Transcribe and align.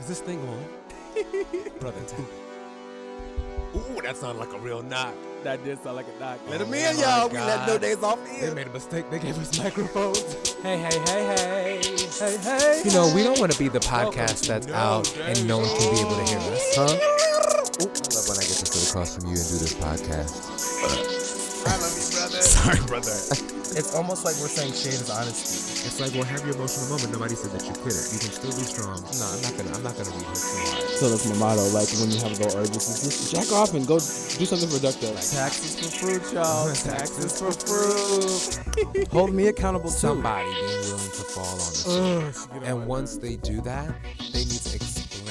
Is 0.00 0.06
this 0.06 0.20
thing 0.20 0.40
on? 0.48 0.64
Brother, 1.80 2.00
tap. 2.06 2.20
Ooh, 3.76 4.00
that 4.02 4.16
sounded 4.16 4.40
like 4.40 4.52
a 4.52 4.58
real 4.58 4.82
knock. 4.82 5.14
That 5.44 5.62
did 5.62 5.82
sound 5.82 5.96
like 5.96 6.06
a 6.08 6.18
knock. 6.18 6.40
Oh 6.46 6.50
let 6.50 6.60
Oh 6.62 6.64
him 6.64 6.72
in, 6.72 6.98
y'all. 6.98 7.28
We 7.28 7.36
let 7.36 7.68
no 7.68 7.78
days 7.78 8.02
off 8.02 8.18
They 8.40 8.52
made 8.54 8.66
a 8.66 8.72
mistake. 8.72 9.10
They 9.10 9.18
gave 9.18 9.38
us 9.38 9.56
microphones. 9.58 10.46
Hey, 10.60 10.76
hey, 10.76 10.98
hey, 11.06 11.24
hey. 11.24 11.80
Hey, 12.18 12.36
hey. 12.36 12.82
You 12.84 12.92
know, 12.92 13.10
we 13.14 13.22
don't 13.22 13.38
want 13.40 13.50
to 13.50 13.58
be 13.58 13.68
the 13.68 13.78
podcast 13.78 14.46
that's 14.46 14.66
No 14.66 14.74
out 14.74 15.16
and 15.20 15.48
no 15.48 15.58
one 15.58 15.68
can 15.68 15.94
be 15.94 16.00
able 16.00 16.16
to 16.16 16.24
hear 16.24 16.38
us. 16.38 16.76
Huh? 16.76 16.84
I 16.84 17.84
love 18.14 18.28
when 18.28 18.36
I 18.36 18.42
get 18.42 18.60
to 18.60 18.66
sit 18.66 18.90
across 18.90 19.16
from 19.16 19.24
you 19.24 19.36
and 19.36 19.48
do 19.48 19.56
this 19.56 19.72
podcast. 19.72 20.36
I 21.66 21.76
love 21.78 21.96
you, 21.96 22.18
brother. 22.18 22.42
Sorry, 22.42 22.80
brother. 22.86 23.59
It's 23.76 23.94
almost 23.94 24.24
like 24.24 24.34
we're 24.42 24.50
saying 24.50 24.72
shade 24.72 24.98
is 24.98 25.10
honesty. 25.10 25.86
It's 25.86 26.00
like, 26.00 26.12
well, 26.14 26.24
have 26.24 26.44
your 26.44 26.54
emotional 26.56 26.90
moment. 26.90 27.12
Nobody 27.12 27.34
said 27.34 27.52
that 27.52 27.62
you 27.62 27.72
quit 27.80 27.94
it. 27.94 28.06
You 28.10 28.18
can 28.18 28.32
still 28.34 28.50
be 28.50 28.66
strong. 28.66 28.98
No, 28.98 29.24
I'm 29.30 29.40
not 29.46 29.54
gonna. 29.54 29.70
I'm 29.76 29.84
not 29.86 29.94
gonna 29.94 30.10
read 30.10 30.26
her 30.26 30.34
too 30.34 30.58
hard. 30.66 30.90
So 30.98 31.08
that's 31.08 31.26
my 31.30 31.36
motto. 31.38 31.62
Like 31.70 31.86
when 32.02 32.10
you 32.10 32.18
have 32.18 32.34
a 32.34 32.48
urges, 32.58 32.90
it's 32.90 33.02
just 33.06 33.30
jack 33.30 33.48
off 33.54 33.74
and 33.74 33.86
go 33.86 33.96
do 33.96 34.44
something 34.44 34.68
productive. 34.68 35.14
Taxes 35.14 35.78
for 35.78 35.90
fruit, 36.02 36.24
y'all. 36.34 36.66
Taxes 36.74 37.38
for 37.38 37.52
fruit. 37.54 39.08
Hold 39.14 39.32
me 39.32 39.46
accountable 39.46 39.90
too. 39.90 40.18
Somebody 40.18 40.50
being 40.50 40.82
willing 40.90 41.14
to 41.14 41.24
fall 41.30 41.46
on 41.46 41.70
the 41.70 42.32
sword. 42.34 42.62
And 42.64 42.86
once 42.86 43.16
they 43.18 43.36
do 43.36 43.60
that, 43.62 43.94
they 44.32 44.44
need 44.50 44.62
to 44.66 44.76
explain 44.76 45.30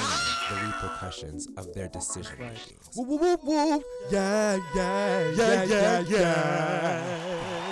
the 0.50 0.56
repercussions 0.66 1.48
of 1.58 1.74
their 1.74 1.90
decision 1.90 2.36
making. 2.40 2.78
Whoop, 2.96 3.08
whoop, 3.08 3.22
whoop, 3.22 3.44
whoop. 3.44 3.84
Yeah, 4.12 4.60
yeah, 4.76 5.30
yeah, 5.36 5.64
yeah, 5.64 6.00
yeah. 6.08 7.69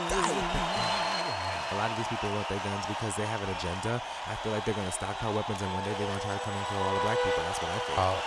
A 1.77 1.85
lot 1.85 1.91
of 1.91 1.97
these 1.97 2.07
people 2.07 2.33
want 2.33 2.49
their 2.49 2.57
guns 2.65 2.85
because 2.87 3.15
they 3.15 3.25
have 3.25 3.37
an 3.43 3.53
agenda. 3.53 4.01
I 4.25 4.33
feel 4.41 4.51
like 4.51 4.65
they're 4.65 4.73
gonna 4.73 4.91
stockpile 4.91 5.33
weapons 5.35 5.61
and 5.61 5.71
one 5.73 5.83
day 5.83 5.93
they're 5.93 6.07
gonna 6.07 6.19
try 6.21 6.33
to 6.33 6.41
come 6.41 6.57
and 6.57 6.65
kill 6.65 6.81
all 6.81 6.95
the 6.95 7.01
black 7.01 7.21
people. 7.21 7.43
That's 7.45 7.61
what 7.61 7.69
I 7.69 7.79
feel. 7.85 7.95
Oh, 8.01 8.17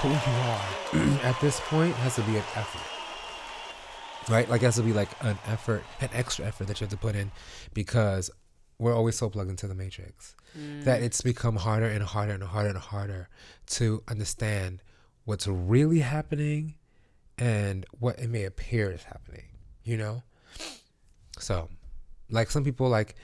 who 0.00 0.08
you 0.08 1.04
are 1.04 1.20
at 1.22 1.38
this 1.42 1.60
point 1.68 1.94
has 1.96 2.16
to 2.16 2.22
be 2.22 2.36
an 2.36 2.44
effort. 2.56 2.80
Right? 4.32 4.48
Like, 4.48 4.62
it 4.62 4.64
has 4.64 4.76
to 4.76 4.82
be 4.82 4.94
like 4.94 5.10
an 5.20 5.36
effort, 5.46 5.84
an 6.00 6.08
extra 6.14 6.46
effort 6.46 6.66
that 6.68 6.80
you 6.80 6.86
have 6.86 6.92
to 6.92 6.96
put 6.96 7.14
in 7.14 7.30
because 7.74 8.30
we're 8.78 8.94
always 8.94 9.18
so 9.18 9.28
plugged 9.28 9.50
into 9.50 9.68
the 9.68 9.74
matrix 9.74 10.34
mm. 10.58 10.82
that 10.84 11.02
it's 11.02 11.20
become 11.20 11.56
harder 11.56 11.86
and 11.86 12.02
harder 12.02 12.32
and 12.32 12.42
harder 12.42 12.70
and 12.70 12.78
harder 12.78 13.28
to 13.66 14.02
understand 14.08 14.82
what's 15.26 15.46
really 15.46 16.00
happening 16.00 16.74
and 17.36 17.84
what 17.98 18.18
it 18.18 18.28
may 18.28 18.44
appear 18.44 18.90
is 18.90 19.02
happening, 19.04 19.44
you 19.84 19.98
know? 19.98 20.22
So, 21.38 21.68
like, 22.32 22.50
some 22.50 22.64
people, 22.64 22.88
like, 22.88 23.14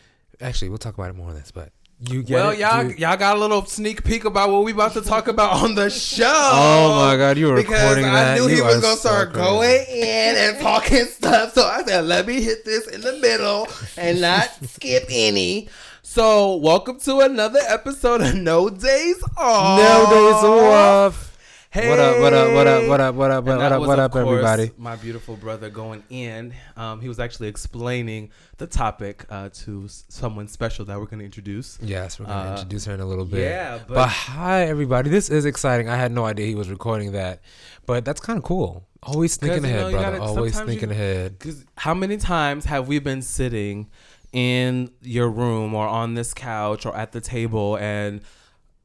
actually, 0.40 0.68
we'll 0.68 0.78
talk 0.78 0.94
about 0.94 1.10
it 1.10 1.16
more 1.16 1.30
on 1.30 1.34
this, 1.34 1.50
but 1.50 1.70
you 2.08 2.22
get 2.22 2.34
Well, 2.34 2.50
it? 2.50 2.60
y'all, 2.60 2.84
You- 2.84 2.94
y'all 2.96 3.16
got 3.16 3.36
a 3.36 3.40
little 3.40 3.66
sneak 3.66 4.04
peek 4.04 4.24
about 4.24 4.50
what 4.50 4.62
we 4.62 4.70
about 4.72 4.92
to 4.92 5.00
talk 5.00 5.26
about 5.26 5.54
on 5.64 5.74
the 5.74 5.90
show. 5.90 6.30
Oh 6.30 6.94
my 7.06 7.16
God, 7.16 7.36
you 7.38 7.48
were 7.48 7.56
because 7.56 7.72
recording 7.80 8.04
I 8.04 8.12
that. 8.14 8.38
knew 8.38 8.46
he 8.46 8.60
was 8.60 8.80
gonna 8.80 8.96
start 8.96 9.32
crazy. 9.32 9.44
going 9.48 9.84
in 9.88 10.36
and 10.36 10.60
talking 10.60 11.04
stuff. 11.10 11.54
So 11.54 11.64
I 11.64 11.82
said, 11.84 12.04
let 12.04 12.24
me 12.28 12.40
hit 12.40 12.64
this 12.64 12.86
in 12.86 13.00
the 13.00 13.14
middle 13.14 13.66
and 13.96 14.20
not 14.20 14.48
skip 14.68 15.06
any. 15.10 15.68
So 16.02 16.54
welcome 16.56 17.00
to 17.00 17.18
another 17.20 17.58
episode 17.66 18.20
of 18.22 18.34
No 18.36 18.70
Daze 18.70 19.22
Off. 19.36 19.78
No 19.80 20.10
days 20.10 20.44
off. 20.44 21.36
Hey. 21.70 21.90
What 21.90 21.98
up? 21.98 22.18
What 22.20 22.32
up? 22.32 22.54
What 22.54 22.66
up? 22.66 22.88
What 22.88 23.00
up? 23.00 23.14
What 23.14 23.30
up? 23.30 23.44
What 23.44 23.60
up? 23.72 23.80
What 23.82 23.98
up, 23.98 24.16
everybody? 24.16 24.70
My 24.78 24.96
beautiful 24.96 25.36
brother 25.36 25.68
going 25.68 26.02
in. 26.08 26.54
Um, 26.78 27.02
he 27.02 27.08
was 27.08 27.20
actually 27.20 27.48
explaining 27.48 28.30
the 28.56 28.66
topic 28.66 29.26
uh, 29.28 29.50
to 29.52 29.86
someone 30.08 30.48
special 30.48 30.86
that 30.86 30.98
we're 30.98 31.04
going 31.04 31.18
to 31.18 31.26
introduce. 31.26 31.78
Yes, 31.82 32.18
we're 32.18 32.24
gonna 32.24 32.48
Uh, 32.48 32.52
introduce 32.54 32.86
her 32.86 32.94
in 32.94 33.00
a 33.00 33.04
little 33.04 33.26
bit. 33.26 33.40
yeah, 33.40 33.80
but, 33.86 33.94
but- 33.94 34.08
hi, 34.08 34.62
everybody. 34.64 35.10
This 35.10 35.28
is 35.28 35.44
exciting. 35.44 35.90
I 35.90 35.96
had 35.96 36.10
no 36.10 36.24
idea 36.24 36.46
he 36.46 36.54
was 36.54 36.70
recording 36.70 37.12
that, 37.12 37.40
but 37.84 38.02
that's 38.02 38.20
kind 38.20 38.38
of 38.38 38.44
cool. 38.44 38.86
Always 39.02 39.36
thinking 39.36 39.60
'Cause, 39.62 39.70
ahead, 39.70 39.80
know, 39.82 39.90
brother. 39.90 40.18
gotta- 40.18 40.22
Always 40.22 40.58
thinking 40.58 40.88
you- 40.88 40.94
ahead. 40.94 41.38
Because 41.38 41.66
how 41.76 41.92
many 41.92 42.16
times 42.16 42.64
have 42.64 42.88
we 42.88 42.98
been 42.98 43.20
sitting 43.20 43.88
in 44.32 44.90
your 45.02 45.28
room 45.28 45.74
or 45.74 45.86
on 45.86 46.14
this 46.14 46.32
couch 46.32 46.86
or 46.86 46.96
at 46.96 47.12
the 47.12 47.20
table 47.20 47.76
and 47.76 48.22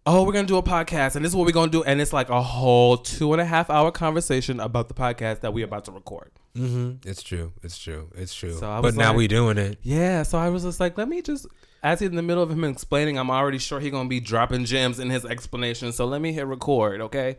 oh 0.05 0.23
we're 0.23 0.33
gonna 0.33 0.47
do 0.47 0.57
a 0.57 0.63
podcast 0.63 1.15
and 1.15 1.23
this 1.23 1.31
is 1.31 1.35
what 1.35 1.45
we're 1.45 1.51
gonna 1.51 1.71
do 1.71 1.83
and 1.83 2.01
it's 2.01 2.13
like 2.13 2.29
a 2.29 2.41
whole 2.41 2.97
two 2.97 3.31
and 3.33 3.41
a 3.41 3.45
half 3.45 3.69
hour 3.69 3.91
conversation 3.91 4.59
about 4.59 4.87
the 4.87 4.93
podcast 4.93 5.39
that 5.41 5.53
we're 5.53 5.65
about 5.65 5.85
to 5.85 5.91
record. 5.91 6.31
Mm-hmm. 6.55 7.07
It's 7.09 7.23
true. 7.23 7.51
It's 7.63 7.77
true. 7.77 8.09
It's 8.15 8.33
true. 8.33 8.53
So 8.53 8.61
but 8.61 8.83
was 8.83 8.95
now 8.95 9.09
like- 9.09 9.17
we 9.17 9.27
doing 9.27 9.57
it. 9.57 9.79
Yeah, 9.81 10.23
so 10.23 10.37
I 10.37 10.49
was 10.49 10.63
just 10.63 10.79
like, 10.79 10.97
let 10.97 11.07
me 11.09 11.21
just 11.21 11.47
as 11.81 11.99
he's 11.99 12.09
in 12.09 12.15
the 12.15 12.21
middle 12.21 12.43
of 12.43 12.49
him 12.51 12.63
explaining, 12.63 13.17
I'm 13.17 13.29
already 13.31 13.57
sure 13.57 13.79
he's 13.79 13.91
gonna 13.91 14.09
be 14.09 14.19
dropping 14.19 14.65
gems 14.65 14.99
in 14.99 15.09
his 15.09 15.25
explanation. 15.25 15.91
So 15.91 16.05
let 16.05 16.21
me 16.21 16.31
hit 16.33 16.45
record, 16.45 17.01
okay? 17.01 17.37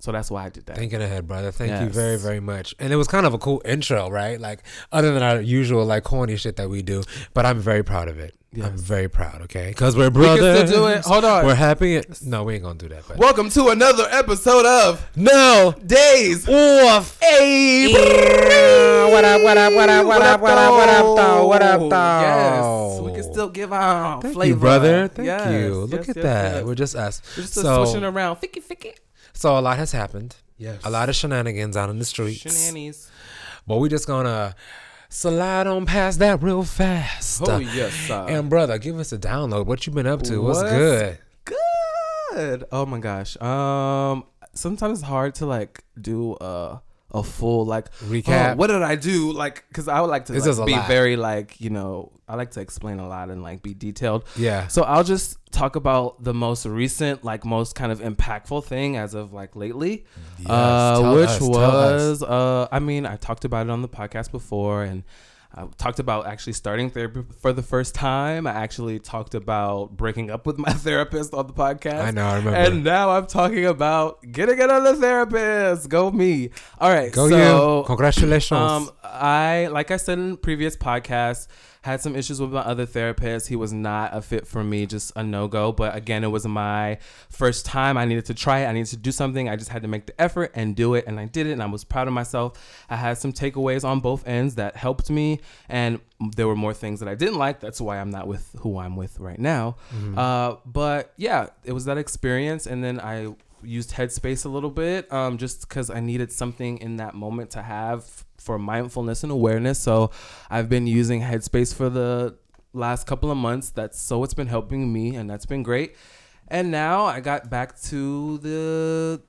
So 0.00 0.12
that's 0.12 0.30
why 0.30 0.46
I 0.46 0.48
did 0.48 0.64
that. 0.66 0.76
Thinking 0.76 1.02
ahead, 1.02 1.28
brother. 1.28 1.52
Thank 1.52 1.80
you 1.82 1.88
very, 1.90 2.16
very 2.18 2.40
much. 2.40 2.74
And 2.78 2.92
it 2.92 2.96
was 2.96 3.06
kind 3.06 3.26
of 3.26 3.34
a 3.34 3.38
cool 3.38 3.60
intro, 3.64 4.08
right? 4.10 4.40
Like 4.40 4.62
other 4.90 5.12
than 5.12 5.22
our 5.22 5.40
usual 5.40 5.84
like 5.84 6.04
corny 6.04 6.36
shit 6.36 6.56
that 6.56 6.70
we 6.70 6.80
do, 6.82 7.02
but 7.34 7.44
I'm 7.44 7.60
very 7.60 7.82
proud 7.84 8.08
of 8.08 8.18
it. 8.18 8.34
I'm 8.60 8.76
very 8.76 9.08
proud. 9.08 9.42
Okay, 9.42 9.68
because 9.68 9.96
we're 9.96 10.10
brothers. 10.10 10.40
we 10.42 10.58
can 10.58 10.66
still 10.66 10.86
do 10.86 10.92
it. 10.92 11.04
Hold 11.04 11.24
on. 11.24 11.46
We're 11.46 11.54
happy. 11.54 12.02
No, 12.24 12.42
we 12.42 12.54
ain't 12.54 12.64
gonna 12.64 12.78
do 12.78 12.88
that. 12.88 13.04
But 13.06 13.18
Welcome 13.18 13.48
to 13.50 13.68
another 13.68 14.08
episode 14.10 14.66
of 14.66 15.06
no. 15.14 15.74
Days 15.86 16.48
Off. 16.48 17.16
Hey, 17.20 17.92
What 19.12 19.24
up, 19.24 19.42
what 19.42 19.56
up, 19.56 19.72
what 19.74 19.88
up, 19.88 20.06
what 20.06 20.22
up, 20.22 20.40
what 20.40 20.58
up, 20.58 20.70
what 20.72 20.88
up, 20.88 21.16
though? 21.16 21.46
What 21.46 21.62
up, 21.62 21.80
though? 21.80 22.96
Yes, 22.96 23.00
we 23.02 23.12
can 23.12 23.22
still 23.32 23.50
give 23.50 23.72
our 23.72 24.20
Thank 24.20 24.34
flavor. 24.34 24.48
you, 24.48 24.56
brother. 24.56 25.08
Thank 25.08 25.26
Yes, 25.26 25.52
you. 25.62 25.74
Look 25.82 26.00
yes, 26.00 26.08
at 26.08 26.16
yes, 26.16 26.22
that. 26.24 26.54
yes. 26.56 26.64
We're 26.64 26.74
just 26.74 26.96
us. 26.96 27.22
We're 27.36 27.42
just 27.42 27.54
so, 27.54 27.84
swishing 27.84 28.02
around. 28.04 28.36
Ficky, 28.36 28.62
ficky. 28.62 28.94
So 29.40 29.58
a 29.58 29.60
lot 29.60 29.78
has 29.78 29.92
happened. 29.92 30.36
Yes. 30.58 30.80
A 30.84 30.90
lot 30.90 31.08
of 31.08 31.16
shenanigans 31.16 31.74
out 31.74 31.88
in 31.88 31.98
the 31.98 32.04
streets. 32.04 32.40
shenanigans. 32.42 33.10
But 33.66 33.78
we 33.78 33.88
just 33.88 34.06
gonna 34.06 34.54
slide 35.08 35.66
on 35.66 35.86
past 35.86 36.18
that 36.18 36.42
real 36.42 36.62
fast. 36.62 37.40
Oh 37.48 37.56
yes, 37.56 37.94
sir. 37.94 38.26
And 38.28 38.50
brother, 38.50 38.76
give 38.78 38.98
us 38.98 39.12
a 39.12 39.18
download. 39.18 39.64
What 39.64 39.86
you 39.86 39.92
been 39.94 40.06
up 40.06 40.22
to? 40.24 40.42
What's 40.42 40.58
What's 40.60 40.70
good? 40.72 41.18
good. 41.44 42.64
Oh 42.70 42.84
my 42.84 42.98
gosh. 42.98 43.40
Um, 43.40 44.24
sometimes 44.52 44.98
it's 44.98 45.08
hard 45.08 45.34
to 45.36 45.46
like 45.46 45.82
do 45.98 46.36
a 46.40 46.82
a 47.12 47.22
full 47.22 47.64
like 47.66 47.92
Recap. 47.98 48.52
oh, 48.52 48.56
what 48.56 48.68
did 48.68 48.82
I 48.82 48.94
do? 48.96 49.32
Like, 49.32 49.64
because 49.68 49.88
I 49.88 50.00
would 50.00 50.10
like 50.10 50.26
to 50.26 50.32
like, 50.32 50.66
be 50.66 50.72
lot. 50.72 50.86
very 50.88 51.16
like 51.16 51.60
you 51.60 51.70
know 51.70 52.12
I 52.28 52.36
like 52.36 52.52
to 52.52 52.60
explain 52.60 53.00
a 53.00 53.08
lot 53.08 53.28
and 53.30 53.42
like 53.42 53.62
be 53.62 53.74
detailed. 53.74 54.24
Yeah. 54.36 54.68
So 54.68 54.82
I'll 54.82 55.02
just 55.02 55.36
talk 55.50 55.74
about 55.74 56.22
the 56.22 56.32
most 56.32 56.64
recent, 56.64 57.24
like 57.24 57.44
most 57.44 57.74
kind 57.74 57.90
of 57.90 58.00
impactful 58.00 58.64
thing 58.64 58.96
as 58.96 59.14
of 59.14 59.32
like 59.32 59.56
lately, 59.56 60.04
Yes, 60.38 60.48
uh, 60.48 61.12
which 61.16 61.28
us. 61.28 61.40
was, 61.40 62.22
uh, 62.22 62.68
I 62.70 62.78
mean, 62.78 63.04
I 63.04 63.16
talked 63.16 63.44
about 63.44 63.66
it 63.66 63.70
on 63.70 63.82
the 63.82 63.88
podcast 63.88 64.30
before, 64.30 64.84
and 64.84 65.02
I 65.52 65.66
talked 65.78 65.98
about 65.98 66.26
actually 66.26 66.52
starting 66.52 66.90
therapy 66.90 67.24
for 67.40 67.52
the 67.52 67.62
first 67.62 67.94
time. 67.94 68.46
I 68.46 68.52
actually 68.52 69.00
talked 69.00 69.34
about 69.34 69.96
breaking 69.96 70.30
up 70.30 70.46
with 70.46 70.58
my 70.58 70.72
therapist 70.72 71.34
on 71.34 71.48
the 71.48 71.52
podcast. 71.52 72.02
I 72.04 72.10
know. 72.12 72.24
I 72.24 72.36
remember. 72.36 72.56
And 72.56 72.84
now 72.84 73.10
I'm 73.10 73.26
talking 73.26 73.66
about 73.66 74.22
getting 74.30 74.60
another 74.60 74.94
therapist. 74.94 75.88
Go 75.88 76.12
me. 76.12 76.50
All 76.80 76.90
right. 76.92 77.12
Go 77.12 77.28
so, 77.28 77.78
you. 77.78 77.84
Congratulations. 77.86 78.60
um, 78.60 78.90
I 79.02 79.68
like 79.72 79.90
I 79.90 79.96
said 79.96 80.18
in 80.18 80.36
previous 80.36 80.76
podcasts, 80.76 81.48
had 81.82 82.00
some 82.00 82.14
issues 82.14 82.40
with 82.40 82.52
my 82.52 82.60
other 82.60 82.84
therapist. 82.86 83.48
He 83.48 83.56
was 83.56 83.72
not 83.72 84.14
a 84.14 84.20
fit 84.20 84.46
for 84.46 84.62
me, 84.62 84.86
just 84.86 85.12
a 85.16 85.22
no 85.22 85.48
go. 85.48 85.72
But 85.72 85.96
again, 85.96 86.24
it 86.24 86.28
was 86.28 86.46
my 86.46 86.98
first 87.30 87.64
time. 87.64 87.96
I 87.96 88.04
needed 88.04 88.26
to 88.26 88.34
try 88.34 88.60
it. 88.60 88.66
I 88.66 88.72
needed 88.72 88.90
to 88.90 88.96
do 88.96 89.12
something. 89.12 89.48
I 89.48 89.56
just 89.56 89.70
had 89.70 89.82
to 89.82 89.88
make 89.88 90.06
the 90.06 90.20
effort 90.20 90.52
and 90.54 90.76
do 90.76 90.94
it, 90.94 91.04
and 91.06 91.18
I 91.18 91.24
did 91.24 91.46
it. 91.46 91.52
And 91.52 91.62
I 91.62 91.66
was 91.66 91.84
proud 91.84 92.06
of 92.06 92.12
myself. 92.12 92.84
I 92.90 92.96
had 92.96 93.18
some 93.18 93.32
takeaways 93.32 93.84
on 93.84 94.00
both 94.00 94.26
ends 94.26 94.56
that 94.56 94.76
helped 94.76 95.10
me, 95.10 95.40
and 95.68 96.00
there 96.36 96.46
were 96.46 96.56
more 96.56 96.74
things 96.74 97.00
that 97.00 97.08
I 97.08 97.14
didn't 97.14 97.38
like. 97.38 97.60
That's 97.60 97.80
why 97.80 97.98
I'm 97.98 98.10
not 98.10 98.26
with 98.26 98.54
who 98.60 98.78
I'm 98.78 98.96
with 98.96 99.18
right 99.18 99.38
now. 99.38 99.76
Uh, 100.18 100.56
but 100.66 101.12
yeah, 101.16 101.46
it 101.64 101.72
was 101.72 101.86
that 101.86 101.96
experience, 101.96 102.66
and 102.66 102.84
then 102.84 103.00
I 103.00 103.34
used 103.62 103.92
Headspace 103.92 104.44
a 104.44 104.48
little 104.48 104.70
bit, 104.70 105.12
um, 105.12 105.38
just 105.38 105.68
because 105.68 105.90
I 105.90 106.00
needed 106.00 106.32
something 106.32 106.78
in 106.78 106.96
that 106.96 107.14
moment 107.14 107.50
to 107.50 107.62
have 107.62 108.24
for 108.38 108.58
mindfulness 108.58 109.22
and 109.22 109.30
awareness. 109.30 109.78
So 109.78 110.10
I've 110.48 110.68
been 110.68 110.86
using 110.86 111.20
Headspace 111.20 111.74
for 111.74 111.88
the 111.90 112.36
last 112.72 113.06
couple 113.06 113.30
of 113.30 113.36
months. 113.36 113.70
That's 113.70 114.00
so 114.00 114.24
it's 114.24 114.34
been 114.34 114.46
helping 114.46 114.92
me, 114.92 115.16
and 115.16 115.28
that's 115.28 115.46
been 115.46 115.62
great. 115.62 115.96
And 116.48 116.70
now 116.70 117.04
I 117.04 117.20
got 117.20 117.48
back 117.48 117.80
to 117.82 118.38
the 118.38 119.22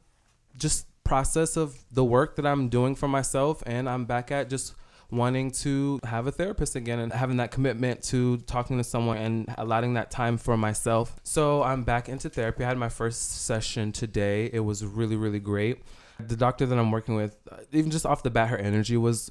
just 0.58 0.88
process 1.04 1.58
of 1.58 1.78
the 1.92 2.04
work 2.04 2.36
that 2.38 2.46
I'm 2.46 2.70
doing 2.70 2.96
for 2.96 3.08
myself, 3.08 3.62
and 3.66 3.90
I'm 3.90 4.06
back 4.06 4.32
at 4.32 4.50
just 4.50 4.76
wanting 5.12 5.52
to 5.52 6.00
have 6.04 6.26
a 6.28 6.32
therapist 6.32 6.76
again 6.76 7.00
and 7.00 7.12
having 7.12 7.38
that 7.38 7.52
commitment 7.52 8.02
to 8.04 8.38
talking 8.38 8.78
to 8.78 8.84
someone 8.84 9.18
and 9.18 9.54
allotting 9.58 9.94
that 9.96 10.10
time 10.10 10.38
for 10.38 10.56
myself. 10.58 11.16
So 11.24 11.62
I'm 11.64 11.84
back 11.84 12.08
into 12.10 12.30
therapy. 12.30 12.64
I 12.64 12.68
had 12.68 12.78
my 12.78 12.90
first 12.90 13.44
session 13.46 13.92
today. 13.92 14.50
It 14.52 14.62
was 14.62 14.86
really, 14.86 15.16
really 15.18 15.40
great. 15.40 15.82
The 16.20 16.36
doctor 16.38 16.66
that 16.66 16.78
I'm 16.78 16.92
working 16.92 17.16
with, 17.16 17.36
uh, 17.52 17.58
even 17.72 17.92
just 17.92 18.06
off 18.06 18.24
the 18.24 18.30
bat, 18.30 18.50
her 18.50 18.58
energy 18.58 18.96
was 18.96 19.30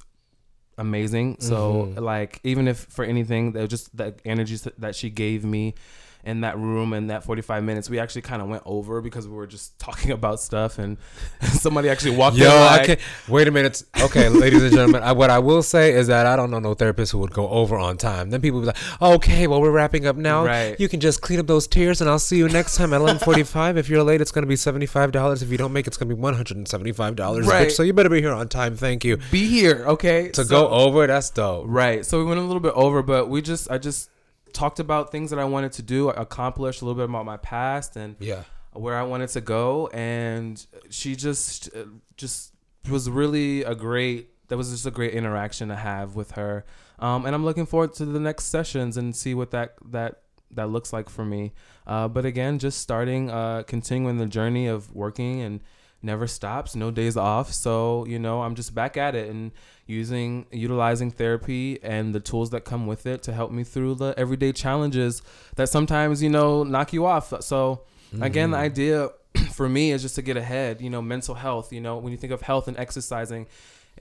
amazing. 0.77 1.37
So 1.39 1.93
Mhm. 1.95 2.01
like 2.01 2.39
even 2.43 2.67
if 2.67 2.77
for 2.89 3.03
anything, 3.05 3.53
that 3.53 3.67
just 3.69 3.95
the 3.95 4.15
energy 4.25 4.57
that 4.77 4.95
she 4.95 5.09
gave 5.09 5.43
me 5.43 5.73
in 6.23 6.41
that 6.41 6.57
room 6.57 6.93
in 6.93 7.07
that 7.07 7.23
45 7.23 7.63
minutes 7.63 7.89
we 7.89 7.99
actually 7.99 8.21
kind 8.21 8.41
of 8.41 8.47
went 8.47 8.63
over 8.65 9.01
because 9.01 9.27
we 9.27 9.35
were 9.35 9.47
just 9.47 9.77
talking 9.79 10.11
about 10.11 10.39
stuff 10.39 10.77
and 10.79 10.97
somebody 11.41 11.89
actually 11.89 12.15
walked 12.15 12.37
Yo, 12.37 12.45
in 12.49 12.87
like. 12.87 12.99
Wait 13.27 13.47
a 13.47 13.51
minute. 13.51 13.83
Okay, 14.01 14.29
ladies 14.29 14.61
and 14.63 14.71
gentlemen, 14.71 15.03
I, 15.03 15.11
what 15.11 15.29
I 15.29 15.39
will 15.39 15.63
say 15.63 15.93
is 15.93 16.07
that 16.07 16.25
I 16.25 16.35
don't 16.35 16.51
know 16.51 16.59
no 16.59 16.73
therapist 16.73 17.11
who 17.11 17.17
would 17.19 17.31
go 17.31 17.47
over 17.49 17.77
on 17.77 17.97
time. 17.97 18.29
Then 18.29 18.41
people 18.41 18.59
be 18.61 18.67
like, 18.67 19.01
okay, 19.01 19.47
well, 19.47 19.61
we're 19.61 19.71
wrapping 19.71 20.05
up 20.05 20.15
now. 20.15 20.45
Right. 20.45 20.79
You 20.79 20.87
can 20.89 20.99
just 20.99 21.21
clean 21.21 21.39
up 21.39 21.47
those 21.47 21.67
tears 21.67 22.01
and 22.01 22.09
I'll 22.09 22.19
see 22.19 22.37
you 22.37 22.47
next 22.47 22.75
time 22.75 22.93
at 22.93 23.01
1145. 23.01 23.77
if 23.77 23.89
you're 23.89 24.03
late, 24.03 24.21
it's 24.21 24.31
going 24.31 24.43
to 24.43 24.47
be 24.47 24.55
$75. 24.55 25.41
If 25.41 25.49
you 25.49 25.57
don't 25.57 25.73
make 25.73 25.85
it, 25.85 25.89
it's 25.89 25.97
going 25.97 26.09
to 26.09 26.15
be 26.15 26.21
$175. 26.21 27.45
Right. 27.45 27.67
Bitch, 27.67 27.71
so 27.71 27.83
you 27.83 27.93
better 27.93 28.09
be 28.09 28.21
here 28.21 28.31
on 28.31 28.47
time. 28.47 28.75
Thank 28.75 29.03
you. 29.03 29.17
be 29.31 29.47
here 29.47 29.83
okay 29.87 30.29
To 30.29 30.45
So- 30.45 30.49
go 30.49 30.69
over, 30.69 31.07
that's 31.07 31.29
dope. 31.29 31.65
Right. 31.67 32.05
So 32.05 32.19
we 32.19 32.25
went 32.25 32.39
a 32.39 32.43
little 32.43 32.59
bit 32.61 32.73
over, 32.73 33.01
but 33.03 33.29
we 33.29 33.41
just 33.41 33.69
I 33.71 33.77
just 33.77 34.09
talked 34.53 34.79
about 34.79 35.11
things 35.11 35.29
that 35.31 35.39
I 35.39 35.45
wanted 35.45 35.71
to 35.73 35.81
do, 35.81 36.09
accomplish 36.09 36.81
a 36.81 36.85
little 36.85 36.95
bit 37.01 37.09
about 37.09 37.25
my 37.25 37.37
past 37.37 37.95
and 37.95 38.15
Yeah. 38.19 38.43
where 38.73 38.97
I 38.97 39.03
wanted 39.03 39.29
to 39.29 39.41
go 39.41 39.87
and 39.87 40.65
she 40.89 41.15
just 41.15 41.69
uh, 41.75 41.85
just 42.17 42.53
was 42.89 43.09
really 43.09 43.63
a 43.63 43.75
great 43.75 44.29
that 44.47 44.57
was 44.57 44.69
just 44.71 44.85
a 44.85 44.91
great 44.91 45.13
interaction 45.13 45.69
to 45.69 45.75
have 45.75 46.15
with 46.15 46.31
her. 46.31 46.65
Um, 46.99 47.25
and 47.25 47.33
I'm 47.33 47.45
looking 47.45 47.65
forward 47.65 47.93
to 47.95 48.05
the 48.05 48.19
next 48.19 48.45
sessions 48.45 48.97
and 48.97 49.15
see 49.15 49.33
what 49.33 49.51
that 49.51 49.75
that 49.91 50.21
that 50.51 50.67
looks 50.69 50.91
like 50.91 51.09
for 51.09 51.23
me. 51.25 51.53
Uh, 51.87 52.07
but 52.09 52.25
again, 52.25 52.59
just 52.59 52.79
starting, 52.79 53.29
uh, 53.31 53.63
continuing 53.65 54.17
the 54.17 54.25
journey 54.25 54.67
of 54.67 54.93
working 54.93 55.39
and 55.41 55.61
never 56.03 56.27
stops, 56.27 56.75
no 56.75 56.91
days 56.91 57.17
off. 57.17 57.53
So 57.53 58.05
you 58.05 58.19
know, 58.19 58.41
I'm 58.41 58.55
just 58.55 58.73
back 58.73 58.97
at 58.97 59.15
it 59.15 59.29
and 59.29 59.51
using 59.85 60.45
utilizing 60.51 61.11
therapy 61.11 61.79
and 61.83 62.15
the 62.15 62.19
tools 62.19 62.49
that 62.51 62.61
come 62.65 62.87
with 62.87 63.05
it 63.05 63.23
to 63.23 63.33
help 63.33 63.51
me 63.51 63.63
through 63.63 63.95
the 63.95 64.13
everyday 64.17 64.51
challenges 64.51 65.21
that 65.55 65.67
sometimes 65.67 66.23
you 66.23 66.29
know 66.29 66.63
knock 66.63 66.93
you 66.93 67.05
off. 67.05 67.33
So 67.43 67.81
again, 68.21 68.51
the 68.51 68.57
idea 68.57 69.09
for 69.53 69.69
me 69.69 69.91
is 69.91 70.01
just 70.01 70.15
to 70.15 70.21
get 70.21 70.37
ahead. 70.37 70.81
You 70.81 70.89
know, 70.89 71.01
mental 71.01 71.35
health. 71.35 71.71
You 71.71 71.81
know, 71.81 71.97
when 71.97 72.11
you 72.11 72.17
think 72.17 72.33
of 72.33 72.41
health 72.41 72.67
and 72.67 72.77
exercising, 72.77 73.47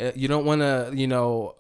uh, 0.01 0.13
you 0.15 0.29
don't 0.29 0.45
want 0.45 0.61
to 0.63 0.93
you 0.95 1.07
know 1.07 1.55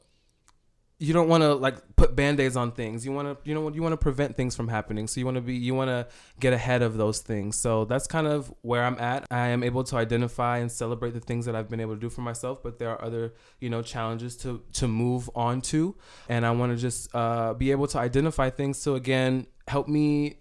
you 1.00 1.14
don't 1.14 1.28
want 1.28 1.42
to 1.42 1.54
like 1.54 1.96
put 1.96 2.14
band-aids 2.14 2.56
on 2.56 2.72
things. 2.72 3.06
You 3.06 3.12
want 3.12 3.26
to 3.26 3.48
you 3.48 3.54
know 3.54 3.62
what, 3.62 3.74
you 3.74 3.82
want 3.82 3.94
to 3.94 3.96
prevent 3.96 4.36
things 4.36 4.54
from 4.54 4.68
happening. 4.68 5.08
So 5.08 5.18
you 5.18 5.24
want 5.24 5.36
to 5.36 5.40
be 5.40 5.54
you 5.54 5.74
want 5.74 5.88
to 5.88 6.06
get 6.38 6.52
ahead 6.52 6.82
of 6.82 6.98
those 6.98 7.20
things. 7.20 7.56
So 7.56 7.86
that's 7.86 8.06
kind 8.06 8.26
of 8.26 8.52
where 8.60 8.84
i'm 8.84 8.98
at. 8.98 9.26
I 9.30 9.48
am 9.48 9.62
able 9.62 9.82
to 9.84 9.96
identify 9.96 10.58
and 10.58 10.70
celebrate 10.70 11.12
the 11.12 11.20
things 11.20 11.46
that 11.46 11.56
i've 11.56 11.70
been 11.70 11.80
able 11.80 11.94
to 11.94 12.00
do 12.00 12.10
for 12.10 12.20
myself 12.20 12.62
but 12.62 12.78
there 12.78 12.90
are 12.90 13.02
other 13.02 13.32
you 13.60 13.70
know 13.70 13.80
challenges 13.80 14.36
to 14.38 14.62
to 14.74 14.86
move 14.86 15.30
on 15.34 15.62
to. 15.62 15.96
And 16.28 16.44
i 16.44 16.50
want 16.50 16.72
to 16.72 16.76
just 16.76 17.12
uh, 17.14 17.54
be 17.54 17.70
able 17.70 17.86
to 17.88 17.98
identify 17.98 18.50
things 18.50 18.82
to 18.84 18.94
again 18.94 19.46
help 19.66 19.88
me 19.88 20.36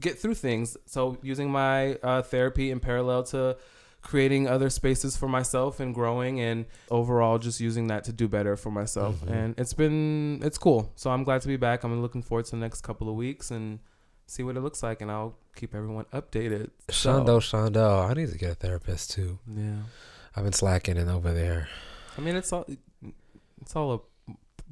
get 0.00 0.18
through 0.18 0.34
things. 0.34 0.76
So 0.86 1.18
using 1.22 1.50
my 1.50 1.94
uh, 1.96 2.22
therapy 2.22 2.70
in 2.70 2.80
parallel 2.80 3.22
to 3.24 3.56
creating 4.04 4.46
other 4.46 4.68
spaces 4.70 5.16
for 5.16 5.26
myself 5.28 5.80
and 5.80 5.94
growing 5.94 6.38
and 6.38 6.66
overall 6.90 7.38
just 7.38 7.58
using 7.58 7.86
that 7.88 8.04
to 8.04 8.12
do 8.12 8.28
better 8.28 8.54
for 8.54 8.70
myself 8.70 9.16
and 9.26 9.58
it's 9.58 9.72
been 9.72 10.38
it's 10.44 10.58
cool 10.58 10.92
so 10.94 11.10
i'm 11.10 11.24
glad 11.24 11.40
to 11.40 11.48
be 11.48 11.56
back 11.56 11.82
i'm 11.84 12.02
looking 12.02 12.22
forward 12.22 12.44
to 12.44 12.50
the 12.50 12.58
next 12.58 12.82
couple 12.82 13.08
of 13.08 13.14
weeks 13.16 13.50
and 13.50 13.78
see 14.26 14.42
what 14.42 14.56
it 14.56 14.60
looks 14.60 14.82
like 14.82 15.00
and 15.00 15.10
i'll 15.10 15.34
keep 15.56 15.74
everyone 15.74 16.04
updated 16.12 16.68
So, 16.90 17.12
Shondo, 17.24 17.38
Shondo. 17.40 18.08
I 18.10 18.12
need 18.12 18.30
to 18.30 18.36
get 18.38 18.50
a 18.50 18.54
therapist 18.54 19.10
too. 19.12 19.38
yeah 19.56 19.80
I've 20.36 20.44
been 20.44 20.52
slacking 20.52 20.96
in 20.98 21.08
over 21.08 21.32
there. 21.32 21.68
i 22.18 22.20
mean 22.20 22.36
it's 22.36 22.52
all 22.52 22.66
it's 23.62 23.74
all 23.74 23.88
a 23.94 24.00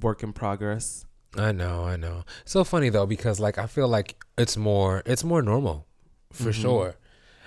work 0.00 0.22
in 0.22 0.32
progress 0.32 1.06
I 1.34 1.50
know, 1.50 1.84
I 1.84 1.96
know. 1.96 2.24
So 2.44 2.62
funny 2.62 2.90
though 2.90 3.06
because 3.06 3.40
like 3.40 3.56
I 3.56 3.66
feel 3.66 3.88
like 3.88 4.22
it's 4.36 4.58
more 4.58 5.02
it's 5.06 5.24
more 5.24 5.40
normal 5.40 5.86
for 6.30 6.50
Mhm. 6.50 6.60
sure. 6.62 6.94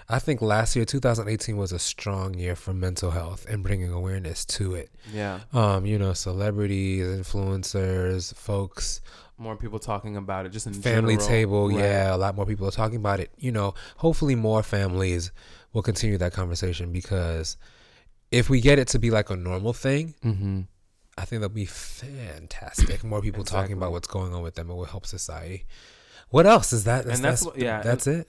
I 0.08 0.20
think 0.20 0.42
last 0.42 0.76
year 0.76 0.86
2018 0.86 1.58
was 1.58 1.72
a 1.72 1.80
strong 1.80 2.36
year 2.36 2.56
for 2.56 2.74
mental 2.74 3.12
health 3.12 3.46
and 3.50 3.64
bringing 3.64 3.92
awareness 3.92 4.46
to 4.46 4.76
it. 4.76 4.90
yeah 5.12 5.40
Um, 5.54 5.86
you 5.86 5.98
know, 5.98 6.14
celebrities, 6.14 7.06
influencers, 7.08 8.34
folks, 8.36 9.02
more 9.38 9.56
people 9.56 9.80
talking 9.80 10.16
about 10.16 10.46
it 10.46 10.50
just 10.52 10.68
in 10.68 10.74
family 10.74 11.16
general. 11.16 11.28
table, 11.28 11.70
Right. 11.70 11.80
yeah, 11.80 12.16
a 12.16 12.18
lot 12.18 12.36
more 12.36 12.46
people 12.46 12.68
are 12.68 12.72
talking 12.72 12.98
about 12.98 13.20
it. 13.20 13.32
You 13.38 13.52
know, 13.52 13.74
hopefully 13.98 14.36
more 14.36 14.64
families 14.64 15.32
will 15.74 15.82
continue 15.82 16.18
that 16.20 16.34
conversation 16.34 16.92
because 16.94 17.58
if 18.32 18.50
we 18.50 18.62
get 18.62 18.80
it 18.80 18.88
to 18.90 19.00
be 19.00 19.10
like 19.12 19.30
a 19.30 19.36
normal 19.36 19.74
thing, 19.74 20.14
mm-hmm 20.24 20.62
I 21.18 21.24
think 21.24 21.40
that'll 21.42 21.56
be 21.56 21.66
fantastic. 21.66 23.02
More 23.04 23.22
people 23.22 23.46
talking 23.46 23.72
about 23.72 23.94
what's 23.94 24.08
going 24.08 24.34
on 24.34 24.44
with 24.44 24.56
them. 24.56 24.70
It 24.70 24.74
will 24.74 24.84
help 24.84 25.06
society. 25.06 25.64
What 26.30 26.46
else 26.46 26.74
is 26.74 26.84
that? 26.86 27.06
And 27.06 27.18
that's 27.24 27.46
what- 27.46 27.58
yeah, 27.58 27.82
That's 27.82 28.08
it. 28.08 28.28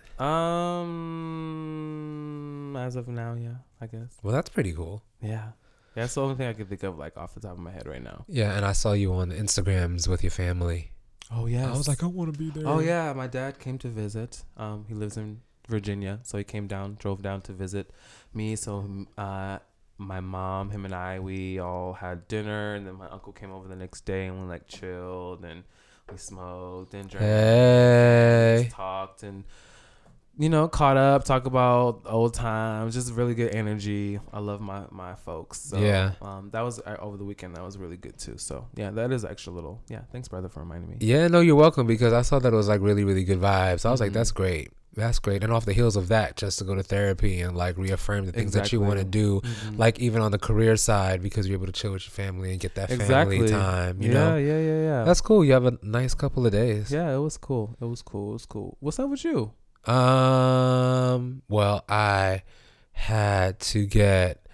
Um, 1.37 2.77
as 2.77 2.97
of 2.97 3.09
now, 3.09 3.35
yeah, 3.35 3.57
I 3.81 3.87
guess. 3.87 4.17
Well, 4.23 4.33
that's 4.35 4.49
pretty 4.51 4.73
cool. 4.73 5.03
Yeah, 5.21 5.53
that's 5.95 6.15
the 6.15 6.23
only 6.23 6.35
thing 6.37 6.49
I 6.49 6.53
can 6.53 6.67
think 6.67 6.83
of, 6.83 6.99
like 6.99 7.17
off 7.17 7.35
the 7.35 7.41
top 7.41 7.53
of 7.53 7.59
my 7.59 7.71
head 7.73 7.87
right 7.87 8.03
now. 8.03 8.25
Yeah, 8.29 8.53
and 8.57 8.65
I 8.65 8.73
saw 8.73 8.93
you 8.93 9.13
on 9.15 9.31
Instagrams 9.31 10.07
with 10.09 10.23
your 10.23 10.31
family. 10.31 10.93
Oh 11.31 11.47
yeah, 11.47 11.67
I 11.69 11.73
was 11.77 11.89
like, 11.89 12.03
I 12.03 12.07
want 12.07 12.33
to 12.33 12.39
be 12.39 12.51
there. 12.51 12.67
oh 12.69 12.79
yeah, 12.79 13.13
my 13.13 13.27
dad 13.27 13.59
came 13.59 13.79
to 13.79 13.89
visit. 13.89 14.45
Um, 14.57 14.85
he 14.89 14.95
lives 14.95 15.17
in 15.17 15.41
Virginia, 15.69 16.21
so 16.23 16.39
he 16.39 16.45
came 16.45 16.67
down, 16.69 16.95
drove 17.01 17.23
down 17.23 17.41
to 17.43 17.53
visit 17.53 17.91
me. 18.33 18.55
So, 18.55 19.07
uh, 19.19 19.59
my 19.99 20.21
mom, 20.21 20.71
him, 20.71 20.85
and 20.85 20.95
I, 20.95 21.19
we 21.19 21.59
all 21.59 21.95
had 21.95 22.29
dinner, 22.29 22.75
and 22.75 22.87
then 22.87 22.95
my 22.95 23.09
uncle 23.09 23.33
came 23.33 23.51
over 23.51 23.67
the 23.67 23.75
next 23.75 24.05
day, 24.05 24.27
and 24.27 24.41
we 24.43 24.47
like 24.47 24.69
chilled 24.69 25.45
and 25.45 25.65
we 26.11 26.19
smoked 26.19 26.95
and 26.95 27.09
drank. 27.11 27.25
Hey. 27.25 28.63
just 28.65 28.77
talked 28.77 29.23
and 29.25 29.45
you 30.39 30.49
know 30.49 30.69
caught 30.69 30.97
up 30.97 31.25
talk 31.25 31.47
about 31.47 32.03
old 32.05 32.33
times 32.35 32.95
just 32.95 33.13
really 33.15 33.35
good 33.35 33.55
energy 33.55 34.21
i 34.35 34.39
love 34.39 34.61
my 34.61 34.85
my 34.91 35.15
folks 35.15 35.59
so 35.59 35.79
Yeah. 35.81 36.13
um 36.21 36.51
that 36.53 36.61
was 36.61 36.79
uh, 36.81 36.97
over 37.01 37.17
the 37.17 37.25
weekend 37.25 37.57
that 37.57 37.65
was 37.65 37.79
really 37.79 37.97
good 37.97 38.19
too 38.19 38.37
so 38.37 38.69
yeah 38.77 38.91
that 38.91 39.13
is 39.13 39.25
extra 39.25 39.53
little 39.53 39.81
yeah 39.89 40.03
thanks 40.13 40.29
brother 40.29 40.49
for 40.51 40.61
reminding 40.61 40.91
me 40.91 40.97
Yeah, 41.01 41.29
no, 41.29 41.41
you're 41.41 41.57
welcome 41.57 41.87
because 41.87 42.13
I 42.13 42.21
saw 42.23 42.39
that 42.39 42.53
it 42.53 42.57
was 42.57 42.69
like 42.69 42.81
really, 42.83 43.03
really 43.05 43.25
good 43.25 43.41
vibes. 43.41 43.85
I 43.87 43.91
was 43.91 44.01
like, 44.01 44.11
Mhm. 44.11 44.15
that's 44.15 44.31
great. 44.31 44.71
That's 44.97 45.19
great. 45.19 45.45
And 45.45 45.53
off 45.53 45.67
the 45.67 45.75
heels 45.75 45.95
of 45.97 46.09
that, 46.09 46.37
just 46.37 46.59
to 46.61 46.65
go 46.65 46.75
to 46.75 46.83
therapy 46.83 47.41
and 47.43 47.55
like 47.57 47.77
reaffirm 47.77 48.25
the 48.25 48.33
things 48.33 48.55
that 48.55 48.73
you 48.73 48.81
want 48.81 48.95
to 48.95 49.01
Exactly. 49.03 49.21
do, 49.21 49.41
Mhm. 49.43 49.79
like 49.79 49.99
even 50.01 50.23
on 50.23 50.33
the 50.33 50.39
career 50.39 50.75
side, 50.77 51.23
because 51.23 51.47
you're 51.47 51.59
able 51.59 51.67
to 51.67 51.73
chill 51.73 51.93
with 51.93 52.05
your 52.07 52.13
family 52.13 52.51
and 52.53 52.59
get 52.61 52.75
that 52.77 52.91
exactly 52.91 53.37
family 53.39 53.53
time. 53.53 54.01
You 54.01 54.09
yeah 54.09 54.15
know, 54.15 54.37
yeah 54.39 54.59
yeah 54.59 54.81
yeah 54.91 55.05
that's 55.05 55.21
cool. 55.21 55.45
You 55.45 55.53
have 55.53 55.67
a 55.67 55.79
nice 55.83 56.15
couple 56.15 56.47
of 56.47 56.53
days. 56.53 56.91
yeah 56.91 57.15
it 57.15 57.19
was 57.19 57.37
cool 57.37 57.77
it 57.81 57.85
was 57.85 58.01
cool 58.03 58.31
it 58.31 58.33
was 58.33 58.47
cool 58.47 58.77
what's 58.81 58.99
up 58.99 59.11
with 59.11 59.23
you 59.25 59.53
Um. 59.85 61.43
Well, 61.49 61.85
I 61.89 62.43
had 62.93 63.61
to 63.61 63.87
get 63.87 64.47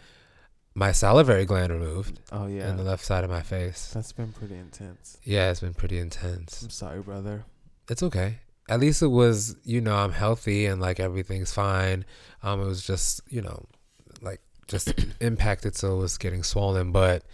my 0.74 0.90
salivary 0.92 1.44
gland 1.44 1.70
removed 1.72 2.18
oh 2.32 2.46
yeah 2.46 2.68
in 2.70 2.76
the 2.76 2.82
left 2.82 3.04
side 3.04 3.22
of 3.24 3.30
my 3.30 3.42
face. 3.42 3.90
that's 3.94 4.12
been 4.12 4.32
pretty 4.32 4.56
intense 4.56 5.18
Yeah, 5.24 5.50
it's 5.50 5.60
been 5.60 5.74
pretty 5.74 5.98
intense. 5.98 6.62
i'm 6.62 6.70
sorry 6.70 7.00
brother 7.00 7.44
It's 7.88 8.02
okay. 8.02 8.38
At 8.68 8.80
least 8.80 9.02
it 9.02 9.08
was, 9.08 9.56
you 9.64 9.80
know, 9.80 9.94
I'm 9.96 10.12
healthy 10.12 10.66
and 10.66 10.80
like 10.80 11.00
everything's 11.00 11.52
fine. 11.52 12.04
Um, 12.42 12.60
it 12.62 12.66
was 12.66 12.86
just, 12.86 13.20
you 13.28 13.42
know, 13.42 13.66
like 14.20 14.40
just 14.68 14.92
impacted, 15.20 15.74
so 15.76 15.94
it 15.94 15.98
was 15.98 16.16
getting 16.18 16.42
swollen, 16.42 16.92
but 16.92 17.24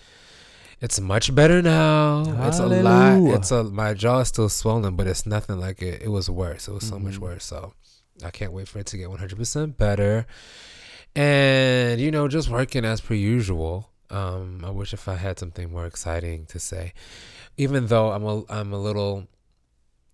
it's 0.80 0.98
much 1.00 1.34
better 1.34 1.60
now. 1.60 2.22
It's 2.46 2.58
a 2.58 2.66
lot. 2.66 3.20
It's 3.34 3.50
a 3.50 3.64
my 3.64 3.94
jaw 3.94 4.20
is 4.20 4.28
still 4.28 4.48
swollen, 4.48 4.96
but 4.96 5.06
it's 5.06 5.26
nothing 5.26 5.58
like 5.60 5.82
it. 5.82 6.02
It 6.02 6.08
was 6.08 6.30
worse. 6.30 6.66
It 6.68 6.72
was 6.72 6.84
so 6.88 6.98
much 6.98 7.14
Mhm. 7.16 7.20
worse. 7.20 7.44
So 7.44 7.74
I 8.24 8.30
can't 8.30 8.52
wait 8.52 8.68
for 8.68 8.78
it 8.78 8.86
to 8.86 8.96
get 8.96 9.10
100% 9.10 9.76
better. 9.76 10.26
And 11.14 12.00
you 12.00 12.10
know, 12.10 12.28
just 12.28 12.48
working 12.48 12.84
as 12.84 13.00
per 13.00 13.14
usual. 13.14 13.90
Um, 14.10 14.62
I 14.64 14.70
wish 14.70 14.94
if 14.94 15.06
I 15.08 15.16
had 15.16 15.38
something 15.38 15.70
more 15.70 15.84
exciting 15.84 16.46
to 16.46 16.58
say, 16.58 16.94
even 17.58 17.86
though 17.88 18.12
I'm 18.12 18.24
a 18.24 18.42
I'm 18.48 18.72
a 18.72 18.78
little, 18.78 19.26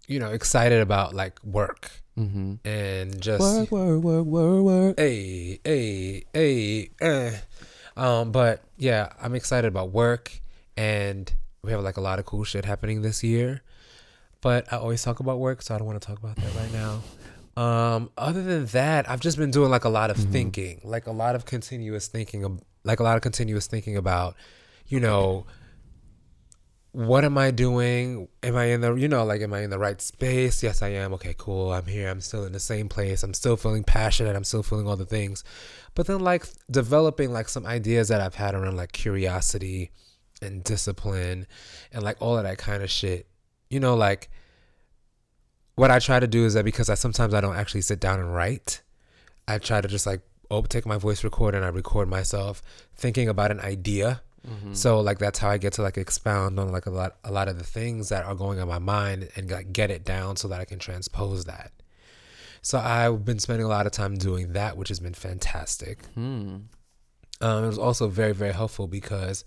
you 0.09 0.19
know, 0.19 0.31
excited 0.31 0.81
about 0.81 1.15
like 1.15 1.43
work 1.45 1.91
mm-hmm 2.19 2.55
and 2.65 3.21
just 3.21 3.41
work 3.41 3.71
work 3.73 4.01
work 4.03 4.25
work 4.25 4.63
work 4.63 5.01
hey 5.01 5.59
hey 5.65 6.23
hey 6.33 6.89
eh. 7.01 7.33
um 7.97 8.31
but 8.31 8.63
yeah 8.77 9.09
i'm 9.21 9.35
excited 9.35 9.67
about 9.67 9.91
work 9.91 10.41
and 10.77 11.33
we 11.65 11.73
have 11.73 11.81
like 11.81 11.97
a 11.97 12.01
lot 12.01 12.21
of 12.21 12.25
cool 12.25 12.45
shit 12.45 12.65
happening 12.65 13.03
this 13.03 13.25
year 13.25 13.63
but 14.43 14.73
i 14.73 14.77
always 14.77 15.03
talk 15.03 15.19
about 15.19 15.41
work 15.41 15.61
so 15.61 15.75
i 15.75 15.79
don't 15.79 15.89
want 15.89 16.01
to 16.01 16.07
talk 16.07 16.17
about 16.19 16.37
that 16.37 16.55
right 16.55 16.73
now 16.73 17.03
um 17.61 18.11
other 18.17 18.45
than 18.45 18.67
that 18.67 19.11
i've 19.11 19.21
just 19.21 19.37
been 19.37 19.51
doing 19.51 19.71
like 19.71 19.85
a 19.85 19.89
lot 19.89 20.09
of 20.11 20.17
Mhm. 20.17 20.31
thinking 20.31 20.81
like 20.85 21.09
a 21.09 21.13
lot 21.13 21.35
of 21.35 21.45
continuous 21.47 22.07
thinking 22.07 22.61
like 22.85 23.01
a 23.01 23.03
lot 23.03 23.17
of 23.17 23.23
continuous 23.23 23.67
thinking 23.67 23.97
about 23.97 24.37
you 24.87 25.01
know 25.01 25.47
what 26.95 27.25
am 27.25 27.37
I 27.37 27.51
doing? 27.51 28.29
Am 28.45 28.55
I 28.55 28.67
in 28.67 28.81
the, 28.81 28.95
you 28.95 29.09
know, 29.09 29.25
like, 29.25 29.41
am 29.41 29.53
I 29.53 29.63
in 29.63 29.71
the 29.71 29.81
right 29.81 30.01
space? 30.01 30.63
Yes, 30.63 30.81
I 30.81 30.91
am. 30.91 31.13
Okay, 31.15 31.35
cool. 31.37 31.73
I'm 31.73 31.87
here. 31.87 32.09
I'm 32.09 32.21
still 32.21 32.45
in 32.45 32.53
the 32.53 32.61
same 32.61 32.89
place. 32.89 33.25
I'm 33.25 33.35
still 33.35 33.57
feeling 33.57 33.83
passionate. 33.83 34.37
I'm 34.37 34.45
still 34.45 34.63
feeling 34.63 34.87
all 34.87 34.95
the 34.95 35.05
things. 35.05 35.43
But 35.97 36.07
then, 36.07 36.21
like, 36.21 36.47
developing 36.71 37.33
like 37.33 37.49
some 37.49 37.67
ideas 37.67 38.07
that 38.09 38.21
I've 38.21 38.37
had 38.37 38.55
around 38.55 38.77
like 38.77 38.93
curiosity 38.93 39.91
and 40.41 40.63
discipline 40.63 41.49
and 41.93 42.05
like 42.05 42.17
all 42.23 42.39
of 42.39 42.45
that 42.45 42.59
kind 42.59 42.81
of 42.81 42.91
shit. 42.93 43.27
You 43.69 43.81
know, 43.81 43.97
like, 43.97 44.31
what 45.75 45.91
I 45.91 45.99
try 45.99 46.21
to 46.21 46.29
do 46.29 46.47
is 46.47 46.55
that 46.55 46.65
because 46.65 46.89
I 46.89 46.95
sometimes 46.95 47.35
I 47.35 47.41
don't 47.41 47.57
actually 47.57 47.81
sit 47.81 47.99
down 47.99 48.21
and 48.21 48.33
write, 48.33 48.83
I 49.49 49.59
try 49.59 49.81
to 49.81 49.89
just 49.89 50.07
like 50.07 50.21
oh 50.49 50.63
take 50.63 50.87
my 50.87 50.99
voice 50.99 51.25
recorder 51.25 51.57
and 51.57 51.67
I 51.67 51.71
record 51.71 52.09
myself 52.09 52.63
thinking 52.95 53.29
about 53.29 53.51
an 53.51 53.59
idea. 53.59 54.23
So 54.75 55.01
like 55.01 55.19
that's 55.19 55.39
how 55.39 55.49
I 55.49 55.57
get 55.59 55.73
to 55.75 55.83
like 55.83 55.97
expound 55.97 56.59
on 56.61 56.71
like 56.71 56.87
a 56.87 56.91
lot 56.91 57.17
a 57.25 57.33
lot 57.33 57.49
of 57.49 57.57
the 57.59 57.65
things 57.65 58.11
that 58.11 58.25
are 58.27 58.35
going 58.35 58.61
on 58.61 58.69
my 58.69 58.79
mind 58.79 59.31
and 59.37 59.51
like 59.51 59.73
get 59.73 59.91
it 59.91 60.05
down 60.05 60.37
so 60.37 60.49
that 60.49 60.61
I 60.61 60.65
can 60.67 60.79
transpose 60.79 61.45
that. 61.47 61.73
So 62.61 62.79
I've 62.79 63.25
been 63.25 63.39
spending 63.39 63.65
a 63.65 63.69
lot 63.69 63.87
of 63.87 63.93
time 63.93 64.17
doing 64.17 64.53
that, 64.53 64.77
which 64.77 64.89
has 64.89 65.01
been 65.01 65.15
fantastic. 65.15 65.99
Um, 67.41 67.65
it 67.65 67.67
was 67.67 67.79
also 67.79 68.09
very 68.09 68.33
very 68.35 68.53
helpful 68.53 68.87
because 68.87 69.45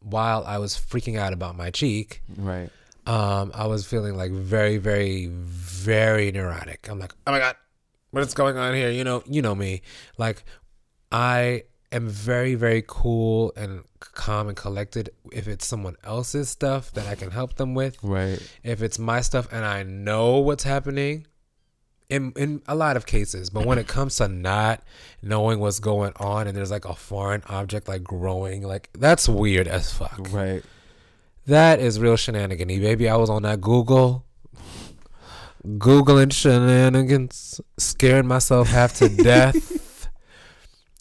while 0.00 0.44
I 0.46 0.58
was 0.58 0.74
freaking 0.76 1.18
out 1.18 1.32
about 1.32 1.56
my 1.56 1.70
cheek, 1.70 2.22
Right. 2.36 2.70
um, 3.06 3.50
I 3.54 3.66
was 3.66 3.86
feeling 3.86 4.16
like 4.16 4.30
very, 4.32 4.76
very, 4.78 5.26
very 5.26 6.30
neurotic. 6.32 6.88
I'm 6.90 6.98
like, 6.98 7.12
oh 7.26 7.32
my 7.32 7.38
god, 7.38 7.56
what 8.12 8.22
is 8.22 8.34
going 8.34 8.56
on 8.56 8.74
here? 8.74 8.90
You 8.90 9.04
know, 9.04 9.22
you 9.26 9.42
know 9.42 9.54
me. 9.54 9.82
Like, 10.18 10.44
I 11.10 11.64
am 11.92 12.08
very, 12.08 12.54
very 12.54 12.84
cool 12.86 13.52
and 13.56 13.82
calm 14.00 14.48
and 14.48 14.56
collected 14.56 15.10
if 15.32 15.48
it's 15.48 15.66
someone 15.66 15.96
else's 16.04 16.48
stuff 16.48 16.92
that 16.92 17.06
I 17.06 17.14
can 17.14 17.30
help 17.30 17.54
them 17.54 17.74
with. 17.74 17.98
Right. 18.02 18.40
If 18.62 18.82
it's 18.82 18.98
my 18.98 19.20
stuff 19.20 19.48
and 19.52 19.64
I 19.64 19.82
know 19.82 20.38
what's 20.38 20.64
happening, 20.64 21.26
in 22.08 22.32
in 22.36 22.62
a 22.68 22.74
lot 22.74 22.96
of 22.96 23.06
cases, 23.06 23.50
but 23.50 23.66
when 23.66 23.78
it 23.78 23.88
comes 23.88 24.16
to 24.16 24.28
not 24.28 24.82
knowing 25.22 25.58
what's 25.58 25.80
going 25.80 26.12
on 26.16 26.46
and 26.46 26.56
there's 26.56 26.70
like 26.70 26.84
a 26.84 26.94
foreign 26.94 27.42
object 27.48 27.88
like 27.88 28.04
growing, 28.04 28.62
like 28.62 28.90
that's 28.96 29.28
weird 29.28 29.66
as 29.66 29.92
fuck. 29.92 30.28
Right. 30.30 30.62
That 31.46 31.80
is 31.80 32.00
real 32.00 32.16
shenanigans, 32.16 32.80
baby. 32.80 33.08
I 33.08 33.16
was 33.16 33.30
on 33.30 33.42
that 33.42 33.60
Google, 33.60 34.24
googling 35.64 36.32
shenanigans, 36.32 37.60
scaring 37.78 38.26
myself 38.26 38.68
half 38.68 38.94
to 38.98 39.08
death, 39.22 39.85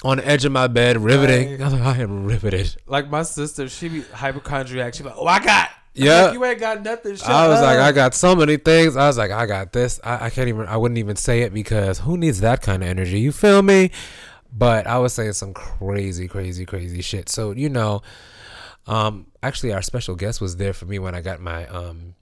on 0.05 0.17
the 0.17 0.27
edge 0.27 0.45
of 0.45 0.51
my 0.51 0.67
bed, 0.67 0.97
riveting. 1.01 1.59
I 1.61 1.65
was 1.65 1.73
like, 1.73 1.81
I 1.81 1.97
am 1.97 2.25
riveted. 2.25 2.75
Like 2.85 3.09
my 3.09 3.23
sister, 3.23 3.67
she 3.67 3.89
be 3.89 4.01
hypochondriac. 4.01 4.93
She 4.93 5.01
be 5.01 5.09
like, 5.09 5.17
oh, 5.17 5.25
I 5.25 5.39
got. 5.39 5.69
Yeah. 5.95 6.25
like, 6.25 6.33
you 6.33 6.45
ain't 6.45 6.59
got 6.59 6.83
nothing. 6.83 7.15
Shut 7.15 7.27
I 7.27 7.47
was 7.47 7.61
like. 7.61 7.79
I 7.79 7.91
got 7.91 8.13
so 8.13 8.35
many 8.35 8.57
things. 8.57 8.95
I 8.95 9.07
was 9.07 9.17
like, 9.17 9.31
I 9.31 9.47
got 9.47 9.73
this. 9.73 9.99
I, 10.03 10.25
I 10.25 10.29
can't 10.29 10.47
even. 10.47 10.67
I 10.67 10.77
wouldn't 10.77 10.99
even 10.99 11.15
say 11.15 11.41
it 11.41 11.53
because 11.53 11.99
who 11.99 12.17
needs 12.17 12.41
that 12.41 12.61
kind 12.61 12.83
of 12.83 12.89
energy? 12.89 13.19
You 13.19 13.31
feel 13.31 13.61
me? 13.63 13.91
But 14.51 14.87
I 14.87 14.99
was 14.99 15.13
saying 15.13 15.33
some 15.33 15.53
crazy, 15.53 16.27
crazy, 16.27 16.65
crazy 16.65 17.01
shit. 17.01 17.29
So 17.29 17.51
you 17.51 17.69
know, 17.69 18.03
um, 18.87 19.27
actually, 19.41 19.73
our 19.73 19.81
special 19.81 20.15
guest 20.15 20.39
was 20.39 20.57
there 20.57 20.73
for 20.73 20.85
me 20.85 20.99
when 20.99 21.15
I 21.15 21.21
got 21.21 21.39
my 21.39 21.65
um 21.67 22.13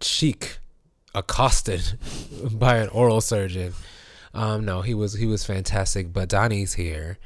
cheek 0.00 0.58
accosted 1.14 1.98
by 2.52 2.76
an 2.76 2.88
oral 2.90 3.20
surgeon. 3.20 3.74
Um, 4.32 4.64
no, 4.64 4.82
he 4.82 4.94
was 4.94 5.14
he 5.14 5.26
was 5.26 5.44
fantastic. 5.44 6.12
But 6.12 6.28
Danhy's 6.28 6.74
here, 6.74 7.18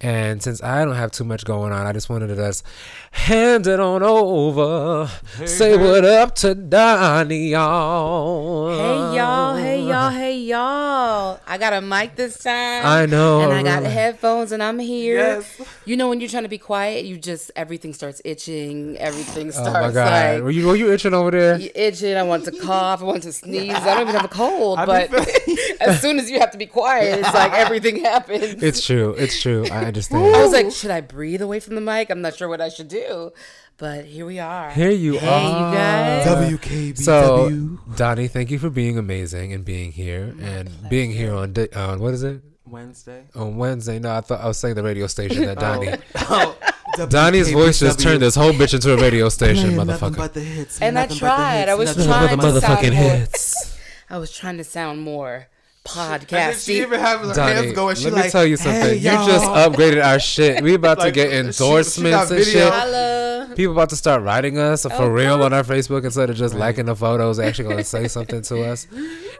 and 0.00 0.40
since 0.40 0.62
I 0.62 0.84
don't 0.84 0.94
have 0.94 1.10
too 1.10 1.24
much 1.24 1.44
going 1.44 1.72
on, 1.72 1.84
I 1.86 1.92
just 1.92 2.08
wanted 2.08 2.28
to 2.28 2.36
just 2.36 2.64
hand 3.10 3.66
it 3.66 3.80
on 3.80 4.02
over. 4.04 5.10
Say 5.44 5.76
what 5.76 6.04
up 6.04 6.36
to 6.36 6.54
Danhy, 6.54 7.50
y'all. 7.50 8.70
Hey 8.70 9.16
y'all, 9.16 9.56
hey 9.56 9.82
y'all, 9.82 10.10
hey 10.10 10.38
y'all. 10.38 11.40
I 11.46 11.58
got 11.58 11.72
a 11.72 11.80
mic 11.80 12.14
this 12.14 12.38
time. 12.38 12.86
I 12.86 13.06
know, 13.06 13.40
And 13.40 13.52
I 13.52 13.64
got 13.64 13.82
really. 13.82 13.92
headphones 13.94 14.52
and 14.52 14.62
I'm 14.62 14.78
here. 14.78 15.16
Yes. 15.16 15.60
You 15.84 15.96
know 15.96 16.08
when 16.08 16.20
you're 16.20 16.30
trying 16.30 16.44
to 16.44 16.48
be 16.48 16.58
quiet, 16.58 17.04
you 17.04 17.18
just 17.18 17.50
everything 17.56 17.92
starts 17.92 18.22
itching, 18.24 18.96
everything 18.98 19.48
oh, 19.48 19.50
starts 19.50 19.68
Oh 19.68 19.72
starts 19.72 19.94
my 19.96 20.00
god, 20.00 20.34
like 20.34 20.42
were 20.44 20.50
you 20.52 20.66
were 20.68 20.76
you 20.76 20.92
itching 20.92 21.12
over 21.14 21.32
there? 21.32 21.58
you 21.58 21.70
itching, 21.74 22.16
I 22.16 22.22
want 22.22 22.44
to 22.44 22.52
cough, 22.52 23.02
I 23.02 23.04
want 23.04 23.24
to 23.24 23.32
sneeze. 23.32 23.72
I 23.74 23.94
don't 23.94 24.02
even 24.02 24.14
have 24.14 24.24
a 24.24 24.28
cold, 24.28 24.78
I 24.78 24.86
but 24.86 25.10
be 25.10 25.58
as 25.80 26.00
soon 26.00 26.20
as 26.20 26.30
you 26.30 26.38
have 26.38 26.52
to 26.52 26.58
be 26.58 26.66
quiet, 26.66 27.18
it's 27.18 27.34
like 27.34 27.52
everything 27.52 27.96
happens. 28.04 28.62
It's 28.62 28.84
true. 28.86 29.14
It's 29.18 29.40
true. 29.40 29.66
I 29.72 29.87
I 29.88 29.90
understand. 29.90 30.22
was 30.22 30.52
like, 30.52 30.70
should 30.70 30.90
I 30.90 31.00
breathe 31.00 31.40
away 31.40 31.60
from 31.60 31.74
the 31.74 31.80
mic? 31.80 32.10
I'm 32.10 32.20
not 32.20 32.36
sure 32.36 32.46
what 32.48 32.60
I 32.60 32.68
should 32.68 32.88
do. 32.88 33.32
But 33.78 34.04
here 34.04 34.26
we 34.26 34.38
are. 34.38 34.70
Here 34.70 34.90
you 34.90 35.18
hey, 35.18 35.26
are. 35.28 35.70
you 35.70 35.76
guys. 35.76 36.26
WKBW. 36.60 36.98
So, 36.98 37.50
Donnie, 37.96 38.28
thank 38.28 38.50
you 38.50 38.58
for 38.58 38.68
being 38.70 38.98
amazing 38.98 39.52
and 39.52 39.64
being 39.64 39.92
here 39.92 40.34
and 40.40 40.68
being 40.90 41.10
here 41.12 41.32
on 41.34 41.52
di- 41.52 41.70
on 41.74 42.00
what 42.00 42.12
is 42.12 42.22
it 42.22 42.42
Wednesday. 42.66 43.24
on 43.34 43.56
Wednesday? 43.56 43.98
No, 43.98 44.14
I 44.16 44.20
thought 44.20 44.40
I 44.40 44.46
was 44.48 44.58
saying 44.58 44.74
the 44.74 44.82
radio 44.82 45.06
station 45.06 45.44
that 45.46 45.58
oh. 45.58 45.60
Donnie. 45.60 45.94
Oh, 47.00 47.06
Donnie's 47.08 47.50
voice 47.52 47.78
just 47.78 48.00
turned 48.00 48.20
this 48.20 48.34
whole 48.34 48.50
bitch 48.52 48.74
into 48.74 48.92
a 48.92 48.96
radio 48.96 49.28
station, 49.28 49.74
Playing 49.74 49.88
motherfucker. 49.88 50.16
but 50.16 50.34
the 50.34 50.40
hits. 50.40 50.82
And 50.82 50.98
I 50.98 51.02
nothing 51.02 51.14
the 51.14 51.18
tried. 51.20 51.58
hits, 51.60 51.70
I 51.70 51.74
was 51.74 51.96
nothing 51.96 52.06
but 52.10 52.26
trying 52.26 52.36
the 52.54 52.60
to 52.60 52.60
sound 52.60 52.78
motherfucking 52.78 52.94
more- 52.94 53.10
hits. 53.16 53.78
I 54.10 54.18
was 54.18 54.32
trying 54.36 54.56
to 54.58 54.64
sound 54.64 55.00
more 55.02 55.46
And 55.96 56.56
she 56.56 56.80
even 56.80 57.00
have 57.00 57.20
her 57.20 57.26
Danhy, 57.28 57.54
hands 57.54 57.72
going. 57.72 57.96
She 57.96 58.04
let 58.04 58.12
like, 58.14 58.24
me 58.26 58.30
tell 58.30 58.44
you 58.46 58.56
something. 58.56 58.80
Hey, 58.82 58.94
you 58.96 59.10
just 59.10 59.44
upgraded 59.46 60.04
our 60.04 60.18
shit. 60.20 60.62
We 60.62 60.74
about 60.74 60.96
to 60.98 61.04
Like, 61.04 61.14
get 61.14 61.26
she- 61.28 61.32
she 61.32 61.38
endorsements 61.38 62.10
got 62.10 62.30
and 62.30 62.44
video. 62.44 62.70
shit. 62.70 62.72
Holla. 63.44 63.56
People 63.56 63.72
about 63.72 63.90
to 63.90 63.96
start 63.96 64.22
writing 64.22 64.58
us 64.58 64.82
for 64.82 64.92
Of 64.92 65.12
real 65.12 65.36
course. 65.36 65.44
on 65.46 65.52
our 65.52 65.62
Facebook 65.64 66.04
instead 66.04 66.30
of 66.30 66.36
just 66.36 66.54
liking 66.54 66.86
the 66.86 66.96
photos. 66.96 67.38
Actually 67.38 67.64
going 67.66 67.76
to 67.78 67.84
say 67.84 68.08
something 68.16 68.42
to 68.42 68.62
us, 68.64 68.86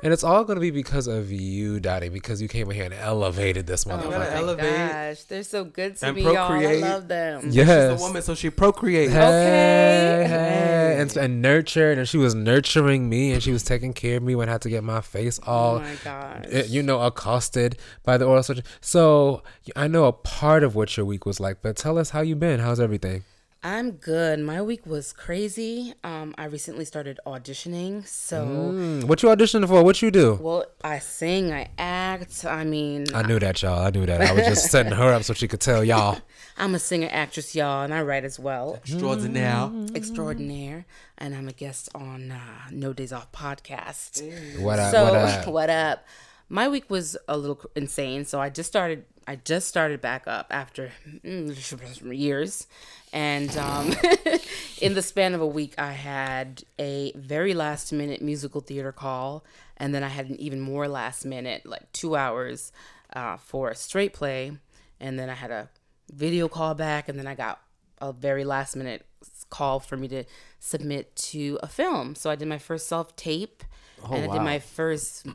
and 0.02 0.12
it's 0.12 0.24
all 0.24 0.44
going 0.44 0.56
to 0.56 0.60
be 0.60 0.70
because 0.70 1.06
of 1.06 1.30
you, 1.32 1.80
Dottie, 1.80 2.08
because 2.08 2.40
you 2.42 2.48
came 2.48 2.68
in 2.70 2.76
here 2.76 2.84
and 2.84 2.94
elevated 2.94 3.66
this 3.66 3.86
Oh 3.86 3.96
my 4.10 4.30
elevate 4.30 4.64
gosh, 4.90 5.22
they're 5.24 5.42
so 5.42 5.64
good 5.64 5.96
to 5.96 6.06
and 6.06 6.16
me, 6.16 6.22
y'all. 6.22 6.36
I 6.36 6.46
procreate. 6.48 6.80
love 6.82 7.08
them. 7.08 7.42
yes. 7.50 7.92
She's 7.92 8.00
a 8.00 8.04
woman, 8.06 8.22
so 8.22 8.34
she 8.34 8.50
procreates. 8.50 9.12
Hey, 9.12 9.18
Okay. 9.18 10.28
hey, 10.28 11.00
and, 11.00 11.16
and 11.16 11.42
nurtured, 11.42 11.98
and 11.98 12.08
she 12.08 12.16
was 12.18 12.34
nurturing 12.34 13.08
me, 13.08 13.32
and 13.32 13.42
she 13.42 13.52
was 13.52 13.62
taking 13.62 13.92
care 13.92 14.16
of 14.16 14.22
me 14.22 14.34
when 14.34 14.48
I 14.48 14.52
had 14.52 14.62
to 14.62 14.68
get 14.70 14.82
my 14.84 15.00
face 15.00 15.38
Oh 15.46 15.52
all, 15.52 15.78
my 15.80 15.94
gosh. 16.04 16.44
eh, 16.50 16.64
you 16.68 16.82
know, 16.82 17.00
accosted 17.02 17.78
by 18.04 18.16
the 18.18 18.24
oral 18.24 18.42
surgeon. 18.42 18.64
So 18.80 19.42
I 19.76 19.88
know 19.88 20.04
a 20.06 20.12
part 20.12 20.62
of 20.62 20.74
what 20.74 20.96
your 20.96 21.06
week 21.06 21.24
was 21.26 21.40
like, 21.40 21.62
but 21.62 21.76
tell 21.76 21.98
us 21.98 22.10
how 22.10 22.20
you 22.20 22.36
been. 22.36 22.60
How's 22.60 22.80
everything? 22.80 23.24
I'm 23.68 23.90
good. 23.92 24.40
My 24.40 24.62
week 24.62 24.86
was 24.86 25.12
crazy. 25.12 25.92
Um, 26.02 26.34
I 26.38 26.46
recently 26.46 26.86
started 26.86 27.20
auditioning, 27.26 28.06
so 28.06 28.46
Mm, 28.46 29.04
what 29.04 29.22
you 29.22 29.28
auditioning 29.28 29.68
for? 29.68 29.84
What 29.84 30.00
you 30.00 30.10
do? 30.10 30.38
well, 30.40 30.64
I 30.82 31.00
sing, 31.00 31.52
I 31.52 31.68
act. 31.76 32.46
I 32.46 32.64
mean, 32.64 33.04
I 33.14 33.20
knew 33.24 33.38
that, 33.38 33.60
y'all. 33.60 33.84
I 33.84 33.90
knew 33.90 34.06
that. 34.06 34.22
I 34.22 34.32
was 34.32 34.46
just 34.46 34.70
setting 34.74 34.92
her 34.92 35.12
up 35.12 35.22
so 35.22 35.34
she 35.34 35.46
could 35.46 35.60
tell 35.60 35.84
y'all. 35.84 36.18
I'm 36.56 36.74
a 36.74 36.78
singer, 36.78 37.10
actress, 37.12 37.54
y'all, 37.54 37.82
and 37.84 37.92
I 37.92 38.00
write 38.00 38.24
as 38.24 38.38
well. 38.38 38.76
Extraordinaire. 38.76 39.70
Extraordinaire, 39.94 40.86
and 41.18 41.34
I'm 41.34 41.46
a 41.46 41.52
guest 41.52 41.90
on 41.94 42.30
uh, 42.30 42.70
No 42.72 42.94
Daze 42.94 43.12
Off 43.12 43.30
podcast. 43.32 44.22
What 44.60 44.78
up? 44.78 44.92
so 44.92 45.04
what 45.04 45.14
up? 45.14 45.46
what 45.58 45.68
up? 45.70 46.06
My 46.48 46.68
week 46.68 46.88
was 46.88 47.18
a 47.28 47.36
little 47.36 47.60
insane. 47.76 48.24
So 48.24 48.40
I 48.40 48.48
just 48.48 48.70
started. 48.70 49.04
I 49.28 49.36
just 49.36 49.68
started 49.68 50.00
back 50.00 50.26
up 50.26 50.46
after 50.48 50.90
mm, 51.22 52.18
years, 52.18 52.66
and 53.12 53.54
um, 53.58 53.94
in 54.80 54.94
the 54.94 55.02
span 55.02 55.34
of 55.34 55.42
a 55.42 55.46
week, 55.46 55.74
I 55.76 55.92
had 55.92 56.64
a 56.78 57.12
very 57.14 57.52
last 57.52 57.92
minute 57.92 58.22
musical 58.22 58.62
theater 58.62 58.90
call, 58.90 59.44
and 59.76 59.94
then 59.94 60.02
I 60.02 60.08
had 60.08 60.30
an 60.30 60.40
even 60.40 60.60
more 60.62 60.88
last 60.88 61.26
minute, 61.26 61.66
like 61.66 61.92
two 61.92 62.16
hours, 62.16 62.72
uh, 63.12 63.36
for 63.36 63.68
a 63.68 63.74
straight 63.74 64.14
play, 64.14 64.52
and 64.98 65.18
then 65.18 65.28
I 65.28 65.34
had 65.34 65.50
a 65.50 65.68
video 66.10 66.48
call 66.48 66.74
back, 66.74 67.06
and 67.06 67.18
then 67.18 67.26
I 67.26 67.34
got 67.34 67.60
a 68.00 68.14
very 68.14 68.46
last 68.46 68.76
minute 68.76 69.04
call 69.50 69.78
for 69.78 69.98
me 69.98 70.08
to 70.08 70.24
submit 70.58 71.14
to 71.16 71.58
a 71.62 71.68
film. 71.68 72.14
So 72.14 72.30
I 72.30 72.34
did 72.34 72.48
my 72.48 72.56
first 72.58 72.86
self 72.86 73.14
tape, 73.14 73.62
and 74.10 74.24
I 74.24 74.32
did 74.32 74.40
my 74.40 74.58
first 74.58 75.26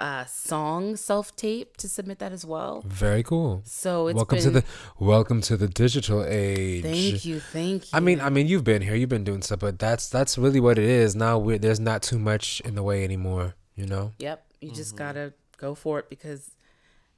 uh, 0.00 0.24
song 0.24 0.96
self 0.96 1.36
tape 1.36 1.76
to 1.76 1.88
submit 1.88 2.18
that 2.18 2.32
as 2.32 2.44
well. 2.44 2.82
Very 2.86 3.22
cool. 3.22 3.62
So 3.64 4.08
it's 4.08 4.16
welcome 4.16 4.36
been, 4.36 4.44
to 4.44 4.50
the 4.50 4.64
welcome 4.98 5.40
to 5.42 5.56
the 5.56 5.68
digital 5.68 6.24
age. 6.24 6.82
Thank 6.82 7.24
you, 7.24 7.40
thank 7.40 7.84
you. 7.84 7.90
I 7.92 8.00
mean, 8.00 8.20
I 8.20 8.30
mean, 8.30 8.48
you've 8.48 8.64
been 8.64 8.82
here, 8.82 8.94
you've 8.94 9.10
been 9.10 9.24
doing 9.24 9.42
stuff, 9.42 9.60
but 9.60 9.78
that's 9.78 10.08
that's 10.08 10.38
really 10.38 10.60
what 10.60 10.78
it 10.78 10.84
is. 10.84 11.14
Now 11.14 11.38
we're, 11.38 11.58
there's 11.58 11.80
not 11.80 12.02
too 12.02 12.18
much 12.18 12.60
in 12.62 12.74
the 12.74 12.82
way 12.82 13.04
anymore. 13.04 13.54
You 13.76 13.86
know. 13.86 14.12
yep. 14.18 14.44
You 14.60 14.72
just 14.72 14.94
gotta 14.94 15.32
go 15.56 15.74
for 15.74 15.98
it 15.98 16.10
because 16.10 16.50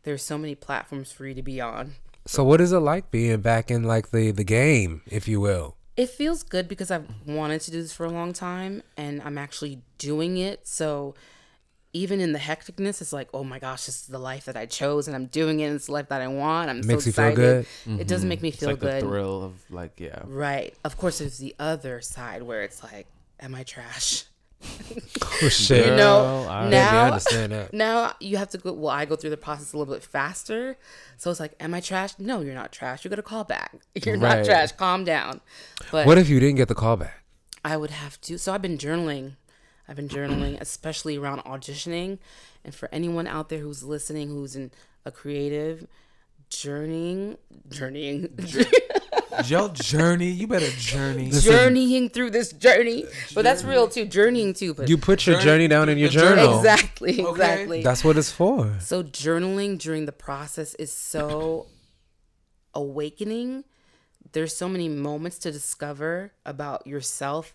there's 0.04 0.22
so 0.22 0.38
many 0.38 0.54
platforms 0.54 1.10
for 1.10 1.26
you 1.26 1.34
to 1.34 1.42
be 1.42 1.60
on. 1.60 1.94
So 2.24 2.44
what 2.44 2.60
is 2.60 2.72
it 2.72 2.78
like 2.78 3.10
being 3.10 3.40
back 3.40 3.70
in 3.70 3.82
like 3.82 4.10
the 4.10 4.30
the 4.30 4.44
game, 4.44 5.02
if 5.06 5.26
you 5.26 5.40
will? 5.40 5.76
It 5.96 6.08
feels 6.08 6.42
good 6.42 6.68
because 6.68 6.90
I've 6.90 7.06
wanted 7.26 7.60
to 7.62 7.70
do 7.70 7.82
this 7.82 7.92
for 7.92 8.06
a 8.06 8.10
long 8.10 8.32
time 8.32 8.82
and 8.96 9.20
I'm 9.22 9.36
actually 9.36 9.82
doing 9.98 10.38
it. 10.38 10.66
So 10.66 11.14
even 11.94 12.20
in 12.20 12.32
the 12.32 12.38
hecticness, 12.38 13.00
it's 13.02 13.12
like, 13.12 13.28
oh 13.34 13.44
my 13.44 13.58
gosh, 13.58 13.86
this 13.86 14.00
is 14.02 14.06
the 14.06 14.18
life 14.18 14.46
that 14.46 14.56
I 14.56 14.66
chose 14.66 15.08
and 15.08 15.14
I'm 15.14 15.26
doing 15.26 15.60
it. 15.60 15.66
And 15.66 15.76
it's 15.76 15.86
the 15.86 15.92
life 15.92 16.08
that 16.08 16.22
I 16.22 16.28
want. 16.28 16.70
I'm 16.70 16.78
Makes 16.86 17.04
so 17.04 17.08
you 17.08 17.12
feel 17.12 17.24
excited. 17.28 17.66
good? 17.86 18.00
It 18.00 18.08
doesn't 18.08 18.28
make 18.28 18.40
me 18.42 18.48
It's 18.48 18.58
feel 18.58 18.70
like 18.70 18.80
good. 18.80 19.02
the 19.02 19.06
thrill 19.06 19.42
of 19.44 19.54
like, 19.70 20.00
yeah. 20.00 20.20
Right. 20.24 20.74
Of 20.84 20.96
course, 20.96 21.18
there's 21.18 21.38
the 21.38 21.54
other 21.58 22.00
side 22.00 22.42
where 22.42 22.62
it's 22.62 22.82
like, 22.82 23.06
am 23.40 23.54
I 23.54 23.62
trash? 23.62 24.24
Oh 25.44 25.48
shit. 25.48 25.86
You 25.86 25.96
know, 25.96 26.46
I- 26.48 26.64
Maybe 26.66 26.76
I 26.76 26.80
now 26.92 27.04
understand 27.06 27.52
that. 27.52 27.72
now 27.74 28.12
you 28.20 28.36
have 28.36 28.50
to 28.50 28.58
go. 28.58 28.72
Well, 28.72 28.90
I 28.90 29.04
go 29.06 29.16
through 29.16 29.30
the 29.30 29.36
process 29.36 29.72
a 29.72 29.78
little 29.78 29.92
bit 29.92 30.04
faster, 30.04 30.76
so 31.16 31.30
it's 31.32 31.40
like, 31.40 31.54
am 31.58 31.74
I 31.74 31.80
trash? 31.80 32.12
No, 32.18 32.40
you're 32.42 32.54
not 32.54 32.70
trash. 32.70 33.04
You 33.04 33.08
got 33.10 33.16
to 33.16 33.22
call 33.22 33.42
back. 33.42 33.74
You're 34.04 34.18
Right. 34.18 34.36
not 34.38 34.44
trash. 34.44 34.70
Calm 34.72 35.02
down. 35.04 35.40
But 35.90 36.06
What 36.06 36.16
if 36.18 36.28
you 36.28 36.38
didn't 36.38 36.56
get 36.56 36.68
the 36.68 36.74
call 36.76 36.96
back? 36.96 37.24
I 37.64 37.76
would 37.76 37.90
have 37.90 38.20
to. 38.22 38.38
So 38.38 38.52
I've 38.52 38.62
been 38.62 38.78
journaling. 38.78 39.32
I've 39.92 39.96
been 39.96 40.08
journaling, 40.08 40.58
especially 40.58 41.18
around 41.18 41.40
auditioning. 41.40 42.16
And 42.64 42.74
for 42.74 42.88
anyone 42.90 43.26
out 43.26 43.50
there 43.50 43.58
who's 43.58 43.82
listening, 43.82 44.30
who's 44.30 44.56
in 44.56 44.70
a 45.04 45.10
creative, 45.10 45.86
journeying, 46.48 47.36
journeying, 47.68 48.30
Your 49.46 49.68
journey, 49.68 50.30
you 50.30 50.46
better 50.46 50.70
journey. 50.78 51.28
journeying 51.30 52.08
through 52.08 52.30
this 52.30 52.52
journey. 52.54 53.04
But 53.34 53.42
that's 53.44 53.64
real 53.64 53.86
too, 53.86 54.06
journeying 54.06 54.54
too. 54.54 54.72
But 54.72 54.88
You 54.88 54.96
put 54.96 55.26
your 55.26 55.34
Journey- 55.36 55.44
journey 55.44 55.68
down 55.68 55.88
in 55.90 55.98
your 55.98 56.08
journal. 56.08 56.36
journal. 56.46 56.58
exactly, 56.60 57.20
exactly. 57.20 57.82
That's 57.82 58.02
what 58.02 58.16
it's 58.16 58.30
for. 58.32 58.74
So 58.80 59.02
journaling 59.02 59.78
during 59.78 60.06
the 60.06 60.12
process 60.12 60.74
is 60.76 60.90
so 60.90 61.66
awakening. 62.74 63.64
There's 64.32 64.56
so 64.56 64.70
many 64.70 64.88
moments 64.88 65.38
to 65.40 65.52
discover 65.52 66.32
about 66.46 66.86
yourself 66.86 67.52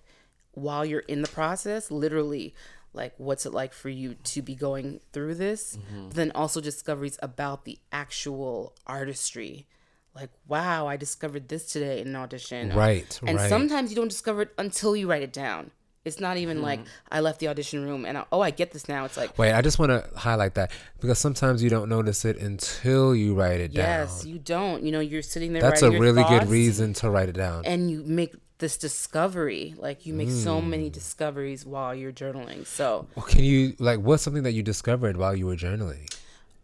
while 0.58 0.86
you're 0.86 1.00
in 1.02 1.22
the 1.22 1.28
process. 1.28 1.92
Literally, 1.92 2.54
like 2.94 3.14
what's 3.18 3.46
it 3.46 3.54
like 3.54 3.74
for 3.74 3.90
you 3.90 4.16
to 4.16 4.42
be 4.42 4.56
going 4.56 5.00
through 5.14 5.36
this? 5.36 5.78
But 6.08 6.16
then 6.16 6.32
also 6.34 6.60
discoveries 6.60 7.18
about 7.22 7.66
the 7.66 7.80
actual 7.92 8.74
artistry. 8.86 9.68
Like, 10.16 10.32
wow, 10.48 10.88
I 10.88 10.98
discovered 10.98 11.48
this 11.48 11.72
today 11.72 12.02
in 12.02 12.08
an 12.08 12.16
audition. 12.16 12.74
Right, 12.74 13.20
And 13.26 13.38
right. 13.38 13.50
sometimes 13.50 13.92
you 13.92 13.96
don't 13.96 14.08
discover 14.08 14.42
it 14.42 14.54
until 14.58 14.96
you 14.96 15.08
write 15.08 15.22
it 15.22 15.32
down. 15.32 15.70
It's 16.06 16.20
not 16.20 16.38
even 16.38 16.62
like 16.62 16.80
mm-hmm. 16.80 16.90
I 17.12 17.20
left 17.20 17.40
the 17.40 17.50
audition 17.50 17.84
room 17.84 18.06
and 18.06 18.18
I, 18.18 18.24
oh, 18.32 18.40
I 18.40 18.50
get 18.50 18.72
this 18.72 18.88
now. 18.88 19.04
It's 19.04 19.18
like 19.18 19.38
Wait, 19.38 19.52
I 19.52 19.62
just 19.62 19.78
want 19.78 19.92
to 19.92 20.10
highlight 20.18 20.56
that 20.56 20.72
because 21.02 21.20
sometimes 21.20 21.62
you 21.62 21.70
don't 21.70 21.90
notice 21.90 22.24
it 22.24 22.38
until 22.38 23.14
you 23.14 23.36
write 23.36 23.60
it 23.60 23.74
Yes, 23.74 23.86
down. 23.86 24.18
Yes, 24.18 24.26
you 24.26 24.40
don't. 24.40 24.84
You 24.84 24.94
know, 24.94 25.02
you're 25.02 25.22
sitting 25.22 25.52
there. 25.52 25.62
That's 25.62 25.82
a 25.82 25.92
really 25.92 26.24
good 26.24 26.48
reason 26.48 26.94
to 26.94 27.10
write 27.10 27.28
it 27.28 27.36
down. 27.36 27.66
And 27.66 27.92
you 27.92 28.04
make 28.06 28.34
this 28.60 28.78
discovery. 28.78 29.76
Like 29.78 30.06
you 30.06 30.14
make 30.14 30.30
so 30.30 30.60
Hmm. 30.62 30.70
many 30.70 30.90
discoveries 30.90 31.66
while 31.66 31.94
you're 31.94 32.12
journaling. 32.12 32.66
So, 32.66 33.08
Well, 33.16 33.26
can 33.26 33.44
you 33.44 33.76
like 33.80 34.00
what's 34.00 34.24
something 34.24 34.44
that 34.44 34.54
you 34.54 34.64
discovered 34.64 35.18
while 35.18 35.36
you 35.36 35.46
were 35.46 35.56
journaling? 35.56 36.12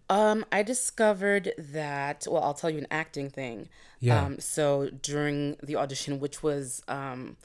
um, 0.10 0.46
I 0.52 0.64
discovered 0.64 1.54
that. 1.58 2.28
Well, 2.30 2.44
I'll 2.44 2.54
tell 2.54 2.70
you 2.70 2.78
an 2.80 2.88
acting 2.92 3.30
thing. 3.30 3.70
Yeah. 4.00 4.26
Um, 4.26 4.40
so 4.40 4.90
during 5.02 5.56
the 5.64 5.76
audition, 5.78 6.20
which 6.20 6.44
was 6.44 6.84
um, 6.88 7.38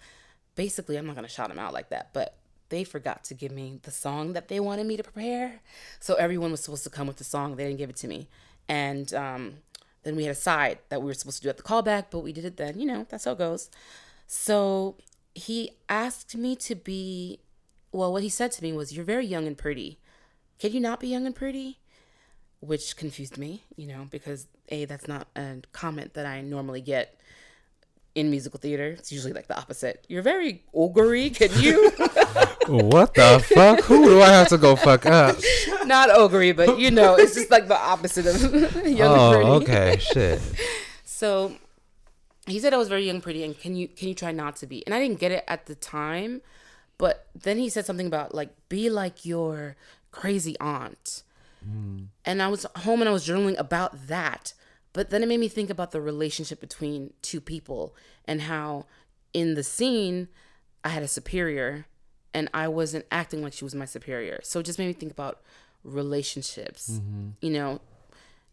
basically, 0.56 0.96
I'm 0.96 1.06
not 1.06 1.14
gonna 1.14 1.28
shout 1.28 1.48
them 1.48 1.58
out 1.58 1.72
like 1.72 1.88
that, 1.90 2.10
but 2.12 2.34
they 2.70 2.84
forgot 2.84 3.24
to 3.24 3.34
give 3.34 3.52
me 3.52 3.78
the 3.84 3.90
song 3.90 4.32
that 4.34 4.48
they 4.48 4.60
wanted 4.60 4.86
me 4.86 4.96
to 4.96 5.02
prepare. 5.02 5.60
So 6.00 6.14
everyone 6.16 6.50
was 6.50 6.60
supposed 6.60 6.84
to 6.84 6.90
come 6.90 7.06
with 7.06 7.16
the 7.16 7.24
song. 7.24 7.56
They 7.56 7.64
didn't 7.64 7.78
give 7.78 7.88
it 7.90 7.96
to 7.96 8.08
me. 8.08 8.28
And 8.68 9.14
um, 9.14 9.54
then 10.02 10.16
we 10.16 10.24
had 10.24 10.32
a 10.32 10.38
side 10.38 10.78
that 10.90 11.00
we 11.00 11.06
were 11.06 11.14
supposed 11.14 11.38
to 11.38 11.42
do 11.44 11.48
at 11.48 11.56
the 11.56 11.62
callback, 11.62 12.06
but 12.10 12.18
we 12.20 12.32
did 12.32 12.44
it 12.44 12.56
then. 12.58 12.78
You 12.78 12.86
know, 12.86 13.06
that's 13.08 13.24
how 13.24 13.32
it 13.32 13.38
goes. 13.38 13.70
So 14.28 14.96
he 15.34 15.72
asked 15.88 16.36
me 16.36 16.54
to 16.56 16.74
be, 16.74 17.40
well, 17.90 18.12
what 18.12 18.22
he 18.22 18.28
said 18.28 18.52
to 18.52 18.62
me 18.62 18.72
was, 18.72 18.92
You're 18.92 19.04
very 19.04 19.26
young 19.26 19.46
and 19.46 19.56
pretty. 19.58 19.98
Can 20.60 20.72
you 20.72 20.80
not 20.80 21.00
be 21.00 21.08
young 21.08 21.26
and 21.26 21.34
pretty? 21.34 21.78
Which 22.60 22.96
confused 22.96 23.38
me, 23.38 23.64
you 23.76 23.86
know, 23.86 24.06
because 24.10 24.46
A, 24.68 24.84
that's 24.84 25.08
not 25.08 25.28
a 25.34 25.62
comment 25.72 26.14
that 26.14 26.26
I 26.26 26.42
normally 26.42 26.80
get 26.80 27.18
in 28.14 28.30
musical 28.30 28.58
theater. 28.58 28.88
It's 28.98 29.12
usually 29.12 29.32
like 29.32 29.46
the 29.46 29.56
opposite. 29.56 30.04
You're 30.08 30.22
very 30.22 30.64
ogre 30.74 31.30
Can 31.30 31.50
you? 31.60 31.90
what 32.66 33.14
the 33.14 33.42
fuck? 33.54 33.80
Who 33.84 34.04
do 34.06 34.20
I 34.20 34.28
have 34.28 34.48
to 34.48 34.58
go 34.58 34.76
fuck 34.76 35.06
up? 35.06 35.36
not 35.86 36.10
ogre 36.10 36.52
but 36.52 36.78
you 36.78 36.90
know, 36.90 37.14
it's 37.14 37.34
just 37.34 37.50
like 37.50 37.68
the 37.68 37.78
opposite 37.78 38.26
of 38.26 38.74
young 38.86 38.86
and 38.86 39.00
oh, 39.00 39.32
pretty. 39.32 39.48
Oh, 39.48 39.54
okay, 39.54 39.96
shit. 39.98 40.42
So 41.04 41.56
he 42.50 42.58
said 42.58 42.74
I 42.74 42.78
was 42.78 42.88
very 42.88 43.06
young, 43.06 43.20
pretty, 43.20 43.44
and 43.44 43.58
can 43.58 43.76
you 43.76 43.88
can 43.88 44.08
you 44.08 44.14
try 44.14 44.32
not 44.32 44.56
to 44.56 44.66
be? 44.66 44.84
And 44.86 44.94
I 44.94 45.00
didn't 45.00 45.20
get 45.20 45.32
it 45.32 45.44
at 45.46 45.66
the 45.66 45.74
time, 45.74 46.40
but 46.96 47.26
then 47.34 47.58
he 47.58 47.68
said 47.68 47.86
something 47.86 48.06
about 48.06 48.34
like 48.34 48.50
be 48.68 48.90
like 48.90 49.24
your 49.24 49.76
crazy 50.10 50.58
aunt. 50.60 51.22
Mm. 51.66 52.06
And 52.24 52.42
I 52.42 52.48
was 52.48 52.66
home 52.76 53.00
and 53.00 53.08
I 53.08 53.12
was 53.12 53.26
journaling 53.26 53.58
about 53.58 54.08
that. 54.08 54.54
But 54.92 55.10
then 55.10 55.22
it 55.22 55.26
made 55.26 55.40
me 55.40 55.48
think 55.48 55.70
about 55.70 55.90
the 55.90 56.00
relationship 56.00 56.60
between 56.60 57.12
two 57.22 57.40
people 57.40 57.94
and 58.24 58.42
how 58.42 58.86
in 59.32 59.54
the 59.54 59.62
scene 59.62 60.28
I 60.82 60.88
had 60.88 61.02
a 61.02 61.08
superior 61.08 61.86
and 62.34 62.48
I 62.54 62.68
wasn't 62.68 63.06
acting 63.10 63.42
like 63.42 63.52
she 63.52 63.64
was 63.64 63.74
my 63.74 63.84
superior. 63.84 64.40
So 64.42 64.60
it 64.60 64.66
just 64.66 64.78
made 64.78 64.86
me 64.86 64.92
think 64.92 65.12
about 65.12 65.40
relationships, 65.84 66.90
mm-hmm. 66.90 67.30
you 67.40 67.50
know, 67.50 67.80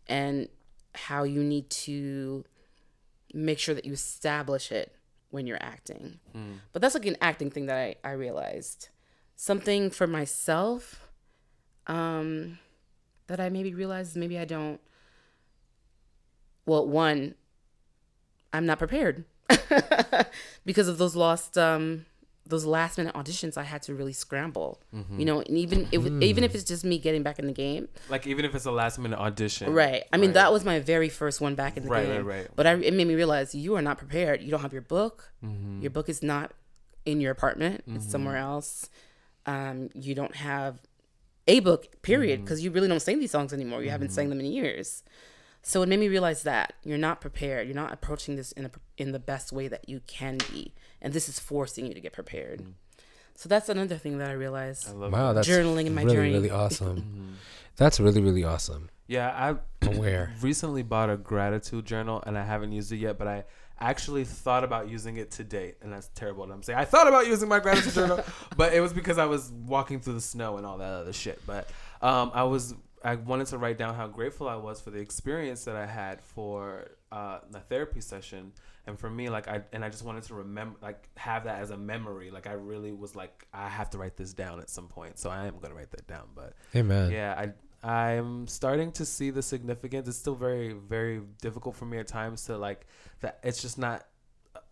and 0.07 0.49
how 0.93 1.23
you 1.23 1.43
need 1.43 1.69
to 1.69 2.45
make 3.35 3.59
sure 3.59 3.75
that 3.75 3.85
you 3.85 3.93
establish 3.93 4.71
it 4.71 4.95
when 5.29 5.45
you're 5.45 5.61
acting. 5.61 6.19
But 6.71 6.81
that's 6.81 6.95
like 6.95 7.05
an 7.05 7.17
acting 7.21 7.51
thing 7.51 7.65
that 7.67 7.77
I, 7.77 7.95
I 8.03 8.11
realized. 8.13 8.89
Something 9.35 9.89
for 9.89 10.07
myself 10.07 11.07
um, 11.87 12.57
that 13.27 13.39
I 13.39 13.49
maybe 13.49 13.73
realized 13.73 14.15
maybe 14.15 14.39
I 14.39 14.45
don't. 14.45 14.79
Well, 16.65 16.87
one, 16.87 17.35
I'm 18.53 18.65
not 18.65 18.79
prepared 18.79 19.25
because 20.65 20.87
of 20.87 20.97
those 20.97 21.15
lost, 21.15 21.57
um, 21.57 22.05
those 22.47 22.63
last 22.65 22.97
minute 22.97 23.13
auditions. 23.15 23.57
I 23.57 23.63
had 23.63 23.81
to 23.83 23.95
really 23.95 24.13
scramble, 24.13 24.79
you 25.17 25.25
know, 25.25 25.41
and 25.41 25.57
even 25.57 25.87
if, 25.91 26.05
even 26.21 26.43
if 26.43 26.53
it's 26.53 26.63
just 26.63 26.83
me 26.85 26.99
getting 26.99 27.23
back 27.23 27.39
in 27.39 27.47
the 27.47 27.53
game, 27.53 27.87
Like 28.09 28.27
even 28.27 28.45
if 28.45 28.53
it's 28.53 28.65
a 28.65 28.71
last 28.71 28.99
minute 28.99 29.17
audition. 29.19 29.73
Right. 29.73 30.03
I 30.13 30.17
mean, 30.17 30.33
that 30.33 30.53
was 30.53 30.63
my 30.63 30.79
very 30.79 31.09
first 31.09 31.41
one 31.41 31.55
back 31.55 31.75
in 31.77 31.83
the 31.83 31.89
Right, 31.89 32.05
game. 32.05 32.25
right, 32.25 32.37
right. 32.41 32.47
But 32.55 32.67
I, 32.67 32.73
it 32.75 32.93
made 32.93 33.07
me 33.07 33.15
realize 33.15 33.55
you 33.55 33.75
are 33.75 33.81
not 33.81 33.97
prepared. 33.97 34.41
You 34.43 34.51
don't 34.51 34.61
have 34.61 34.73
your 34.73 34.83
book. 34.83 35.31
Mm-hmm. 35.43 35.81
Your 35.81 35.89
book 35.91 36.07
is 36.09 36.21
not 36.21 36.51
in 37.05 37.19
your 37.21 37.31
apartment. 37.31 37.83
It's 37.87 38.09
somewhere 38.09 38.37
else. 38.37 38.89
Um, 39.47 39.89
you 39.93 40.13
don't 40.15 40.35
have 40.35 40.79
a 41.47 41.59
book, 41.59 42.01
period, 42.01 42.37
Mm-hmm. 42.39 42.45
because 42.45 42.63
you 42.63 42.71
really 42.71 42.87
don't 42.87 43.01
sing 43.01 43.19
these 43.19 43.31
songs 43.31 43.53
anymore. 43.53 43.83
You 43.83 43.89
haven't 43.91 44.09
sang 44.09 44.29
them 44.29 44.39
in 44.39 44.45
years. 44.47 45.03
So 45.67 45.81
it 45.81 45.89
made 45.89 45.99
me 45.99 46.09
realize 46.09 46.43
that 46.43 46.73
you're 46.83 46.99
not 46.99 47.21
prepared. 47.21 47.67
You're 47.67 47.75
not 47.75 47.91
approaching 47.91 48.35
this 48.35 48.51
in 48.51 48.65
a, 48.65 48.71
in 48.99 49.13
the 49.13 49.19
best 49.19 49.51
way 49.51 49.67
that 49.67 49.89
you 49.89 49.99
can 50.05 50.37
be, 50.51 50.75
and 51.01 51.11
this 51.11 51.27
is 51.27 51.39
forcing 51.39 51.87
you 51.87 51.95
to 51.95 51.99
get 51.99 52.13
prepared. 52.13 52.61
Mm. 52.61 52.73
So 53.33 53.49
that's 53.49 53.67
another 53.67 53.97
thing 53.97 54.19
that 54.19 54.29
I 54.29 54.33
realized. 54.33 54.95
Wow, 54.95 55.33
that's 55.33 55.47
Journaling 55.47 55.87
in 55.87 55.95
my 55.95 56.03
really, 56.03 56.15
journey. 56.15 56.33
really 56.33 56.51
awesome. 56.51 57.37
That's 57.77 57.99
really, 57.99 58.21
really 58.21 58.45
awesome. 58.45 58.89
Yeah, 59.05 59.29
I 59.29 59.85
Aware. 59.85 60.33
recently 60.41 60.81
bought 60.81 61.09
a 61.09 61.17
gratitude 61.17 61.85
journal 61.85 62.23
and 62.25 62.37
I 62.37 62.45
haven't 62.45 62.71
used 62.71 62.93
it 62.93 62.97
yet, 62.97 63.17
but 63.17 63.27
I 63.27 63.43
actually 63.81 64.23
thought 64.23 64.63
about 64.63 64.87
using 64.87 65.17
it 65.17 65.29
today, 65.29 65.75
and 65.81 65.91
that's 65.91 66.07
terrible. 66.15 66.45
What 66.45 66.53
I'm 66.53 66.63
saying 66.63 66.79
I 66.79 66.85
thought 66.85 67.09
about 67.09 67.27
using 67.27 67.49
my 67.49 67.59
gratitude 67.59 67.91
journal, 67.91 68.23
but 68.55 68.73
it 68.73 68.79
was 68.79 68.93
because 68.93 69.17
I 69.17 69.25
was 69.25 69.51
walking 69.51 69.99
through 69.99 70.13
the 70.13 70.21
snow 70.21 70.55
and 70.55 70.65
all 70.65 70.77
that 70.77 70.93
other 70.93 71.11
shit. 71.11 71.41
But 71.45 71.67
um, 72.01 72.31
I 72.33 72.43
was 72.43 72.73
I 73.05 73.15
wanted 73.15 73.45
to 73.47 73.59
write 73.59 73.77
down 73.77 73.93
how 73.93 74.07
grateful 74.07 74.49
I 74.49 74.55
was 74.55 74.81
for 74.81 74.89
the 74.89 74.97
experience 74.97 75.65
that 75.65 75.75
I 75.75 75.85
had 75.85 76.21
for 76.21 76.89
uh, 77.11 77.37
the 77.51 77.59
therapy 77.59 78.01
session. 78.01 78.51
And 78.87 78.97
for 78.99 79.11
me, 79.11 79.29
like 79.29 79.47
I 79.47 79.61
and 79.71 79.85
I 79.85 79.89
just 79.89 80.03
wanted 80.03 80.23
to 80.23 80.33
remember, 80.33 80.79
like 80.81 81.07
have 81.15 81.43
that 81.43 81.61
as 81.61 81.69
a 81.69 81.77
memory. 81.77 82.31
Like 82.31 82.47
I 82.47 82.53
really 82.53 82.91
was 82.91 83.15
like, 83.15 83.47
I 83.53 83.69
have 83.69 83.91
to 83.91 83.99
write 83.99 84.17
this 84.17 84.33
down 84.33 84.59
at 84.59 84.71
some 84.71 84.87
point. 84.87 85.19
So 85.19 85.29
I 85.29 85.45
am 85.45 85.59
gonna 85.61 85.75
write 85.75 85.91
that 85.91 86.07
down. 86.07 86.29
But 86.33 86.53
Amen. 86.75 87.11
yeah, 87.11 87.51
I 87.83 87.87
I'm 87.87 88.47
starting 88.47 88.91
to 88.93 89.05
see 89.05 89.29
the 89.29 89.43
significance. 89.43 90.07
It's 90.07 90.17
still 90.17 90.35
very 90.35 90.73
very 90.73 91.21
difficult 91.41 91.75
for 91.75 91.85
me 91.85 91.99
at 91.99 92.07
times 92.07 92.45
to 92.45 92.57
like 92.57 92.87
that. 93.21 93.39
It's 93.43 93.61
just 93.61 93.77
not 93.77 94.07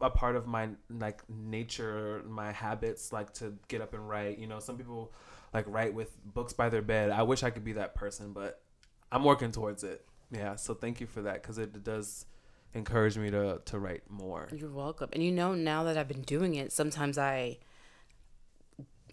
a 0.02 0.10
part 0.10 0.36
of 0.36 0.48
my 0.48 0.70
like 0.90 1.22
nature, 1.30 2.24
my 2.28 2.52
habits, 2.52 3.14
like 3.14 3.32
to 3.36 3.54
get 3.68 3.82
up 3.82 3.94
and 3.94 4.10
write. 4.10 4.40
You 4.40 4.48
know, 4.48 4.58
some 4.58 4.76
people 4.76 5.14
like 5.54 5.66
write 5.68 5.94
with 5.94 6.16
books 6.26 6.54
by 6.54 6.70
their 6.70 6.82
bed. 6.82 7.12
I 7.12 7.24
wish 7.24 7.44
I 7.44 7.50
could 7.50 7.64
be 7.64 7.74
that 7.74 7.96
person, 7.96 8.34
but 8.34 8.62
I'm 9.12 9.24
working 9.24 9.52
towards 9.52 9.84
it. 9.84 10.06
Yeah, 10.32 10.56
so 10.56 10.74
thank 10.74 11.00
you 11.00 11.08
for 11.08 11.22
that 11.24 11.42
because 11.42 11.58
it 11.60 11.84
does 11.84 12.26
encourage 12.74 13.18
me 13.18 13.30
to 13.32 13.62
to 13.66 13.78
write 13.80 14.10
more. 14.10 14.48
You're 14.52 14.72
welcome. 14.72 15.10
And 15.14 15.22
you 15.24 15.32
know, 15.32 15.54
now 15.54 15.84
that 15.84 15.98
I've 15.98 16.08
been 16.08 16.24
doing 16.24 16.56
it, 16.56 16.72
sometimes 16.72 17.18
I, 17.20 17.60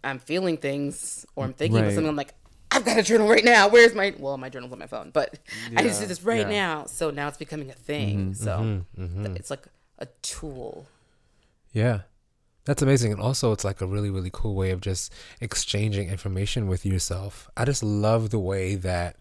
I'm 0.03 0.18
feeling 0.18 0.57
things 0.57 1.26
or 1.37 1.44
I'm 1.44 1.53
thinking 1.53 1.79
of 1.81 1.85
Right. 1.87 1.94
something. 1.94 2.09
I'm 2.09 2.16
like, 2.16 2.35
I've 2.70 2.85
got 2.85 2.98
a 2.98 3.03
journal 3.03 3.29
right 3.29 3.44
now. 3.44 3.68
Where's 3.68 3.94
my? 3.94 4.14
Well, 4.18 4.38
my 4.38 4.48
journal's 4.48 4.72
on 4.72 4.79
my 4.79 4.87
phone, 4.87 5.11
but 5.12 5.38
I 5.76 5.83
need 5.83 5.92
to 5.92 6.00
do 6.00 6.07
this 6.07 6.22
right 6.22 6.38
yeah. 6.38 6.42
Mm-hmm, 6.44 6.53
now. 6.53 6.85
So 6.87 7.11
now 7.11 7.29
it's 7.29 7.37
becoming 7.37 7.68
a 7.70 7.74
thing. 7.74 8.33
so 8.33 8.85
th- 8.96 9.37
it's 9.37 9.50
like 9.50 9.66
a 9.98 10.07
tool. 10.22 10.87
Yeah. 11.72 12.00
That's 12.64 12.83
amazing. 12.83 13.12
And 13.12 13.20
also, 13.20 13.53
it's 13.53 13.64
like 13.64 13.81
a 13.81 13.87
really, 13.87 14.11
really 14.11 14.31
cool 14.33 14.55
way 14.55 14.70
of 14.70 14.81
just 14.81 15.12
exchanging 15.40 16.09
information 16.09 16.68
with 16.68 16.85
yourself. 16.85 17.51
I 17.57 17.64
just 17.64 17.83
love 17.83 18.31
the 18.31 18.38
way 18.38 18.75
that 18.77 19.16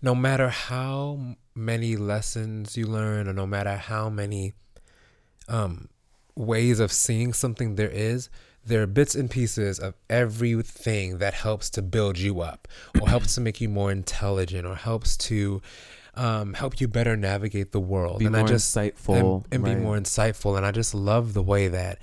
no 0.00 0.14
matter 0.14 0.48
how 0.48 1.36
many 1.54 1.96
lessons 1.96 2.76
you 2.76 2.86
learn, 2.86 3.28
or 3.28 3.32
no 3.32 3.46
matter 3.46 3.76
how 3.76 4.08
many 4.08 4.54
um, 5.48 5.88
ways 6.36 6.78
of 6.78 6.92
seeing 6.92 7.32
something 7.32 7.74
there 7.74 7.90
is, 7.90 8.30
there 8.64 8.82
are 8.82 8.86
bits 8.86 9.14
and 9.14 9.30
pieces 9.30 9.78
of 9.80 9.94
everything 10.08 11.18
that 11.18 11.34
helps 11.34 11.70
to 11.70 11.82
build 11.82 12.18
you 12.18 12.40
up, 12.40 12.68
or 13.00 13.08
helps 13.08 13.34
to 13.34 13.40
make 13.40 13.60
you 13.60 13.68
more 13.68 13.90
intelligent, 13.90 14.66
or 14.66 14.76
helps 14.76 15.16
to 15.16 15.60
um, 16.14 16.54
help 16.54 16.80
you 16.80 16.86
better 16.86 17.16
navigate 17.16 17.72
the 17.72 17.80
world. 17.80 18.20
Be 18.20 18.26
and 18.26 18.36
I 18.36 18.40
more 18.40 18.48
just 18.48 18.76
insightful, 18.76 19.44
and, 19.44 19.54
and 19.54 19.64
right. 19.64 19.76
be 19.76 19.82
more 19.82 19.96
insightful. 19.96 20.56
And 20.56 20.64
I 20.64 20.70
just 20.70 20.94
love 20.94 21.32
the 21.32 21.42
way 21.42 21.68
that 21.68 21.98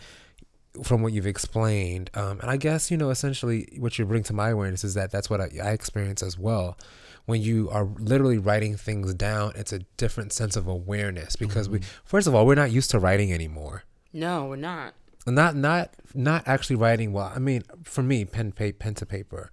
from 0.83 1.01
what 1.01 1.13
you've 1.13 1.27
explained, 1.27 2.09
um, 2.13 2.39
and 2.41 2.49
I 2.49 2.57
guess 2.57 2.89
you 2.91 2.97
know 2.97 3.09
essentially 3.09 3.67
what 3.79 3.97
you 3.99 4.05
bring 4.05 4.23
to 4.23 4.33
my 4.33 4.49
awareness 4.49 4.83
is 4.83 4.93
that 4.95 5.11
that's 5.11 5.29
what 5.29 5.41
I, 5.41 5.49
I 5.63 5.71
experience 5.71 6.21
as 6.23 6.38
well. 6.38 6.77
When 7.25 7.41
you 7.41 7.69
are 7.71 7.85
literally 7.97 8.38
writing 8.38 8.77
things 8.77 9.13
down, 9.15 9.53
it's 9.55 9.73
a 9.73 9.79
different 9.97 10.31
sense 10.31 10.55
of 10.55 10.67
awareness 10.67 11.35
because 11.35 11.67
we, 11.67 11.79
first 12.03 12.27
of 12.27 12.35
all, 12.35 12.45
we're 12.45 12.53
not 12.55 12.71
used 12.71 12.91
to 12.91 12.99
writing 12.99 13.33
anymore. 13.33 13.83
No, 14.13 14.45
we're 14.45 14.57
not. 14.57 14.93
Not 15.27 15.55
not 15.55 15.95
not 16.13 16.43
actually 16.47 16.75
writing 16.75 17.11
well. 17.13 17.31
I 17.35 17.39
mean, 17.39 17.63
for 17.83 18.03
me, 18.03 18.25
pen 18.25 18.51
pa- 18.51 18.77
pen 18.77 18.93
to 18.95 19.07
paper, 19.07 19.49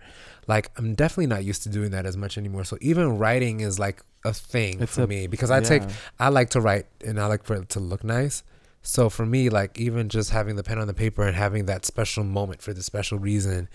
like 0.47 0.71
I'm 0.77 0.95
definitely 0.95 1.29
not 1.29 1.45
used 1.45 1.63
to 1.63 1.71
doing 1.71 1.93
that 1.93 2.05
as 2.05 2.15
much 2.17 2.37
anymore. 2.37 2.65
So 2.65 2.77
even 2.83 3.17
writing 3.17 3.61
is 3.61 3.79
like 3.79 4.03
a 4.23 4.35
thing 4.35 4.83
It's 4.83 4.95
for 4.95 5.05
a- 5.05 5.07
me 5.07 5.27
because 5.27 5.51
I 5.51 5.61
take. 5.61 5.83
I 6.21 6.29
like 6.29 6.51
to 6.51 6.61
write 6.61 6.87
and 7.07 7.19
I 7.19 7.25
like 7.27 7.45
for 7.45 7.55
it 7.55 7.71
to 7.71 7.81
look 7.81 8.05
nice. 8.05 8.43
So 8.83 9.09
for 9.09 9.25
me, 9.25 9.49
like 9.49 9.79
even 9.79 10.09
just 10.09 10.31
having 10.31 10.57
the 10.57 10.65
pen 10.65 10.79
on 10.79 10.89
the 10.89 10.95
paper 10.95 11.23
and 11.23 11.37
having 11.37 11.67
that 11.67 11.87
special 11.87 12.25
moment 12.25 12.61
for 12.63 12.73
the 12.73 12.83
special 12.83 13.19
reason 13.19 13.69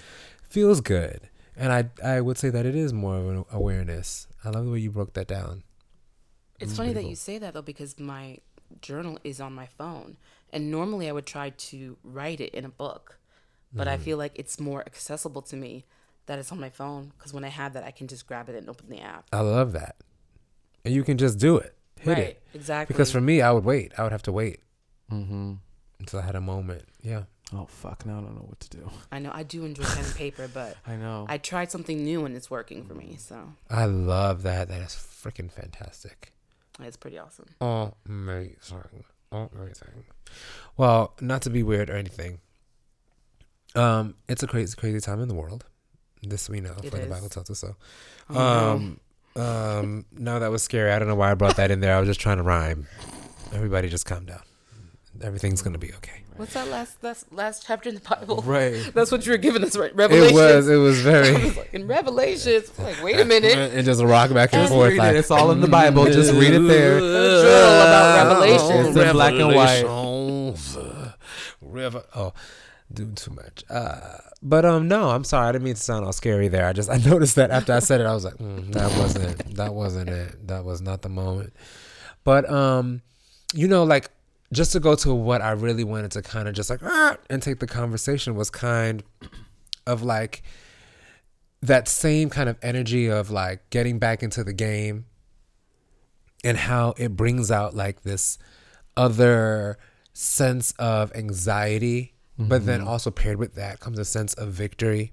feels 0.49 0.81
good. 0.81 1.29
And 1.55 1.71
I 1.71 1.89
I 2.03 2.21
would 2.21 2.37
say 2.37 2.49
that 2.49 2.65
it 2.65 2.75
is 2.75 2.93
more 2.93 3.15
of 3.17 3.27
an 3.29 3.45
awareness. 3.51 4.27
I 4.43 4.49
love 4.49 4.65
the 4.65 4.71
way 4.71 4.79
you 4.79 4.91
broke 4.91 5.13
that 5.13 5.27
down. 5.27 5.63
It's 6.59 6.75
funny 6.75 6.89
that 6.89 6.95
pretty 6.95 7.09
you 7.09 7.15
say 7.15 7.37
that 7.37 7.53
though, 7.53 7.61
because 7.61 7.99
my 7.99 8.39
journal 8.81 9.17
is 9.23 9.39
on 9.39 9.53
my 9.53 9.65
phone, 9.65 10.17
and 10.51 10.69
normally 10.69 11.07
I 11.07 11.13
would 11.13 11.25
try 11.25 11.51
to 11.51 11.97
write 12.03 12.41
it 12.41 12.53
in 12.53 12.65
a 12.65 12.69
book, 12.69 13.17
but 13.73 13.87
Mm. 13.87 13.91
I 13.91 13.97
feel 13.97 14.17
like 14.17 14.33
it's 14.35 14.59
more 14.59 14.81
accessible 14.81 15.41
to 15.43 15.55
me 15.55 15.85
that 16.25 16.37
it's 16.39 16.51
on 16.51 16.59
my 16.59 16.69
phone 16.69 17.13
because 17.17 17.33
when 17.33 17.45
I 17.45 17.49
have 17.49 17.73
that, 17.73 17.83
I 17.83 17.91
can 17.91 18.07
just 18.07 18.27
grab 18.27 18.49
it 18.49 18.55
and 18.55 18.69
open 18.69 18.89
the 18.89 18.99
app. 18.99 19.25
I 19.31 19.39
love 19.39 19.71
that. 19.73 19.95
And 20.83 20.93
you 20.93 21.03
can 21.03 21.17
just 21.17 21.39
do 21.39 21.57
it. 21.57 21.75
Hit 21.99 22.11
right, 22.11 22.27
it. 22.27 22.43
exactly. 22.53 22.93
Because 22.93 23.11
for 23.11 23.21
me, 23.21 23.41
I 23.41 23.51
would 23.51 23.63
wait. 23.65 23.93
I 23.97 24.03
would 24.03 24.11
have 24.11 24.23
to 24.23 24.31
wait 24.31 24.59
Mm-hmm. 25.11 25.53
until 25.99 26.19
I 26.19 26.23
had 26.23 26.35
a 26.35 26.41
moment. 26.41 26.83
Yeah. 27.01 27.23
Oh 27.53 27.65
fuck! 27.65 28.05
Now 28.05 28.17
I 28.17 28.21
don't 28.21 28.35
know 28.35 28.45
what 28.45 28.59
to 28.59 28.69
do. 28.69 28.89
I 29.11 29.19
know 29.19 29.31
I 29.33 29.43
do 29.43 29.63
enjoy 29.63 29.83
pen 29.83 30.03
and 30.03 30.15
paper, 30.15 30.49
but 30.53 30.75
I 30.87 30.95
know. 30.97 31.25
I 31.29 31.37
tried 31.37 31.71
something 31.71 32.03
new 32.03 32.25
and 32.25 32.35
it's 32.35 32.49
working 32.51 32.83
for 32.83 32.93
me, 32.93 33.15
so 33.17 33.53
I 33.69 33.85
love 33.85 34.43
that. 34.43 34.67
That 34.67 34.81
is 34.81 34.91
freaking 34.91 35.49
fantastic. 35.51 36.33
it's 36.81 36.97
pretty 36.97 37.17
awesome. 37.17 37.45
Amazing. 38.05 38.83
Amazing. 39.31 40.05
Well, 40.75 41.13
not 41.21 41.41
to 41.43 41.49
be 41.49 41.63
weird 41.63 41.89
or 41.89 41.95
anything. 41.95 42.39
Um, 43.75 44.15
it's 44.27 44.43
a 44.43 44.47
crazy, 44.47 44.75
crazy 44.75 44.99
time 44.99 45.21
in 45.21 45.27
the 45.27 45.33
world. 45.35 45.65
This 46.23 46.49
we 46.49 46.61
know, 46.61 46.75
It 46.83 46.89
for 46.89 46.97
the. 46.97 47.05
Bible 47.07 47.29
tells 47.29 47.49
us 47.49 47.59
so. 47.59 47.75
Oh, 48.29 48.33
no. 48.33 48.71
um, 48.71 48.99
um, 49.41 50.05
no, 50.17 50.39
that 50.39 50.49
was 50.51 50.63
scary. 50.63 50.91
I 50.91 50.99
don't 50.99 51.07
know 51.07 51.15
why 51.15 51.31
I 51.31 51.35
brought 51.35 51.57
that 51.57 51.71
in 51.71 51.79
there. 51.79 51.95
I 51.95 51.99
was 51.99 52.07
just 52.09 52.19
trying 52.19 52.37
to 52.37 52.43
rhyme. 52.43 52.87
Everybody, 53.53 53.87
just 53.89 54.05
calm 54.05 54.25
down. 54.25 54.41
Everything's 55.21 55.61
gonna 55.61 55.77
be 55.77 55.93
okay. 55.95 56.23
What's 56.37 56.53
that 56.53 56.67
last 56.67 57.03
last 57.03 57.33
last 57.33 57.65
chapter 57.65 57.89
in 57.89 57.95
the 57.95 58.01
Bible? 58.01 58.43
right. 58.45 58.91
That's 58.93 59.11
what 59.11 59.25
you 59.25 59.31
were 59.31 59.37
giving 59.37 59.63
us, 59.63 59.75
right? 59.75 59.93
Revelation. 59.95 60.29
It 60.29 60.33
was. 60.33 60.69
It 60.69 60.75
was 60.75 61.01
very. 61.01 61.33
was 61.45 61.57
like, 61.57 61.73
in 61.73 61.87
Revelations. 61.87 62.77
Like, 62.77 63.01
wait 63.03 63.19
a 63.19 63.25
minute. 63.25 63.57
and 63.57 63.85
just 63.85 64.03
rock 64.03 64.31
back 64.33 64.53
and 64.53 64.61
Just 64.61 64.73
forth. 64.73 64.89
read 64.91 64.97
like, 64.99 65.15
it. 65.15 65.19
It's 65.19 65.31
all 65.31 65.51
in 65.51 65.61
the 65.61 65.67
Bible. 65.67 66.05
Just 66.11 66.33
read 66.33 66.53
it 66.53 66.59
there. 66.59 66.99
Journal 66.99 67.81
about 67.81 68.27
Revelations. 68.27 68.95
It's 68.95 68.97
in 68.97 69.11
black 69.13 69.33
and 69.33 69.55
white. 69.55 69.83
Revelations. 69.83 70.77
River. 71.61 72.03
Oh, 72.15 72.33
doing 72.93 73.15
too 73.15 73.31
much. 73.31 73.63
Uh, 73.69 74.17
but 74.43 74.63
um, 74.63 74.87
no, 74.87 75.09
I'm 75.09 75.23
sorry. 75.23 75.49
I 75.49 75.51
didn't 75.51 75.65
mean 75.65 75.73
to 75.73 75.81
sound 75.81 76.05
all 76.05 76.13
scary 76.13 76.47
there. 76.47 76.67
I 76.67 76.73
just 76.73 76.89
I 76.89 76.97
noticed 76.97 77.35
that 77.35 77.49
after 77.49 77.73
I 77.73 77.79
said 77.79 78.01
it, 78.01 78.05
I 78.05 78.13
was 78.13 78.25
like, 78.25 78.35
mm, 78.35 78.71
that 78.73 78.95
wasn't 78.97 79.55
that 79.55 79.73
wasn't 79.73 80.09
it. 80.09 80.47
That 80.47 80.65
was 80.65 80.81
not 80.81 81.01
the 81.01 81.09
moment. 81.09 81.53
But 82.23 82.49
um, 82.49 83.01
you 83.53 83.67
know, 83.67 83.83
like 83.83 84.11
just 84.51 84.71
to 84.71 84.79
go 84.79 84.95
to 84.95 85.13
what 85.13 85.41
I 85.41 85.51
really 85.51 85.83
wanted 85.83 86.11
to 86.11 86.21
kind 86.21 86.47
of 86.47 86.53
just 86.53 86.69
like 86.69 86.81
ah, 86.83 87.17
and 87.29 87.41
take 87.41 87.59
the 87.59 87.67
conversation 87.67 88.35
was 88.35 88.49
kind 88.49 89.03
of 89.85 90.03
like 90.03 90.43
that 91.61 91.87
same 91.87 92.29
kind 92.29 92.49
of 92.49 92.57
energy 92.61 93.07
of 93.07 93.29
like 93.31 93.69
getting 93.69 93.99
back 93.99 94.23
into 94.23 94.43
the 94.43 94.53
game 94.53 95.05
and 96.43 96.57
how 96.57 96.93
it 96.97 97.15
brings 97.15 97.51
out 97.51 97.75
like 97.75 98.03
this 98.03 98.37
other 98.95 99.77
sense 100.13 100.71
of 100.79 101.13
anxiety 101.15 102.13
but 102.39 102.65
then 102.65 102.81
also 102.81 103.09
paired 103.09 103.37
with 103.37 103.55
that 103.55 103.79
comes 103.79 103.97
a 103.97 104.05
sense 104.05 104.33
of 104.35 104.49
victory. 104.49 105.11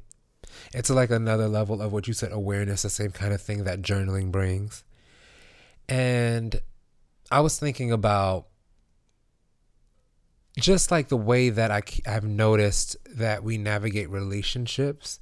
It's 0.74 0.90
like 0.90 1.10
another 1.10 1.48
level 1.48 1.80
of 1.80 1.92
what 1.92 2.06
you 2.06 2.12
said 2.12 2.32
awareness 2.32 2.82
the 2.82 2.90
same 2.90 3.12
kind 3.12 3.32
of 3.32 3.40
thing 3.40 3.64
that 3.64 3.82
journaling 3.82 4.30
brings. 4.30 4.84
And 5.88 6.60
i 7.30 7.40
was 7.40 7.58
thinking 7.58 7.90
about 7.90 8.46
just 10.58 10.90
like 10.90 11.08
the 11.08 11.16
way 11.16 11.50
that 11.50 11.70
I, 11.70 11.82
I've 12.06 12.24
noticed 12.24 12.96
that 13.16 13.42
we 13.42 13.58
navigate 13.58 14.08
relationships 14.10 15.18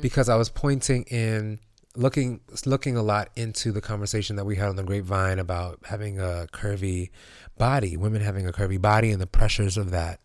because 0.00 0.28
I 0.28 0.36
was 0.36 0.48
pointing 0.48 1.04
in 1.04 1.60
looking 1.94 2.40
looking 2.64 2.96
a 2.96 3.02
lot 3.02 3.28
into 3.36 3.70
the 3.70 3.80
conversation 3.80 4.36
that 4.36 4.44
we 4.44 4.56
had 4.56 4.68
on 4.68 4.76
the 4.76 4.82
grapevine 4.82 5.38
about 5.38 5.78
having 5.84 6.18
a 6.18 6.46
curvy 6.52 7.10
body, 7.58 7.96
women 7.96 8.22
having 8.22 8.46
a 8.46 8.52
curvy 8.52 8.80
body 8.80 9.10
and 9.10 9.20
the 9.20 9.26
pressures 9.26 9.76
of 9.76 9.90
that. 9.90 10.20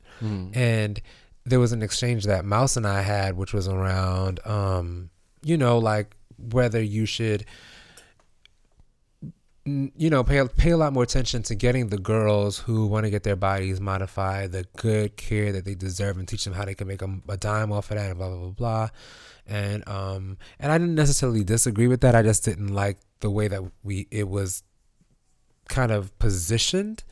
And 0.54 1.02
there 1.46 1.60
was 1.60 1.72
an 1.72 1.82
exchange 1.84 2.24
that 2.26 2.44
Mouse 2.46 2.78
and 2.78 2.88
I 2.88 3.02
had 3.02 3.38
which 3.38 3.54
was 3.54 3.68
around 3.68 4.40
um 4.46 5.10
you 5.44 5.58
know 5.58 5.78
like 5.78 6.16
whether 6.38 6.82
you 6.82 7.06
should 7.06 7.46
you 9.68 10.10
know 10.10 10.24
pay 10.24 10.46
pay 10.56 10.72
a 10.72 10.78
lot 10.78 10.94
more 10.94 11.04
attention 11.04 11.44
to 11.44 11.54
getting 11.54 11.90
the 11.90 11.98
girls 11.98 12.60
who 12.60 12.88
want 12.88 13.04
to 13.06 13.10
get 13.10 13.24
their 13.24 13.36
bodies 13.36 13.82
modified 13.82 14.54
the 14.54 14.66
good 14.78 15.18
care 15.18 15.52
that 15.52 15.66
they 15.66 15.76
deserve 15.76 16.18
and 16.18 16.28
teach 16.28 16.46
them 16.46 16.54
how 16.54 16.64
they 16.64 16.74
can 16.74 16.88
make 16.88 17.02
a, 17.02 17.20
a 17.28 17.36
dime 17.36 17.72
off 17.72 17.92
of 17.92 17.98
that 17.98 18.10
and 18.10 18.18
blah 18.18 18.30
blah 18.30 18.38
blah 18.38 18.50
blah. 18.50 18.90
And 19.46 19.88
um 19.88 20.38
and 20.60 20.72
I 20.72 20.78
didn't 20.78 20.96
necessarily 20.96 21.44
disagree 21.44 21.88
with 21.88 22.00
that. 22.02 22.16
I 22.16 22.24
just 22.24 22.46
didn't 22.46 22.70
like 22.70 23.00
the 23.20 23.30
way 23.30 23.50
that 23.50 23.62
we 23.84 24.08
it 24.10 24.30
was 24.30 24.64
kind 25.68 25.92
of 25.92 26.18
positioned 26.18 27.04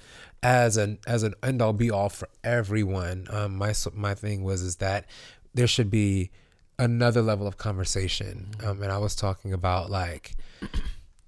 as 0.41 0.77
an 0.77 0.99
as 1.05 1.23
an 1.23 1.33
end 1.43 1.61
all 1.61 1.73
be 1.73 1.91
all 1.91 2.07
for 2.07 2.29
everyone. 2.43 3.27
Um 3.31 3.57
my 3.57 3.73
my 3.93 4.13
thing 4.13 4.43
was 4.43 4.61
is 4.61 4.77
that 4.77 5.07
there 5.53 5.67
should 5.67 5.91
be 5.91 6.31
another 6.79 7.21
level 7.21 7.47
of 7.47 7.57
conversation. 7.57 8.51
Um 8.63 8.81
and 8.81 8.93
I 8.93 8.97
was 8.97 9.13
talking 9.13 9.51
about 9.51 9.89
like 9.89 10.35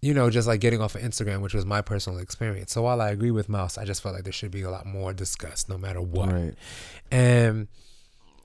you 0.08 0.14
know, 0.14 0.30
just 0.30 0.48
like 0.48 0.62
getting 0.62 0.82
off 0.82 0.96
of 0.96 1.02
Instagram, 1.02 1.42
which 1.42 1.54
was 1.54 1.66
my 1.66 1.82
personal 1.82 2.18
experience. 2.20 2.72
So 2.72 2.84
while 2.84 3.02
I 3.02 3.10
agree 3.10 3.30
with 3.30 3.50
Mouse, 3.50 3.78
I 3.78 3.84
just 3.84 4.02
felt 4.02 4.16
like 4.16 4.24
there 4.24 4.32
should 4.32 4.52
be 4.52 4.62
a 4.62 4.72
lot 4.72 4.86
more 4.86 5.12
discussed, 5.12 5.68
no 5.68 5.78
matter 5.78 6.00
what. 6.00 6.32
Right. 6.32 6.54
And 7.12 7.68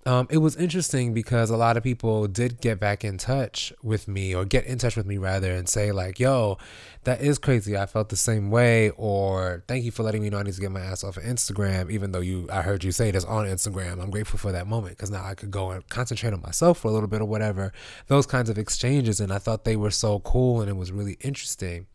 um, 0.05 0.27
it 0.31 0.39
was 0.39 0.57
interesting 0.57 1.15
because 1.15 1.49
a 1.51 1.57
lot 1.57 1.77
of 1.77 1.85
people 1.85 2.27
did 2.27 2.61
get 2.61 2.81
back 2.81 3.05
in 3.05 3.19
touch 3.19 3.73
with 3.83 4.09
me, 4.09 4.35
or 4.35 4.45
get 4.45 4.65
in 4.67 4.79
touch 4.79 4.97
with 4.97 5.07
me 5.07 5.17
rather, 5.17 5.53
and 5.53 5.69
say 5.69 5.93
like, 5.93 6.19
"Yo, 6.19 6.59
that 7.05 7.21
is 7.21 7.39
crazy. 7.39 7.77
I 7.77 7.87
felt 7.87 8.09
the 8.09 8.17
same 8.17 8.51
way," 8.51 8.91
or 8.91 9.63
"Thank 9.69 9.85
you 9.85 9.93
for 9.93 10.03
letting 10.03 10.23
me 10.23 10.31
know 10.31 10.39
I 10.39 10.43
need 10.43 10.55
to 10.55 10.61
get 10.61 10.73
my 10.73 10.81
ass 10.81 11.05
off 11.05 11.17
of 11.17 11.23
Instagram." 11.23 11.91
Even 11.91 12.11
though 12.11 12.21
you, 12.21 12.49
I 12.51 12.63
heard 12.63 12.83
you 12.83 12.91
say 12.91 13.13
this 13.13 13.25
on 13.25 13.47
Instagram. 13.47 14.03
I'm 14.03 14.11
grateful 14.11 14.39
for 14.39 14.51
that 14.51 14.67
moment 14.67 14.97
because 14.97 15.11
now 15.11 15.25
I 15.25 15.35
could 15.35 15.51
go 15.51 15.71
and 15.71 15.89
concentrate 15.89 16.33
on 16.33 16.43
myself 16.43 16.79
for 16.79 16.89
a 16.89 16.93
little 16.93 17.09
bit 17.09 17.21
or 17.21 17.27
whatever. 17.27 17.73
Those 18.09 18.27
kinds 18.27 18.51
of 18.51 18.59
exchanges, 18.59 19.21
and 19.21 19.33
I 19.33 19.39
thought 19.39 19.65
they 19.65 19.77
were 19.77 19.93
so 19.93 20.19
cool, 20.21 20.61
and 20.61 20.69
it 20.69 20.77
was 20.77 20.91
really 20.91 21.17
interesting 21.21 21.87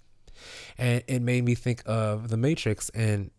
and 0.77 1.03
it 1.07 1.21
made 1.21 1.43
me 1.43 1.55
think 1.55 1.81
of 1.85 2.29
the 2.29 2.37
Matrix. 2.37 2.89
And 2.89 3.31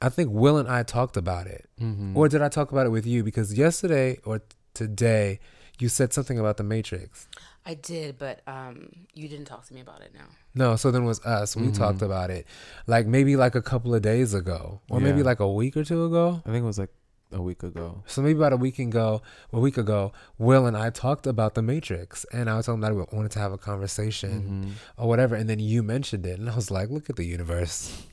I 0.00 0.08
think 0.08 0.30
Will 0.30 0.58
and 0.58 0.68
I 0.68 0.82
talked 0.82 1.16
about 1.16 1.46
it, 1.46 1.68
mm-hmm. 1.80 2.16
or 2.16 2.28
did 2.28 2.42
I 2.42 2.48
talk 2.48 2.72
about 2.72 2.86
it 2.86 2.90
with 2.90 3.06
you? 3.06 3.24
Because 3.24 3.56
yesterday 3.56 4.18
or 4.24 4.42
today, 4.74 5.40
you 5.78 5.88
said 5.88 6.12
something 6.12 6.38
about 6.38 6.56
the 6.56 6.64
Matrix. 6.64 7.28
I 7.64 7.74
did, 7.74 8.18
but 8.18 8.42
um, 8.46 8.90
you 9.14 9.28
didn't 9.28 9.46
talk 9.46 9.66
to 9.66 9.74
me 9.74 9.80
about 9.80 10.00
it 10.02 10.12
now. 10.14 10.26
No, 10.54 10.76
so 10.76 10.90
then 10.90 11.02
it 11.02 11.06
was 11.06 11.24
us. 11.24 11.56
We 11.56 11.64
mm-hmm. 11.64 11.72
talked 11.72 12.02
about 12.02 12.30
it, 12.30 12.46
like 12.86 13.06
maybe 13.06 13.36
like 13.36 13.54
a 13.54 13.62
couple 13.62 13.94
of 13.94 14.02
days 14.02 14.34
ago, 14.34 14.80
or 14.88 15.00
maybe 15.00 15.22
like 15.22 15.40
a 15.40 15.50
week 15.50 15.76
or 15.76 15.84
two 15.84 16.04
ago. 16.04 16.42
I 16.46 16.50
think 16.50 16.62
it 16.62 16.66
was 16.66 16.78
like 16.78 16.90
a 17.32 17.42
week 17.42 17.62
ago. 17.62 18.02
So 18.06 18.22
maybe 18.22 18.38
about 18.38 18.52
a 18.52 18.56
week 18.56 18.78
ago, 18.78 19.22
a 19.52 19.58
week 19.58 19.76
ago, 19.78 20.12
Will 20.38 20.66
and 20.66 20.76
I 20.76 20.90
talked 20.90 21.26
about 21.26 21.54
the 21.54 21.62
Matrix, 21.62 22.24
and 22.32 22.48
I 22.48 22.56
was 22.56 22.66
telling 22.66 22.82
him 22.82 22.94
that 22.94 23.10
I 23.12 23.16
wanted 23.16 23.32
to 23.32 23.38
have 23.38 23.52
a 23.52 23.58
conversation 23.58 24.30
mm-hmm. 24.30 25.02
or 25.02 25.08
whatever, 25.08 25.34
and 25.34 25.48
then 25.48 25.58
you 25.58 25.82
mentioned 25.82 26.26
it, 26.26 26.38
and 26.38 26.48
I 26.48 26.54
was 26.54 26.70
like, 26.70 26.90
"Look 26.90 27.10
at 27.10 27.16
the 27.16 27.26
universe," 27.26 28.06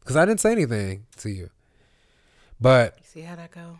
because 0.00 0.16
I 0.16 0.24
didn't 0.24 0.40
say 0.40 0.52
anything 0.52 1.06
to 1.18 1.30
you, 1.30 1.50
but 2.60 2.94
You 2.98 3.04
see 3.04 3.20
how 3.22 3.36
that 3.36 3.50
go? 3.50 3.78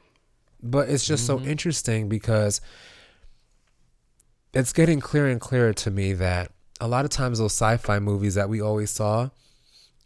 but 0.62 0.88
it's 0.88 1.06
just 1.06 1.26
so 1.26 1.38
mm-hmm. 1.38 1.48
interesting 1.48 2.08
because 2.08 2.60
it's 4.52 4.72
getting 4.72 5.00
clearer 5.00 5.28
and 5.28 5.40
clearer 5.40 5.72
to 5.72 5.90
me 5.90 6.12
that 6.12 6.52
a 6.80 6.88
lot 6.88 7.04
of 7.04 7.10
times 7.10 7.38
those 7.38 7.52
sci-fi 7.52 7.98
movies 7.98 8.34
that 8.34 8.48
we 8.48 8.60
always 8.60 8.90
saw 8.90 9.30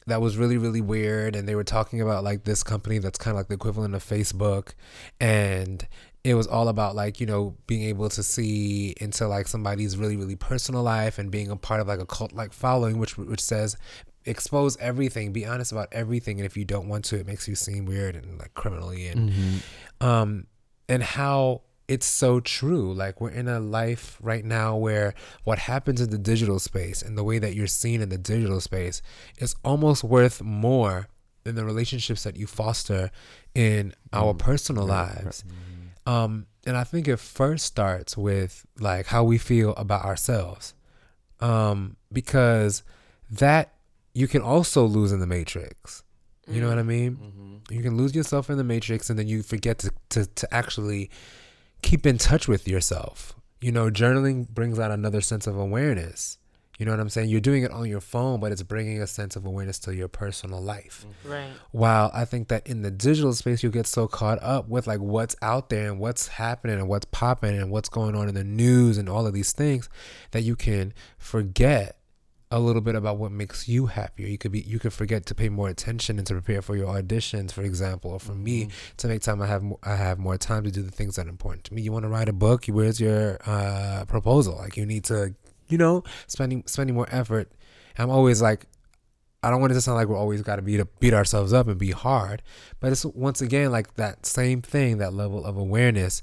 that 0.07 0.21
was 0.21 0.37
really 0.37 0.59
really 0.59 0.81
weird 0.81 1.35
and 1.35 1.49
they 1.49 1.55
were 1.55 1.65
talking 1.65 2.01
about 2.01 2.23
like 2.23 2.45
this 2.45 2.63
company 2.63 2.99
that's 2.99 3.19
kind 3.19 3.35
of 3.35 3.39
like 3.39 3.49
the 3.49 3.55
equivalent 3.55 3.95
of 3.95 4.05
Facebook 4.05 4.75
and 5.19 5.87
it 6.25 6.35
was 6.35 6.47
all 6.47 6.69
about 6.69 6.95
like 6.95 7.21
you 7.21 7.27
know 7.27 7.57
being 7.67 7.83
able 7.83 8.09
to 8.09 8.23
see 8.23 8.95
into 9.01 9.27
like 9.27 9.49
somebody's 9.49 9.97
really 9.97 10.17
really 10.17 10.37
personal 10.37 10.83
life 10.83 11.19
and 11.19 11.31
being 11.31 11.51
a 11.51 11.57
part 11.57 11.81
of 11.81 11.89
like 11.89 12.01
a 12.01 12.07
cult 12.07 12.33
like 12.33 12.53
following 12.53 12.99
which 12.99 13.17
which 13.17 13.41
says 13.41 13.77
expose 14.27 14.77
everything 14.79 15.33
be 15.33 15.45
honest 15.45 15.71
about 15.71 15.89
everything 15.93 16.39
and 16.39 16.47
if 16.47 16.57
you 16.57 16.65
don't 16.65 16.89
want 16.89 17.05
to 17.05 17.17
it 17.17 17.27
makes 17.27 17.47
you 17.47 17.55
seem 17.55 17.85
weird 17.85 18.17
and 18.17 18.39
like 18.39 18.55
criminally 18.55 19.07
and 19.07 19.63
um 20.01 20.47
and 20.89 21.03
how 21.03 21.61
it's 21.89 22.07
so 22.07 22.41
true. 22.41 22.95
Like 22.95 23.21
we're 23.21 23.31
in 23.31 23.49
a 23.49 23.61
life 23.61 24.17
right 24.21 24.45
now 24.45 24.77
where 24.77 25.15
what 25.45 25.59
happens 25.59 26.01
in 26.01 26.11
the 26.11 26.19
digital 26.19 26.59
space 26.59 27.03
and 27.03 27.17
the 27.17 27.25
way 27.25 27.39
that 27.39 27.55
you're 27.55 27.67
seen 27.67 28.01
in 28.01 28.09
the 28.09 28.19
digital 28.19 28.61
space 28.61 29.03
is 29.39 29.55
almost 29.65 30.03
worth 30.03 30.43
more 30.43 31.09
than 31.45 31.57
the 31.57 31.65
relationships 31.65 32.23
that 32.25 32.37
you 32.37 32.47
foster 32.47 33.11
in 33.55 33.93
our 34.13 34.33
personal 34.33 34.87
lives. 34.87 35.45
Um, 36.07 36.47
and 36.67 36.77
I 36.77 36.85
think 36.85 37.07
it 37.07 37.19
first 37.19 37.67
starts 37.67 38.17
with 38.17 38.65
like 38.79 39.07
how 39.07 39.25
we 39.25 39.37
feel 39.37 39.75
about 39.75 40.05
ourselves. 40.05 40.73
Um, 41.41 41.97
because 42.11 42.83
that 43.31 43.74
you 44.15 44.29
can 44.29 44.43
also 44.43 44.85
lose 44.85 45.13
in 45.13 45.21
the 45.21 45.27
matrix. 45.27 46.03
You 46.47 46.61
know 46.61 46.69
what 46.69 46.79
I 46.79 46.83
mean? 46.83 47.17
Mm-hmm. 47.17 47.75
You 47.75 47.83
can 47.83 47.97
lose 47.97 48.15
yourself 48.15 48.51
in 48.51 48.59
the 48.59 48.65
matrix 48.65 49.09
and 49.09 49.19
then 49.19 49.27
you 49.27 49.43
forget 49.43 49.79
to, 49.79 49.91
to, 50.11 50.27
to 50.27 50.55
actually 50.55 51.11
keep 51.83 52.07
in 52.07 52.19
touch 52.19 52.47
with 52.49 52.69
yourself. 52.69 53.35
You 53.61 53.73
know, 53.73 53.91
journaling 53.91 54.49
brings 54.49 54.79
out 54.79 54.91
another 54.91 55.21
sense 55.21 55.47
of 55.47 55.57
awareness. 55.57 56.39
You 56.79 56.85
know 56.85 56.93
what 56.93 57.01
I'm 57.01 57.09
saying? 57.09 57.29
You're 57.29 57.41
doing 57.41 57.63
it 57.63 57.71
on 57.71 57.89
your 57.89 58.01
phone, 58.01 58.41
but 58.41 58.51
it's 58.51 58.63
bringing 58.63 59.01
a 59.01 59.07
sense 59.07 59.37
of 59.37 59.47
awareness 59.47 59.79
to 59.81 59.95
your 59.95 60.09
personal 60.09 60.61
life. 60.61 61.07
Mm-hmm. 61.09 61.33
Right. 61.33 61.53
While 61.71 62.11
I 62.13 62.25
think 62.25 62.49
that 62.49 62.67
in 62.67 62.83
the 62.83 62.91
digital 62.91 63.33
space, 63.33 63.63
you 63.63 63.71
get 63.71 63.87
so 63.87 64.09
caught 64.09 64.43
up 64.43 64.69
with 64.69 64.87
like 64.87 64.99
what's 64.99 65.37
out 65.41 65.71
there 65.71 65.89
and 65.89 66.01
what's 66.01 66.27
happening 66.27 66.79
and 66.79 66.89
what's 66.89 67.07
popping 67.07 67.57
and 67.57 67.71
what's 67.71 67.89
going 67.89 68.17
on 68.17 68.29
in 68.29 68.35
the 68.35 68.45
news 68.45 68.99
and 68.99 69.09
all 69.09 69.27
of 69.27 69.35
these 69.35 69.53
things 69.53 69.89
that 70.33 70.43
you 70.43 70.57
can 70.57 70.93
forget 71.17 71.97
a 72.51 72.61
little 72.61 72.83
bit 72.83 72.95
about 72.95 73.17
what 73.19 73.33
makes 73.33 73.69
you 73.69 73.87
happier. 73.87 74.27
You 74.27 74.39
could 74.39 74.53
be 74.53 74.61
you 74.61 74.79
could 74.79 74.93
forget 74.93 75.27
to 75.27 75.35
pay 75.35 75.49
more 75.49 75.69
attention 75.69 76.19
and 76.19 76.27
to 76.29 76.35
prepare 76.35 76.63
for 76.63 76.77
your 76.77 76.87
auditions, 76.87 77.53
for 77.53 77.63
example, 77.63 78.13
or 78.13 78.21
for 78.21 78.35
me 78.35 78.69
to 78.99 79.09
make 79.09 79.23
time 79.23 79.43
I 79.43 79.47
have 79.47 79.63
mo- 79.63 79.81
I 79.83 79.97
have 79.97 80.19
more 80.19 80.37
time 80.39 80.65
to 80.65 80.71
do 80.71 80.83
the 80.83 80.91
things 80.91 81.17
that 81.17 81.27
are 81.27 81.31
important 81.31 81.65
to 81.65 81.75
me. 81.75 81.83
You 81.83 81.93
want 81.93 82.05
to 82.05 82.09
write 82.09 82.29
a 82.29 82.33
book, 82.33 82.67
where's 82.67 83.01
your 83.01 83.39
uh, 83.47 84.05
proposal? 84.07 84.57
Like 84.57 84.77
you 84.77 84.87
need 84.87 85.05
to, 85.05 85.35
you 85.69 85.79
know, 85.79 86.05
spending 86.27 86.63
spending 86.67 86.95
more 86.95 87.09
effort. 87.11 87.51
I'm 87.99 88.11
always 88.11 88.43
like 88.43 88.67
I 89.45 89.51
don't 89.51 89.61
want 89.61 89.73
it 89.73 89.75
to 89.75 89.83
sound 89.83 89.97
like 89.97 90.09
we're 90.09 90.17
always 90.17 90.41
got 90.41 90.57
to 90.57 90.63
beat 90.63 90.81
beat 91.01 91.13
ourselves 91.13 91.53
up 91.53 91.69
and 91.69 91.79
be 91.79 91.91
hard, 91.91 92.43
but 92.81 92.93
it's 92.93 93.05
once 93.05 93.43
again 93.43 93.71
like 93.71 93.95
that 93.97 94.25
same 94.25 94.63
thing, 94.63 94.99
that 94.99 95.13
level 95.13 95.45
of 95.45 95.59
awareness. 95.59 96.23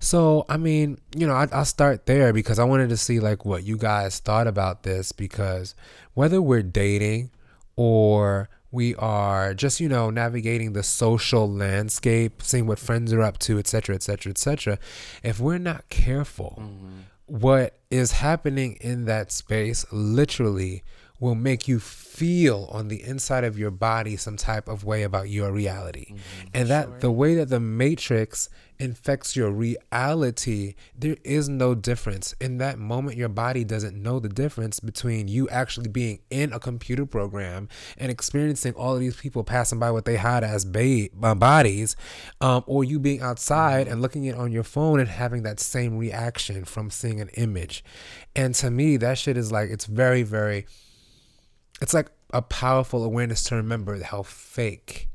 So 0.00 0.46
I 0.48 0.56
mean, 0.56 0.98
you 1.14 1.26
know, 1.26 1.34
I, 1.34 1.46
I'll 1.52 1.64
start 1.64 2.06
there 2.06 2.32
because 2.32 2.58
I 2.58 2.64
wanted 2.64 2.88
to 2.88 2.96
see 2.96 3.20
like 3.20 3.44
what 3.44 3.64
you 3.64 3.76
guys 3.76 4.18
thought 4.18 4.46
about 4.46 4.82
this 4.82 5.12
because 5.12 5.74
whether 6.14 6.40
we're 6.40 6.62
dating 6.62 7.30
or 7.76 8.48
we 8.72 8.94
are 8.96 9.52
just 9.52 9.78
you 9.78 9.88
know 9.88 10.10
navigating 10.10 10.72
the 10.72 10.82
social 10.82 11.50
landscape, 11.50 12.42
seeing 12.42 12.66
what 12.66 12.78
friends 12.78 13.12
are 13.12 13.22
up 13.22 13.38
to, 13.40 13.58
etc., 13.58 13.94
etc., 13.94 14.30
etc. 14.30 14.78
If 15.22 15.38
we're 15.38 15.58
not 15.58 15.88
careful, 15.90 16.58
mm-hmm. 16.60 17.00
what 17.26 17.78
is 17.90 18.12
happening 18.12 18.78
in 18.80 19.04
that 19.04 19.30
space 19.30 19.84
literally 19.92 20.82
will 21.20 21.34
make 21.34 21.68
you 21.68 21.78
feel 21.78 22.68
on 22.72 22.88
the 22.88 23.02
inside 23.02 23.44
of 23.44 23.58
your 23.58 23.70
body 23.70 24.16
some 24.16 24.36
type 24.36 24.68
of 24.68 24.84
way 24.84 25.02
about 25.04 25.28
your 25.28 25.52
reality. 25.52 26.14
and 26.52 26.68
that 26.68 27.00
the 27.00 27.10
way 27.10 27.34
that 27.34 27.48
the 27.48 27.60
matrix 27.60 28.48
infects 28.78 29.36
your 29.36 29.50
reality, 29.50 30.74
there 30.98 31.16
is 31.22 31.48
no 31.48 31.74
difference. 31.74 32.34
In 32.40 32.56
that 32.58 32.78
moment, 32.78 33.18
your 33.18 33.28
body 33.28 33.62
doesn't 33.62 33.94
know 33.94 34.18
the 34.18 34.28
difference 34.28 34.80
between 34.80 35.28
you 35.28 35.48
actually 35.50 35.88
being 35.90 36.20
in 36.30 36.52
a 36.52 36.58
computer 36.58 37.04
program 37.04 37.68
and 37.98 38.10
experiencing 38.10 38.72
all 38.74 38.94
of 38.94 39.00
these 39.00 39.16
people 39.16 39.44
passing 39.44 39.78
by 39.78 39.90
what 39.90 40.06
they 40.06 40.16
had 40.16 40.42
as 40.42 40.64
ba- 40.64 41.08
uh, 41.22 41.34
bodies, 41.34 41.94
um, 42.40 42.64
or 42.66 42.82
you 42.82 42.98
being 42.98 43.20
outside 43.20 43.86
and 43.86 44.00
looking 44.00 44.26
at 44.28 44.34
on 44.34 44.50
your 44.50 44.64
phone 44.64 44.98
and 44.98 45.10
having 45.10 45.42
that 45.42 45.60
same 45.60 45.98
reaction 45.98 46.64
from 46.64 46.90
seeing 46.90 47.20
an 47.20 47.28
image. 47.34 47.84
And 48.34 48.54
to 48.56 48.70
me, 48.70 48.96
that 48.96 49.18
shit 49.18 49.36
is 49.36 49.52
like, 49.52 49.68
it's 49.68 49.84
very, 49.84 50.22
very 50.22 50.66
it's 51.80 51.94
like 51.94 52.10
a 52.32 52.42
powerful 52.42 53.04
awareness 53.04 53.42
to 53.44 53.56
remember 53.56 54.02
how 54.02 54.22
fake 54.22 55.08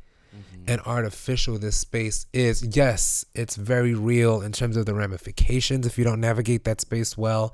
and 0.68 0.82
artificial 0.82 1.58
this 1.58 1.78
space 1.78 2.26
is. 2.34 2.76
Yes, 2.76 3.24
it's 3.34 3.56
very 3.56 3.94
real 3.94 4.42
in 4.42 4.52
terms 4.52 4.76
of 4.78 4.86
the 4.86 4.94
ramifications 4.94 5.86
if 5.86 5.98
you 5.98 6.04
don't 6.04 6.20
navigate 6.20 6.64
that 6.66 6.82
space 6.82 7.18
well. 7.18 7.54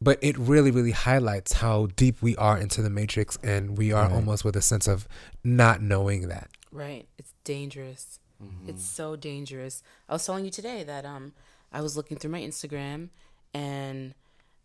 But 0.00 0.18
it 0.22 0.36
really, 0.38 0.70
really 0.70 0.90
highlights 0.90 1.54
how 1.54 1.86
deep 1.96 2.20
we 2.20 2.36
are 2.36 2.58
into 2.58 2.82
the 2.82 2.90
matrix 2.90 3.38
and 3.42 3.78
we 3.78 3.92
are 3.92 4.10
almost 4.10 4.44
with 4.44 4.56
a 4.56 4.62
sense 4.62 4.86
of 4.86 5.08
not 5.42 5.80
knowing 5.80 6.28
that. 6.28 6.50
Right. 6.70 7.06
It's 7.18 7.32
dangerous. 7.44 8.20
It's 8.68 8.84
so 8.84 9.16
dangerous. 9.16 9.82
I 10.08 10.12
was 10.12 10.26
telling 10.26 10.44
you 10.44 10.50
today 10.50 10.82
that 10.84 11.06
um 11.06 11.32
I 11.72 11.80
was 11.80 11.96
looking 11.96 12.18
through 12.18 12.30
my 12.30 12.40
Instagram 12.40 13.08
and 13.54 14.14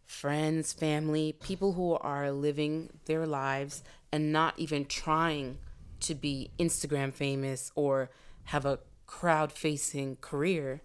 friends, 0.09 0.73
family, 0.73 1.31
people 1.39 1.73
who 1.73 1.93
are 1.93 2.31
living 2.31 2.89
their 3.05 3.27
lives 3.27 3.83
and 4.11 4.33
not 4.33 4.55
even 4.57 4.83
trying 4.83 5.59
to 5.99 6.15
be 6.15 6.49
Instagram 6.57 7.13
famous 7.13 7.71
or 7.75 8.09
have 8.45 8.65
a 8.65 8.79
crowd 9.05 9.51
facing 9.51 10.15
career 10.15 10.81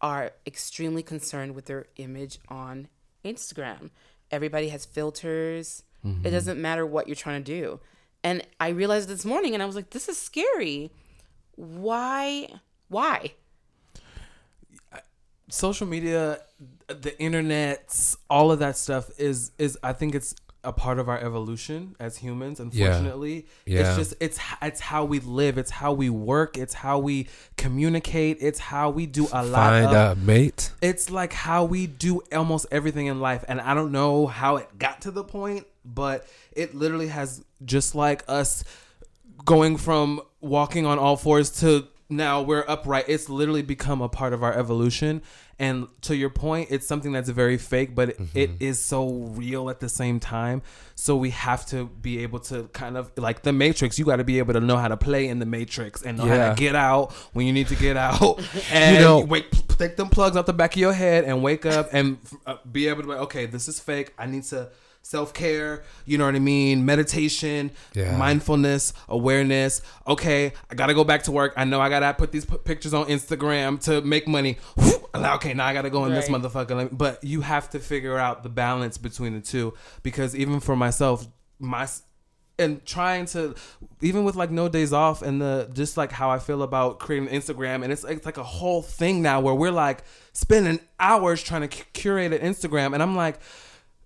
are 0.00 0.32
extremely 0.46 1.02
concerned 1.02 1.54
with 1.54 1.66
their 1.66 1.86
image 1.96 2.38
on 2.48 2.88
Instagram. 3.26 3.90
Everybody 4.30 4.70
has 4.70 4.86
filters. 4.86 5.82
It 6.02 6.08
mm-hmm. 6.08 6.22
doesn't 6.22 6.60
matter 6.60 6.86
what 6.86 7.06
you're 7.06 7.14
trying 7.14 7.44
to 7.44 7.60
do. 7.60 7.80
And 8.24 8.42
I 8.58 8.68
realized 8.68 9.10
this 9.10 9.26
morning 9.26 9.52
and 9.52 9.62
I 9.62 9.66
was 9.66 9.76
like, 9.76 9.90
this 9.90 10.08
is 10.08 10.16
scary. 10.16 10.90
Why? 11.56 12.48
Why? 12.88 13.34
Social 15.48 15.86
media 15.86 16.40
the 16.88 17.18
internet 17.20 18.14
all 18.28 18.50
of 18.50 18.58
that 18.58 18.76
stuff 18.76 19.10
is 19.18 19.52
is 19.58 19.78
i 19.82 19.92
think 19.92 20.14
it's 20.14 20.34
a 20.64 20.72
part 20.72 20.98
of 20.98 21.08
our 21.08 21.18
evolution 21.18 21.94
as 22.00 22.16
humans 22.16 22.58
unfortunately. 22.58 23.46
Yeah. 23.66 23.82
it's 23.86 23.96
just 23.96 24.14
it's 24.18 24.40
it's 24.60 24.80
how 24.80 25.04
we 25.04 25.20
live. 25.20 25.58
It's 25.58 25.70
how 25.70 25.92
we 25.92 26.10
work. 26.10 26.58
It's 26.58 26.74
how 26.74 26.98
we 26.98 27.28
communicate. 27.56 28.38
It's 28.40 28.58
how 28.58 28.90
we 28.90 29.06
do 29.06 29.28
a 29.32 29.44
lot 29.44 29.70
Find 29.70 29.86
of 29.86 30.18
a 30.18 30.20
mate. 30.20 30.72
it's 30.82 31.08
like 31.08 31.32
how 31.32 31.64
we 31.64 31.86
do 31.86 32.20
almost 32.32 32.66
everything 32.72 33.06
in 33.06 33.20
life. 33.20 33.44
And 33.46 33.60
i 33.60 33.74
don't 33.74 33.92
know 33.92 34.26
how 34.26 34.56
it 34.56 34.76
got 34.76 35.02
to 35.02 35.12
the 35.12 35.22
point 35.22 35.66
but 35.84 36.26
it 36.50 36.74
literally 36.74 37.08
has 37.08 37.44
just 37.64 37.94
like 37.94 38.24
us 38.26 38.64
going 39.44 39.76
from 39.76 40.20
walking 40.40 40.84
on 40.84 40.98
all 40.98 41.16
fours 41.16 41.60
to 41.60 41.86
now 42.08 42.42
we're 42.42 42.64
upright. 42.68 43.06
It's 43.08 43.28
literally 43.28 43.62
become 43.62 44.00
a 44.00 44.08
part 44.08 44.32
of 44.32 44.42
our 44.42 44.52
evolution. 44.52 45.22
And 45.58 45.88
to 46.02 46.14
your 46.14 46.28
point 46.28 46.68
it's 46.70 46.86
something 46.86 47.12
that's 47.12 47.30
very 47.30 47.56
fake 47.56 47.94
but 47.94 48.10
it, 48.10 48.20
it 48.34 48.50
is 48.60 48.78
so 48.78 49.08
real 49.08 49.70
at 49.70 49.80
the 49.80 49.88
same 49.88 50.20
time. 50.20 50.62
So 50.94 51.16
we 51.16 51.30
have 51.30 51.64
to 51.66 51.86
be 51.86 52.22
able 52.22 52.40
to 52.40 52.64
kind 52.74 52.96
of 52.96 53.10
like 53.16 53.42
the 53.42 53.52
matrix. 53.52 53.98
You 53.98 54.04
got 54.04 54.16
to 54.16 54.24
be 54.24 54.38
able 54.38 54.52
to 54.52 54.60
know 54.60 54.76
how 54.76 54.88
to 54.88 54.96
play 54.98 55.28
in 55.28 55.38
the 55.38 55.46
matrix 55.46 56.02
and 56.02 56.18
know 56.18 56.26
how 56.26 56.50
to 56.50 56.54
get 56.60 56.74
out 56.74 57.12
when 57.32 57.46
you 57.46 57.52
need 57.52 57.68
to 57.68 57.76
get 57.76 57.96
out. 57.96 58.40
And 58.70 58.96
You 58.96 59.02
know- 59.02 59.20
wake 59.24 59.46
take 59.78 59.96
them 59.96 60.08
plugs 60.08 60.36
out 60.36 60.46
the 60.46 60.52
back 60.54 60.74
of 60.74 60.80
your 60.80 60.92
head 60.94 61.24
and 61.24 61.42
wake 61.42 61.66
up 61.66 61.88
and 61.92 62.16
uh, 62.46 62.56
be 62.70 62.88
able 62.88 63.02
to 63.02 63.08
be 63.08 63.12
like, 63.14 63.22
okay 63.22 63.46
this 63.46 63.66
is 63.68 63.80
fake. 63.80 64.12
I 64.18 64.26
need 64.26 64.42
to 64.44 64.68
self-care 65.06 65.84
you 66.04 66.18
know 66.18 66.26
what 66.26 66.34
i 66.34 66.38
mean? 66.40 66.84
Meditation 66.84 67.70
Yeah. 67.94 68.16
mindfulness 68.16 68.92
awareness. 69.08 69.80
Okay 70.06 70.52
i 70.70 70.74
gotta 70.74 70.94
go 70.94 71.04
back 71.04 71.22
to 71.24 71.32
work. 71.32 71.52
I 71.56 71.64
know 71.64 71.80
i 71.80 71.88
gotta 71.88 72.12
put 72.14 72.32
these 72.32 72.44
p- 72.44 72.58
pictures 72.58 72.92
on 72.92 73.06
instagram 73.06 73.80
to 73.84 74.00
make 74.02 74.26
money. 74.26 74.58
Okay 75.14 75.54
now 75.54 75.64
i 75.66 75.72
gotta 75.72 75.90
go 75.90 76.04
in 76.06 76.12
this 76.12 76.28
motherfucker. 76.28 76.88
But 76.96 77.22
you 77.22 77.40
have 77.42 77.70
to 77.70 77.78
figure 77.78 78.18
out 78.18 78.42
the 78.42 78.48
balance 78.48 78.98
between 78.98 79.32
the 79.34 79.40
two 79.40 79.74
because 80.02 80.34
even 80.34 80.60
for 80.60 80.74
myself 80.76 81.26
my 81.58 81.86
and 82.58 82.84
trying 82.86 83.26
to 83.26 83.54
even 84.00 84.24
with 84.24 84.34
like 84.34 84.50
no 84.50 84.68
days 84.68 84.92
off 84.92 85.22
and 85.22 85.40
the 85.40 85.70
just 85.72 85.96
like 85.96 86.10
how 86.10 86.30
I 86.30 86.38
feel 86.38 86.62
about 86.62 86.98
creating 86.98 87.28
Instagram 87.28 87.82
and 87.84 87.92
it's 87.92 88.02
like, 88.02 88.16
it's 88.16 88.26
like 88.26 88.38
a 88.38 88.42
whole 88.42 88.82
thing 88.82 89.22
now 89.22 89.40
where 89.40 89.54
we're 89.54 89.70
like 89.70 90.02
spending 90.32 90.80
hours 90.98 91.42
trying 91.42 91.68
to 91.68 91.68
curate 91.68 92.32
an 92.32 92.40
Instagram 92.40 92.94
and 92.94 93.02
I'm 93.02 93.14
like 93.14 93.38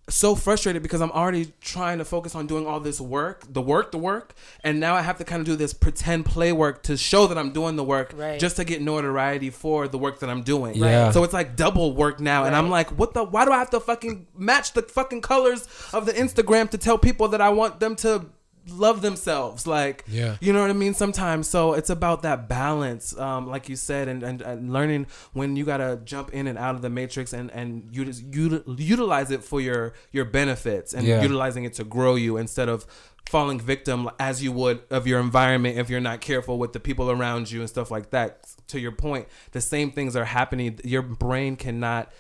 so 0.08 0.34
frustrated 0.34 0.82
because 0.82 1.00
I'm 1.00 1.12
already 1.12 1.52
trying 1.60 1.98
to 1.98 2.04
focus 2.04 2.34
on 2.34 2.46
doing 2.48 2.66
all 2.66 2.80
this 2.80 3.00
work, 3.00 3.44
the 3.48 3.62
work, 3.62 3.92
the 3.92 3.98
work, 3.98 4.34
and 4.64 4.80
now 4.80 4.94
I 4.96 5.02
have 5.02 5.18
to 5.18 5.24
kind 5.24 5.40
of 5.40 5.46
do 5.46 5.54
this 5.54 5.72
pretend 5.72 6.26
play 6.26 6.52
work 6.52 6.82
to 6.84 6.96
show 6.96 7.26
that 7.28 7.38
I'm 7.38 7.52
doing 7.52 7.76
the 7.76 7.84
work 7.84 8.12
Right. 8.16 8.40
just 8.40 8.56
to 8.56 8.64
get 8.64 8.82
notoriety 8.82 9.50
for 9.50 9.86
the 9.86 9.98
work 9.98 10.18
that 10.20 10.28
I'm 10.30 10.42
doing. 10.42 10.74
Yeah. 10.74 11.12
So 11.12 11.22
it's 11.22 11.32
like 11.32 11.54
double 11.54 11.94
work 11.94 12.18
now, 12.18 12.44
and 12.44 12.56
I'm 12.56 12.70
like, 12.70 12.90
what 12.98 13.14
the? 13.14 13.22
Why 13.24 13.44
do 13.44 13.52
I 13.52 13.58
have 13.58 13.70
to 13.70 13.80
fucking 13.80 14.26
match 14.36 14.72
the 14.72 14.82
fucking 14.82 15.20
colors 15.20 15.68
of 15.92 16.06
the 16.06 16.12
Instagram 16.12 16.70
to 16.70 16.78
tell 16.78 16.98
people 16.98 17.28
that 17.28 17.40
I 17.40 17.50
want 17.50 17.78
them 17.78 17.94
to 17.96 18.26
love 18.68 19.00
themselves 19.02 19.66
like 19.66 20.04
Yeah. 20.06 20.36
you 20.40 20.52
know 20.52 20.60
what 20.60 20.70
i 20.70 20.74
mean 20.74 20.92
sometimes 20.94 21.48
so 21.48 21.72
it's 21.72 21.88
about 21.90 22.22
that 22.22 22.48
balance 22.48 23.16
um 23.18 23.48
like 23.48 23.68
you 23.68 23.76
said 23.76 24.06
and, 24.08 24.22
and, 24.22 24.42
and 24.42 24.72
learning 24.72 25.06
when 25.32 25.56
you 25.56 25.64
gotta 25.64 26.00
jump 26.04 26.30
in 26.34 26.46
and 26.46 26.58
out 26.58 26.74
of 26.74 26.82
the 26.82 26.90
matrix 26.90 27.32
and 27.32 27.50
and 27.52 27.88
you 27.90 28.04
just 28.04 28.30
util- 28.30 28.62
utilize 28.78 29.30
it 29.30 29.42
for 29.42 29.60
your 29.60 29.94
your 30.12 30.24
benefits 30.24 30.92
and 30.94 31.06
Yeah. 31.06 31.22
utilizing 31.22 31.64
it 31.64 31.72
to 31.74 31.84
grow 31.84 32.14
you 32.16 32.36
instead 32.36 32.68
of 32.68 32.86
falling 33.28 33.60
victim 33.60 34.10
as 34.18 34.42
you 34.42 34.50
would 34.52 34.80
of 34.90 35.06
your 35.06 35.20
environment 35.20 35.78
if 35.78 35.88
you're 35.88 36.00
not 36.00 36.20
careful 36.20 36.58
with 36.58 36.72
the 36.72 36.80
people 36.80 37.10
around 37.10 37.50
you 37.50 37.60
and 37.60 37.68
stuff 37.68 37.90
like 37.90 38.10
that 38.10 38.46
to 38.66 38.78
your 38.80 38.92
point 38.92 39.26
the 39.52 39.60
same 39.60 39.90
things 39.90 40.16
are 40.16 40.24
happening 40.24 40.78
your 40.84 41.02
brain 41.02 41.54
cannot 41.56 42.12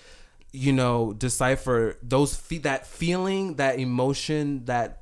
you 0.52 0.72
know 0.72 1.12
decipher 1.12 1.96
those 2.02 2.34
fe- 2.36 2.58
that 2.58 2.86
feeling 2.86 3.54
that 3.56 3.78
emotion 3.78 4.64
that 4.64 4.99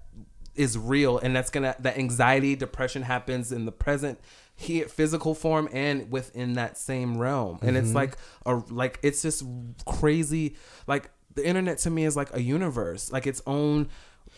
is 0.59 0.77
real 0.77 1.18
and 1.18 1.35
that's 1.35 1.51
gonna 1.51 1.75
that 1.79 1.97
anxiety 1.99 2.55
depression 2.57 3.03
happens 3.03 3.53
in 3.53 3.64
the 3.64 3.73
present 3.73 4.18
here 4.57 4.87
physical 4.88 5.35
form 5.35 5.68
and 5.73 6.11
within 6.11 6.55
that 6.55 6.77
same 6.77 7.16
realm 7.16 7.59
and 7.62 7.77
Mm-hmm. 7.77 7.87
it's 7.87 7.94
like 7.94 8.16
a 8.44 8.57
like 8.71 8.99
it's 9.03 9.23
just 9.23 9.44
crazy 9.87 10.57
like 10.87 11.11
the 11.35 11.47
internet 11.47 11.79
to 11.79 11.90
me 11.90 12.05
is 12.05 12.16
like 12.16 12.35
a 12.35 12.42
universe 12.42 13.12
like 13.12 13.27
its 13.27 13.40
own 13.47 13.88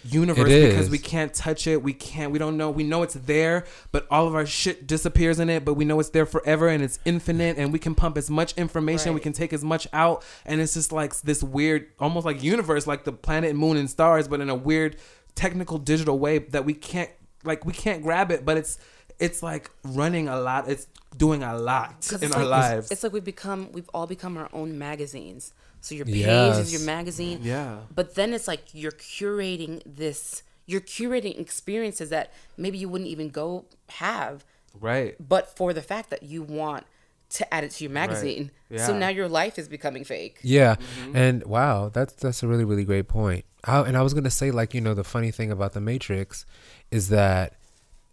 universe 0.04 0.48
It 0.50 0.68
because 0.70 0.86
is. 0.86 0.90
we 0.90 0.98
can't 0.98 1.34
touch 1.34 1.66
it 1.66 1.82
we 1.82 1.92
can't 1.92 2.32
we 2.32 2.38
don't 2.38 2.56
know 2.56 2.70
we 2.70 2.84
know 2.84 3.02
it's 3.02 3.14
there 3.14 3.64
but 3.92 4.06
all 4.10 4.26
of 4.26 4.34
our 4.34 4.46
shit 4.46 4.86
disappears 4.86 5.38
in 5.40 5.50
it 5.50 5.64
but 5.64 5.74
we 5.74 5.84
know 5.84 5.98
it's 6.00 6.10
there 6.10 6.24
forever 6.26 6.68
and 6.68 6.82
it's 6.82 6.98
infinite 7.04 7.58
and 7.58 7.72
we 7.72 7.78
can 7.78 7.94
pump 7.94 8.16
as 8.16 8.30
much 8.30 8.54
information 8.56 9.12
we 9.14 9.20
can 9.20 9.32
take 9.32 9.52
as 9.52 9.62
much 9.64 9.86
out 9.92 10.24
and 10.46 10.60
it's 10.60 10.74
just 10.74 10.92
like 10.92 11.14
this 11.22 11.42
weird 11.42 11.86
almost 11.98 12.24
like 12.24 12.42
universe 12.42 12.86
like 12.86 13.04
the 13.04 13.12
planet 13.12 13.54
moon 13.56 13.76
and 13.76 13.90
stars 13.90 14.26
but 14.28 14.40
in 14.40 14.48
a 14.48 14.54
weird 14.54 14.96
technical 15.34 15.78
digital 15.78 16.18
way 16.18 16.38
that 16.38 16.64
we 16.64 16.74
can't 16.74 17.10
like 17.44 17.64
we 17.64 17.72
can't 17.72 18.02
grab 18.02 18.30
it 18.30 18.44
but 18.44 18.56
it's 18.56 18.78
it's 19.18 19.42
like 19.42 19.70
running 19.84 20.28
a 20.28 20.38
lot 20.38 20.68
it's 20.68 20.86
doing 21.16 21.42
a 21.42 21.56
lot 21.56 22.10
in 22.22 22.32
our 22.32 22.40
like, 22.44 22.48
lives 22.48 22.90
It's 22.90 23.02
like 23.02 23.12
we've 23.12 23.24
become, 23.24 23.72
we've 23.72 23.90
all 23.92 24.06
become 24.06 24.36
our 24.36 24.48
own 24.52 24.78
magazines. 24.78 25.52
So 25.80 25.94
your 25.94 26.06
page 26.06 26.16
Yes. 26.16 26.58
is 26.58 26.72
your 26.72 26.82
magazine. 26.82 27.40
yeah 27.42 27.80
But 27.94 28.14
then 28.14 28.32
it's 28.32 28.46
like 28.46 28.62
you're 28.72 28.92
curating 28.92 29.82
this, 29.84 30.42
you're 30.66 30.80
curating 30.80 31.38
experiences 31.38 32.10
that 32.10 32.32
maybe 32.56 32.78
you 32.78 32.88
wouldn't 32.88 33.10
even 33.10 33.28
go 33.28 33.64
have, 33.88 34.44
right 34.80 35.16
but 35.18 35.56
for 35.56 35.72
the 35.72 35.82
fact 35.82 36.10
that 36.10 36.22
you 36.22 36.42
want 36.44 36.84
to 37.30 37.54
add 37.54 37.64
it 37.64 37.70
to 37.72 37.84
your 37.84 37.92
magazine. 37.92 38.50
So 38.76 38.92
Yeah. 38.92 38.98
now 38.98 39.08
your 39.08 39.28
life 39.28 39.58
is 39.58 39.68
becoming 39.68 40.04
fake. 40.04 40.38
Yeah, 40.42 40.76
Mm-hmm. 40.76 41.16
and 41.16 41.44
wow, 41.46 41.88
that's 41.88 42.12
that's 42.14 42.42
a 42.42 42.48
really 42.48 42.64
really 42.64 42.84
great 42.84 43.08
point. 43.08 43.44
I, 43.64 43.80
and 43.80 43.96
I 43.96 44.02
was 44.02 44.14
gonna 44.14 44.30
say 44.30 44.50
like 44.50 44.74
you 44.74 44.80
know 44.80 44.94
the 44.94 45.04
funny 45.04 45.30
thing 45.30 45.50
about 45.50 45.72
the 45.72 45.80
Matrix 45.80 46.44
is 46.90 47.08
that 47.08 47.54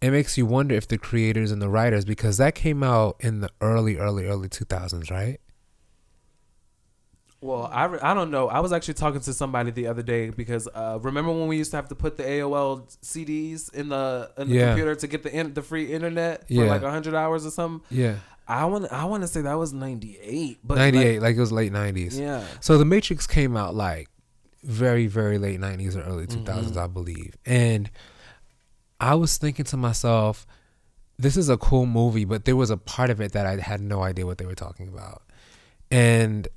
it 0.00 0.10
makes 0.12 0.38
you 0.38 0.46
wonder 0.46 0.74
if 0.76 0.86
the 0.86 0.98
creators 0.98 1.50
and 1.50 1.60
the 1.60 1.68
writers 1.68 2.04
because 2.04 2.36
that 2.38 2.54
came 2.54 2.82
out 2.84 3.16
in 3.20 3.40
the 3.40 3.50
early 3.60 3.96
early 3.98 4.26
early 4.26 4.48
two 4.48 4.64
thousands, 4.64 5.10
right? 5.10 5.40
Well, 7.40 7.70
I, 7.72 7.84
re- 7.84 8.00
I 8.02 8.14
don't 8.14 8.32
know. 8.32 8.48
I 8.48 8.58
was 8.58 8.72
actually 8.72 8.94
talking 8.94 9.20
to 9.20 9.32
somebody 9.32 9.70
the 9.70 9.86
other 9.86 10.02
day 10.02 10.30
because 10.30 10.66
uh, 10.74 10.98
remember 11.00 11.30
when 11.30 11.46
we 11.46 11.56
used 11.56 11.70
to 11.70 11.76
have 11.76 11.86
to 11.88 11.94
put 11.94 12.16
the 12.16 12.24
AOL 12.24 12.88
CDs 13.00 13.72
in 13.72 13.90
the 13.90 14.28
in 14.36 14.48
the 14.48 14.54
Yeah. 14.56 14.66
computer 14.70 14.96
to 14.96 15.06
get 15.06 15.22
the 15.22 15.32
in, 15.32 15.54
the 15.54 15.62
free 15.62 15.92
internet 15.92 16.48
for 16.48 16.52
Yeah. 16.54 16.64
like 16.64 16.82
hundred 16.82 17.14
hours 17.14 17.46
or 17.46 17.52
something. 17.52 17.86
Yeah, 17.96 18.16
I 18.48 18.64
want 18.64 18.90
I 18.90 19.04
want 19.04 19.22
to 19.22 19.28
say 19.28 19.42
that 19.42 19.54
was 19.54 19.74
ninety 19.74 20.18
eight, 20.22 20.58
but 20.64 20.76
ninety 20.76 21.14
like, 21.14 21.20
like, 21.20 21.36
it 21.36 21.40
was 21.40 21.52
late 21.52 21.70
nineties. 21.70 22.18
yeah, 22.18 22.44
So 22.60 22.78
the 22.78 22.86
Matrix 22.86 23.26
came 23.26 23.56
out 23.56 23.74
like 23.74 24.08
very 24.62 25.06
very 25.06 25.38
late 25.38 25.60
nineties 25.60 25.96
or 25.96 26.00
early 26.02 26.26
2000s 26.26 26.44
mm-hmm. 26.44 26.78
I 26.78 26.86
believe, 26.86 27.36
and 27.44 27.90
I 28.98 29.14
was 29.14 29.36
thinking 29.36 29.66
to 29.66 29.76
myself, 29.76 30.46
this 31.18 31.36
is 31.36 31.48
a 31.48 31.58
cool 31.58 31.86
movie, 31.86 32.24
but 32.24 32.46
there 32.46 32.56
was 32.56 32.70
a 32.70 32.78
part 32.78 33.10
of 33.10 33.20
it 33.20 33.32
that 33.32 33.46
I 33.46 33.56
had 33.56 33.80
no 33.80 34.02
idea 34.02 34.24
what 34.24 34.38
they 34.38 34.46
were 34.46 34.54
talking 34.54 34.88
about, 34.88 35.22
and 35.90 36.48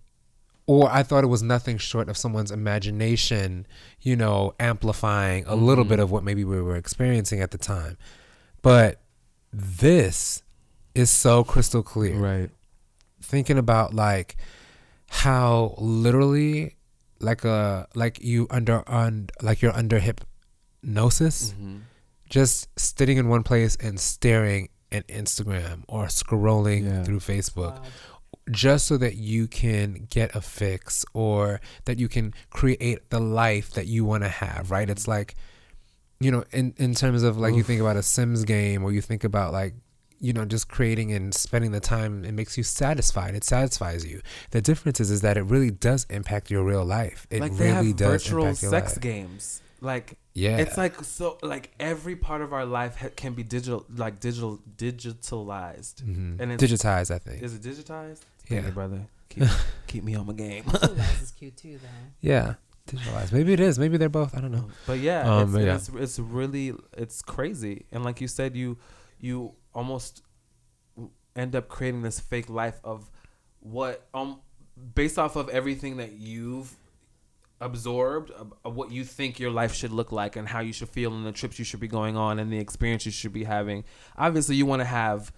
or 0.67 0.89
I 0.89 1.03
thought 1.03 1.25
it 1.25 1.27
was 1.27 1.43
nothing 1.43 1.77
short 1.77 2.07
of 2.07 2.15
someone's 2.15 2.51
imagination, 2.51 3.67
you 3.99 4.15
know, 4.15 4.53
amplifying 4.61 5.43
a 5.45 5.55
little 5.55 5.83
mm-hmm. 5.83 5.89
bit 5.89 5.99
of 5.99 6.11
what 6.11 6.23
maybe 6.23 6.45
we 6.45 6.61
were 6.61 6.77
experiencing 6.77 7.41
at 7.41 7.51
the 7.51 7.57
time. 7.57 7.97
But 8.61 9.01
this 9.51 10.43
is 10.95 11.09
so 11.09 11.43
crystal 11.43 11.83
clear. 11.83 12.15
right. 12.15 12.49
Thinking 13.21 13.57
about 13.57 13.93
like 13.93 14.35
how 15.09 15.75
literally 15.77 16.75
like 17.19 17.43
a 17.45 17.87
like 17.95 18.21
you 18.21 18.47
under 18.49 18.87
on 18.89 19.27
like 19.41 19.61
you're 19.61 19.75
under 19.75 19.99
hypnosis 19.99 21.53
Mm-hmm. 21.53 21.77
just 22.29 22.67
sitting 22.79 23.17
in 23.17 23.27
one 23.29 23.43
place 23.43 23.75
and 23.75 23.99
staring 23.99 24.69
at 24.91 25.07
Instagram 25.07 25.83
or 25.87 26.05
scrolling 26.05 26.85
Yeah. 26.85 27.03
through 27.03 27.19
Facebook 27.19 27.83
just 28.49 28.87
so 28.87 28.97
that 28.97 29.15
you 29.15 29.47
can 29.47 30.07
get 30.09 30.35
a 30.35 30.41
fix 30.41 31.05
or 31.13 31.61
that 31.85 31.99
you 31.99 32.07
can 32.07 32.33
create 32.49 33.09
the 33.09 33.19
life 33.19 33.71
that 33.71 33.85
you 33.85 34.03
want 34.03 34.23
to 34.23 34.29
have, 34.29 34.71
right? 34.71 34.89
It's 34.89 35.07
like, 35.07 35.35
you 36.19 36.31
know, 36.31 36.43
in, 36.51 36.73
in 36.77 36.95
terms 36.95 37.21
of 37.23 37.37
like 37.37 37.53
you 37.53 37.61
think 37.63 37.79
about 37.81 37.97
a 37.97 38.03
Sims 38.03 38.43
game 38.43 38.83
or 38.83 38.91
you 38.91 38.99
think 39.01 39.23
about 39.23 39.53
like, 39.53 39.75
you 40.21 40.31
know, 40.33 40.45
just 40.45 40.69
creating 40.69 41.11
and 41.11 41.33
spending 41.33 41.71
the 41.71 41.79
time, 41.79 42.23
it 42.23 42.33
makes 42.33 42.55
you 42.57 42.63
satisfied. 42.63 43.33
It 43.35 43.43
satisfies 43.43 44.05
you. 44.05 44.21
The 44.51 44.61
difference 44.61 44.99
is, 44.99 45.09
is 45.11 45.21
that 45.21 45.35
it 45.35 45.41
really 45.43 45.71
does 45.71 46.05
impact 46.09 46.51
your 46.51 46.63
real 46.63 46.85
life. 46.85 47.25
It 47.31 47.41
like 47.41 47.57
they 47.57 47.71
really 47.73 47.87
have 47.87 47.95
does 47.97 48.23
virtual 48.23 48.43
impact 48.45 48.61
your 48.61 48.71
sex 48.71 48.91
life. 48.95 49.01
games. 49.01 49.61
Like 49.81 50.17
Yeah. 50.35 50.57
it's 50.57 50.77
like 50.77 51.03
so 51.03 51.39
like 51.41 51.71
every 51.79 52.15
part 52.15 52.41
of 52.41 52.53
our 52.53 52.65
life 52.65 52.95
ha- 52.97 53.09
can 53.15 53.33
be 53.33 53.41
digital, 53.41 53.83
like 53.95 54.19
digital 54.19 54.59
digitalized, 54.77 55.95
Mhm. 56.03 56.39
and 56.39 56.51
it's, 56.51 56.63
digitized, 56.63 57.11
I 57.13 57.19
think. 57.19 57.41
is 57.41 57.53
it 57.55 57.61
digitized? 57.61 58.19
Yeah. 58.49 58.61
Hey, 58.61 58.71
brother, 58.71 59.07
keep, 59.29 59.43
keep 59.87 60.03
me 60.03 60.15
on 60.15 60.27
my 60.27 60.33
game. 60.33 60.63
Digitalized 60.65 61.23
is 61.23 61.31
cute 61.39 61.57
too, 61.57 61.79
though. 61.81 61.87
Yeah. 62.21 62.55
Digitalized. 62.87 63.31
Maybe 63.31 63.53
it 63.53 63.59
is. 63.59 63.77
Maybe 63.79 63.97
they're 63.97 64.09
both. 64.09 64.35
I 64.35 64.41
don't 64.41 64.51
know. 64.51 64.69
But 64.87 64.99
yeah, 64.99 65.21
Um, 65.37 65.55
it's, 65.55 65.65
yeah. 65.65 65.75
it's 65.75 65.89
it's 65.89 66.19
really 66.19 66.73
it's 66.97 67.21
crazy, 67.21 67.85
and 67.91 68.03
like 68.03 68.19
you 68.21 68.27
said, 68.27 68.55
you 68.55 68.77
you 69.19 69.53
almost 69.73 70.23
end 71.35 71.55
up 71.55 71.67
creating 71.67 72.01
this 72.01 72.19
fake 72.19 72.49
life 72.49 72.79
of 72.83 73.09
what 73.61 74.07
um 74.13 74.39
based 74.95 75.17
off 75.17 75.35
of 75.35 75.49
everything 75.49 75.97
that 75.97 76.13
you've 76.13 76.75
absorbed 77.61 78.31
of 78.31 78.75
what 78.75 78.91
you 78.91 79.03
think 79.03 79.39
your 79.39 79.51
life 79.51 79.73
should 79.73 79.91
look 79.91 80.11
like 80.11 80.35
and 80.35 80.47
how 80.47 80.59
you 80.59 80.73
should 80.73 80.89
feel 80.89 81.13
and 81.13 81.25
the 81.25 81.31
trips 81.31 81.59
you 81.59 81.65
should 81.65 81.79
be 81.79 81.87
going 81.87 82.17
on 82.17 82.39
and 82.39 82.51
the 82.51 82.57
experience 82.57 83.05
you 83.05 83.11
should 83.11 83.31
be 83.31 83.43
having. 83.43 83.83
Obviously 84.17 84.55
you 84.55 84.65
want 84.65 84.79
to 84.79 84.85
have 84.85 85.31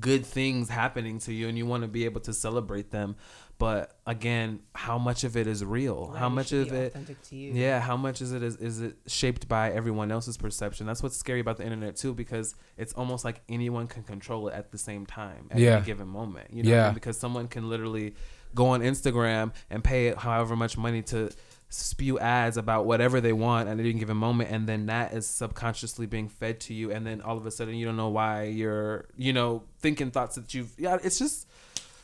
good 0.00 0.24
things 0.24 0.68
happening 0.68 1.18
to 1.18 1.32
you 1.32 1.48
and 1.48 1.58
you 1.58 1.66
want 1.66 1.82
to 1.82 1.88
be 1.88 2.04
able 2.06 2.20
to 2.20 2.32
celebrate 2.32 2.90
them 2.90 3.16
but 3.58 3.96
again 4.06 4.58
how 4.74 4.96
much 4.98 5.24
of 5.24 5.36
it 5.36 5.46
is 5.46 5.64
real 5.64 6.10
how 6.16 6.28
much 6.28 6.52
of 6.52 6.72
it 6.72 6.86
authentic 6.88 7.22
to 7.22 7.36
you? 7.36 7.52
yeah, 7.52 7.78
how 7.80 7.96
much 7.96 8.20
is 8.22 8.32
it 8.32 8.42
is, 8.42 8.56
is 8.56 8.80
it 8.80 8.96
shaped 9.06 9.46
by 9.46 9.70
everyone 9.70 10.10
else's 10.10 10.36
perception? 10.36 10.86
That's 10.86 11.02
what's 11.02 11.16
scary 11.16 11.38
about 11.40 11.58
the 11.58 11.64
internet 11.64 11.96
too, 11.96 12.14
because 12.14 12.54
it's 12.76 12.92
almost 12.94 13.24
like 13.24 13.42
anyone 13.48 13.86
can 13.86 14.02
control 14.02 14.48
it 14.48 14.54
at 14.54 14.72
the 14.72 14.78
same 14.78 15.06
time 15.06 15.48
at 15.50 15.58
Yeah. 15.58 15.76
any 15.76 15.84
given 15.86 16.08
moment. 16.08 16.52
You 16.52 16.62
know, 16.64 16.70
what 16.72 16.80
I 16.80 16.84
mean? 16.86 16.94
because 16.94 17.18
someone 17.18 17.46
can 17.46 17.68
literally 17.68 18.14
go 18.54 18.66
on 18.68 18.80
Instagram 18.80 19.52
and 19.70 19.84
pay 19.84 20.14
however 20.14 20.56
much 20.56 20.76
money 20.76 21.02
to 21.02 21.30
spew 21.74 22.18
ads 22.18 22.56
about 22.56 22.86
whatever 22.86 23.20
they 23.20 23.32
want 23.32 23.68
at 23.68 23.78
any 23.78 23.92
given 23.94 24.16
moment, 24.16 24.50
and 24.50 24.68
then 24.68 24.86
that 24.86 25.12
is 25.12 25.26
subconsciously 25.26 26.06
being 26.06 26.28
fed 26.28 26.60
to 26.60 26.74
you, 26.74 26.90
and 26.92 27.06
then 27.06 27.20
all 27.20 27.36
of 27.36 27.44
a 27.46 27.50
sudden 27.50 27.74
you 27.74 27.84
don't 27.84 27.96
know 27.96 28.08
why 28.08 28.44
you're, 28.44 29.06
you 29.16 29.32
know, 29.32 29.62
thinking 29.78 30.10
thoughts 30.10 30.36
that 30.36 30.54
you've. 30.54 30.72
Yeah, 30.78 30.98
it's 31.02 31.18
just, 31.18 31.48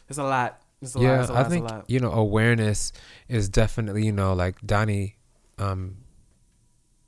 it's 0.09 0.18
a 0.18 0.24
lot. 0.24 0.61
It's 0.83 0.94
a 0.94 0.98
lot. 0.98 1.04
yeah, 1.04 1.20
It's 1.20 1.28
a 1.30 1.33
lot. 1.33 1.38
I 1.38 1.40
it's 1.42 1.48
a 1.48 1.50
think 1.50 1.70
lot. 1.70 1.85
you 1.88 2.00
know 2.00 2.11
awareness 2.12 2.92
is 3.28 3.48
definitely 3.48 4.04
you 4.06 4.12
know 4.12 4.33
like 4.33 4.61
Danhy, 4.62 5.14
um, 5.59 5.96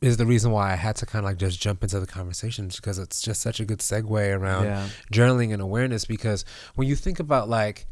is 0.01 0.17
the 0.17 0.27
reason 0.27 0.51
why 0.53 0.73
I 0.73 0.77
had 0.77 0.97
to 0.97 1.07
kind 1.07 1.25
of 1.25 1.31
like 1.31 1.39
just 1.39 1.61
jump 1.61 1.83
into 1.83 1.99
the 2.01 2.07
conversation 2.07 2.69
because 2.69 2.99
it's 2.99 3.23
just 3.23 3.41
such 3.41 3.61
a 3.61 3.65
good 3.65 3.79
segue 3.79 4.37
around 4.39 4.65
Yeah. 4.65 4.89
journaling 5.13 5.53
and 5.53 5.63
awareness 5.63 6.05
because 6.05 6.45
when 6.75 6.87
you 6.89 6.97
think 6.97 7.19
about 7.21 7.49
like 7.49 7.87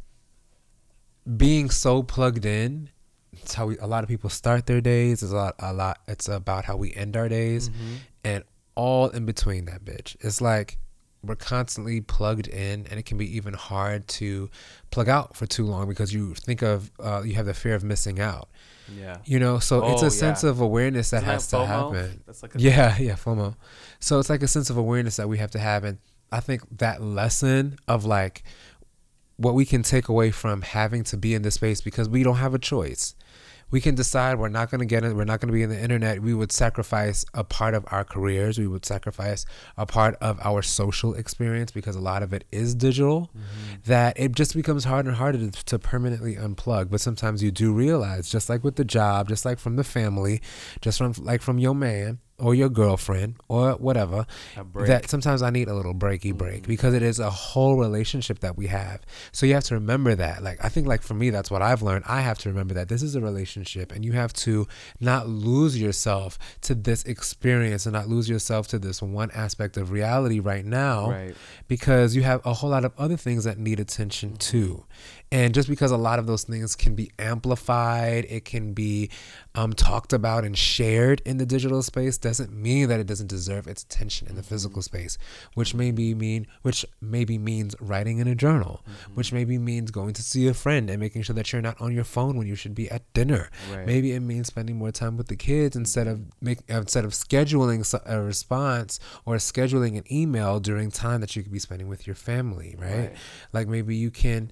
being 1.36 1.70
so 1.70 2.02
plugged 2.02 2.44
in 2.44 2.90
it's 3.32 3.54
how 3.54 3.66
we, 3.66 3.78
a 3.78 3.86
lot 3.86 4.02
of 4.02 4.08
people 4.08 4.28
start 4.30 4.66
their 4.66 4.80
days 4.80 5.22
it's 5.22 5.32
a 5.32 5.36
lot 5.36 5.54
a 5.60 5.72
lot 5.72 5.98
it's 6.08 6.28
about 6.28 6.64
how 6.64 6.76
we 6.76 6.92
end 6.94 7.16
our 7.16 7.28
days 7.28 7.68
Mm-hmm. 7.68 7.94
and 8.24 8.44
all 8.74 9.08
in 9.08 9.24
between 9.26 9.64
that 9.66 9.84
bitch 9.84 10.16
it's 10.20 10.40
like 10.40 10.78
we're 11.22 11.34
constantly 11.36 12.00
plugged 12.00 12.48
in 12.48 12.86
and 12.90 12.98
it 12.98 13.04
can 13.04 13.18
be 13.18 13.36
even 13.36 13.52
hard 13.52 14.08
to 14.08 14.48
plug 14.90 15.08
out 15.08 15.36
for 15.36 15.46
too 15.46 15.66
long 15.66 15.86
because 15.86 16.14
you 16.14 16.34
think 16.34 16.62
of 16.62 16.90
uh, 16.98 17.20
you 17.24 17.34
have 17.34 17.44
the 17.46 17.52
fear 17.52 17.74
of 17.74 17.84
missing 17.84 18.18
out 18.18 18.48
Yeah. 18.88 19.18
you 19.26 19.38
know 19.38 19.58
so 19.58 19.92
it's 19.92 20.02
Oh, 20.02 20.06
a 20.06 20.10
sense 20.10 20.44
of 20.44 20.60
awareness 20.62 21.10
that 21.10 21.18
Isn't 21.18 21.26
that 21.28 21.32
has 21.34 21.46
to 21.48 21.56
FOMO? 21.56 21.66
happen 21.66 22.22
That's 22.26 22.42
like 22.42 22.54
a 22.54 22.58
yeah, 22.58 22.96
yeah, 22.98 23.14
FOMO. 23.16 23.54
So 24.00 24.18
it's 24.18 24.30
like 24.30 24.42
a 24.42 24.48
sense 24.48 24.70
of 24.70 24.76
awareness 24.78 25.16
that 25.16 25.28
we 25.28 25.36
have 25.38 25.50
to 25.50 25.58
have, 25.58 25.84
and 25.84 25.98
I 26.32 26.40
think 26.40 26.62
that 26.78 27.02
lesson 27.02 27.76
of 27.86 28.06
like 28.06 28.42
what 29.36 29.54
we 29.54 29.64
can 29.66 29.82
take 29.82 30.08
away 30.08 30.30
from 30.30 30.62
having 30.62 31.02
to 31.04 31.16
be 31.18 31.34
in 31.34 31.42
this 31.42 31.54
space 31.54 31.80
because 31.82 32.08
we 32.08 32.22
don't 32.22 32.36
have 32.36 32.54
a 32.54 32.58
choice. 32.58 33.14
We 33.70 33.80
can 33.80 33.94
decide 33.94 34.38
we're 34.38 34.48
not 34.48 34.70
going 34.70 34.80
to 34.80 34.86
get 34.86 35.04
it 35.04 35.14
we're 35.14 35.24
not 35.24 35.40
going 35.40 35.48
to 35.48 35.52
be 35.52 35.62
in 35.62 35.70
the 35.70 35.80
internet. 35.80 36.20
We 36.20 36.34
would 36.34 36.52
sacrifice 36.52 37.24
a 37.34 37.44
part 37.44 37.74
of 37.74 37.84
our 37.88 38.04
careers. 38.04 38.58
We 38.58 38.66
would 38.66 38.84
sacrifice 38.84 39.46
a 39.76 39.86
part 39.86 40.16
of 40.20 40.38
our 40.42 40.62
social 40.62 41.14
experience 41.14 41.70
because 41.70 41.96
a 41.96 42.00
lot 42.00 42.22
of 42.22 42.32
it 42.32 42.44
is 42.50 42.74
digital 42.74 43.30
mm-hmm. 43.36 43.80
that 43.86 44.18
it 44.18 44.32
just 44.32 44.54
becomes 44.54 44.84
harder 44.84 45.10
and 45.10 45.18
harder 45.18 45.50
to, 45.50 45.64
to 45.64 45.78
permanently 45.78 46.36
unplug. 46.36 46.90
But 46.90 47.00
sometimes 47.00 47.42
you 47.42 47.50
do 47.50 47.72
realize 47.72 48.30
just 48.30 48.48
like 48.48 48.64
with 48.64 48.76
the 48.76 48.84
job 48.84 49.28
just 49.28 49.44
like 49.44 49.58
from 49.58 49.76
the 49.76 49.84
family 49.84 50.40
just 50.80 50.98
from 50.98 51.12
like 51.18 51.42
from 51.42 51.58
your 51.58 51.74
man 51.74 52.18
or 52.40 52.54
your 52.54 52.68
girlfriend 52.68 53.36
or 53.48 53.72
whatever 53.72 54.26
that 54.86 55.08
sometimes 55.10 55.42
I 55.42 55.50
need 55.50 55.68
a 55.68 55.74
little 55.74 55.94
breaky 55.94 56.34
break 56.34 56.62
mm. 56.64 56.66
because 56.66 56.94
it 56.94 57.02
is 57.02 57.18
a 57.18 57.30
whole 57.30 57.76
relationship 57.76 58.40
that 58.40 58.56
we 58.56 58.66
have. 58.68 59.00
So 59.32 59.46
you 59.46 59.54
have 59.54 59.64
to 59.64 59.74
remember 59.74 60.14
that. 60.14 60.42
Like 60.42 60.64
I 60.64 60.68
think 60.68 60.86
like 60.86 61.02
for 61.02 61.14
me 61.14 61.30
that's 61.30 61.50
what 61.50 61.62
I've 61.62 61.82
learned. 61.82 62.04
I 62.08 62.20
have 62.20 62.38
to 62.38 62.48
remember 62.48 62.74
that 62.74 62.88
this 62.88 63.02
is 63.02 63.14
a 63.14 63.20
relationship 63.20 63.92
and 63.92 64.04
you 64.04 64.12
have 64.12 64.32
to 64.34 64.66
not 65.00 65.28
lose 65.28 65.80
yourself 65.80 66.38
to 66.62 66.74
this 66.74 67.04
experience 67.04 67.86
and 67.86 67.92
not 67.92 68.08
lose 68.08 68.28
yourself 68.28 68.68
to 68.68 68.78
this 68.78 69.02
one 69.02 69.30
aspect 69.32 69.76
of 69.76 69.90
reality 69.90 70.40
right 70.40 70.64
now 70.64 71.10
Right. 71.10 71.34
because 71.68 72.16
you 72.16 72.22
have 72.22 72.40
a 72.44 72.54
whole 72.54 72.70
lot 72.70 72.84
of 72.84 72.92
other 72.98 73.16
things 73.16 73.44
that 73.44 73.58
need 73.58 73.80
attention 73.80 74.36
too. 74.36 74.84
Mm-hmm. 74.84 75.19
And 75.32 75.54
just 75.54 75.68
because 75.68 75.92
a 75.92 75.96
lot 75.96 76.18
of 76.18 76.26
those 76.26 76.42
things 76.42 76.74
can 76.74 76.96
be 76.96 77.12
amplified, 77.18 78.26
it 78.28 78.44
can 78.44 78.72
be 78.72 79.10
um, 79.54 79.72
talked 79.72 80.12
about 80.12 80.44
and 80.44 80.58
shared 80.58 81.22
in 81.24 81.36
the 81.36 81.46
digital 81.46 81.82
space, 81.82 82.18
doesn't 82.18 82.52
mean 82.52 82.88
that 82.88 82.98
it 82.98 83.06
doesn't 83.06 83.28
deserve 83.28 83.68
its 83.68 83.84
attention 83.84 84.26
in 84.26 84.34
the 84.34 84.42
mm-hmm. 84.42 84.48
physical 84.48 84.82
space. 84.82 85.18
Which 85.54 85.72
maybe 85.72 86.14
mean, 86.14 86.48
which 86.62 86.84
maybe 87.00 87.38
means 87.38 87.76
writing 87.80 88.18
in 88.18 88.26
a 88.26 88.34
journal, 88.34 88.82
mm-hmm. 88.82 89.14
which 89.14 89.32
maybe 89.32 89.56
means 89.56 89.92
going 89.92 90.14
to 90.14 90.22
see 90.22 90.48
a 90.48 90.54
friend 90.54 90.90
and 90.90 90.98
making 90.98 91.22
sure 91.22 91.34
that 91.34 91.52
you're 91.52 91.62
not 91.62 91.80
on 91.80 91.92
your 91.94 92.04
phone 92.04 92.36
when 92.36 92.48
you 92.48 92.56
should 92.56 92.74
be 92.74 92.90
at 92.90 93.02
dinner. 93.12 93.50
Right. 93.72 93.86
Maybe 93.86 94.12
it 94.12 94.20
means 94.20 94.48
spending 94.48 94.78
more 94.78 94.90
time 94.90 95.16
with 95.16 95.28
the 95.28 95.36
kids 95.36 95.76
instead 95.76 96.08
of 96.08 96.18
mm-hmm. 96.18 96.28
make 96.40 96.58
instead 96.68 97.04
of 97.04 97.12
scheduling 97.12 97.80
a 98.04 98.20
response 98.20 98.98
or 99.24 99.36
scheduling 99.36 99.96
an 99.96 100.12
email 100.12 100.58
during 100.58 100.90
time 100.90 101.20
that 101.20 101.36
you 101.36 101.44
could 101.44 101.52
be 101.52 101.60
spending 101.60 101.86
with 101.86 102.04
your 102.04 102.16
family, 102.16 102.74
right? 102.78 102.96
Right. 102.96 103.16
Like 103.52 103.68
maybe 103.68 103.94
you 103.94 104.10
can 104.10 104.50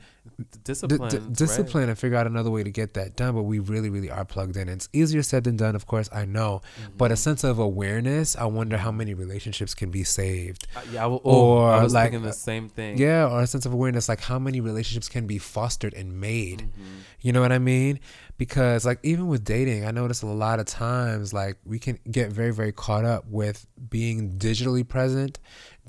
discipline. 0.65 1.11
d- 1.11 1.21
discipline 1.33 1.89
and 1.89 1.99
figure 1.99 2.17
out 2.17 2.27
another 2.27 2.51
way 2.51 2.63
to 2.63 2.71
get 2.71 2.95
that 2.95 3.17
done. 3.17 3.35
But 3.35 3.43
we 3.45 3.59
really, 3.59 3.91
really 3.91 4.11
are 4.11 4.25
plugged 4.25 4.57
in. 4.57 4.69
It's 4.69 4.89
easier 4.93 5.23
said 5.23 5.45
than 5.45 5.57
done, 5.57 5.75
of 5.75 5.87
course. 5.87 6.09
I 6.13 6.25
know, 6.25 6.61
but 6.97 7.11
a 7.11 7.15
Mm-hmm. 7.15 7.19
sense 7.23 7.45
of 7.45 7.59
awareness. 7.59 8.37
I 8.37 8.45
wonder 8.45 8.77
how 8.77 8.91
many 8.93 9.15
relationships 9.15 9.75
can 9.75 9.91
be 9.91 10.05
saved. 10.05 10.67
Uh, 10.77 10.81
yeah, 10.93 11.01
I, 11.01 11.03
w- 11.05 11.21
oh, 11.25 11.31
or 11.59 11.71
I 11.73 11.83
was 11.83 11.95
like, 11.95 12.13
the 12.13 12.33
same 12.33 12.69
thing. 12.69 12.99
Yeah, 12.99 13.27
or 13.29 13.43
a 13.43 13.47
sense 13.47 13.67
of 13.67 13.73
awareness, 13.73 14.09
like 14.09 14.21
how 14.21 14.39
many 14.39 14.61
relationships 14.61 15.09
can 15.09 15.27
be 15.27 15.39
fostered 15.39 15.95
and 15.95 16.21
made. 16.21 16.61
Mm-hmm. 16.61 16.83
You 17.21 17.33
know 17.33 17.41
what 17.41 17.53
I 17.53 17.59
mean? 17.59 17.99
Because 18.37 18.87
like 18.87 19.01
even 19.03 19.27
with 19.27 19.45
dating, 19.45 19.85
I 19.85 19.91
notice 19.91 20.23
a 20.23 20.27
lot 20.27 20.61
of 20.61 20.67
times 20.67 21.33
like 21.35 21.57
we 21.65 21.81
can 21.81 21.99
get 22.09 22.31
very 22.33 22.53
very 22.53 22.71
caught 22.71 23.05
up 23.05 23.27
with 23.29 23.67
being 23.91 24.39
digitally 24.39 24.87
present, 24.87 25.41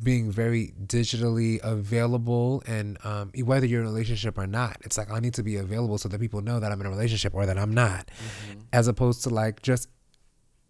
being 0.04 0.32
very 0.32 0.74
digitally 0.86 1.60
available, 1.64 2.64
and 2.68 2.98
um, 3.06 3.32
whether 3.44 3.66
you're 3.66 3.82
in 3.82 3.88
a 3.88 3.90
relationship 3.90 4.38
or 4.38 4.48
not, 4.48 4.78
it's 4.82 4.98
like 4.98 5.12
I 5.12 5.20
need 5.20 5.34
to 5.36 5.44
be 5.44 5.56
available 5.58 5.98
so 5.98 6.10
that 6.10 6.20
people 6.20 6.42
know 6.42 6.60
that 6.60 6.72
I'm 6.72 6.80
in 6.82 6.88
a 6.88 6.90
relationship 6.90 7.34
or 7.34 7.46
that 7.46 7.58
I'm 7.58 7.74
not, 7.74 8.08
Mm-hmm. 8.08 8.60
as 8.74 8.88
opposed 8.88 9.24
to 9.24 9.30
like 9.30 9.62
just 9.62 9.88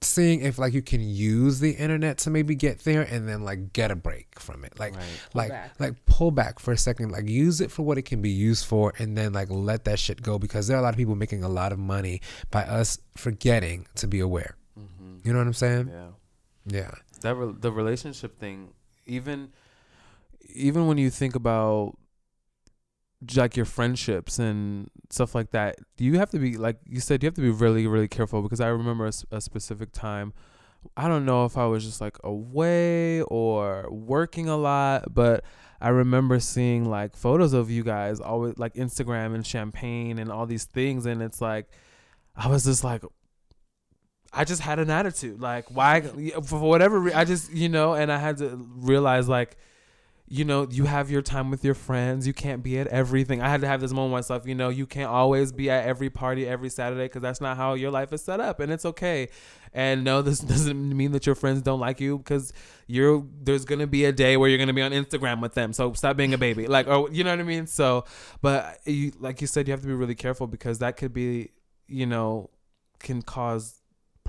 seeing 0.01 0.39
if 0.41 0.57
like 0.57 0.73
you 0.73 0.81
can 0.81 1.01
use 1.01 1.59
the 1.59 1.71
internet 1.71 2.17
to 2.19 2.29
maybe 2.29 2.55
get 2.55 2.79
there 2.85 3.01
and 3.01 3.27
then 3.27 3.43
like 3.43 3.73
get 3.73 3.91
a 3.91 3.95
break 3.97 4.39
from 4.39 4.63
it 4.63 4.79
like 4.79 4.95
Right. 4.95 5.03
like 5.33 5.49
back. 5.49 5.71
like 5.77 6.05
pull 6.05 6.31
back 6.31 6.57
for 6.59 6.71
a 6.71 6.77
second 6.77 7.11
like 7.11 7.27
use 7.27 7.59
it 7.59 7.69
for 7.69 7.83
what 7.83 7.97
it 7.97 8.03
can 8.03 8.21
be 8.21 8.29
used 8.29 8.65
for 8.65 8.93
and 8.97 9.17
then 9.17 9.33
like 9.33 9.49
let 9.51 9.83
that 9.83 9.99
shit 9.99 10.21
go 10.21 10.39
because 10.39 10.67
there 10.67 10.77
are 10.77 10.79
a 10.79 10.83
lot 10.83 10.93
of 10.93 10.97
people 10.97 11.15
making 11.15 11.43
a 11.43 11.49
lot 11.49 11.73
of 11.73 11.79
money 11.79 12.21
by 12.49 12.63
us 12.63 12.97
forgetting 13.17 13.87
to 13.95 14.07
be 14.07 14.21
aware 14.21 14.55
you 15.25 15.33
know 15.33 15.39
what 15.39 15.47
i'm 15.47 15.53
saying 15.53 15.89
Yeah. 15.91 16.07
yeah 16.81 16.91
that 17.19 17.35
re- 17.35 17.53
the 17.59 17.69
relationship 17.73 18.39
thing 18.39 18.69
even 19.09 19.49
even 20.53 20.87
when 20.87 20.97
you 20.97 21.09
think 21.09 21.35
about 21.35 21.95
like 23.35 23.57
your 23.57 23.65
friendships 23.65 24.39
and 24.39 24.89
stuff 25.09 25.35
like 25.35 25.51
that 25.51 25.75
you 25.97 26.17
have 26.17 26.29
to 26.29 26.39
be 26.39 26.57
like 26.57 26.77
you 26.85 26.99
said 27.01 27.21
you 27.21 27.27
have 27.27 27.33
to 27.33 27.41
be 27.41 27.49
really 27.49 27.85
really 27.85 28.07
careful 28.07 28.41
because 28.41 28.61
i 28.61 28.67
remember 28.67 29.09
a 29.31 29.41
specific 29.41 29.91
time 29.91 30.31
i 30.95 31.07
don't 31.07 31.25
know 31.25 31.43
if 31.43 31.57
i 31.57 31.65
was 31.65 31.83
just 31.83 31.99
like 31.99 32.17
away 32.23 33.21
or 33.23 33.87
working 33.91 34.47
a 34.47 34.55
lot 34.55 35.13
but 35.13 35.43
i 35.81 35.89
remember 35.89 36.39
seeing 36.39 36.85
like 36.85 37.13
photos 37.15 37.51
of 37.51 37.69
you 37.69 37.83
guys 37.83 38.21
always 38.21 38.57
like 38.57 38.73
instagram 38.75 39.35
and 39.35 39.45
champagne 39.45 40.17
and 40.17 40.31
all 40.31 40.45
these 40.45 40.63
things 40.63 41.05
and 41.05 41.21
it's 41.21 41.41
like 41.41 41.65
i 42.37 42.47
was 42.47 42.63
just 42.63 42.85
like 42.85 43.03
I 44.31 44.43
just 44.43 44.61
had 44.61 44.79
an 44.79 44.89
attitude. 44.89 45.41
Like, 45.41 45.71
why, 45.71 46.01
for 46.01 46.59
whatever, 46.59 46.99
re- 46.99 47.13
I 47.13 47.25
just, 47.25 47.51
you 47.51 47.69
know, 47.69 47.93
and 47.93 48.11
I 48.11 48.17
had 48.17 48.37
to 48.37 48.67
realize, 48.77 49.27
like, 49.27 49.57
you 50.31 50.45
know, 50.45 50.67
you 50.69 50.83
have 50.83 51.09
your 51.09 51.23
time 51.23 51.49
with 51.49 51.65
your 51.65 51.73
friends. 51.73 52.27
You 52.27 52.33
can't 52.33 52.61
be 52.61 52.77
at 52.77 52.85
everything. 52.87 53.41
I 53.41 53.49
had 53.49 53.61
to 53.61 53.67
have 53.67 53.81
this 53.81 53.91
moment 53.91 54.11
myself, 54.11 54.45
you 54.45 54.53
know, 54.53 54.69
you 54.69 54.85
can't 54.85 55.09
always 55.09 55.51
be 55.51 55.71
at 55.71 55.85
every 55.85 56.11
party 56.11 56.47
every 56.47 56.69
Saturday 56.69 57.05
because 57.05 57.23
that's 57.23 57.41
not 57.41 57.57
how 57.57 57.73
your 57.73 57.89
life 57.89 58.13
is 58.13 58.21
set 58.21 58.39
up. 58.39 58.59
And 58.59 58.71
it's 58.71 58.85
okay. 58.85 59.29
And 59.73 60.03
no, 60.03 60.21
this 60.23 60.39
doesn't 60.39 60.95
mean 60.95 61.13
that 61.13 61.25
your 61.25 61.33
friends 61.33 61.63
don't 61.63 61.79
like 61.79 61.99
you 61.99 62.19
because 62.19 62.53
you're, 62.85 63.25
there's 63.41 63.65
to 63.65 63.87
be 63.87 64.05
a 64.05 64.11
day 64.11 64.37
where 64.37 64.49
you're 64.49 64.63
to 64.63 64.71
be 64.71 64.83
on 64.83 64.91
Instagram 64.91 65.41
with 65.41 65.55
them. 65.55 65.73
So 65.73 65.93
stop 65.93 66.15
being 66.15 66.35
a 66.35 66.37
baby. 66.37 66.67
Like, 66.67 66.87
or, 66.87 67.09
you 67.11 67.23
know 67.23 67.31
what 67.31 67.39
I 67.39 67.43
mean? 67.43 67.65
So, 67.65 68.05
but 68.43 68.77
you, 68.85 69.11
like 69.19 69.41
you 69.41 69.47
said, 69.47 69.67
you 69.67 69.71
have 69.71 69.81
to 69.81 69.87
be 69.87 69.93
really 69.93 70.15
careful 70.15 70.45
because 70.45 70.77
that 70.77 70.95
could 70.95 71.13
be, 71.13 71.49
you 71.87 72.05
know, 72.05 72.51
can 72.99 73.23
cause 73.23 73.78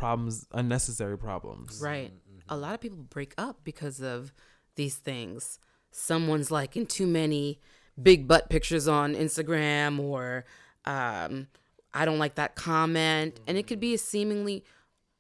problems, 0.01 0.47
unnecessary 0.53 1.19
problems. 1.19 1.81
Right. 1.81 2.11
Mm, 2.11 2.39
mm-hmm. 2.39 2.55
A 2.55 2.57
lot 2.57 2.75
of 2.75 2.81
people 2.81 2.99
break 2.99 3.35
up 3.39 3.61
because 3.63 4.01
of 4.01 4.33
these 4.75 4.97
things. 4.97 5.61
Someone's 5.93 6.51
liking 6.51 6.87
too 6.87 7.07
many 7.07 7.61
big 8.03 8.27
butt 8.27 8.49
pictures 8.49 8.89
on 8.89 9.15
Instagram, 9.15 10.01
or 10.01 10.45
um, 10.87 11.49
I 11.93 12.05
don't 12.05 12.19
like 12.19 12.37
that 12.37 12.55
comment. 12.55 13.39
And 13.47 13.59
it 13.59 13.67
could 13.67 13.79
be 13.79 13.93
a 13.93 13.97
mm-hmm. 13.97 14.07
seemingly, 14.07 14.65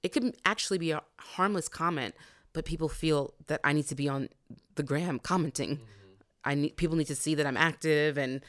it 0.02 0.12
could 0.12 0.34
actually 0.44 0.78
be 0.78 0.92
a 0.92 1.02
harmless 1.18 1.68
comment, 1.68 2.14
but 2.54 2.64
people 2.64 2.88
feel 2.88 3.34
that 3.48 3.60
I 3.62 3.72
need 3.74 3.86
to 3.88 3.94
be 3.94 4.08
on 4.08 4.30
the 4.76 4.82
gram 4.82 5.18
commenting. 5.18 5.76
Mm-hmm. 5.76 5.84
I 6.42 6.54
need 6.54 6.76
people 6.76 6.96
need 6.96 7.08
to 7.08 7.14
see 7.14 7.34
that 7.34 7.46
I'm 7.46 7.58
active, 7.58 8.16
and 8.16 8.40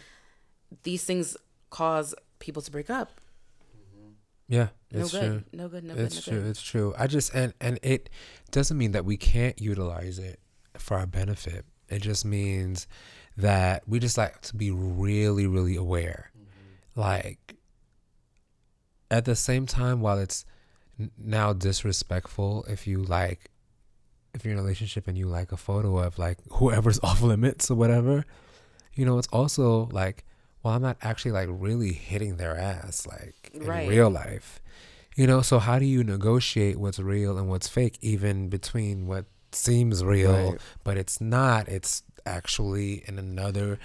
these 0.84 1.04
things 1.04 1.36
cause 1.70 2.16
people 2.40 2.62
to 2.62 2.72
break 2.72 2.90
up. 2.90 3.20
Yeah 4.52 4.68
No 4.92 5.00
it's 5.00 5.12
good. 5.14 5.22
true 5.22 5.44
No 5.54 5.70
good. 5.70 5.84
No 5.86 5.96
it's 5.96 6.16
good. 6.16 6.28
No 6.28 6.32
true 6.34 6.42
good. 6.44 6.50
it's 6.50 6.62
true 6.62 6.94
i 6.98 7.08
just 7.08 7.34
and 7.34 7.54
and 7.62 7.80
it 7.82 8.10
doesn't 8.52 8.78
mean 8.78 8.92
that 8.92 9.06
we 9.06 9.16
can't 9.16 9.60
utilize 9.60 10.20
it 10.20 10.40
for 10.78 10.98
our 10.98 11.08
benefit 11.08 11.66
it 11.90 12.02
just 12.02 12.26
means 12.26 12.86
that 13.38 13.88
we 13.88 13.98
just 13.98 14.18
like 14.18 14.42
to 14.42 14.56
be 14.56 14.70
really 14.70 15.48
really 15.48 15.78
aware 15.78 16.32
mm-hmm. 16.38 17.00
like 17.00 17.56
at 19.10 19.24
the 19.24 19.36
same 19.36 19.66
time 19.66 20.02
while 20.02 20.20
it's 20.20 20.46
now 21.18 21.54
disrespectful 21.54 22.66
if 22.68 22.86
you 22.86 23.02
like 23.02 23.50
if 24.34 24.44
you're 24.44 24.54
in 24.54 24.60
a 24.60 24.62
relationship 24.62 25.08
and 25.08 25.18
you 25.18 25.28
like 25.28 25.54
a 25.54 25.58
photo 25.58 25.98
of 25.98 26.20
like 26.20 26.38
whoever's 26.52 27.00
off 27.04 27.22
limits 27.22 27.72
or 27.72 27.76
whatever 27.76 28.26
you 28.96 29.06
know 29.06 29.18
it's 29.18 29.30
also 29.32 29.88
like 29.94 30.26
well 30.64 30.74
i'm 30.74 30.82
not 30.82 30.98
actually 31.02 31.32
like 31.32 31.48
really 31.52 31.94
hitting 31.94 32.38
their 32.38 32.58
ass 32.58 33.06
like 33.08 33.52
in 33.54 33.64
Right. 33.64 33.88
real 33.88 34.10
life 34.10 34.62
you 35.16 35.28
know 35.28 35.42
so 35.42 35.60
how 35.60 35.80
do 35.80 35.86
you 35.86 36.04
negotiate 36.04 36.78
what's 36.80 37.00
real 37.00 37.38
and 37.38 37.50
what's 37.50 37.68
fake 37.68 37.98
even 38.02 38.50
between 38.50 39.08
what 39.08 39.26
seems 39.52 40.04
real 40.04 40.52
Right. 40.52 40.62
but 40.84 40.98
it's 40.98 41.20
not 41.20 41.68
it's 41.68 42.04
actually 42.26 43.04
in 43.08 43.18
another 43.20 43.80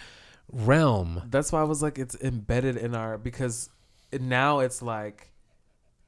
realm 0.52 1.22
That's 1.30 1.50
why 1.52 1.60
I 1.60 1.64
was 1.64 1.82
like, 1.82 1.98
it's 1.98 2.14
embedded 2.22 2.76
in 2.76 2.94
our 2.94 3.18
because 3.18 3.68
now 4.12 4.60
it's 4.60 4.80
like, 4.80 5.32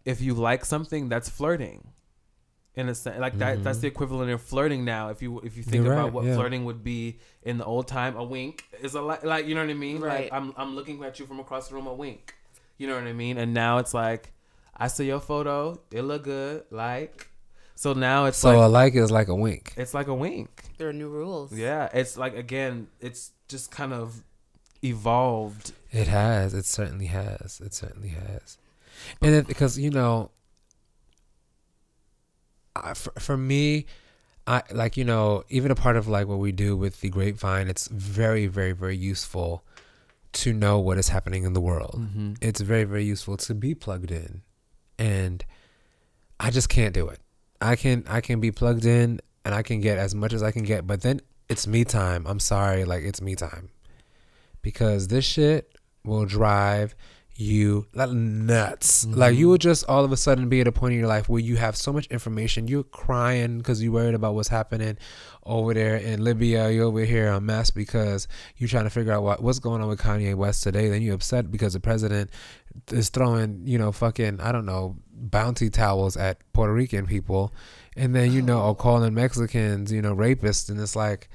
if 0.05 0.21
you 0.21 0.33
like 0.35 0.65
something, 0.65 1.09
that's 1.09 1.29
flirting. 1.29 1.89
In 2.79 2.89
a 2.89 2.95
sense, 2.95 3.19
like 3.19 3.37
that, 3.39 3.65
that's 3.65 3.79
the 3.79 3.89
equivalent 3.89 4.31
of 4.31 4.41
flirting 4.41 4.85
now. 4.85 5.09
If 5.09 5.21
you 5.21 5.41
if 5.41 5.57
you 5.57 5.63
think 5.65 5.79
Mm-hmm. 5.79 5.85
You're 5.85 5.93
about 5.95 6.05
right, 6.05 6.13
what 6.13 6.25
yeah. 6.25 6.35
flirting 6.35 6.65
would 6.65 6.83
be 6.85 7.19
in 7.43 7.59
the 7.59 7.65
old 7.65 7.89
time, 7.89 8.17
a 8.17 8.23
wink 8.25 8.65
is 8.81 8.95
a 8.95 9.03
li- 9.03 9.25
like 9.25 9.47
you 9.47 9.55
know 9.55 9.63
what 9.63 9.71
I 9.71 9.75
mean. 9.75 10.01
Right. 10.01 10.25
Like 10.25 10.33
I'm 10.33 10.55
I'm 10.57 10.77
looking 10.77 11.03
at 11.05 11.19
you 11.19 11.27
from 11.27 11.41
across 11.41 11.69
the 11.69 11.75
room, 11.75 11.87
a 11.89 11.93
wink. 11.95 12.35
You 12.79 12.87
know 12.87 12.95
what 12.95 13.05
I 13.05 13.13
mean. 13.13 13.37
And 13.37 13.53
now 13.53 13.79
it's 13.79 13.93
like, 13.95 14.33
I 14.77 14.87
see 14.87 15.07
your 15.07 15.21
photo, 15.21 15.81
it 15.91 16.03
look 16.03 16.23
good, 16.25 16.65
like. 16.71 17.29
So 17.75 17.93
now 17.93 18.27
it's 18.27 18.39
so 18.39 18.51
like 18.51 18.65
a 18.65 18.69
like 18.69 18.95
is 18.95 19.11
like 19.11 19.29
a 19.29 19.35
wink 19.35 19.73
it's 19.77 19.95
like 19.95 20.09
a 20.09 20.15
wink. 20.15 20.51
There 20.79 20.89
are 20.89 20.93
new 20.93 21.09
rules. 21.09 21.53
Yeah, 21.53 21.89
it's 21.93 22.17
like 22.17 22.37
again, 22.37 22.89
it's 23.01 23.33
just 23.49 23.71
kind 23.71 23.93
of 23.93 24.23
evolved. 24.83 25.73
It 25.91 26.09
has. 26.09 26.55
It 26.55 26.65
certainly 26.65 27.07
has. 27.07 27.61
It 27.65 27.75
certainly 27.75 28.11
has. 28.11 28.59
And 29.23 29.35
it, 29.35 29.47
because 29.47 29.79
you 29.79 29.91
know, 29.91 30.31
I, 32.77 32.95
for, 32.95 33.13
for 33.19 33.37
me, 33.37 33.87
I 34.47 34.63
like 34.73 34.97
you 34.97 35.05
know 35.05 35.45
even 35.49 35.71
a 35.71 35.75
part 35.75 35.97
of 35.97 36.09
like 36.09 36.27
what 36.27 36.39
we 36.39 36.53
do 36.53 36.77
with 36.77 37.01
the 37.01 37.11
grapevine. 37.11 37.69
It's 37.69 37.89
very 37.89 38.47
very 38.47 38.73
very 38.73 38.97
useful 38.97 39.65
to 40.35 40.53
know 40.53 40.79
what 40.79 40.99
is 40.99 41.09
happening 41.09 41.45
in 41.45 41.53
the 41.53 41.61
world. 41.61 41.97
Mm-hmm. 41.99 42.35
It's 42.41 42.61
very 42.61 42.85
very 42.85 43.05
useful 43.05 43.37
to 43.39 43.55
be 43.55 43.75
plugged 43.75 44.11
in. 44.11 44.43
and 44.99 45.45
I 46.41 46.51
just 46.51 46.69
can't 46.69 46.95
do 46.95 47.09
it. 47.09 47.21
I 47.61 47.77
can 47.77 48.05
I 48.09 48.21
can 48.21 48.41
be 48.41 48.51
plugged 48.53 48.85
in 48.85 49.21
and 49.45 49.55
I 49.55 49.63
can 49.63 49.81
get 49.81 49.99
as 49.99 50.15
much 50.15 50.33
as 50.33 50.43
I 50.43 50.51
can 50.51 50.63
get, 50.63 50.87
but 50.87 51.03
then 51.03 51.21
it's 51.49 51.67
me 51.67 51.85
time. 51.85 52.27
I'm 52.27 52.41
sorry, 52.41 52.85
like 52.85 53.03
it's 53.03 53.21
me 53.21 53.35
time. 53.35 53.71
Because 54.63 55.09
this 55.09 55.25
shit 55.25 55.77
will 56.05 56.27
drive 56.27 56.95
you 57.41 57.87
like 57.95 58.11
nuts. 58.11 59.07
Like 59.07 59.37
you 59.37 59.47
will 59.47 59.55
mm-hmm. 59.55 59.61
just 59.61 59.85
all 59.89 60.05
of 60.05 60.11
a 60.11 60.17
sudden 60.17 60.49
be 60.49 60.61
at 60.61 60.67
a 60.67 60.73
point 60.73 60.95
in 60.95 60.99
your 60.99 61.09
life 61.09 61.29
where 61.29 61.41
you 61.41 61.55
have 61.55 61.77
so 61.77 61.93
much 61.93 62.07
information. 62.09 62.67
You're 62.67 62.83
crying 62.83 63.59
because 63.59 63.81
you're 63.81 63.93
worried 63.93 64.17
about 64.17 64.35
what's 64.35 64.49
happening 64.49 64.99
over 65.45 65.73
there 65.73 65.97
in 65.97 66.25
Libya. 66.25 66.69
You're 66.71 66.87
over 66.87 67.05
here 67.05 67.29
a 67.29 67.41
mess 67.41 67.71
because 67.71 68.27
you're 68.57 68.69
trying 68.69 68.85
to 68.85 68.91
figure 68.91 69.13
out 69.13 69.23
what, 69.23 69.41
what's 69.41 69.61
going 69.61 69.81
on 69.81 69.89
with 69.89 70.01
Kanye 70.01 70.35
West 70.35 70.65
today. 70.65 70.89
Then 70.89 71.01
you're 71.01 71.15
upset 71.15 71.53
because 71.53 71.75
the 71.75 71.81
president 71.81 72.31
is 72.91 73.09
throwing, 73.09 73.63
you 73.65 73.79
know, 73.79 73.93
fucking, 73.93 74.41
I 74.41 74.51
don't 74.51 74.67
know, 74.67 74.97
bounty 75.13 75.71
towels 75.71 76.17
at 76.17 76.41
Puerto 76.53 76.73
Rican 76.73 77.07
people. 77.07 77.55
And 77.97 78.17
then, 78.17 78.33
you 78.33 78.43
know, 78.43 78.63
or 78.67 78.75
calling 78.75 79.15
Mexicans, 79.15 79.93
you 79.93 80.03
know, 80.03 80.15
rapists. 80.15 80.71
And 80.71 80.81
it's 80.81 80.97
like, 80.97 81.29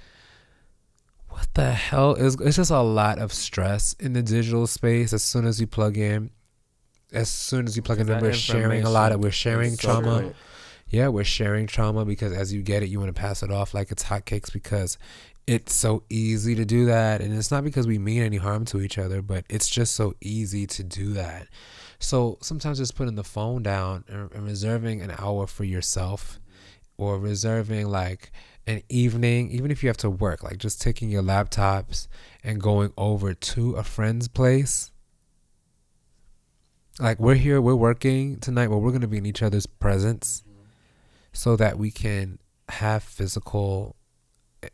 what 1.34 1.54
the 1.54 1.72
hell 1.72 2.14
is 2.16 2.36
it's 2.42 2.56
just 2.56 2.72
a 2.72 2.82
lot 2.82 3.20
of 3.20 3.34
stress 3.34 3.94
in 4.00 4.14
the 4.14 4.22
digital 4.22 4.68
space 4.68 5.14
as 5.14 5.24
soon 5.24 5.46
as 5.46 5.60
you 5.60 5.68
plug 5.68 5.98
in 5.98 6.30
as 7.12 7.30
soon 7.30 7.68
as 7.68 7.76
you 7.76 7.82
plug 7.82 8.00
in 8.00 8.08
we're 8.08 8.34
sharing 8.34 8.84
a 8.84 8.90
lot 8.90 9.12
of 9.12 9.20
we're 9.20 9.32
sharing 9.32 9.72
so 9.76 10.02
trauma. 10.02 10.34
yeah 10.88 11.08
we're 11.08 11.24
sharing 11.24 11.68
trauma 11.68 12.06
because 12.06 12.34
as 12.34 12.54
you 12.54 12.62
get 12.62 12.82
it 12.82 12.90
you 12.90 13.00
want 13.00 13.14
to 13.14 13.20
pass 13.20 13.44
it 13.44 13.52
off 13.52 13.74
like 13.74 13.92
it's 13.92 14.04
hotcakes 14.04 14.52
because 14.52 14.98
it's 15.48 15.74
so 15.74 16.04
easy 16.10 16.56
to 16.56 16.66
do 16.66 16.86
that. 16.86 17.22
And 17.22 17.34
it's 17.34 17.52
not 17.52 17.64
because 17.64 17.88
we 17.88 17.98
mean 17.98 18.22
any 18.22 18.38
harm 18.38 18.66
to 18.66 18.82
each 18.82 18.98
other 18.98 19.22
but 19.22 19.46
it's 19.50 19.68
just 19.68 19.96
so 19.96 20.14
easy 20.22 20.66
to 20.68 20.84
do 20.84 21.14
that. 21.14 21.48
So 22.00 22.38
sometimes 22.42 22.78
just 22.78 22.96
putting 22.96 23.16
the 23.16 23.24
phone 23.24 23.64
down 23.64 24.04
and, 24.08 24.32
and 24.32 24.46
reserving 24.46 25.02
an 25.02 25.14
hour 25.18 25.48
for 25.48 25.64
yourself 25.64 26.40
or 26.98 27.20
reserving 27.20 27.88
like 27.88 28.32
an 28.66 28.82
evening, 28.90 29.52
even 29.52 29.72
if 29.72 29.84
you 29.84 29.90
have 29.90 29.98
to 29.98 30.10
work, 30.10 30.44
like 30.44 30.58
just 30.58 30.82
taking 30.82 31.10
your 31.10 31.24
laptops 31.24 32.08
and 32.44 32.62
going 32.62 32.94
over 32.98 33.34
to 33.34 33.74
a 33.76 33.84
friend's 33.84 34.28
place. 34.28 34.92
Like 37.00 37.20
we're 37.20 37.36
here, 37.36 37.60
we're 37.60 37.76
working 37.76 38.38
tonight, 38.38 38.68
but 38.68 38.78
we're 38.78 38.92
going 38.92 39.02
to 39.02 39.08
be 39.08 39.18
in 39.18 39.26
each 39.26 39.42
other's 39.42 39.66
presence 39.66 40.44
mm-hmm. 40.48 40.64
so 41.34 41.56
that 41.56 41.78
we 41.78 41.92
can 41.92 42.40
have 42.70 43.04
physical 43.04 43.96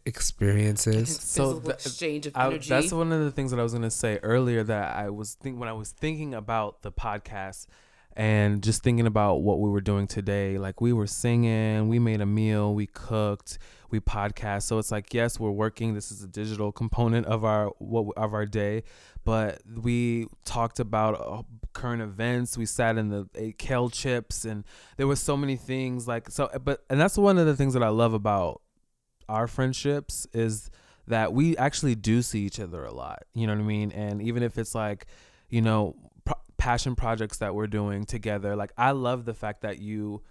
experiences. 0.06 1.18
So 1.20 1.54
Physical 1.54 1.72
exchange 1.72 2.28
of 2.28 2.34
I, 2.36 2.48
energy. 2.48 2.70
that's 2.70 2.92
one 2.92 3.12
of 3.12 3.24
the 3.24 3.32
things 3.32 3.52
that 3.52 3.60
I 3.60 3.64
was 3.64 3.74
gonna 3.74 3.90
say 3.90 4.20
earlier 4.22 4.64
that 4.64 4.96
I 4.96 5.10
was 5.10 5.34
think 5.34 5.60
when 5.60 5.70
I 5.70 5.74
was 5.74 5.92
thinking 5.92 6.34
about 6.34 6.82
the 6.82 6.92
podcast 6.92 7.68
and 8.16 8.62
just 8.62 8.84
thinking 8.84 9.08
about 9.08 9.38
what 9.38 9.60
we 9.60 9.70
were 9.70 9.82
doing 9.82 10.08
today. 10.08 10.58
Like 10.58 10.82
we 10.82 10.94
were 10.94 11.08
singing, 11.08 11.88
we 11.88 12.00
made 12.00 12.22
a 12.22 12.26
meal, 12.26 12.74
we 12.74 12.88
cooked, 12.88 13.60
we 13.92 14.00
podcast. 14.00 14.64
So 14.64 14.78
it's 14.78 14.92
like 14.92 15.14
yes, 15.14 15.40
we're 15.40 15.52
working. 15.52 15.94
This 15.94 16.12
is 16.12 16.24
a 16.24 16.28
digital 16.28 16.72
component 16.72 17.26
of 17.26 17.44
our 17.44 17.68
what 17.80 18.14
of 18.18 18.34
our 18.34 18.46
day, 18.46 18.84
but 19.26 19.62
we 19.82 20.28
talked 20.46 20.80
about 20.80 21.20
uh, 21.20 21.44
current 21.74 22.02
events. 22.02 22.58
We 22.58 22.66
sat 22.66 22.98
in 22.98 23.10
the 23.10 23.28
ate 23.36 23.58
kale 23.58 23.90
chips, 23.90 24.46
and 24.46 24.64
there 24.98 25.08
was 25.08 25.20
so 25.20 25.38
many 25.38 25.56
things 25.56 26.08
like 26.08 26.30
so. 26.30 26.50
But 26.64 26.84
and 26.90 27.00
that's 27.00 27.18
one 27.18 27.38
of 27.38 27.46
the 27.46 27.56
things 27.56 27.74
that 27.74 27.84
I 27.84 27.90
love 27.90 28.14
about 28.14 28.62
our 29.28 29.48
friendships 29.48 30.28
is 30.34 30.70
that 31.08 31.34
we 31.34 31.58
actually 31.58 31.96
do 31.96 32.22
see 32.22 32.42
each 32.42 32.60
other 32.60 32.84
a 32.84 32.94
lot. 32.94 33.24
You 33.34 33.48
know 33.48 33.54
what 33.54 33.62
I 33.62 33.66
mean? 33.66 33.92
And 33.92 34.22
even 34.22 34.44
if 34.44 34.58
it's 34.58 34.76
like, 34.76 35.08
you 35.50 35.62
know, 35.62 35.96
passion 36.58 36.96
projects 36.96 37.38
that 37.38 37.56
we're 37.56 37.68
doing 37.68 38.06
together, 38.06 38.56
like 38.56 38.72
I 38.78 38.92
love 38.92 39.26
the 39.26 39.34
fact 39.34 39.62
that 39.62 39.80
you 39.80 40.22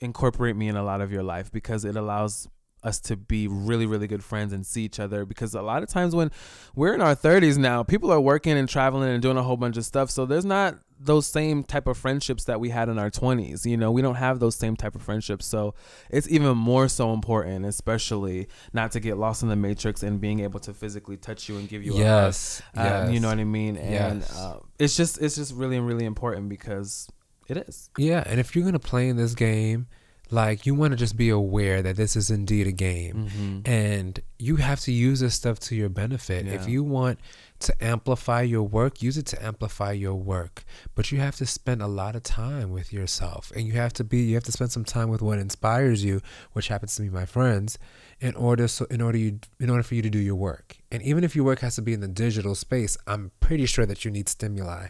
incorporate 0.00 0.56
me 0.56 0.68
in 0.68 0.76
a 0.76 0.82
lot 0.84 1.00
of 1.00 1.10
your 1.12 1.22
life 1.22 1.50
because 1.52 1.84
it 1.84 1.96
allows 1.96 2.48
us 2.82 3.00
to 3.00 3.16
be 3.16 3.48
really 3.48 3.86
really 3.86 4.06
good 4.06 4.22
friends 4.22 4.52
and 4.52 4.66
see 4.66 4.84
each 4.84 5.00
other. 5.00 5.24
Because 5.24 5.54
a 5.54 5.62
lot 5.62 5.82
of 5.82 5.88
times 5.88 6.14
when 6.14 6.30
we're 6.74 6.92
in 6.94 7.00
our 7.00 7.16
30s 7.16 7.56
now 7.56 7.82
people 7.82 8.10
are 8.12 8.20
working 8.20 8.58
and 8.58 8.68
traveling 8.68 9.08
and 9.08 9.22
doing 9.22 9.38
a 9.38 9.42
whole 9.42 9.56
bunch 9.56 9.78
of 9.78 9.86
stuff. 9.86 10.10
So 10.10 10.26
there's 10.26 10.44
not 10.44 10.76
those 11.00 11.26
same 11.26 11.64
type 11.64 11.86
of 11.86 11.96
friendships 11.96 12.44
that 12.44 12.60
we 12.60 12.68
had 12.68 12.88
in 12.88 12.98
our 12.98 13.10
20s 13.10 13.66
you 13.66 13.76
know 13.76 13.90
we 13.90 14.00
don't 14.00 14.14
have 14.14 14.38
those 14.38 14.54
same 14.54 14.76
type 14.76 14.94
of 14.94 15.00
friendships. 15.02 15.46
So 15.46 15.74
it's 16.10 16.28
even 16.28 16.58
more 16.58 16.88
so 16.88 17.14
important 17.14 17.64
especially 17.64 18.48
not 18.74 18.92
to 18.92 19.00
get 19.00 19.16
lost 19.16 19.42
in 19.42 19.48
the 19.48 19.56
matrix 19.56 20.02
and 20.02 20.20
being 20.20 20.40
able 20.40 20.60
to 20.60 20.74
physically 20.74 21.16
touch 21.16 21.48
you 21.48 21.56
and 21.56 21.66
give 21.66 21.82
you 21.82 21.92
a 21.94 21.96
hug. 21.96 22.04
Yes, 22.04 22.62
Um, 22.76 23.10
you 23.10 23.18
know 23.18 23.28
what 23.28 23.38
i 23.38 23.44
mean? 23.44 23.78
And 23.78 24.20
Yes. 24.20 24.30
uh, 24.36 24.58
it's 24.78 24.94
just 24.94 25.22
it's 25.22 25.36
just 25.36 25.54
really 25.54 25.80
really 25.80 26.04
important 26.04 26.50
because 26.50 27.08
it 27.48 27.56
is 27.56 27.90
Yeah, 27.98 28.22
and 28.26 28.38
if 28.40 28.54
you're 28.54 28.64
gonna 28.64 28.78
play 28.78 29.08
in 29.08 29.16
this 29.16 29.34
game, 29.34 29.86
like 30.30 30.64
you 30.66 30.74
want 30.74 30.92
to 30.92 30.96
just 30.96 31.16
be 31.16 31.28
aware 31.28 31.82
that 31.82 31.96
this 31.96 32.16
is 32.16 32.30
indeed 32.30 32.66
a 32.66 32.72
game, 32.72 33.28
Mm-hmm. 33.28 33.58
and 33.70 34.20
you 34.38 34.56
have 34.56 34.80
to 34.80 34.92
use 34.92 35.20
this 35.20 35.34
stuff 35.34 35.58
to 35.60 35.76
your 35.76 35.88
benefit. 35.90 36.46
If 36.46 36.66
you 36.68 36.82
want 36.82 37.18
to 37.60 37.84
amplify 37.84 38.42
your 38.42 38.62
work, 38.62 39.00
use 39.02 39.16
it 39.16 39.26
to 39.26 39.42
amplify 39.42 39.92
your 39.92 40.14
work. 40.14 40.64
But 40.94 41.12
you 41.12 41.18
have 41.20 41.36
to 41.36 41.46
spend 41.46 41.80
a 41.82 41.86
lot 41.86 42.16
of 42.16 42.22
time 42.22 42.70
with 42.72 42.92
yourself, 42.92 43.52
and 43.54 43.66
you 43.66 43.74
have 43.74 43.92
to 43.94 44.04
be 44.04 44.18
you 44.22 44.34
have 44.34 44.44
to 44.44 44.52
spend 44.52 44.72
some 44.72 44.84
time 44.84 45.08
with 45.08 45.22
what 45.22 45.38
inspires 45.38 46.02
you, 46.04 46.20
which 46.52 46.68
happens 46.68 46.96
to 46.96 47.02
be 47.02 47.10
my 47.10 47.26
friends, 47.26 47.78
in 48.20 48.34
order 48.34 48.66
so 48.66 48.86
in 48.90 49.00
order 49.02 49.18
you 49.18 49.38
in 49.60 49.68
order 49.70 49.82
for 49.82 49.94
you 49.94 50.02
to 50.02 50.10
do 50.10 50.18
your 50.18 50.34
work. 50.36 50.78
And 50.90 51.02
even 51.02 51.22
if 51.22 51.36
your 51.36 51.44
work 51.44 51.60
has 51.60 51.74
to 51.76 51.82
be 51.82 51.92
in 51.92 52.00
the 52.00 52.08
digital 52.08 52.54
space, 52.54 52.96
I'm 53.06 53.30
pretty 53.40 53.66
sure 53.66 53.86
that 53.86 54.04
you 54.04 54.10
need 54.10 54.28
stimuli. 54.28 54.88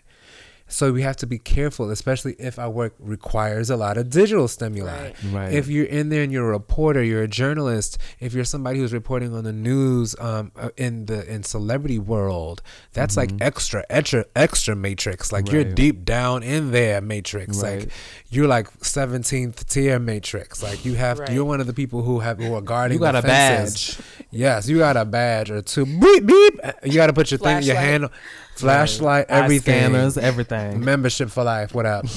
So 0.74 0.92
we 0.92 1.02
have 1.02 1.16
to 1.18 1.26
be 1.26 1.38
careful, 1.38 1.88
especially 1.90 2.34
if 2.40 2.58
our 2.58 2.68
work 2.68 2.94
requires 2.98 3.70
a 3.70 3.76
lot 3.76 3.96
of 3.96 4.10
digital 4.10 4.48
stimuli. 4.48 4.90
Right. 4.90 5.14
Right. 5.32 5.52
If 5.52 5.68
you're 5.68 5.86
in 5.86 6.08
there 6.08 6.22
and 6.24 6.32
you're 6.32 6.48
a 6.48 6.50
reporter, 6.50 7.00
you're 7.00 7.22
a 7.22 7.28
journalist. 7.28 7.96
If 8.18 8.34
you're 8.34 8.44
somebody 8.44 8.80
who's 8.80 8.92
reporting 8.92 9.32
on 9.34 9.44
the 9.44 9.52
news 9.52 10.16
um, 10.18 10.50
uh, 10.56 10.70
in 10.76 11.06
the 11.06 11.24
in 11.32 11.44
celebrity 11.44 12.00
world, 12.00 12.60
that's 12.92 13.16
like 13.16 13.30
extra, 13.40 13.84
extra, 13.88 14.24
extra 14.34 14.74
matrix. 14.74 15.30
Like 15.30 15.52
you're 15.52 15.64
Mm-hmm. 15.64 15.74
Deep 15.74 16.04
down 16.04 16.42
in 16.42 16.72
there 16.72 17.00
matrix. 17.00 17.62
Right. 17.62 17.80
Like 17.80 17.88
you're 18.30 18.48
like 18.48 18.68
17th 18.80 19.64
tier 19.68 19.98
matrix. 20.00 20.60
Like 20.62 20.84
you 20.84 20.94
have, 20.94 21.20
Right. 21.20 21.30
you're 21.30 21.44
one 21.44 21.60
of 21.60 21.68
the 21.68 21.72
people 21.72 22.02
who 22.02 22.18
have 22.18 22.38
who 22.38 22.52
are 22.54 22.60
guarding. 22.60 22.96
You 22.98 23.00
got 23.00 23.12
the 23.12 23.18
a 23.18 23.22
fences. 23.22 23.96
Badge. 23.96 24.26
Yes, 24.32 24.68
you 24.68 24.78
got 24.78 24.96
a 24.96 25.04
badge 25.04 25.50
or 25.52 25.62
two. 25.62 25.86
Beep 25.86 26.26
beep. 26.26 26.54
You 26.82 26.94
got 26.94 27.06
to 27.06 27.12
put 27.12 27.30
your 27.30 27.38
thing, 27.38 27.62
your 27.62 27.76
Flashlight. 27.76 28.00
hand, 28.02 28.08
flashlight, 28.56 29.30
Eye 29.30 29.44
everything. 29.44 29.74
scanners 29.74 30.18
everything. 30.18 30.84
Membership 30.84 31.30
for 31.30 31.44
life 31.44 31.74
what 31.74 31.86
up? 31.86 32.06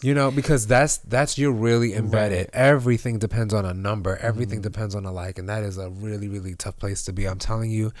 You 0.00 0.14
know 0.14 0.30
because 0.30 0.66
that's 0.66 0.98
that's 0.98 1.38
you're 1.38 1.50
really 1.50 1.94
embedded. 1.94 2.50
Everything 2.52 3.18
depends 3.18 3.52
on 3.52 3.64
a 3.64 3.74
number. 3.74 4.16
Everything 4.18 4.60
mm. 4.60 4.62
depends 4.62 4.94
on 4.94 5.04
a 5.04 5.10
like 5.10 5.40
and 5.40 5.48
that 5.48 5.64
is 5.64 5.76
a 5.76 5.90
really 5.90 6.28
really 6.28 6.54
tough 6.54 6.78
place 6.78 7.02
to 7.06 7.12
be. 7.12 7.26
I'm 7.26 7.40
telling 7.40 7.72
you 7.72 7.92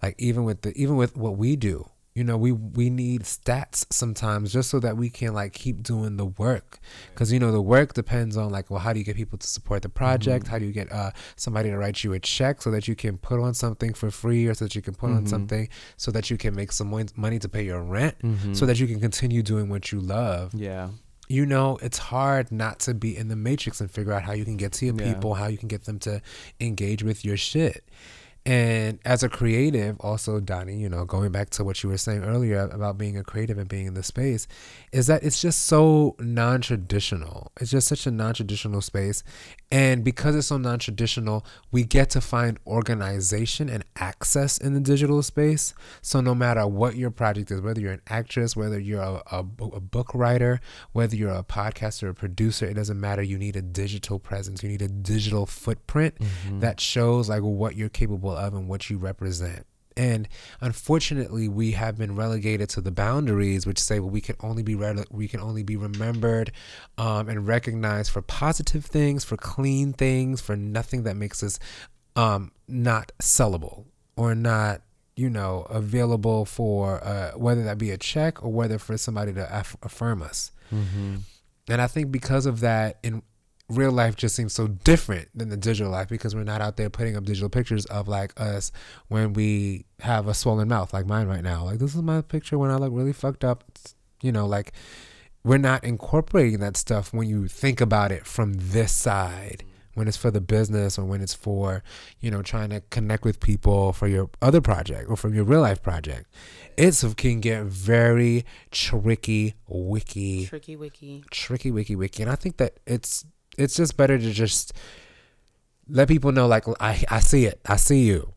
like 0.00 0.14
even 0.18 0.44
with 0.44 0.62
the 0.62 0.72
even 0.80 0.96
with 0.96 1.16
what 1.16 1.36
we 1.36 1.56
do 1.56 1.88
you 2.14 2.24
know 2.24 2.36
we 2.36 2.50
we 2.52 2.90
need 2.90 3.22
stats 3.22 3.86
sometimes 3.90 4.52
just 4.52 4.68
so 4.68 4.80
that 4.80 4.96
we 4.96 5.08
can 5.08 5.32
like 5.32 5.52
keep 5.52 5.82
doing 5.82 6.16
the 6.16 6.26
work. 6.26 6.80
Because 7.14 7.32
you 7.32 7.38
know 7.38 7.52
the 7.52 7.62
work 7.62 7.94
depends 7.94 8.36
on 8.36 8.50
like 8.50 8.70
well 8.70 8.80
how 8.80 8.92
do 8.92 8.98
you 8.98 9.04
get 9.04 9.16
people 9.16 9.38
to 9.38 9.46
support 9.46 9.82
the 9.82 9.88
project? 9.88 10.44
Mm-hmm. 10.44 10.52
How 10.52 10.58
do 10.58 10.64
you 10.66 10.72
get 10.72 10.90
uh 10.92 11.12
somebody 11.36 11.70
to 11.70 11.78
write 11.78 12.02
you 12.02 12.12
a 12.12 12.18
check 12.18 12.62
so 12.62 12.70
that 12.72 12.88
you 12.88 12.96
can 12.96 13.16
put 13.16 13.40
on 13.40 13.54
something 13.54 13.94
for 13.94 14.10
free 14.10 14.46
or 14.46 14.54
so 14.54 14.64
that 14.64 14.74
you 14.74 14.82
can 14.82 14.94
put 14.94 15.10
on 15.10 15.18
mm-hmm. 15.18 15.26
something 15.26 15.68
so 15.96 16.10
that 16.10 16.30
you 16.30 16.36
can 16.36 16.54
make 16.54 16.72
some 16.72 16.90
money 17.16 17.38
to 17.38 17.48
pay 17.48 17.64
your 17.64 17.82
rent 17.82 18.16
mm-hmm. 18.22 18.54
so 18.54 18.66
that 18.66 18.80
you 18.80 18.86
can 18.86 19.00
continue 19.00 19.42
doing 19.42 19.68
what 19.68 19.92
you 19.92 20.00
love? 20.00 20.52
Yeah. 20.54 20.88
You 21.28 21.46
know, 21.46 21.78
it's 21.80 21.98
hard 21.98 22.50
not 22.50 22.80
to 22.80 22.94
be 22.94 23.16
in 23.16 23.28
the 23.28 23.36
matrix 23.36 23.80
and 23.80 23.88
figure 23.88 24.12
out 24.12 24.24
how 24.24 24.32
you 24.32 24.44
can 24.44 24.56
get 24.56 24.72
to 24.72 24.86
your 24.86 24.96
Yeah. 24.96 25.14
people, 25.14 25.34
how 25.34 25.46
you 25.46 25.58
can 25.58 25.68
get 25.68 25.84
them 25.84 26.00
to 26.00 26.20
engage 26.58 27.04
with 27.04 27.24
your 27.24 27.36
shit. 27.36 27.84
And 28.46 28.98
as 29.04 29.22
a 29.22 29.28
creative, 29.28 30.00
also 30.00 30.40
Danhy, 30.40 30.80
you 30.80 30.88
know, 30.88 31.04
going 31.04 31.30
back 31.30 31.50
to 31.50 31.64
what 31.64 31.82
you 31.82 31.90
were 31.90 31.98
saying 31.98 32.24
earlier 32.24 32.68
about 32.72 32.96
being 32.96 33.18
a 33.18 33.22
creative 33.22 33.58
and 33.58 33.68
being 33.68 33.86
in 33.86 33.94
the 33.94 34.02
space, 34.02 34.48
is 34.92 35.08
that 35.08 35.22
it's 35.22 35.42
just 35.42 35.66
so 35.66 36.16
non-traditional. 36.18 37.52
It's 37.60 37.70
just 37.70 37.86
such 37.86 38.06
a 38.06 38.10
non-traditional 38.10 38.80
space, 38.80 39.22
and 39.70 40.02
because 40.02 40.34
it's 40.34 40.46
so 40.46 40.56
non-traditional, 40.56 41.44
we 41.70 41.84
get 41.84 42.08
to 42.10 42.20
find 42.20 42.58
organization 42.66 43.68
and 43.68 43.84
access 43.96 44.56
in 44.56 44.72
the 44.72 44.80
digital 44.80 45.22
space. 45.22 45.74
So 46.00 46.20
no 46.20 46.34
matter 46.34 46.66
what 46.66 46.96
your 46.96 47.10
project 47.10 47.50
is, 47.50 47.60
whether 47.60 47.80
you're 47.80 47.92
an 47.92 48.02
actress, 48.08 48.56
whether 48.56 48.80
you're 48.80 49.02
a, 49.02 49.22
a, 49.30 49.38
a 49.60 49.80
book 49.80 50.14
writer, 50.14 50.60
whether 50.92 51.14
you're 51.14 51.30
a 51.30 51.44
podcaster 51.44 52.04
or 52.04 52.08
a 52.08 52.14
producer, 52.14 52.66
it 52.66 52.74
doesn't 52.74 52.98
matter. 52.98 53.22
You 53.22 53.38
need 53.38 53.54
a 53.54 53.62
digital 53.62 54.18
presence. 54.18 54.62
You 54.62 54.70
need 54.70 54.82
a 54.82 54.88
digital 54.88 55.46
footprint 55.46 56.16
mm-hmm. 56.18 56.60
that 56.60 56.80
shows 56.80 57.28
like 57.28 57.42
what 57.42 57.76
you're 57.76 57.88
capable 57.88 58.29
of 58.36 58.54
and 58.54 58.68
what 58.68 58.90
you 58.90 58.98
represent. 58.98 59.66
And 59.96 60.28
unfortunately, 60.60 61.48
we 61.48 61.72
have 61.72 61.98
been 61.98 62.16
relegated 62.16 62.68
to 62.70 62.80
the 62.80 62.90
boundaries, 62.92 63.66
which 63.66 63.78
say 63.78 63.98
well, 63.98 64.10
we 64.10 64.20
can 64.20 64.36
only 64.40 64.62
be 64.62 64.74
rele- 64.74 65.10
we 65.10 65.28
can 65.28 65.40
only 65.40 65.62
be 65.62 65.76
remembered 65.76 66.52
um, 66.96 67.28
and 67.28 67.46
recognized 67.46 68.10
for 68.10 68.22
positive 68.22 68.84
things, 68.84 69.24
for 69.24 69.36
clean 69.36 69.92
things, 69.92 70.40
for 70.40 70.56
nothing 70.56 71.02
that 71.02 71.16
makes 71.16 71.42
us 71.42 71.58
um, 72.16 72.52
not 72.68 73.12
sellable 73.20 73.86
or 74.16 74.34
not 74.34 74.82
you 75.20 75.28
know, 75.28 75.66
available 75.68 76.46
for 76.46 77.04
uh, 77.04 77.32
whether 77.32 77.62
that 77.64 77.76
be 77.76 77.90
a 77.90 77.98
check 77.98 78.42
or 78.42 78.50
whether 78.50 78.78
for 78.78 78.96
somebody 78.96 79.34
to 79.34 79.54
aff- 79.54 79.76
affirm 79.82 80.22
us. 80.22 80.50
Mm-hmm. 80.72 81.16
And 81.68 81.80
I 81.82 81.86
think 81.88 82.10
because 82.10 82.46
of 82.46 82.60
that, 82.60 82.98
in 83.02 83.22
real 83.70 83.92
life 83.92 84.16
just 84.16 84.34
seems 84.34 84.52
so 84.52 84.66
different 84.66 85.28
than 85.34 85.48
the 85.48 85.56
digital 85.56 85.92
life 85.92 86.08
because 86.08 86.34
we're 86.34 86.44
not 86.44 86.60
out 86.60 86.76
there 86.76 86.90
putting 86.90 87.16
up 87.16 87.24
digital 87.24 87.48
pictures 87.48 87.86
of 87.86 88.08
like 88.08 88.38
us 88.40 88.72
when 89.08 89.32
we 89.32 89.86
have 90.00 90.26
a 90.26 90.34
swollen 90.34 90.68
mouth 90.68 90.92
like 90.92 91.06
mine 91.06 91.26
right 91.28 91.42
now. 91.42 91.64
Like 91.64 91.78
this 91.78 91.94
is 91.94 92.02
my 92.02 92.20
picture 92.20 92.58
when 92.58 92.70
I 92.70 92.76
look 92.76 92.92
really 92.92 93.12
fucked 93.12 93.44
up. 93.44 93.64
It's, 93.68 93.94
you 94.22 94.32
know, 94.32 94.46
like 94.46 94.72
we're 95.44 95.58
not 95.58 95.84
incorporating 95.84 96.60
that 96.60 96.76
stuff 96.76 97.14
when 97.14 97.28
you 97.28 97.48
think 97.48 97.80
about 97.80 98.12
it 98.12 98.26
from 98.26 98.54
this 98.56 98.92
side. 98.92 99.64
When 99.94 100.06
it's 100.06 100.16
for 100.16 100.30
the 100.30 100.40
business 100.40 100.98
or 100.98 101.04
when 101.04 101.20
it's 101.20 101.34
for, 101.34 101.82
you 102.20 102.30
know, 102.30 102.42
trying 102.42 102.70
to 102.70 102.80
connect 102.90 103.24
with 103.24 103.40
people 103.40 103.92
for 103.92 104.06
your 104.06 104.30
other 104.40 104.60
project 104.60 105.10
or 105.10 105.16
from 105.16 105.34
your 105.34 105.44
real 105.44 105.60
life 105.62 105.82
project. 105.82 106.30
It's 106.76 107.02
can 107.14 107.40
get 107.40 107.64
very 107.64 108.44
tricky, 108.70 109.54
wicky 109.66 110.46
Tricky 110.46 110.76
wiki. 110.76 111.24
tricky 111.30 111.70
wiki 111.72 111.96
wiki 111.96 112.22
and 112.22 112.30
i 112.30 112.36
think 112.36 112.56
that 112.58 112.78
it's 112.86 113.26
it's 113.60 113.76
just 113.76 113.96
better 113.96 114.18
to 114.18 114.30
just 114.32 114.72
let 115.88 116.08
people 116.08 116.32
know 116.32 116.46
like 116.46 116.64
i 116.80 117.04
i 117.10 117.20
see 117.20 117.44
it. 117.46 117.60
I 117.66 117.76
see 117.76 118.02
you. 118.04 118.32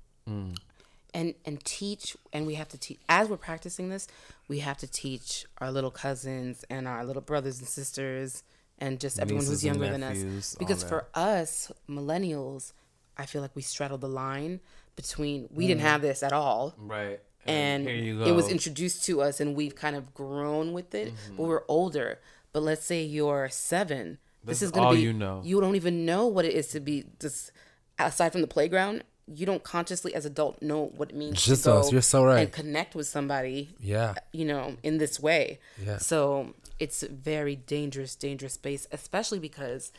And 1.16 1.36
and 1.46 1.64
teach 1.64 2.18
and 2.32 2.48
we 2.48 2.56
have 2.56 2.68
to 2.70 2.78
teach 2.78 3.00
as 3.08 3.30
we're 3.30 3.38
practicing 3.38 3.90
this 3.90 4.08
we 4.48 4.60
have 4.60 4.78
to 4.80 4.88
teach 4.88 5.46
our 5.60 5.72
little 5.72 5.92
cousins 5.92 6.66
and 6.72 6.88
our 6.88 7.06
little 7.06 7.22
brothers 7.22 7.60
and 7.60 7.68
sisters 7.68 8.42
and 8.80 9.00
just 9.00 9.20
everyone 9.20 9.44
Nieces 9.46 9.62
who's 9.62 9.70
and 9.70 9.80
younger 9.80 9.92
than 9.92 10.04
us. 10.04 10.56
because 10.56 10.84
for 10.84 11.06
us 11.14 11.72
millennials 11.88 12.74
i 13.16 13.28
feel 13.28 13.42
like 13.44 13.56
we 13.56 13.62
straddle 13.62 14.00
the 14.00 14.10
line 14.10 14.60
between 14.96 15.48
we 15.52 15.68
didn't 15.68 15.82
have 15.82 16.02
this 16.02 16.24
at 16.24 16.34
all. 16.34 16.74
Right. 16.80 17.20
and 17.46 17.88
here 17.88 17.96
you 17.96 18.24
it 18.24 18.32
was 18.32 18.50
introduced 18.50 19.04
to 19.06 19.22
us 19.22 19.40
and 19.40 19.54
we've 19.56 19.76
kind 19.76 19.96
of 19.96 20.14
grown 20.16 20.74
with 20.74 20.96
it 20.96 21.10
Mm-hmm. 21.14 21.36
but 21.38 21.44
we're 21.44 21.64
older. 21.68 22.20
But 22.54 22.62
let's 22.64 22.86
say 22.86 23.04
you're 23.04 23.50
seven 23.50 24.18
this, 24.46 24.60
This 24.60 24.62
is 24.64 24.72
gonna 24.72 24.88
all 24.88 24.94
be 24.94 25.02
you 25.02 25.14
know. 25.14 25.42
you 25.44 25.60
don't 25.62 25.76
even 25.76 26.06
know 26.06 26.28
what 26.28 26.46
it 26.46 26.54
is 26.54 26.68
to 26.70 26.80
be 26.80 27.06
just 27.20 27.52
aside 28.00 28.32
from 28.32 28.42
the 28.42 28.48
playground 28.48 29.04
you 29.26 29.46
don't 29.46 29.64
consciously 29.64 30.14
as 30.14 30.26
adult 30.26 30.62
know 30.62 30.92
what 30.98 31.10
it 31.12 31.16
means 31.16 31.42
Just 31.46 31.64
to 31.64 31.70
go 31.70 31.90
you're 31.90 32.02
so 32.02 32.26
right. 32.26 32.42
and 32.42 32.52
connect 32.52 32.94
with 32.96 33.08
somebody 33.08 33.74
yeah 33.80 34.16
you 34.34 34.44
know 34.46 34.76
in 34.84 34.98
this 34.98 35.20
way 35.20 35.60
Yeah. 35.82 35.98
so 35.98 36.54
it's 36.80 37.04
a 37.04 37.08
very 37.10 37.56
dangerous 37.56 38.16
dangerous 38.16 38.54
space 38.54 38.86
especially 38.92 39.40
because 39.40 39.92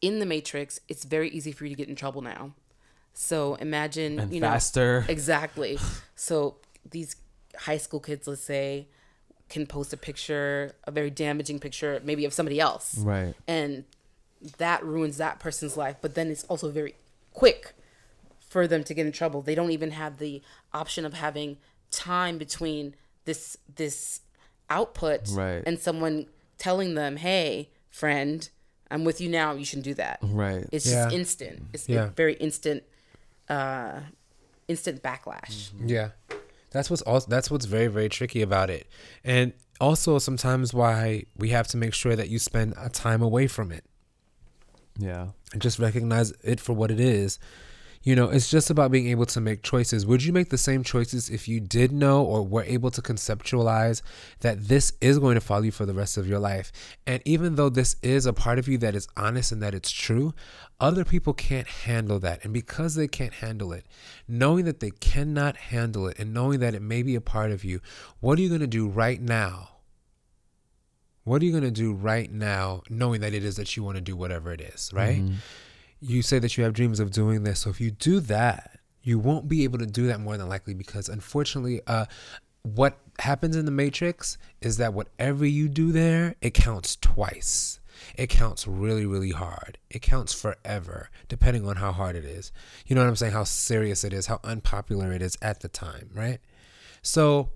in 0.00 0.18
the 0.18 0.26
matrix 0.26 0.80
it's 0.88 1.04
very 1.04 1.28
easy 1.30 1.52
for 1.52 1.64
you 1.64 1.70
to 1.70 1.76
get 1.76 1.88
in 1.88 1.96
trouble 1.96 2.22
now 2.22 2.52
so 3.12 3.54
imagine 3.56 4.20
And 4.20 4.32
you 4.32 4.40
know 4.40 4.48
faster. 4.48 5.04
exactly 5.08 5.78
so 6.14 6.56
these 6.90 7.16
high 7.58 7.78
school 7.78 8.00
kids 8.00 8.26
let's 8.26 8.42
say 8.42 8.88
can 9.48 9.66
post 9.66 9.92
a 9.92 9.96
picture 9.96 10.72
a 10.84 10.90
very 10.90 11.10
damaging 11.10 11.58
picture 11.58 12.00
maybe 12.04 12.24
of 12.24 12.32
somebody 12.32 12.58
else 12.60 12.98
Right. 12.98 13.34
and 13.46 13.84
that 14.58 14.84
ruins 14.84 15.16
that 15.18 15.38
person's 15.38 15.76
life 15.76 15.96
but 16.00 16.14
then 16.14 16.28
it's 16.30 16.44
also 16.44 16.70
very 16.70 16.94
quick 17.32 17.72
for 18.40 18.66
them 18.66 18.84
to 18.84 18.94
get 18.94 19.06
in 19.06 19.12
trouble 19.12 19.42
they 19.42 19.54
don't 19.54 19.70
even 19.70 19.92
have 19.92 20.18
the 20.18 20.42
option 20.72 21.04
of 21.04 21.14
having 21.14 21.56
time 21.90 22.38
between 22.38 22.94
this 23.24 23.56
this 23.76 24.20
output 24.68 25.28
Right. 25.30 25.62
and 25.66 25.78
someone 25.78 26.26
telling 26.58 26.94
them 26.94 27.16
hey 27.16 27.70
friend 27.90 28.48
i'm 28.90 29.04
with 29.04 29.20
you 29.20 29.28
now 29.28 29.52
you 29.52 29.64
shouldn't 29.64 29.84
do 29.84 29.94
that 29.94 30.18
Right. 30.22 30.66
it's 30.72 30.86
Yeah. 30.86 31.04
just 31.04 31.14
instant 31.14 31.62
it's 31.72 31.88
Yeah. 31.88 32.04
a 32.06 32.08
very 32.08 32.34
instant 32.34 32.82
uh 33.48 34.00
instant 34.68 35.02
backlash 35.02 35.70
yeah 35.84 36.10
that's 36.70 36.90
what's 36.90 37.02
also 37.02 37.28
that's 37.30 37.50
what's 37.50 37.66
very 37.66 37.86
very 37.86 38.08
tricky 38.08 38.42
about 38.42 38.70
it 38.70 38.86
and 39.24 39.52
also 39.80 40.18
sometimes 40.18 40.72
why 40.74 41.24
we 41.36 41.50
have 41.50 41.66
to 41.68 41.76
make 41.76 41.94
sure 41.94 42.16
that 42.16 42.28
you 42.28 42.38
spend 42.38 42.74
a 42.78 42.88
time 42.88 43.22
away 43.22 43.46
from 43.46 43.70
it 43.72 43.84
Yeah. 44.98 45.28
and 45.52 45.60
just 45.62 45.78
recognize 45.78 46.32
it 46.42 46.60
for 46.60 46.72
what 46.72 46.90
it 46.90 46.98
is. 47.00 47.38
You 48.02 48.14
know, 48.14 48.28
it's 48.30 48.50
just 48.50 48.70
about 48.70 48.90
being 48.90 49.08
able 49.08 49.26
to 49.26 49.40
make 49.40 49.62
choices. 49.62 50.06
Would 50.06 50.22
you 50.24 50.32
make 50.32 50.50
the 50.50 50.58
same 50.58 50.82
choices 50.82 51.28
if 51.28 51.48
you 51.48 51.60
did 51.60 51.92
know 51.92 52.22
or 52.24 52.42
were 52.42 52.62
able 52.64 52.90
to 52.92 53.02
conceptualize 53.02 54.02
that 54.40 54.68
this 54.68 54.92
is 55.00 55.18
going 55.18 55.34
to 55.34 55.40
follow 55.40 55.62
you 55.62 55.72
for 55.72 55.86
the 55.86 55.94
rest 55.94 56.16
of 56.16 56.28
your 56.28 56.38
life? 56.38 56.70
And 57.06 57.22
even 57.24 57.56
though 57.56 57.68
this 57.68 57.96
is 58.02 58.26
a 58.26 58.32
part 58.32 58.58
of 58.58 58.68
you 58.68 58.78
that 58.78 58.94
is 58.94 59.08
honest 59.16 59.52
and 59.52 59.62
that 59.62 59.74
it's 59.74 59.90
true, 59.90 60.34
other 60.78 61.04
people 61.04 61.32
can't 61.32 61.66
handle 61.66 62.18
that. 62.20 62.44
And 62.44 62.52
because 62.52 62.94
they 62.94 63.08
can't 63.08 63.34
handle 63.34 63.72
it, 63.72 63.86
knowing 64.28 64.64
that 64.66 64.80
they 64.80 64.90
cannot 64.90 65.56
handle 65.56 66.06
it 66.06 66.18
and 66.18 66.32
knowing 66.32 66.60
that 66.60 66.74
it 66.74 66.82
may 66.82 67.02
be 67.02 67.14
a 67.14 67.20
part 67.20 67.50
of 67.50 67.64
you, 67.64 67.80
what 68.20 68.38
are 68.38 68.42
you 68.42 68.48
going 68.48 68.60
to 68.60 68.66
do 68.66 68.86
right 68.86 69.20
now? 69.20 69.70
What 71.24 71.42
are 71.42 71.44
you 71.44 71.50
going 71.50 71.64
to 71.64 71.72
do 71.72 71.92
right 71.92 72.30
now, 72.30 72.82
knowing 72.88 73.20
that 73.22 73.34
it 73.34 73.42
is 73.42 73.56
that 73.56 73.76
you 73.76 73.82
want 73.82 73.96
to 73.96 74.00
do 74.00 74.16
whatever 74.16 74.52
it 74.52 74.60
is, 74.60 74.92
right? 74.94 75.22
Mm-hmm. 75.22 75.34
You 76.00 76.22
say 76.22 76.38
that 76.38 76.56
you 76.56 76.64
have 76.64 76.72
dreams 76.72 77.00
of 77.00 77.10
doing 77.10 77.42
this. 77.44 77.60
So 77.60 77.70
if 77.70 77.80
you 77.80 77.90
do 77.90 78.20
that, 78.20 78.78
you 79.02 79.18
won't 79.18 79.48
be 79.48 79.64
able 79.64 79.78
to 79.78 79.86
do 79.86 80.06
that 80.08 80.20
more 80.20 80.36
than 80.36 80.48
likely 80.48 80.74
because 80.74 81.08
unfortunately, 81.08 81.80
uh, 81.86 82.06
what 82.62 82.98
happens 83.20 83.54
in 83.56 83.64
the 83.64 83.70
matrix 83.70 84.36
is 84.60 84.76
that 84.78 84.92
whatever 84.92 85.46
you 85.46 85.68
do 85.68 85.92
there, 85.92 86.34
it 86.40 86.54
counts 86.54 86.96
twice. 86.96 87.80
It 88.16 88.28
counts 88.28 88.66
really, 88.66 89.06
really 89.06 89.30
hard. 89.30 89.78
It 89.90 90.02
counts 90.02 90.32
forever, 90.34 91.10
depending 91.28 91.66
on 91.66 91.76
how 91.76 91.92
hard 91.92 92.16
it 92.16 92.24
is. 92.24 92.52
You 92.86 92.94
know 92.94 93.02
what 93.02 93.08
I'm 93.08 93.16
saying? 93.16 93.32
How 93.32 93.44
serious 93.44 94.04
it 94.04 94.12
is, 94.12 94.26
how 94.26 94.40
unpopular 94.44 95.12
it 95.12 95.22
is 95.22 95.38
at 95.40 95.60
the 95.60 95.68
time, 95.68 96.10
right? 96.12 96.38
So 97.02 97.50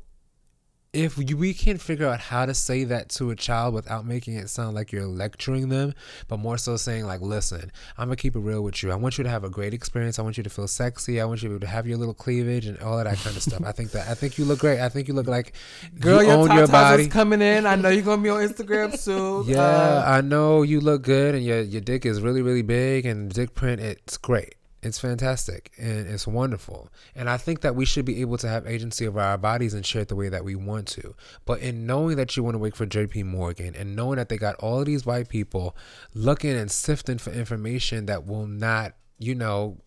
if 0.93 1.17
we 1.17 1.55
can't 1.55 1.81
figure 1.81 2.09
out 2.09 2.19
how 2.19 2.45
to 2.47 2.53
say 2.53 2.83
that 2.85 3.09
to 3.11 3.31
a 3.31 3.37
child 3.37 3.75
without 3.75 4.05
making 4.05 4.35
it 4.35 4.51
sound 4.51 4.75
like 4.75 4.91
you're 4.91 5.07
lecturing 5.07 5.69
them, 5.69 5.95
but 6.27 6.39
more 6.39 6.59
so 6.59 6.77
saying 6.77 7.07
like, 7.07 7.21
"Listen, 7.21 7.71
I'm 7.97 8.07
gonna 8.09 8.17
keep 8.17 8.35
it 8.35 8.41
real 8.41 8.63
with 8.63 8.83
you. 8.83 8.91
I 8.91 8.97
want 8.97 9.17
you 9.17 9.23
to 9.23 9.31
have 9.31 9.45
a 9.45 9.51
great 9.51 9.73
experience. 9.73 10.19
I 10.19 10.23
want 10.23 10.37
you 10.37 10.43
to 10.43 10.51
feel 10.51 10.67
sexy. 10.67 11.21
I 11.21 11.25
want 11.27 11.45
you 11.45 11.59
to 11.59 11.67
have 11.67 11.87
your 11.87 11.97
little 11.97 12.15
cleavage 12.15 12.67
and 12.67 12.77
all 12.81 12.99
of 12.99 13.05
that 13.05 13.19
kind 13.19 13.37
of 13.37 13.43
stuff. 13.43 13.63
I 13.65 13.71
think 13.71 13.93
that 13.93 14.09
I 14.09 14.15
think 14.15 14.37
you 14.37 14.45
look 14.45 14.59
great. 14.59 14.81
I 14.81 14.89
think 14.89 15.07
you 15.07 15.15
look 15.15 15.29
like 15.29 15.55
Girl, 16.01 16.23
you 16.23 16.29
your 16.29 16.39
own 16.39 16.57
your 16.57 16.67
body. 16.67 17.05
is 17.05 17.09
coming 17.09 17.41
in. 17.41 17.67
I 17.67 17.77
know 17.77 17.89
you're 17.89 18.03
gonna 18.03 18.23
be 18.23 18.29
on 18.31 18.41
Instagram 18.41 18.99
soon. 18.99 19.45
Yeah, 19.47 19.61
Uh, 19.61 20.05
I 20.07 20.21
know 20.23 20.63
you 20.63 20.81
look 20.81 21.03
good, 21.03 21.37
and 21.37 21.45
your 21.45 21.61
your 21.61 21.81
dick 21.83 22.05
is 22.05 22.21
really 22.21 22.43
really 22.43 22.63
big, 22.63 23.07
and 23.07 23.31
dick 23.33 23.55
print 23.55 23.81
it's 23.81 24.17
great. 24.17 24.57
It's 24.83 24.99
fantastic 24.99 25.73
and 25.79 26.09
it's 26.09 26.27
wonderful. 26.27 26.89
And 27.15 27.29
I 27.29 27.37
think 27.37 27.61
that 27.61 27.77
we 27.77 27.85
should 27.85 28.07
be 28.07 28.23
able 28.23 28.39
to 28.39 28.49
have 28.49 28.67
agency 28.67 29.07
over 29.07 29.21
our 29.21 29.37
bodies 29.37 29.75
and 29.75 29.85
share 29.85 30.03
it 30.03 30.09
the 30.09 30.17
way 30.17 30.31
that 30.31 30.45
we 30.45 30.55
want 30.55 30.89
to. 30.89 31.15
But 31.45 31.61
in 31.61 31.87
knowing 31.87 32.17
that 32.17 32.35
you 32.37 32.43
want 32.43 32.55
to 32.55 32.59
work 32.59 32.75
for 32.75 32.87
JP 32.87 33.25
Morgan 33.25 33.75
and 33.75 33.95
knowing 33.95 34.17
that 34.17 34.31
they 34.31 34.39
got 34.39 34.55
all 34.57 34.81
of 34.81 34.87
these 34.87 35.05
white 35.05 35.29
people 35.29 35.77
looking 36.15 36.57
and 36.57 36.71
sifting 36.71 37.19
for 37.19 37.31
information 37.31 38.07
that 38.07 38.27
will 38.27 38.47
not, 38.47 38.95
you 39.19 39.35
know, 39.35 39.79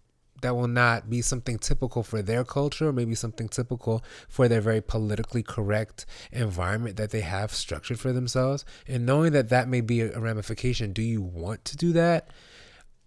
that 0.43 0.55
will 0.55 0.67
not 0.67 1.09
be 1.09 1.21
something 1.21 1.57
typical 1.57 2.03
for 2.03 2.21
their 2.21 2.43
culture, 2.43 2.89
or 2.89 2.93
maybe 2.93 3.15
something 3.15 3.47
typical 3.47 4.03
for 4.27 4.47
their 4.47 4.61
very 4.61 4.81
politically 4.81 5.41
correct 5.41 6.05
environment 6.31 6.97
that 6.97 7.11
they 7.11 7.21
have 7.21 7.53
structured 7.53 7.99
for 7.99 8.11
themselves. 8.11 8.65
And 8.85 9.05
knowing 9.05 9.31
that 9.31 9.49
that 9.49 9.69
may 9.69 9.81
be 9.81 10.01
a 10.01 10.19
ramification, 10.19 10.91
do 10.91 11.01
you 11.01 11.21
want 11.21 11.63
to 11.65 11.77
do 11.77 11.93
that? 11.93 12.29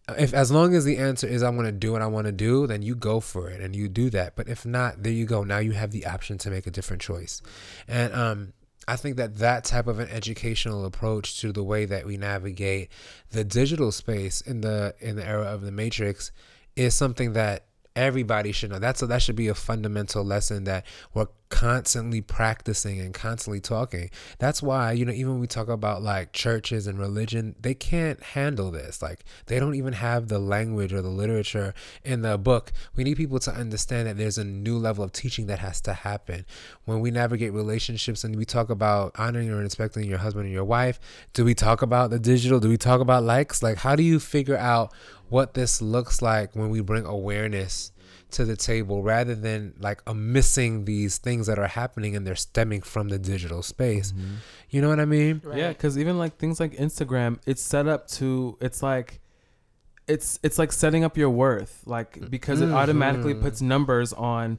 If 0.08 0.32
as 0.34 0.52
long 0.52 0.74
as 0.74 0.84
the 0.84 0.98
answer 0.98 1.26
is 1.26 1.42
I 1.42 1.50
want 1.50 1.66
to 1.66 1.72
do 1.72 1.92
what 1.92 2.02
I 2.02 2.06
want 2.06 2.26
to 2.26 2.32
do, 2.32 2.66
then 2.66 2.82
you 2.82 2.94
go 2.94 3.18
for 3.18 3.50
it 3.50 3.60
and 3.60 3.74
you 3.74 3.88
do 3.88 4.08
that. 4.10 4.36
But 4.36 4.48
if 4.48 4.64
not, 4.64 5.02
there 5.02 5.12
you 5.12 5.26
go. 5.26 5.42
Now 5.42 5.58
you 5.58 5.72
have 5.72 5.90
the 5.90 6.06
option 6.06 6.38
to 6.38 6.50
make 6.50 6.66
a 6.66 6.70
different 6.70 7.02
choice. 7.02 7.42
And 7.88 8.14
um 8.14 8.52
I 8.88 8.94
think 8.94 9.16
that 9.16 9.38
that 9.38 9.64
type 9.64 9.88
of 9.88 9.98
an 9.98 10.08
educational 10.10 10.84
approach 10.84 11.40
to 11.40 11.52
the 11.52 11.64
way 11.64 11.86
that 11.86 12.06
we 12.06 12.16
navigate 12.16 12.90
the 13.30 13.42
digital 13.42 13.90
space 13.90 14.40
in 14.40 14.60
the 14.60 14.94
in 15.00 15.16
the 15.16 15.26
era 15.26 15.46
of 15.46 15.62
the 15.62 15.72
matrix 15.72 16.30
is 16.76 16.94
something 16.94 17.32
that 17.32 17.64
everybody 17.96 18.52
should 18.52 18.70
know. 18.70 18.78
That's 18.78 19.02
a, 19.02 19.06
that 19.08 19.22
should 19.22 19.36
be 19.36 19.48
a 19.48 19.54
fundamental 19.54 20.22
lesson 20.22 20.64
that 20.64 20.86
we're 21.14 21.26
constantly 21.48 22.20
practicing 22.20 23.00
and 23.00 23.14
constantly 23.14 23.60
talking. 23.60 24.10
That's 24.38 24.62
why 24.62 24.92
you 24.92 25.04
know 25.04 25.12
even 25.12 25.32
when 25.32 25.40
we 25.40 25.46
talk 25.46 25.68
about 25.68 26.02
like 26.02 26.32
churches 26.32 26.86
and 26.86 26.98
religion, 26.98 27.54
they 27.60 27.74
can't 27.74 28.22
handle 28.22 28.70
this. 28.70 29.00
Like 29.00 29.24
they 29.46 29.58
don't 29.58 29.74
even 29.74 29.94
have 29.94 30.28
the 30.28 30.38
language 30.38 30.92
or 30.92 31.02
the 31.02 31.08
literature 31.08 31.74
in 32.04 32.22
the 32.22 32.36
book. 32.36 32.72
We 32.94 33.04
need 33.04 33.16
people 33.16 33.38
to 33.40 33.52
understand 33.52 34.08
that 34.08 34.16
there's 34.16 34.38
a 34.38 34.44
new 34.44 34.76
level 34.76 35.04
of 35.04 35.12
teaching 35.12 35.46
that 35.46 35.60
has 35.60 35.80
to 35.82 35.92
happen 35.92 36.44
when 36.84 37.00
we 37.00 37.10
navigate 37.10 37.52
relationships 37.52 38.24
and 38.24 38.36
we 38.36 38.44
talk 38.44 38.68
about 38.68 39.12
honoring 39.18 39.50
or 39.50 39.56
respecting 39.56 40.04
your 40.04 40.18
husband 40.18 40.46
and 40.46 40.54
your 40.54 40.64
wife. 40.64 40.98
Do 41.32 41.44
we 41.44 41.54
talk 41.54 41.80
about 41.82 42.10
the 42.10 42.18
digital? 42.18 42.60
Do 42.60 42.68
we 42.68 42.76
talk 42.76 43.00
about 43.00 43.22
likes? 43.22 43.62
Like 43.62 43.78
how 43.78 43.96
do 43.96 44.02
you 44.02 44.18
figure 44.18 44.58
out 44.58 44.92
what 45.28 45.54
this 45.54 45.82
looks 45.82 46.22
like 46.22 46.54
when 46.54 46.70
we 46.70 46.80
bring 46.80 47.04
awareness 47.04 47.92
to 48.30 48.44
the 48.44 48.56
table 48.56 49.02
rather 49.02 49.34
than 49.34 49.74
like 49.78 50.02
a 50.06 50.14
missing 50.14 50.84
these 50.84 51.18
things 51.18 51.46
that 51.46 51.58
are 51.58 51.68
happening 51.68 52.16
and 52.16 52.26
they're 52.26 52.34
stemming 52.34 52.82
from 52.82 53.08
the 53.08 53.18
digital 53.18 53.62
space. 53.62 54.12
Mm-hmm. 54.12 54.34
You 54.70 54.82
know 54.82 54.88
what 54.88 55.00
I 55.00 55.04
mean? 55.04 55.40
Yeah, 55.54 55.68
because 55.68 55.96
even 55.96 56.18
like 56.18 56.36
things 56.36 56.58
like 56.58 56.72
Instagram, 56.76 57.38
it's 57.46 57.62
set 57.62 57.86
up 57.86 58.08
to 58.08 58.58
it's 58.60 58.82
like 58.82 59.20
it's 60.08 60.38
it's 60.42 60.58
like 60.58 60.72
setting 60.72 61.04
up 61.04 61.16
your 61.16 61.30
worth, 61.30 61.82
like 61.86 62.18
mm. 62.18 62.30
because 62.30 62.60
it 62.60 62.70
automatically 62.70 63.32
mm-hmm. 63.32 63.42
puts 63.42 63.62
numbers 63.62 64.12
on 64.12 64.58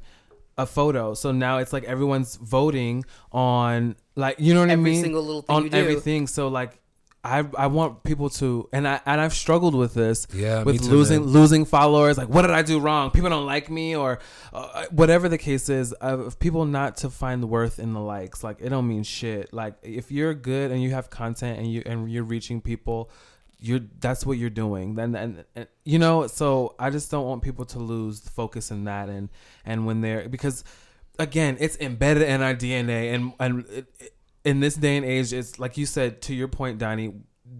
a 0.57 0.65
photo. 0.65 1.13
So 1.13 1.32
now 1.32 1.57
it's 1.57 1.74
like 1.74 1.84
everyone's 1.84 2.36
voting 2.38 3.05
on 3.32 3.95
like 4.15 4.38
you 4.39 4.53
know 4.53 4.61
what 4.61 4.72
I 4.72 4.76
mean? 4.76 4.80
Every 4.80 4.91
mean 4.91 5.03
single 5.03 5.24
little 5.24 5.41
thing 5.41 5.55
on 5.55 5.63
you 5.63 5.70
do. 5.70 5.78
everything. 5.78 6.28
So 6.28 6.47
like. 6.47 6.80
I, 7.28 7.43
I 7.57 7.67
want 7.67 8.03
people 8.03 8.30
to 8.41 8.69
and 8.71 8.88
I 8.88 8.99
and 9.05 9.19
I've 9.19 9.34
struggled 9.34 9.75
with 9.75 9.93
this 9.93 10.28
Yeah, 10.34 10.63
with 10.63 10.82
too, 10.84 10.89
losing 10.91 11.21
man. 11.21 11.30
losing 11.34 11.65
followers 11.65 12.17
like 12.17 12.30
what 12.30 12.43
did 12.43 12.51
I 12.51 12.61
do 12.61 12.80
wrong? 12.80 13.11
People 13.11 13.30
don't 13.30 13.45
like 13.45 13.69
me 13.69 13.95
or 13.95 14.19
uh, 14.53 14.86
whatever 14.91 15.28
the 15.30 15.38
case 15.38 15.69
is 15.69 15.91
of 15.93 16.39
people 16.39 16.65
not 16.65 16.97
to 16.97 17.09
find 17.09 17.49
worth 17.49 17.80
in 17.80 17.93
the 17.93 17.99
likes 17.99 18.43
like 18.43 18.57
it 18.61 18.69
don't 18.69 18.88
mean 18.88 19.03
shit. 19.03 19.53
Like 19.53 19.75
if 19.84 20.11
you're 20.11 20.34
good 20.34 20.71
and 20.71 20.82
you 20.82 20.91
have 20.91 21.09
content 21.09 21.59
and 21.59 21.71
you 21.71 21.84
and 21.86 22.09
you're 22.11 22.23
reaching 22.23 22.61
people 22.61 23.09
you're 23.59 23.82
that's 23.99 24.23
what 24.25 24.38
you're 24.38 24.51
doing. 24.51 24.95
Then 24.95 25.15
and, 25.15 25.43
and 25.55 25.67
you 25.84 25.97
know 25.99 26.28
so 26.28 26.75
i 26.80 26.89
just 26.91 27.09
don't 27.09 27.25
want 27.25 27.41
people 27.41 27.65
to 27.65 27.80
lose 27.80 28.19
focus 28.19 28.69
in 28.71 28.84
that 28.86 29.09
and 29.09 29.30
and 29.65 29.86
when 29.88 30.01
they're 30.01 30.30
because 30.30 30.63
again 31.17 31.57
it's 31.59 31.75
embedded 31.78 32.23
in 32.23 32.41
our 32.43 32.53
dna 32.53 33.13
and 33.15 33.34
and 33.39 33.65
it, 33.69 33.88
it- 33.99 34.13
in 34.50 34.60
this 34.60 34.76
day 34.76 34.95
and 34.98 35.06
age 35.06 35.34
it's 35.34 35.60
like 35.60 35.78
you 35.78 35.86
said 35.86 36.22
to 36.22 36.34
your 36.34 36.48
point 36.48 36.80
Danhy 36.80 37.08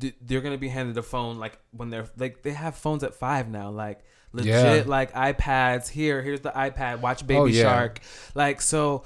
d- 0.02 0.14
they're 0.22 0.42
gonna 0.42 0.58
be 0.68 0.70
handed 0.70 0.98
a 0.98 1.04
phone 1.04 1.38
like 1.38 1.56
when 1.72 1.90
they're 1.92 2.08
like 2.18 2.42
they 2.44 2.54
have 2.54 2.76
phones 2.76 3.04
at 3.04 3.14
five 3.16 3.50
now 3.50 3.70
like 3.70 4.00
legit 4.34 4.54
Yeah. 4.54 4.84
like 4.98 5.12
ipads 5.14 5.88
here 5.90 6.22
here's 6.22 6.42
the 6.42 6.52
ipad 6.52 7.02
watch 7.02 7.26
baby 7.28 7.40
Oh, 7.40 7.46
yeah. 7.46 7.64
shark 7.64 8.00
like 8.36 8.62
so 8.62 9.04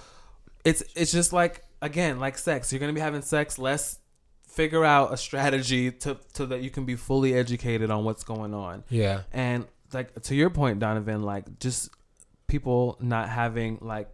it's 0.64 0.82
it's 0.96 1.12
just 1.12 1.32
like 1.34 1.64
again 1.82 2.20
like 2.20 2.38
sex 2.38 2.72
you're 2.72 2.80
gonna 2.80 2.94
be 2.94 3.00
having 3.10 3.22
sex 3.22 3.58
let's 3.58 4.00
figure 4.48 4.84
out 4.84 5.14
a 5.14 5.18
strategy 5.18 5.92
to 5.92 6.18
so 6.34 6.46
that 6.46 6.62
you 6.62 6.70
can 6.70 6.86
be 6.86 6.96
fully 6.96 7.34
educated 7.34 7.90
on 7.90 8.04
what's 8.04 8.24
going 8.24 8.54
on 8.54 8.84
Yeah. 8.90 9.22
and 9.32 9.66
like 9.94 10.10
to 10.24 10.36
your 10.36 10.50
point 10.50 10.80
donovan 10.80 11.22
like 11.24 11.46
just 11.60 11.90
people 12.48 12.98
not 13.00 13.30
having 13.30 13.78
like 13.82 14.10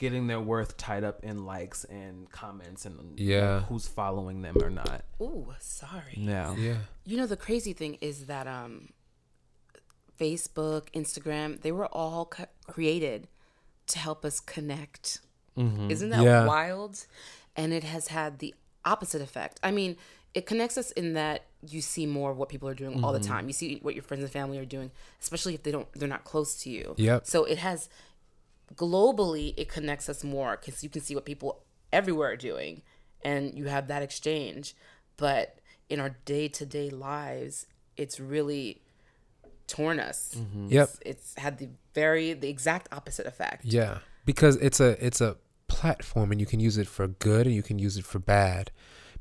getting 0.00 0.26
their 0.26 0.40
worth 0.40 0.76
tied 0.76 1.04
up 1.04 1.22
in 1.22 1.44
likes 1.44 1.84
and 1.84 2.28
comments 2.30 2.84
and 2.86 3.20
Yeah. 3.20 3.60
who's 3.68 3.86
following 3.86 4.40
them 4.42 4.56
or 4.62 4.70
not 4.70 5.04
Ooh, 5.20 5.54
sorry. 5.60 6.14
yeah 6.16 6.54
Yeah. 6.56 6.78
You 7.04 7.16
know 7.18 7.26
the 7.26 7.36
crazy 7.36 7.72
thing 7.74 7.98
is 8.00 8.26
that 8.26 8.46
um, 8.46 8.88
Facebook, 10.18 10.90
Instagram, 10.94 11.60
they 11.62 11.72
were 11.72 11.86
all 11.86 12.26
co- 12.26 12.46
created 12.66 13.28
to 13.88 13.98
help 13.98 14.24
us 14.24 14.40
connect. 14.40 15.20
Isn't 15.56 16.08
that 16.10 16.22
Yeah. 16.22 16.46
wild? 16.46 17.04
And 17.54 17.72
it 17.74 17.84
has 17.84 18.08
had 18.08 18.38
the 18.38 18.54
opposite 18.86 19.20
effect. 19.20 19.60
I 19.62 19.70
mean, 19.70 19.96
it 20.32 20.46
connects 20.46 20.78
us 20.78 20.90
in 20.92 21.12
that 21.14 21.44
you 21.60 21.82
see 21.82 22.06
more 22.06 22.30
of 22.30 22.38
what 22.38 22.48
people 22.48 22.66
are 22.68 22.74
doing 22.74 23.04
all 23.04 23.12
the 23.12 23.20
time. 23.20 23.46
You 23.46 23.52
see 23.52 23.78
what 23.82 23.94
your 23.94 24.02
friends 24.02 24.22
and 24.22 24.32
family 24.32 24.56
are 24.58 24.64
doing, 24.64 24.90
especially 25.20 25.52
if 25.54 25.62
they 25.62 25.70
don't 25.72 25.86
they're 25.92 26.08
not 26.08 26.24
close 26.24 26.54
to 26.62 26.70
you. 26.70 26.94
Yep. 26.96 27.26
So 27.26 27.44
it 27.44 27.58
has 27.58 27.90
globally 28.76 29.54
it 29.56 29.68
connects 29.68 30.08
us 30.08 30.22
more 30.22 30.58
because 30.60 30.82
you 30.82 30.88
can 30.88 31.02
see 31.02 31.14
what 31.14 31.24
people 31.24 31.62
everywhere 31.92 32.30
are 32.30 32.36
doing 32.36 32.82
and 33.22 33.58
you 33.58 33.66
have 33.66 33.88
that 33.88 34.02
exchange 34.02 34.74
but 35.16 35.58
in 35.88 35.98
our 36.00 36.16
day-to-day 36.24 36.88
lives 36.88 37.66
it's 37.96 38.20
really 38.20 38.80
torn 39.66 39.98
us 40.00 40.34
mm-hmm. 40.36 40.68
Yep. 40.70 40.88
it's, 40.88 40.98
it's 41.04 41.34
had 41.38 41.58
the 41.58 41.68
very 41.94 42.32
the 42.32 42.48
exact 42.48 42.88
opposite 42.92 43.26
effect 43.26 43.64
Yeah, 43.64 43.98
because 44.24 44.56
it's 44.56 44.80
a 44.80 45.04
it's 45.04 45.20
a 45.20 45.36
platform 45.68 46.32
and 46.32 46.40
you 46.40 46.46
can 46.46 46.60
use 46.60 46.76
it 46.78 46.86
for 46.86 47.06
good 47.08 47.46
and 47.46 47.54
you 47.54 47.62
can 47.62 47.78
use 47.78 47.96
it 47.96 48.04
for 48.04 48.18
bad. 48.18 48.70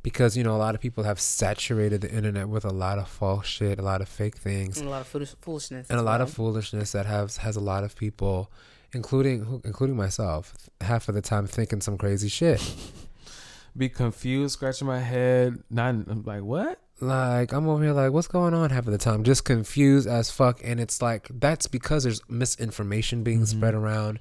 Because 0.01 0.37
you 0.37 0.45
know 0.45 0.55
a 0.55 0.57
lot 0.57 0.75
of 0.75 0.81
people 0.81 1.03
have 1.03 1.19
saturated 1.19 1.99
the 1.99 2.09
internet 2.09 2.47
with 2.47 2.63
a 2.63 2.69
lot 2.69 2.99
of 2.99 3.09
false 3.09 3.45
shit, 3.45 3.79
a 3.79 3.81
lot 3.81 3.99
of 3.99 4.07
fake 4.07 4.37
things, 4.37 4.77
and 4.77 4.87
a 4.87 4.89
lot 4.89 5.01
of 5.01 5.07
foolishness 5.41 5.89
and 5.89 5.99
a 5.99 6.01
lot 6.01 6.19
well. 6.19 6.27
of 6.27 6.33
foolishness 6.33 6.93
that 6.93 7.05
has 7.05 7.37
has 7.37 7.57
a 7.57 7.59
lot 7.59 7.83
of 7.83 7.97
people, 7.97 8.49
including 8.93 9.61
including 9.63 9.95
myself, 9.95 10.53
half 10.81 11.09
of 11.09 11.15
the 11.15 11.21
time 11.21 11.47
thinking 11.47 11.81
some 11.81 11.97
crazy 11.97 12.29
shit. 12.29 12.61
be 13.77 13.89
confused 13.89 14.53
scratching 14.53 14.87
my 14.87 14.99
head 14.99 15.63
not 15.69 15.89
I'm 15.89 16.23
like 16.25 16.41
what 16.41 16.79
Like 16.99 17.53
I'm 17.53 17.67
over 17.67 17.83
here 17.83 17.93
like, 17.93 18.11
what's 18.11 18.27
going 18.27 18.53
on 18.53 18.71
half 18.71 18.87
of 18.87 18.91
the 18.91 18.97
time? 18.97 19.23
Just 19.23 19.45
confused 19.45 20.07
as 20.07 20.31
fuck. 20.31 20.59
And 20.63 20.79
it's 20.79 21.01
like 21.01 21.27
that's 21.29 21.67
because 21.67 22.03
there's 22.03 22.21
misinformation 22.29 23.23
being 23.23 23.39
mm-hmm. 23.39 23.57
spread 23.57 23.73
around. 23.73 24.19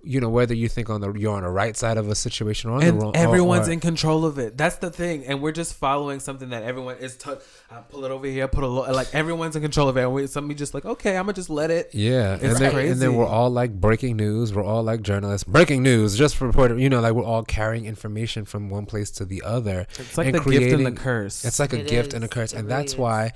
You 0.00 0.20
know, 0.20 0.28
whether 0.28 0.54
you 0.54 0.68
think 0.68 0.90
on 0.90 1.00
the 1.00 1.12
you're 1.12 1.34
on 1.34 1.42
the 1.42 1.48
right 1.50 1.76
side 1.76 1.98
of 1.98 2.08
a 2.08 2.14
situation 2.14 2.70
or 2.70 2.74
on 2.74 2.80
the 2.84 2.92
wrong 2.92 3.16
everyone's 3.16 3.66
or, 3.66 3.70
or, 3.70 3.74
in 3.74 3.80
control 3.80 4.24
of 4.24 4.38
it. 4.38 4.56
That's 4.56 4.76
the 4.76 4.90
thing, 4.90 5.26
and 5.26 5.42
we're 5.42 5.52
just 5.52 5.74
following 5.74 6.20
something 6.20 6.50
that 6.50 6.62
everyone 6.62 6.98
is. 6.98 7.16
T- 7.16 7.32
I 7.70 7.78
pull 7.80 8.04
it 8.04 8.12
over 8.12 8.26
here, 8.26 8.46
put 8.46 8.62
a 8.62 8.68
lo- 8.68 8.90
like 8.92 9.12
everyone's 9.12 9.56
in 9.56 9.62
control 9.62 9.88
of 9.88 9.96
it, 9.96 10.02
and 10.02 10.14
we 10.14 10.26
somebody 10.28 10.56
just 10.56 10.72
like 10.72 10.84
okay, 10.84 11.16
I'm 11.16 11.24
gonna 11.24 11.32
just 11.32 11.50
let 11.50 11.70
it. 11.72 11.90
Yeah, 11.92 12.34
and 12.34 12.42
It's 12.44 12.60
then, 12.60 12.76
and 12.76 13.00
then 13.00 13.14
we're 13.14 13.26
all 13.26 13.50
like 13.50 13.72
breaking 13.80 14.16
news. 14.16 14.54
We're 14.54 14.64
all 14.64 14.84
like 14.84 15.02
journalists. 15.02 15.42
Breaking 15.44 15.82
news, 15.82 16.16
just 16.16 16.40
report. 16.40 16.78
You 16.78 16.88
know, 16.88 17.00
like 17.00 17.14
we're 17.14 17.24
all 17.24 17.42
carrying 17.42 17.84
information 17.84 18.44
from 18.44 18.70
one 18.70 18.86
place 18.86 19.10
to 19.12 19.24
the 19.24 19.42
other. 19.44 19.86
It's 19.98 20.16
like 20.16 20.28
and 20.28 20.36
the 20.36 20.48
gift 20.48 20.72
and 20.74 20.86
the 20.86 20.92
curse. 20.92 21.44
It's 21.44 21.58
like 21.58 21.72
a 21.72 21.80
It 21.80 21.88
gift 21.88 22.14
and 22.14 22.24
a 22.24 22.28
curse, 22.28 22.52
It 22.52 22.60
and 22.60 22.68
really 22.68 22.82
that's 22.82 22.92
is. 22.92 22.98
why 22.98 23.32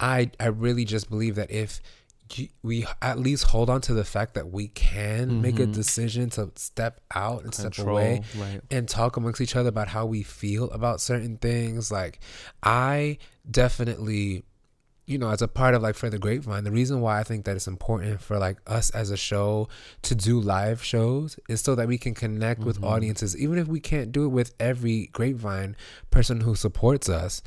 I 0.00 0.30
I 0.40 0.46
really 0.46 0.86
just 0.86 1.10
believe 1.10 1.34
that 1.36 1.50
if 1.50 1.80
you, 1.82 1.82
we 2.62 2.86
at 3.02 3.18
least 3.18 3.44
hold 3.44 3.70
on 3.70 3.80
to 3.82 3.94
the 3.94 4.04
fact 4.04 4.34
that 4.34 4.50
we 4.50 4.68
can 4.68 5.40
make 5.42 5.58
a 5.58 5.66
decision 5.66 6.30
to 6.30 6.50
step 6.56 7.00
out 7.14 7.44
and 7.44 7.54
step 7.54 7.72
Mm-hmm. 7.72 7.88
Away 7.88 8.22
right. 8.38 8.60
and 8.70 8.88
talk 8.88 9.16
amongst 9.16 9.40
each 9.40 9.56
other 9.56 9.68
about 9.68 9.88
how 9.88 10.06
we 10.06 10.22
feel 10.22 10.70
about 10.70 11.00
certain 11.00 11.36
things. 11.36 11.90
Like 11.92 12.20
I 12.62 13.18
definitely 13.50 14.44
you 15.06 15.18
know, 15.18 15.28
as 15.30 15.40
a 15.40 15.46
part 15.46 15.74
of 15.76 15.82
like 15.82 15.94
for 15.94 16.10
the 16.10 16.18
grapevine, 16.18 16.64
the 16.64 16.72
reason 16.72 17.00
why 17.00 17.20
I 17.20 17.22
think 17.22 17.44
that 17.44 17.54
it's 17.54 17.68
important 17.68 18.20
for 18.20 18.38
like 18.38 18.58
us 18.66 18.90
as 18.90 19.10
a 19.12 19.16
show 19.16 19.68
to 20.02 20.16
do 20.16 20.40
live 20.40 20.82
shows 20.82 21.38
is 21.48 21.60
so 21.60 21.76
that 21.76 21.86
we 21.86 21.96
can 21.96 22.12
connect 22.12 22.62
with 22.62 22.82
audiences, 22.82 23.36
even 23.36 23.56
if 23.56 23.68
we 23.68 23.78
can't 23.78 24.10
do 24.10 24.24
it 24.24 24.30
with 24.30 24.52
every 24.58 25.06
grapevine 25.12 25.76
person 26.10 26.40
who 26.40 26.56
supports 26.56 27.08
us. 27.08 27.40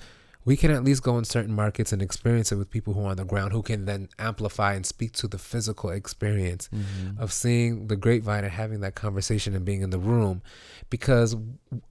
We 0.45 0.55
can 0.55 0.71
at 0.71 0.83
least 0.83 1.03
go 1.03 1.17
in 1.17 1.25
certain 1.25 1.53
markets 1.53 1.91
and 1.91 2.01
experience 2.01 2.51
it 2.51 2.55
with 2.55 2.71
people 2.71 2.93
who 2.93 3.01
are 3.01 3.11
on 3.11 3.17
the 3.17 3.25
ground 3.25 3.51
who 3.51 3.61
can 3.61 3.85
then 3.85 4.09
amplify 4.17 4.73
and 4.73 4.85
speak 4.85 5.11
to 5.13 5.27
the 5.27 5.37
physical 5.37 5.89
experience 5.89 6.69
mm-hmm. 6.73 7.21
of 7.21 7.33
seeing 7.33 7.87
the 7.87 7.95
grapevine 7.95 8.43
and 8.43 8.53
having 8.53 8.79
that 8.79 8.95
conversation 8.95 9.53
and 9.53 9.65
being 9.65 9.81
in 9.81 9.89
the 9.89 9.99
room. 9.99 10.41
Because 10.89 11.35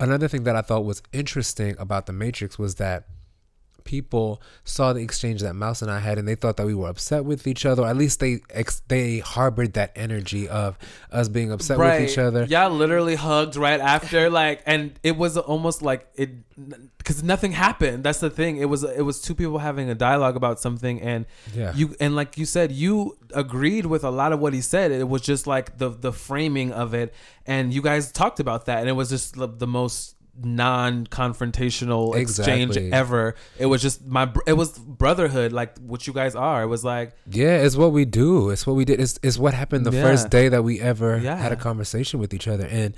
another 0.01 0.29
thing 0.29 0.45
that 0.45 0.57
I 0.57 0.63
thought 0.63 0.85
was 0.85 1.03
interesting 1.13 1.77
about 1.79 2.07
the 2.07 2.13
Matrix 2.13 2.59
was 2.59 2.77
that 2.77 3.05
people 3.89 4.43
saw 4.65 4.93
the 4.93 5.01
exchange 5.01 5.41
that 5.41 5.55
Mouse 5.55 5.81
and 5.81 5.91
I 5.91 5.99
had, 6.01 6.19
and 6.19 6.29
they 6.29 6.35
thought 6.35 6.59
that 6.59 6.67
we 6.67 6.75
were 6.75 6.89
upset 6.89 7.25
with 7.25 7.47
each 7.47 7.65
other. 7.65 7.87
At 7.87 7.97
least 7.97 8.21
they 8.21 8.41
ex- 8.51 8.83
they 8.89 9.21
harbored 9.21 9.73
that 9.73 9.93
energy 9.97 10.47
of 10.47 10.77
us 11.11 11.29
being 11.29 11.51
upset 11.51 11.79
with 11.79 12.11
each 12.11 12.19
other. 12.19 12.45
Y'all 12.45 12.71
literally 12.71 13.15
hugged 13.15 13.57
right 13.57 13.81
after, 13.81 14.29
like, 14.43 14.61
and 14.67 14.99
it 15.03 15.17
was 15.17 15.39
almost 15.39 15.81
like 15.81 16.07
it, 16.17 16.31
because 16.99 17.23
nothing 17.23 17.53
happened. 17.53 18.05
That's 18.05 18.21
the 18.21 18.29
thing. 18.29 18.59
It 18.59 18.67
was 18.67 18.83
it 18.85 19.01
was 19.03 19.23
two 19.23 19.35
people 19.35 19.59
having 19.59 19.89
a 19.89 19.95
dialogue 19.95 20.37
about 20.37 20.61
something, 20.61 21.01
and 21.01 21.25
Yeah. 21.55 21.73
you 21.75 21.97
and 21.99 22.15
like 22.15 22.37
you 22.37 22.45
said, 22.45 22.71
you 22.73 23.17
agreed 23.35 23.87
with 23.87 24.05
a 24.05 24.11
lot 24.11 24.33
of 24.35 24.39
what 24.41 24.53
he 24.53 24.61
said. 24.61 24.93
It 24.93 25.09
was 25.09 25.23
just 25.23 25.47
like 25.47 25.79
the 25.79 25.89
the 25.89 26.13
framing 26.13 26.73
of 26.73 26.93
it, 26.93 27.15
and 27.47 27.73
you 27.73 27.81
guys 27.81 28.13
talked 28.13 28.39
about 28.39 28.67
that, 28.67 28.81
and 28.81 28.89
it 28.91 28.93
was 28.93 29.09
just 29.09 29.35
the, 29.37 29.47
the 29.49 29.67
most 29.67 30.15
non-confrontational 30.43 32.15
exchange 32.17 32.71
Exactly. 32.77 32.93
ever 32.93 33.35
it 33.59 33.67
was 33.67 33.83
just 33.83 34.07
my 34.07 34.31
it 34.47 34.53
was 34.55 34.79
brotherhood 34.79 35.53
like 35.53 35.77
what 35.79 36.07
you 36.07 36.13
guys 36.13 36.35
are 36.35 36.63
it 36.63 36.67
was 36.67 36.85
like 36.85 37.13
Yeah, 37.31 37.59
it's 37.59 37.77
what 37.77 37.93
we 37.93 38.05
do. 38.05 38.51
It's 38.51 38.67
what 38.67 38.75
we 38.77 38.85
did. 38.85 39.01
It's, 39.01 39.19
it's 39.23 39.39
what 39.39 39.53
happened 39.55 39.85
the 39.87 39.93
Yeah. 39.93 40.03
first 40.03 40.31
day 40.31 40.49
that 40.49 40.63
we 40.65 40.81
ever 40.81 41.19
Yeah. 41.19 41.37
had 41.37 41.53
a 41.53 41.57
conversation 41.57 42.21
with 42.21 42.33
each 42.33 42.49
other. 42.49 42.67
And 42.67 42.95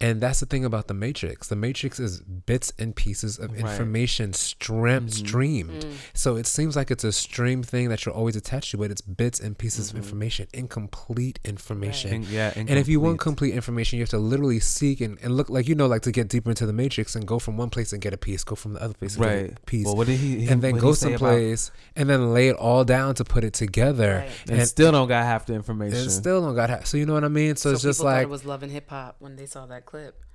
and 0.00 0.20
that's 0.20 0.38
the 0.40 0.46
thing 0.46 0.64
about 0.64 0.86
the 0.86 0.94
Matrix. 0.94 1.48
The 1.48 1.56
Matrix 1.56 1.98
is 1.98 2.20
bits 2.20 2.72
and 2.78 2.94
pieces 2.94 3.36
of 3.38 3.50
Right. 3.50 3.58
Mm-hmm. 3.58 3.68
information 3.68 4.32
stream, 4.32 5.08
streamed. 5.08 5.86
So 6.14 6.36
it 6.36 6.46
seems 6.46 6.76
like 6.76 6.90
it's 6.90 7.02
a 7.04 7.12
stream 7.12 7.62
thing 7.64 7.88
that 7.88 8.04
you're 8.06 8.14
always 8.14 8.36
attached 8.36 8.70
to, 8.72 8.76
but 8.78 8.90
it's 8.92 9.00
bits 9.00 9.40
and 9.40 9.58
pieces 9.58 9.90
of 9.90 9.96
information, 9.96 10.46
incomplete 10.54 11.38
information. 11.44 12.12
In- 12.12 12.22
yeah, 12.30 12.52
And 12.56 12.70
if 12.70 12.88
you 12.88 13.00
want 13.00 13.18
complete 13.18 13.54
information, 13.54 13.98
you 13.98 14.02
have 14.02 14.10
to 14.10 14.18
literally 14.18 14.60
seek 14.60 15.00
and, 15.00 15.18
and 15.22 15.36
look 15.36 15.50
like 15.50 15.66
you 15.68 15.74
know, 15.74 15.86
like 15.86 16.02
to 16.02 16.12
get 16.12 16.28
deeper 16.28 16.50
into 16.50 16.66
the 16.66 16.72
matrix 16.72 17.16
and 17.16 17.26
go 17.26 17.38
from 17.38 17.56
one 17.56 17.70
place 17.70 17.92
and 17.92 18.00
get 18.00 18.12
a 18.14 18.16
piece, 18.16 18.44
go 18.44 18.54
from 18.54 18.74
the 18.74 18.82
other 18.82 18.94
place 18.94 19.16
and 19.16 19.24
get 19.24 19.32
a 19.32 19.42
right 19.42 19.66
piece 19.66 19.84
well 19.86 19.96
what 19.96 20.06
did 20.06 20.18
he, 20.18 20.40
he 20.40 20.48
and 20.48 20.62
then 20.62 20.72
what 20.74 20.80
go 20.80 20.88
he 20.88 20.94
say 20.94 21.08
about- 21.14 21.18
someplace 21.20 21.70
and 21.96 22.08
then 22.08 22.32
lay 22.32 22.48
it 22.48 22.56
all 22.56 22.84
down 22.84 23.14
to 23.14 23.24
put 23.24 23.42
it 23.44 23.52
together 23.52 24.24
Right. 24.26 24.50
and, 24.60 24.68
still 24.68 24.92
don't 24.92 25.08
got 25.08 25.24
half 25.24 25.46
the 25.46 25.54
information 25.54 25.98
and 25.98 26.10
still 26.12 26.40
don't 26.42 26.54
got 26.54 26.70
ha- 26.70 26.80
so 26.84 26.96
you 26.96 27.06
know 27.06 27.14
what 27.14 27.24
I 27.24 27.28
mean 27.28 27.56
so, 27.56 27.70
so 27.70 27.74
it's 27.74 27.82
just 27.82 28.00
like 28.00 28.22
it 28.22 28.28
was 28.28 28.44
loving 28.44 28.68
and 28.68 28.72
hip 28.72 28.90
hop 28.90 29.16
when 29.18 29.36
they 29.36 29.46
saw 29.46 29.66
that 29.66 29.86
clip 29.88 30.27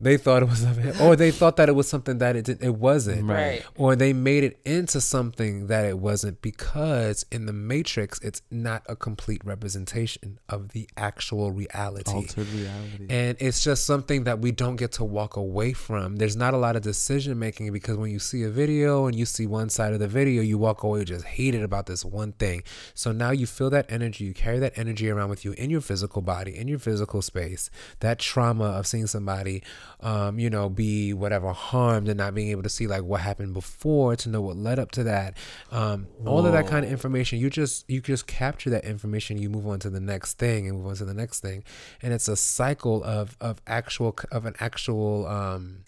They 0.00 0.16
thought 0.16 0.42
it 0.42 0.48
was, 0.48 0.64
or 1.00 1.16
they 1.16 1.30
thought 1.30 1.56
that 1.56 1.68
it 1.68 1.72
was 1.72 1.88
something 1.88 2.18
that 2.18 2.36
it 2.36 2.44
didn't, 2.44 2.62
it 2.62 2.74
wasn't, 2.74 3.24
Right. 3.24 3.64
Or 3.76 3.96
they 3.96 4.12
made 4.12 4.44
it 4.44 4.58
into 4.64 5.00
something 5.00 5.68
that 5.68 5.84
it 5.84 5.98
wasn't 5.98 6.42
because 6.42 7.24
in 7.32 7.46
the 7.46 7.52
Matrix, 7.52 8.20
it's 8.20 8.42
not 8.50 8.82
a 8.88 8.96
complete 8.96 9.44
representation 9.44 10.38
of 10.48 10.70
the 10.72 10.88
actual 10.96 11.50
reality. 11.52 12.12
Altered 12.12 12.48
reality. 12.48 13.06
And 13.08 13.36
it's 13.40 13.64
just 13.64 13.86
something 13.86 14.24
that 14.24 14.40
we 14.40 14.52
don't 14.52 14.76
get 14.76 14.92
to 14.92 15.04
walk 15.04 15.36
away 15.36 15.72
from. 15.72 16.16
There's 16.16 16.36
not 16.36 16.54
a 16.54 16.58
lot 16.58 16.76
of 16.76 16.82
decision 16.82 17.38
making 17.38 17.72
because 17.72 17.96
when 17.96 18.10
you 18.10 18.18
see 18.18 18.42
a 18.42 18.50
video 18.50 19.06
and 19.06 19.16
you 19.16 19.24
see 19.26 19.46
one 19.46 19.70
side 19.70 19.92
of 19.92 20.00
the 20.00 20.08
video, 20.08 20.42
you 20.42 20.58
walk 20.58 20.82
away 20.82 21.04
just 21.04 21.24
hated 21.24 21.62
about 21.62 21.86
this 21.86 22.04
one 22.04 22.32
thing. 22.32 22.62
So 22.94 23.12
now 23.12 23.30
you 23.30 23.46
feel 23.46 23.70
that 23.70 23.86
energy, 23.90 24.24
you 24.24 24.34
carry 24.34 24.58
that 24.58 24.76
energy 24.76 25.08
around 25.08 25.30
with 25.30 25.44
you 25.44 25.52
in 25.52 25.70
your 25.70 25.80
physical 25.80 26.22
body, 26.22 26.56
in 26.56 26.68
your 26.68 26.78
physical 26.78 27.22
space. 27.22 27.70
That 28.00 28.18
trauma 28.18 28.64
of 28.64 28.86
seeing 28.86 29.06
somebody, 29.06 29.62
um, 30.00 30.38
you 30.38 30.50
know, 30.50 30.68
be 30.68 31.12
whatever 31.12 31.52
harmed 31.52 32.08
and 32.08 32.18
not 32.18 32.34
being 32.34 32.50
able 32.50 32.62
to 32.62 32.68
see 32.68 32.86
like 32.86 33.02
what 33.02 33.20
happened 33.20 33.54
before 33.54 34.16
to 34.16 34.28
know 34.28 34.40
what 34.40 34.56
led 34.56 34.78
up 34.78 34.90
to 34.92 35.04
that. 35.04 35.36
Um, 35.70 36.06
all 36.24 36.44
of 36.46 36.52
that 36.52 36.66
kind 36.66 36.84
of 36.84 36.90
information, 36.90 37.38
you 37.38 37.50
just 37.50 37.88
you 37.88 38.00
just 38.00 38.26
capture 38.26 38.70
that 38.70 38.84
information. 38.84 39.38
You 39.38 39.50
move 39.50 39.66
on 39.66 39.78
to 39.80 39.90
the 39.90 40.00
next 40.00 40.38
thing 40.38 40.68
and 40.68 40.78
move 40.78 40.86
on 40.86 40.96
to 40.96 41.04
the 41.04 41.14
next 41.14 41.40
thing, 41.40 41.64
and 42.02 42.12
it's 42.12 42.28
a 42.28 42.36
cycle 42.36 43.02
of 43.04 43.36
of 43.40 43.60
actual 43.66 44.16
of 44.30 44.46
an 44.46 44.54
actual 44.60 45.26
um, 45.26 45.84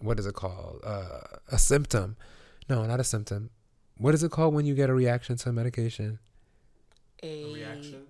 what 0.00 0.18
is 0.18 0.26
it 0.26 0.34
called? 0.34 0.80
Uh, 0.84 1.20
a 1.50 1.58
symptom? 1.58 2.16
No, 2.68 2.84
not 2.86 3.00
a 3.00 3.04
symptom. 3.04 3.50
What 3.98 4.14
is 4.14 4.22
it 4.22 4.30
called 4.30 4.54
when 4.54 4.64
you 4.64 4.74
get 4.74 4.88
a 4.88 4.94
reaction 4.94 5.36
to 5.36 5.50
a 5.50 5.52
medication? 5.52 6.18
A 7.22 7.44
A 7.44 7.52
reaction? 7.52 8.06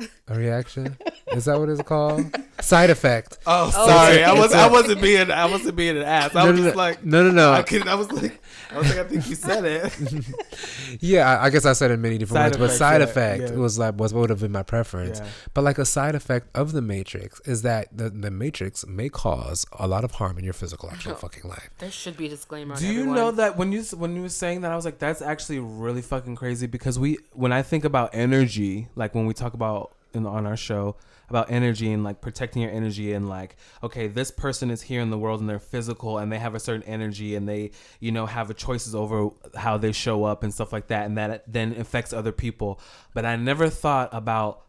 Is 0.00 1.44
that 1.46 1.56
what 1.58 1.68
it's 1.68 1.82
called? 1.82 2.24
Side 2.60 2.90
effect. 2.90 3.38
Oh, 3.46 3.66
Oh, 3.74 3.86
sorry. 3.86 4.16
it's 4.18 4.28
I 4.28 4.30
a- 4.30 4.34
was 4.34 4.44
it's 4.46 4.54
I 4.54 4.66
a- 4.66 4.70
wasn't 4.70 5.00
being 5.02 5.30
I 5.30 5.46
wasn't 5.46 5.76
being 5.76 5.96
an 5.96 6.02
ass. 6.02 6.34
I 6.34 6.44
No, 6.44 6.50
was 6.52 6.60
no, 6.60 6.66
just 6.66 6.76
like 6.76 7.04
No, 7.04 7.22
no, 7.24 7.30
no. 7.30 7.52
I 7.52 7.62
could 7.62 7.86
I 7.88 7.94
was 7.94 8.10
like 8.12 8.40
I 8.70 8.78
was 8.78 8.88
like 8.88 8.98
I 8.98 9.08
think 9.08 9.28
you 9.28 9.34
said 9.34 9.64
it. 9.64 9.92
Yeah, 11.00 11.28
I, 11.38 11.46
I 11.46 11.50
guess 11.50 11.64
I 11.64 11.72
said 11.72 11.90
it 11.90 11.94
in 11.94 12.00
many 12.02 12.18
different 12.18 12.52
Side 12.52 12.60
words, 12.60 12.72
but 12.72 12.76
side 12.76 13.00
yeah, 13.00 13.04
effect 13.06 13.42
yeah. 13.44 13.56
was 13.56 13.78
like 13.78 13.96
was 13.98 14.12
what 14.12 14.22
would 14.22 14.30
have 14.30 14.40
been 14.40 14.52
my 14.52 14.62
preference. 14.64 15.20
Yeah. 15.20 15.26
But 15.54 15.62
like 15.62 15.78
a 15.78 15.84
side 15.84 16.14
effect 16.14 16.48
of 16.54 16.72
the 16.72 16.82
Matrix 16.82 17.40
is 17.46 17.62
that 17.62 17.88
the 17.96 18.10
the 18.10 18.30
Matrix 18.30 18.86
may 18.86 19.08
cause 19.08 19.64
a 19.78 19.86
lot 19.86 20.04
of 20.04 20.12
harm 20.12 20.36
in 20.38 20.44
your 20.44 20.52
physical 20.52 20.90
actual 20.90 21.12
oh, 21.12 21.16
fucking 21.16 21.48
life. 21.48 21.70
there 21.78 21.90
should 21.90 22.16
be 22.16 22.26
a 22.26 22.28
disclaimer. 22.28 22.74
on 22.74 22.80
Do 22.80 22.86
you 22.86 23.00
everyone. 23.00 23.16
know 23.16 23.30
that 23.32 23.56
when 23.56 23.72
you 23.72 23.82
when 23.96 24.16
you 24.16 24.22
were 24.22 24.28
saying 24.28 24.60
that 24.62 24.72
I 24.72 24.76
was 24.76 24.84
like 24.84 24.98
that's 24.98 25.22
actually 25.22 25.60
really 25.60 26.02
fucking 26.02 26.36
crazy 26.36 26.66
because 26.66 26.98
we 26.98 27.18
when 27.32 27.52
I 27.52 27.62
think 27.62 27.84
about 27.84 28.10
energy 28.12 28.88
like 28.96 29.14
when 29.14 29.26
we 29.26 29.34
talk 29.34 29.54
about 29.54 29.89
in, 30.14 30.26
on 30.26 30.46
our 30.46 30.56
show 30.56 30.96
about 31.28 31.50
energy 31.50 31.92
and 31.92 32.02
like 32.02 32.20
protecting 32.20 32.60
your 32.60 32.72
energy 32.72 33.12
and 33.12 33.28
like 33.28 33.56
okay 33.82 34.08
this 34.08 34.32
person 34.32 34.70
is 34.70 34.82
here 34.82 35.00
in 35.00 35.10
the 35.10 35.18
world 35.18 35.40
and 35.40 35.48
they're 35.48 35.60
physical 35.60 36.18
and 36.18 36.32
they 36.32 36.38
have 36.38 36.56
a 36.56 36.60
certain 36.60 36.82
energy 36.84 37.36
and 37.36 37.48
they 37.48 37.70
you 38.00 38.10
know 38.10 38.26
have 38.26 38.50
a 38.50 38.54
choices 38.54 38.94
over 38.94 39.30
how 39.54 39.78
they 39.78 39.92
show 39.92 40.24
up 40.24 40.42
and 40.42 40.52
stuff 40.52 40.72
like 40.72 40.88
that 40.88 41.06
and 41.06 41.16
that 41.16 41.44
then 41.46 41.72
affects 41.78 42.12
other 42.12 42.32
people. 42.32 42.80
But 43.14 43.24
I 43.24 43.36
never 43.36 43.68
thought 43.68 44.10
about 44.12 44.66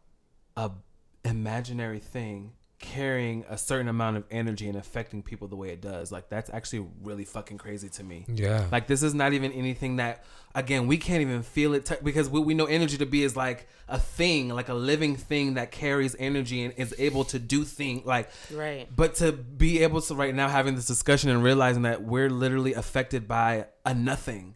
a 0.56 0.72
imaginary 1.24 2.00
thing 2.00 2.54
carrying 2.82 3.46
a 3.48 3.58
certain 3.58 3.88
amount 3.88 4.18
of 4.18 4.24
energy 4.32 4.68
and 4.68 4.76
affecting 4.76 5.22
people 5.22 5.48
the 5.48 5.56
way 5.56 5.70
it 5.70 5.82
does 5.82 6.12
like 6.12 6.28
that's 6.30 6.50
actually 6.50 6.86
really 7.04 7.24
fucking 7.24 7.58
crazy 7.58 7.88
to 7.90 8.04
me 8.04 8.26
Yeah. 8.28 8.66
like 8.72 8.88
this 8.88 9.04
is 9.04 9.14
not 9.14 9.34
even 9.34 9.52
anything 9.52 9.98
that 9.98 10.26
again 10.56 10.88
we 10.88 10.98
can't 10.98 11.22
even 11.22 11.44
feel 11.44 11.74
it 11.76 11.86
t- 11.86 11.96
because 12.04 12.28
what 12.28 12.44
we 12.44 12.54
know 12.56 12.66
energy 12.66 12.98
to 12.98 13.06
be 13.06 13.24
is 13.24 13.36
like 13.38 13.68
a 13.88 14.00
thing 14.00 14.50
like 14.50 14.68
a 14.70 14.74
living 14.74 15.16
thing 15.16 15.54
that 15.54 15.72
carries 15.72 16.16
energy 16.18 16.64
and 16.64 16.74
is 16.76 16.94
able 16.98 17.24
to 17.26 17.38
do 17.38 17.64
things 17.64 18.06
like 18.06 18.30
Right. 18.52 18.88
but 18.94 19.14
to 19.16 19.32
be 19.32 19.84
able 19.84 20.02
to 20.02 20.16
right 20.16 20.34
now 20.34 20.50
having 20.50 20.76
this 20.76 20.88
discussion 20.88 21.30
and 21.30 21.44
realizing 21.44 21.84
that 21.84 22.02
we're 22.02 22.30
literally 22.32 22.74
affected 22.74 23.28
by 23.28 23.68
a 23.86 23.94
nothing 23.94 24.56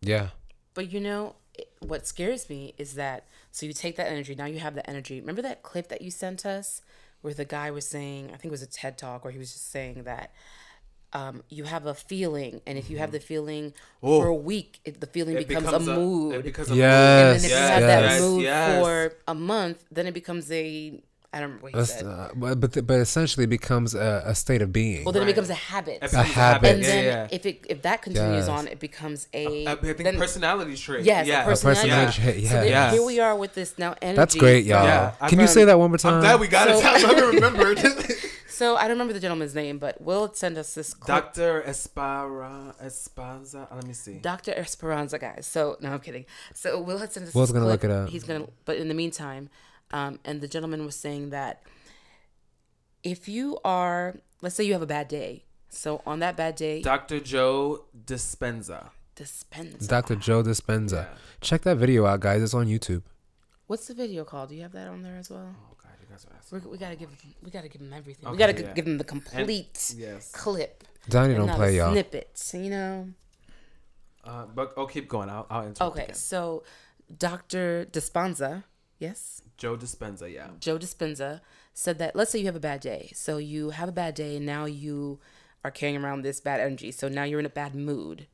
yeah. 0.00 0.28
But 0.74 0.92
you 0.92 1.00
know, 1.00 1.34
what 1.80 2.06
scares 2.06 2.48
me 2.48 2.72
is 2.78 2.94
that 2.94 3.26
so 3.50 3.66
you 3.66 3.72
take 3.72 3.96
that 3.96 4.06
energy, 4.06 4.36
now 4.36 4.44
you 4.44 4.60
have 4.60 4.76
that 4.76 4.88
energy. 4.88 5.18
Remember 5.20 5.42
that 5.42 5.64
clip 5.64 5.88
that 5.88 6.02
you 6.02 6.12
sent 6.12 6.46
us 6.46 6.82
where 7.22 7.34
the 7.34 7.44
guy 7.44 7.70
was 7.70 7.86
saying, 7.86 8.26
I 8.26 8.36
think 8.36 8.46
it 8.46 8.50
was 8.50 8.62
a 8.62 8.66
TED 8.66 8.96
talk 8.98 9.24
where 9.24 9.32
he 9.32 9.38
was 9.38 9.52
just 9.52 9.70
saying 9.70 10.04
that 10.04 10.32
um, 11.12 11.42
you 11.48 11.64
have 11.64 11.86
a 11.86 11.94
feeling, 11.94 12.60
and 12.66 12.76
if 12.76 12.90
you 12.90 12.98
have 12.98 13.12
the 13.12 13.20
feeling 13.20 13.72
for 14.02 14.26
a 14.26 14.34
week, 14.34 14.78
it, 14.84 15.00
the 15.00 15.06
feeling 15.06 15.36
It 15.36 15.48
becomes, 15.48 15.66
becomes 15.66 15.88
a 15.88 15.94
mood. 15.96 16.34
it 16.34 16.44
becomes 16.44 16.70
a 16.70 16.76
Yes. 16.76 17.34
and 17.34 17.40
then 17.40 17.44
if 17.44 17.50
Yes, 17.50 17.50
you 17.50 17.72
have 17.74 17.82
that 17.82 18.20
mood 18.20 18.42
yes. 18.42 18.82
for 18.82 19.16
a 19.26 19.34
month, 19.34 19.84
then 19.90 20.06
it 20.06 20.12
becomes 20.14 20.52
a 20.52 21.02
I 21.30 21.40
don't 21.40 21.48
remember 21.48 21.62
what 21.64 21.72
he 21.72 21.78
That's, 21.78 21.92
said. 21.92 22.06
uh, 22.06 22.28
but 22.34 22.58
but 22.58 22.86
but 22.86 23.00
essentially 23.00 23.44
becomes 23.46 23.94
a, 23.94 24.22
a 24.24 24.34
state 24.34 24.62
of 24.62 24.72
being. 24.72 25.04
well, 25.04 25.12
then 25.12 25.22
right. 25.22 25.28
it 25.28 25.32
becomes 25.32 25.50
a 25.50 25.54
habit. 25.54 25.96
It 26.02 26.10
becomes 26.10 26.28
habit. 26.32 26.70
and 26.76 26.80
Yeah, 26.82 26.86
then 26.88 27.04
yeah. 27.04 27.28
if 27.36 27.44
it 27.44 27.66
if 27.68 27.82
that 27.82 28.00
continues 28.00 28.46
Yes. 28.46 28.48
on, 28.48 28.66
it 28.66 28.80
becomes 28.80 29.28
a. 29.34 29.66
I 29.66 29.74
think 29.74 29.98
then- 29.98 30.16
personality 30.16 30.74
trait. 30.76 31.04
Yes, 31.04 31.26
yeah. 31.26 31.42
a 31.42 31.44
personality. 31.44 31.88
personality 31.90 32.22
trait, 32.22 32.46
So 32.46 32.54
yeah. 32.54 32.60
then 32.60 32.68
Yes. 32.70 32.92
here 32.94 33.04
we 33.04 33.20
are 33.20 33.36
with 33.36 33.52
this 33.54 33.78
now 33.78 33.94
energy. 34.00 34.16
That's 34.16 34.34
great, 34.36 34.64
y'all. 34.64 34.84
Yeah, 34.84 35.12
I 35.20 35.28
Can 35.28 35.38
you 35.38 35.44
found- 35.46 35.54
say 35.54 35.64
that 35.66 35.78
one 35.78 35.90
more 35.90 35.98
time? 35.98 36.14
I'm 36.14 36.20
glad 36.20 36.40
we 36.40 36.48
got 36.48 36.68
So- 36.68 36.78
it. 36.78 36.84
I 36.94 36.98
haven't 36.98 37.34
remembered. 37.34 37.78
So 38.48 38.74
I 38.76 38.82
don't 38.82 38.92
remember 38.96 39.12
the 39.12 39.20
gentleman's 39.20 39.54
name, 39.54 39.78
but 39.78 40.00
Will 40.00 40.32
send 40.34 40.58
us 40.58 40.74
this 40.74 40.92
clip. 40.94 41.06
Doctor 41.06 41.62
Espara 41.64 42.74
Espanza. 42.82 43.68
Let 43.72 43.86
me 43.86 43.92
see. 43.92 44.14
Dr. 44.14 44.52
Esperanza, 44.54 45.18
guys. 45.18 45.46
So 45.46 45.76
no, 45.80 45.92
I'm 45.92 46.00
kidding. 46.00 46.24
So 46.54 46.80
Will 46.80 46.98
had 46.98 47.12
sent 47.12 47.28
us. 47.28 47.34
Will's 47.34 47.50
this 47.50 47.54
gonna 47.54 47.66
clip. 47.66 47.82
look 47.82 47.90
it 47.90 47.94
up. 47.94 48.08
He's 48.08 48.24
gonna. 48.24 48.46
But 48.64 48.78
in 48.78 48.88
the 48.88 48.94
meantime, 48.94 49.48
um, 49.92 50.18
and 50.24 50.40
the 50.40 50.48
gentleman 50.48 50.84
was 50.84 50.96
saying 50.96 51.30
that 51.30 51.62
if 53.02 53.28
you 53.28 53.58
are, 53.64 54.16
let's 54.42 54.54
say 54.54 54.64
you 54.64 54.72
have 54.72 54.82
a 54.82 54.86
bad 54.86 55.08
day. 55.08 55.44
So 55.70 56.02
on 56.06 56.20
that 56.20 56.36
bad 56.36 56.54
day, 56.56 56.80
Dr. 56.82 57.20
Joe 57.20 57.84
Dispenza. 58.06 58.90
dispensa. 59.14 59.86
Dr. 59.86 60.16
Joe 60.16 60.42
Dispenza. 60.42 61.04
Yeah. 61.04 61.14
Check 61.40 61.62
that 61.62 61.76
video 61.76 62.06
out, 62.06 62.20
guys. 62.20 62.42
It's 62.42 62.54
on 62.54 62.66
YouTube. 62.66 63.02
What's 63.66 63.86
the 63.86 63.94
video 63.94 64.24
called? 64.24 64.48
Do 64.48 64.54
you 64.56 64.62
have 64.62 64.72
that 64.72 64.88
on 64.88 65.02
there 65.02 65.16
as 65.16 65.28
well? 65.28 65.54
Oh 65.70 65.74
God, 65.82 65.92
you 66.00 66.06
guys 66.10 66.24
are 66.24 66.34
asking. 66.36 66.62
We're, 66.64 66.70
we 66.72 66.78
gotta 66.78 66.96
give. 66.96 67.10
We 67.42 67.50
gotta 67.50 67.68
give 67.68 67.82
him 67.82 67.92
everything. 67.92 68.30
we 68.30 68.38
gotta 68.38 68.58
yeah. 68.58 68.72
give 68.72 68.86
him 68.86 68.96
the 68.98 69.04
complete 69.04 69.94
Yes. 69.96 70.32
clip. 70.32 70.84
Danhy 71.10 71.36
don't 71.36 71.46
not 71.46 71.56
play, 71.56 71.74
a 71.74 71.84
y'all. 71.84 71.92
Snippets, 71.92 72.54
you 72.54 72.70
know. 72.70 73.08
Uh, 74.24 74.46
but 74.54 74.72
oh, 74.76 74.86
keep 74.86 75.08
going. 75.08 75.28
I'll, 75.30 75.46
I'll 75.50 75.66
interrupt 75.66 75.80
Okay, 75.92 76.02
again. 76.04 76.14
so 76.14 76.62
Dr. 77.16 77.86
Dispenza, 77.90 78.64
yes, 78.98 79.40
Joe 79.58 79.76
Dispenza. 79.76 80.32
Yeah. 80.32 80.48
Joe 80.60 80.78
Dispenza 80.78 81.40
said 81.74 81.98
that 81.98 82.16
let's 82.16 82.30
say 82.30 82.38
you 82.38 82.46
have 82.46 82.56
a 82.56 82.60
bad 82.60 82.80
day. 82.80 83.10
So 83.14 83.36
you 83.36 83.70
have 83.70 83.88
a 83.88 83.92
bad 83.92 84.14
day 84.14 84.36
and 84.36 84.46
now 84.46 84.64
you 84.64 85.20
are 85.64 85.70
carrying 85.70 86.02
around 86.02 86.22
this 86.22 86.40
bad 86.40 86.60
energy. 86.60 86.90
So 86.92 87.08
now 87.08 87.24
you're 87.24 87.40
in 87.40 87.46
a 87.46 87.50
bad 87.50 87.74
mood. 87.74 88.26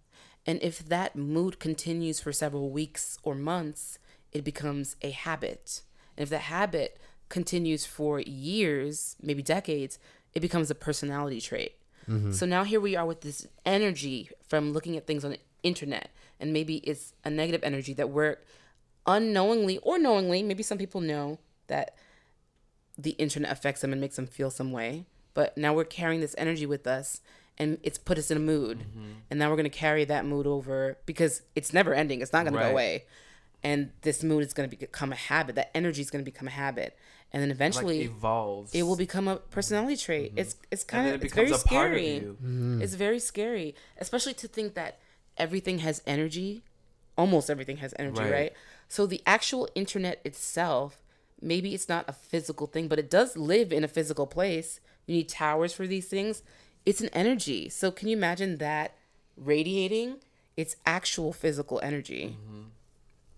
And 0.47 0.63
if 0.63 0.87
that 0.87 1.17
mood 1.17 1.59
continues 1.59 2.21
for 2.21 2.33
several 2.33 2.71
weeks 2.71 3.19
or 3.23 3.35
months, 3.35 3.99
it 4.31 4.45
becomes 4.45 4.97
a 5.03 5.11
habit. 5.11 5.83
And 6.17 6.23
if 6.23 6.29
that 6.29 6.43
habit 6.43 6.99
continues 7.31 7.87
for 7.87 8.21
years, 8.21 9.17
maybe 9.23 9.43
decades, 9.43 9.99
it 10.35 10.41
becomes 10.41 10.71
a 10.71 10.75
personality 10.75 11.41
trait. 11.41 11.77
Mm-hmm. 12.09 12.33
So 12.33 12.45
now 12.45 12.65
here 12.65 12.81
we 12.81 12.95
are 12.95 13.07
with 13.07 13.23
this 13.23 13.47
energy 13.65 14.31
from 14.47 14.73
looking 14.73 14.97
at 14.97 15.07
things 15.07 15.25
on 15.25 15.31
the 15.31 15.41
internet. 15.63 16.11
And 16.39 16.53
maybe 16.53 16.77
it's 16.79 17.15
a 17.25 17.31
negative 17.31 17.63
energy 17.65 17.95
that 17.95 18.11
we're 18.11 18.37
unknowingly 19.07 19.79
or 19.79 19.99
knowingly, 19.99 20.43
maybe 20.43 20.63
some 20.63 20.79
people 20.79 21.01
know 21.01 21.39
that 21.67 21.95
the 22.97 23.11
internet 23.13 23.51
affects 23.51 23.81
them 23.81 23.93
and 23.93 24.01
makes 24.01 24.17
them 24.17 24.27
feel 24.27 24.51
some 24.51 24.73
way. 24.73 25.05
But 25.35 25.57
now 25.59 25.75
we're 25.75 25.85
carrying 25.85 26.21
this 26.21 26.35
energy 26.39 26.67
with 26.67 26.87
us 26.87 27.21
and 27.59 27.79
it's 27.83 27.99
put 27.99 28.19
us 28.19 28.31
in 28.31 28.37
a 28.37 28.41
mood. 28.41 28.81
Mm-hmm. 28.81 29.13
And 29.31 29.39
now 29.39 29.51
we're 29.51 29.57
going 29.57 29.65
to 29.71 29.77
carry 29.79 30.05
that 30.05 30.25
mood 30.25 30.47
over 30.47 30.99
because 31.07 31.43
it's 31.55 31.73
never 31.73 31.93
ending. 31.95 32.21
It's 32.21 32.33
not 32.33 32.45
going 32.45 32.55
to 32.55 32.61
go 32.61 32.71
away. 32.71 33.05
And 33.63 33.91
this 34.03 34.23
mood 34.23 34.45
is 34.45 34.53
going 34.53 34.69
to 34.69 34.77
become 34.77 35.11
a 35.13 35.17
habit. 35.17 35.55
That 35.57 35.71
energy 35.75 36.03
is 36.03 36.11
going 36.11 36.25
to 36.25 36.31
become 36.31 36.47
a 36.49 36.53
habit. 36.53 36.97
And 37.33 37.43
then 37.43 37.49
Like 37.49 37.57
eventually 37.57 38.01
evolves. 38.03 38.73
it 38.75 38.83
will 38.85 38.95
become 38.97 39.27
a 39.27 39.37
personality 39.37 39.97
trait. 39.97 40.33
It's 40.37 40.55
it's 40.71 40.85
kind 40.85 41.09
of 41.09 41.15
it 41.15 41.25
it's 41.25 41.35
very 41.35 41.47
becomes 41.47 41.65
a 41.65 41.67
part 41.67 41.91
of 41.93 41.97
scary. 41.99 42.15
you. 42.15 42.79
It's 42.81 42.95
very 42.95 43.19
scary, 43.19 43.75
especially 43.99 44.35
to 44.35 44.47
think 44.47 44.75
that 44.75 45.01
everything 45.37 45.79
has 45.81 46.01
energy. 46.07 46.63
Almost 47.19 47.51
everything 47.51 47.79
has 47.79 47.93
energy, 47.99 48.21
Right. 48.21 48.33
right? 48.33 48.53
So 48.89 49.07
the 49.07 49.23
actual 49.27 49.69
internet 49.75 50.21
itself, 50.25 50.99
maybe 51.41 51.75
it's 51.75 51.89
not 51.89 52.05
a 52.09 52.13
physical 52.13 52.67
thing, 52.67 52.89
but 52.89 52.99
it 52.99 53.11
does 53.11 53.37
live 53.37 53.73
in 53.73 53.85
a 53.85 53.89
physical 53.89 54.27
place. 54.27 54.81
You 55.07 55.17
need 55.17 55.29
towers 55.29 55.73
for 55.73 55.87
these 55.87 56.07
things. 56.07 56.43
It's 56.87 57.01
an 57.01 57.11
energy. 57.13 57.69
So 57.69 57.91
can 57.91 58.09
you 58.09 58.17
imagine 58.17 58.59
that 58.59 58.95
radiating? 59.37 60.17
It's 60.57 60.77
actual 60.87 61.33
physical 61.33 61.81
energy 61.83 62.37
mm-hmm. 62.39 62.63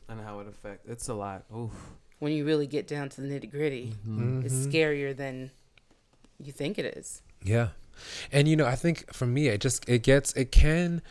and 0.08 0.20
how 0.20 0.40
it 0.40 0.48
affects. 0.48 0.88
It's 0.88 1.08
a 1.08 1.14
lot. 1.14 1.44
Oof. 1.54 1.72
when 2.18 2.32
you 2.32 2.44
really 2.44 2.66
get 2.66 2.86
down 2.86 3.08
to 3.10 3.20
the 3.20 3.28
nitty 3.28 3.50
gritty. 3.50 3.94
Mm-hmm. 4.06 4.42
It's 4.44 4.54
mm-hmm. 4.54 4.70
scarier 4.70 5.16
than 5.16 5.50
you 6.38 6.52
think 6.52 6.78
it 6.78 6.96
is. 6.96 7.22
Yeah. 7.42 7.68
And 8.30 8.48
you 8.48 8.56
know, 8.56 8.66
I 8.66 8.74
think 8.74 9.12
for 9.12 9.26
me 9.26 9.48
it 9.48 9.60
just 9.60 9.88
it 9.88 10.02
gets 10.02 10.32
it 10.34 10.52
can 10.52 11.02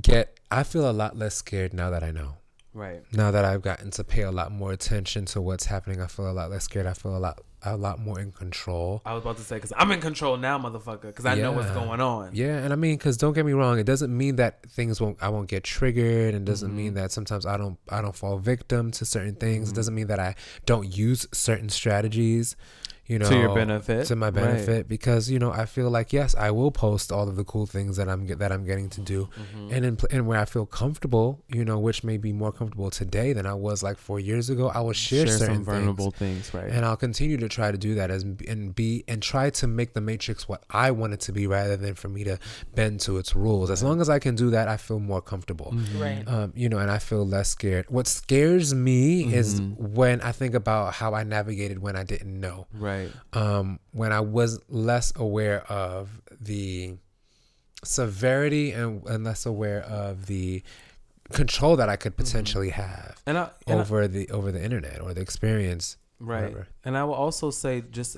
get 0.00 0.38
I 0.50 0.62
feel 0.64 0.88
a 0.88 0.92
lot 0.92 1.16
less 1.16 1.34
scared 1.36 1.72
now 1.72 1.90
that 1.90 2.02
I 2.02 2.10
know. 2.10 2.36
Right. 2.72 3.02
Now 3.12 3.30
that 3.32 3.44
I've 3.44 3.62
gotten 3.62 3.90
to 3.92 4.04
pay 4.04 4.22
a 4.22 4.30
lot 4.30 4.52
more 4.52 4.70
attention 4.72 5.24
to 5.26 5.40
what's 5.40 5.66
happening, 5.66 6.00
I 6.00 6.06
feel 6.06 6.30
a 6.30 6.32
lot 6.32 6.50
less 6.50 6.64
scared. 6.64 6.86
I 6.86 6.92
feel 6.94 7.16
a 7.16 7.18
lot 7.18 7.40
a 7.62 7.76
lot 7.76 7.98
more 8.00 8.18
in 8.18 8.32
control. 8.32 9.02
I 9.04 9.12
was 9.12 9.22
about 9.22 9.36
to 9.36 9.42
say 9.42 9.56
because 9.56 9.72
I'm 9.76 9.90
in 9.92 10.00
control 10.00 10.36
now, 10.38 10.58
motherfucker. 10.58 11.02
Because 11.02 11.26
I 11.26 11.34
know 11.34 11.52
what's 11.52 11.70
going 11.72 12.00
on. 12.00 12.30
Yeah, 12.32 12.56
and 12.56 12.72
I 12.72 12.76
mean, 12.76 12.96
because 12.96 13.16
don't 13.18 13.34
get 13.34 13.44
me 13.44 13.52
wrong, 13.52 13.78
it 13.78 13.84
doesn't 13.84 14.16
mean 14.16 14.36
that 14.36 14.62
things 14.70 15.00
won't 15.00 15.18
I 15.20 15.28
won't 15.30 15.48
get 15.48 15.64
triggered, 15.64 16.34
and 16.34 16.46
doesn't 16.46 16.74
mean 16.74 16.92
Mm-hmm. 16.92 16.94
that 17.02 17.12
sometimes 17.12 17.44
I 17.44 17.56
don't 17.56 17.76
I 17.88 18.00
don't 18.00 18.14
fall 18.16 18.38
victim 18.38 18.92
to 18.92 19.04
certain 19.04 19.34
things. 19.34 19.70
It 19.72 19.74
doesn't 19.74 19.94
mean 19.94 20.06
that 20.06 20.20
I 20.20 20.36
don't 20.64 20.96
use 20.96 21.26
certain 21.32 21.68
strategies, 21.68 22.56
you 23.10 23.18
know, 23.18 23.28
To 23.28 23.36
your 23.36 23.54
benefit. 23.54 24.06
to 24.06 24.14
my 24.16 24.26
Right. 24.26 24.34
benefit, 24.34 24.88
because 24.88 25.22
you 25.32 25.38
know 25.42 25.50
I 25.62 25.64
feel 25.66 25.90
like 25.90 26.08
yes, 26.20 26.30
I 26.46 26.50
will 26.58 26.70
post 26.70 27.06
all 27.12 27.26
of 27.28 27.36
the 27.40 27.44
cool 27.52 27.66
things 27.66 27.92
that 27.98 28.08
I'm 28.08 28.22
get, 28.28 28.38
that 28.42 28.52
I'm 28.52 28.64
getting 28.64 28.88
to 28.96 29.00
do, 29.14 29.20
Mm-hmm. 29.40 29.74
and 29.74 29.82
in 29.88 29.94
and 30.14 30.22
where 30.28 30.38
I 30.38 30.46
feel 30.54 30.66
comfortable, 30.66 31.28
you 31.48 31.64
know, 31.68 31.78
which 31.86 32.02
may 32.10 32.16
be 32.26 32.32
more 32.32 32.52
comfortable 32.58 32.90
today 33.02 33.32
than 33.36 33.46
I 33.46 33.54
was 33.68 33.82
like 33.82 33.98
four 34.08 34.20
years 34.30 34.46
ago. 34.54 34.64
I 34.68 34.80
will 34.80 34.92
share, 35.08 35.26
Share 35.26 35.38
certain 35.40 35.54
some 35.56 35.64
vulnerable 35.64 36.10
things, 36.22 36.44
right? 36.54 36.70
and 36.74 36.84
I'll 36.86 36.96
continue 37.08 37.36
to 37.38 37.48
try 37.48 37.68
to 37.72 37.78
do 37.88 37.92
that 37.96 38.08
as 38.16 38.22
and 38.52 38.74
be 38.80 38.90
and 39.08 39.18
try 39.32 39.50
to 39.60 39.66
make 39.66 39.90
the 39.98 40.00
matrix 40.12 40.48
what 40.50 40.62
I 40.70 40.88
want 41.00 41.12
it 41.16 41.20
to 41.28 41.32
be 41.32 41.44
rather 41.58 41.76
than 41.84 41.94
for 42.02 42.08
me 42.16 42.22
to 42.30 42.38
bend 42.76 43.00
to 43.06 43.18
its 43.20 43.34
rules. 43.34 43.70
As 43.76 43.82
long 43.82 44.00
as 44.00 44.08
I 44.08 44.18
can 44.26 44.34
do 44.36 44.50
that, 44.50 44.68
I 44.68 44.76
feel 44.86 45.00
more 45.12 45.22
comfortable. 45.32 45.70
Mm-hmm. 45.74 46.02
Right. 46.06 46.24
Um, 46.34 46.52
you 46.54 46.68
know, 46.68 46.78
and 46.78 46.90
I 46.90 46.98
feel 46.98 47.26
less 47.26 47.48
scared. 47.56 47.86
What 47.88 48.06
scares 48.06 48.68
me 48.74 49.34
is 49.34 49.50
Mm-hmm. 49.60 49.94
when 50.00 50.20
I 50.20 50.32
think 50.40 50.54
about 50.54 50.94
how 51.00 51.10
I 51.14 51.22
navigated 51.24 51.78
when 51.86 51.96
I 51.96 52.04
didn't 52.12 52.38
know. 52.46 52.66
right. 52.72 52.99
Um, 53.32 53.78
when 53.92 54.12
I 54.12 54.20
was 54.20 54.60
less 54.68 55.12
aware 55.16 55.62
of 55.70 56.20
the 56.40 56.96
severity 57.84 58.72
and, 58.72 59.04
and 59.06 59.24
less 59.24 59.46
aware 59.46 59.80
of 59.82 60.26
the 60.26 60.62
control 61.32 61.76
that 61.76 61.88
I 61.88 61.96
could 61.96 62.12
Mm-hmm. 62.16 62.24
potentially 62.24 62.70
have 62.70 63.22
And 63.26 63.38
I 63.38 63.50
and 63.66 63.78
I- 63.78 63.82
over 63.82 64.08
the 64.08 64.28
over 64.30 64.50
the 64.52 64.62
internet 64.62 65.00
or 65.00 65.14
the 65.14 65.20
experience. 65.20 65.96
Right. 66.18 66.42
whatever. 66.42 66.68
And 66.84 66.98
I 66.98 67.04
will 67.04 67.14
also 67.14 67.50
say 67.50 67.82
just 67.90 68.16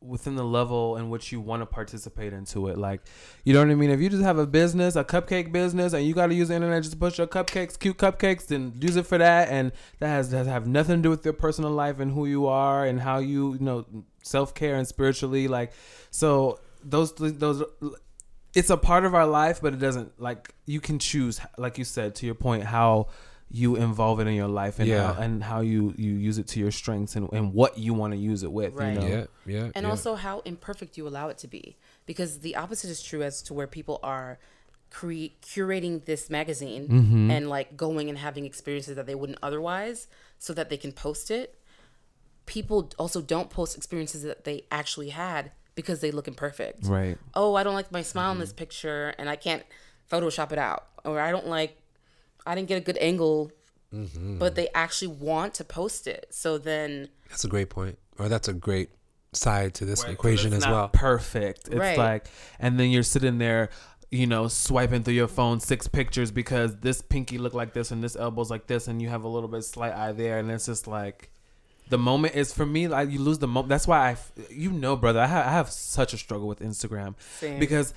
within 0.00 0.36
the 0.36 0.44
level 0.44 0.96
in 0.96 1.10
which 1.10 1.32
you 1.32 1.40
want 1.40 1.62
to 1.62 1.66
participate 1.66 2.32
into 2.32 2.68
it. 2.68 2.78
Like, 2.78 3.02
you 3.44 3.52
know 3.52 3.60
what 3.60 3.70
I 3.70 3.74
mean? 3.74 3.90
If 3.90 4.00
you 4.00 4.08
just 4.08 4.22
have 4.22 4.38
a 4.38 4.46
business, 4.46 4.96
a 4.96 5.04
cupcake 5.04 5.52
business, 5.52 5.92
and 5.92 6.06
you 6.06 6.14
got 6.14 6.28
to 6.28 6.34
use 6.34 6.48
the 6.48 6.54
internet 6.54 6.82
just 6.82 6.92
to 6.92 6.98
push 6.98 7.18
your 7.18 7.26
cupcakes, 7.26 7.78
cute 7.78 7.98
cupcakes, 7.98 8.46
then 8.46 8.72
use 8.80 8.96
it 8.96 9.06
for 9.06 9.18
that. 9.18 9.48
And 9.48 9.72
that 9.98 10.08
has, 10.08 10.30
has 10.32 10.46
have 10.46 10.66
nothing 10.66 10.96
to 10.96 11.02
do 11.02 11.10
with 11.10 11.24
your 11.24 11.34
personal 11.34 11.70
life 11.70 11.98
and 12.00 12.12
who 12.12 12.26
you 12.26 12.46
are 12.46 12.84
and 12.84 13.00
how 13.00 13.18
you, 13.18 13.54
you 13.54 13.60
know, 13.60 13.86
self 14.22 14.54
care 14.54 14.76
and 14.76 14.86
spiritually. 14.86 15.48
Like, 15.48 15.72
so 16.10 16.60
those, 16.84 17.12
those, 17.14 17.62
it's 18.54 18.70
a 18.70 18.76
part 18.76 19.04
of 19.04 19.14
our 19.14 19.26
life, 19.26 19.60
but 19.60 19.74
it 19.74 19.78
doesn't 19.78 20.20
like 20.20 20.54
you 20.66 20.80
can 20.80 20.98
choose, 20.98 21.40
like 21.56 21.78
you 21.78 21.84
said, 21.84 22.14
to 22.16 22.26
your 22.26 22.34
point, 22.34 22.64
how 22.64 23.08
you 23.50 23.76
involve 23.76 24.20
it 24.20 24.26
in 24.26 24.34
your 24.34 24.48
life 24.48 24.78
and 24.78 24.86
Yeah. 24.88 25.14
how, 25.14 25.22
and 25.22 25.42
how 25.42 25.60
you 25.60 25.94
you 25.96 26.12
use 26.12 26.36
it 26.38 26.46
to 26.48 26.60
your 26.60 26.70
strengths 26.70 27.16
and, 27.16 27.32
and 27.32 27.54
what 27.54 27.78
you 27.78 27.94
want 27.94 28.12
to 28.12 28.18
use 28.18 28.42
it 28.42 28.52
with. 28.52 28.74
Right. 28.74 28.92
You 28.94 29.00
know? 29.00 29.06
Yeah, 29.06 29.24
yeah. 29.46 29.70
and 29.74 29.84
yeah. 29.84 29.90
also 29.90 30.14
how 30.16 30.40
imperfect 30.40 30.98
you 30.98 31.08
allow 31.08 31.28
it 31.28 31.38
to 31.38 31.48
be 31.48 31.76
because 32.04 32.40
the 32.40 32.56
opposite 32.56 32.90
is 32.90 33.02
true 33.02 33.22
as 33.22 33.40
to 33.42 33.54
where 33.54 33.66
people 33.66 34.00
are 34.02 34.38
cre- 34.90 35.32
curating 35.42 36.04
this 36.04 36.28
magazine 36.30 36.88
Mm-hmm. 36.88 37.30
and 37.30 37.48
like 37.48 37.76
going 37.76 38.08
and 38.10 38.18
having 38.18 38.44
experiences 38.44 38.96
that 38.96 39.06
they 39.06 39.14
wouldn't 39.14 39.38
otherwise 39.42 40.08
so 40.38 40.52
that 40.52 40.68
they 40.68 40.76
can 40.76 40.92
post 40.92 41.30
it 41.30 41.54
people 42.46 42.90
also 42.98 43.20
don't 43.20 43.50
post 43.50 43.76
experiences 43.76 44.22
that 44.22 44.44
they 44.44 44.64
actually 44.70 45.10
had 45.10 45.52
because 45.74 46.00
they 46.00 46.10
look 46.10 46.26
imperfect 46.28 46.84
Right. 46.86 47.18
oh 47.34 47.54
i 47.54 47.62
don't 47.62 47.74
like 47.74 47.92
my 47.92 48.02
smile 48.02 48.32
in 48.32 48.38
this 48.38 48.52
picture 48.52 49.14
and 49.18 49.28
i 49.28 49.36
can't 49.36 49.62
photoshop 50.10 50.52
it 50.52 50.58
out 50.58 50.86
or 51.04 51.20
i 51.20 51.30
don't 51.30 51.46
like 51.46 51.76
i 52.48 52.54
didn't 52.54 52.68
get 52.68 52.78
a 52.78 52.84
good 52.88 52.98
angle 52.98 53.52
mm-hmm. 53.94 54.38
but 54.38 54.54
they 54.56 54.68
actually 54.74 55.08
want 55.08 55.54
to 55.54 55.64
post 55.64 56.06
it 56.06 56.26
so 56.30 56.58
then 56.58 57.08
That's 57.30 57.44
a 57.44 57.48
great 57.48 57.70
point, 57.70 57.98
or 58.18 58.28
that's 58.28 58.48
a 58.48 58.52
great 58.54 58.90
side 59.32 59.74
to 59.74 59.84
this 59.84 60.00
Right, 60.00 60.06
'cause 60.08 60.14
equation 60.14 60.52
it's 60.54 60.64
as 60.64 60.70
not 60.70 60.72
well. 60.72 60.88
Perfect. 60.88 61.68
It's 61.68 61.76
Right. 61.76 61.98
like, 61.98 62.26
and 62.58 62.80
then 62.80 62.88
you're 62.90 63.02
sitting 63.02 63.36
there, 63.38 63.68
you 64.10 64.26
know, 64.26 64.48
swiping 64.48 65.02
through 65.02 65.14
your 65.22 65.28
phone 65.28 65.60
six 65.60 65.86
pictures 65.86 66.30
because 66.30 66.76
this 66.76 67.02
pinky 67.02 67.36
looked 67.36 67.54
like 67.54 67.74
this 67.74 67.90
and 67.90 68.02
this 68.02 68.16
elbow's 68.16 68.50
like 68.50 68.66
this, 68.66 68.88
and 68.88 69.02
you 69.02 69.10
have 69.10 69.24
a 69.24 69.28
little 69.28 69.48
bit 69.50 69.62
slight 69.64 69.92
eye 69.92 70.12
there, 70.12 70.38
and 70.38 70.50
it's 70.50 70.64
just 70.66 70.86
like. 70.86 71.30
The 71.90 71.98
moment 71.98 72.34
is 72.34 72.52
for 72.52 72.66
me 72.66 72.86
like 72.88 73.10
you 73.10 73.18
lose 73.18 73.38
the 73.38 73.46
moment. 73.48 73.68
That's 73.68 73.86
why 73.86 74.10
i 74.10 74.16
you 74.50 74.70
know, 74.72 74.96
brother, 74.96 75.20
I 75.20 75.26
have, 75.26 75.46
I 75.46 75.50
have 75.52 75.70
such 75.70 76.12
a 76.14 76.18
struggle 76.18 76.46
with 76.48 76.60
Instagram 76.60 77.14
Same. 77.38 77.58
because 77.58 77.92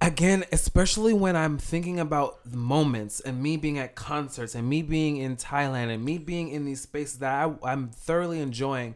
again, 0.00 0.44
especially 0.52 1.12
when 1.12 1.36
I'm 1.36 1.58
thinking 1.58 2.00
about 2.00 2.38
the 2.44 2.56
moments 2.56 3.20
and 3.20 3.42
me 3.42 3.56
being 3.56 3.78
at 3.78 3.94
concerts 3.94 4.54
and 4.54 4.68
me 4.68 4.82
being 4.82 5.18
in 5.18 5.36
Thailand 5.36 5.92
and 5.92 6.04
me 6.04 6.18
being 6.18 6.48
in 6.48 6.64
these 6.64 6.80
spaces 6.80 7.18
that 7.18 7.32
I, 7.32 7.54
I'm 7.72 7.88
thoroughly 7.88 8.40
enjoying, 8.40 8.94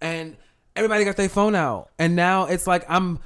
and 0.00 0.36
everybody 0.74 1.04
got 1.04 1.16
their 1.16 1.28
phone 1.28 1.54
out, 1.54 1.90
and 1.98 2.16
now 2.16 2.46
it's 2.46 2.66
like 2.66 2.84
I'm 2.88 3.18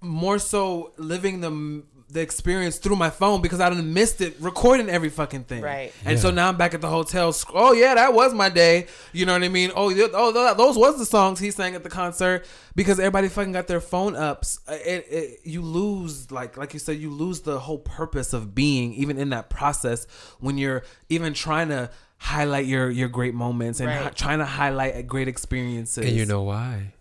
more 0.00 0.38
so 0.38 0.92
living 0.96 1.40
the 1.40 1.82
the 2.08 2.20
experience 2.20 2.78
through 2.78 2.94
my 2.94 3.10
phone 3.10 3.42
because 3.42 3.58
I 3.60 3.68
done 3.68 3.92
missed 3.92 4.20
it 4.20 4.36
recording 4.38 4.88
every 4.88 5.08
fucking 5.08 5.42
thing. 5.44 5.60
Right. 5.62 5.92
And 6.04 6.18
so 6.20 6.30
now 6.30 6.48
I'm 6.48 6.56
back 6.56 6.72
at 6.72 6.80
the 6.80 6.88
hotel. 6.88 7.32
sc- 7.32 7.50
Oh 7.52 7.72
yeah, 7.72 7.94
that 7.96 8.14
was 8.14 8.32
my 8.32 8.48
day. 8.48 8.86
You 9.12 9.26
know 9.26 9.32
what 9.32 9.42
I 9.42 9.48
mean? 9.48 9.72
Oh, 9.74 9.88
yeah, 9.88 10.06
oh, 10.12 10.32
th- 10.32 10.56
those 10.56 10.78
was 10.78 10.98
the 10.98 11.04
songs 11.06 11.40
he 11.40 11.50
sang 11.50 11.74
at 11.74 11.82
the 11.82 11.88
concert 11.90 12.46
because 12.76 13.00
everybody 13.00 13.28
fucking 13.28 13.50
got 13.52 13.66
their 13.66 13.80
phone 13.80 14.14
ups. 14.14 14.60
Uh, 14.68 14.74
It, 14.84 15.06
it, 15.10 15.40
you 15.44 15.62
lose 15.62 16.30
like 16.30 16.56
like 16.56 16.72
you 16.74 16.78
said, 16.78 16.98
you 16.98 17.10
lose 17.10 17.40
the 17.40 17.58
whole 17.58 17.78
purpose 17.78 18.32
of 18.32 18.54
being 18.54 18.94
even 18.94 19.18
in 19.18 19.30
that 19.30 19.50
process 19.50 20.06
when 20.38 20.58
you're 20.58 20.84
even 21.08 21.34
trying 21.34 21.68
to 21.70 21.90
highlight 22.18 22.66
your 22.66 22.88
your 22.88 23.08
great 23.08 23.34
moments 23.34 23.80
and 23.80 23.88
Right. 23.88 24.02
hi- 24.04 24.10
trying 24.10 24.38
to 24.38 24.46
highlight 24.46 25.06
great 25.08 25.26
experiences. 25.26 26.06
And 26.06 26.16
you 26.16 26.24
know 26.24 26.42
why? 26.42 26.92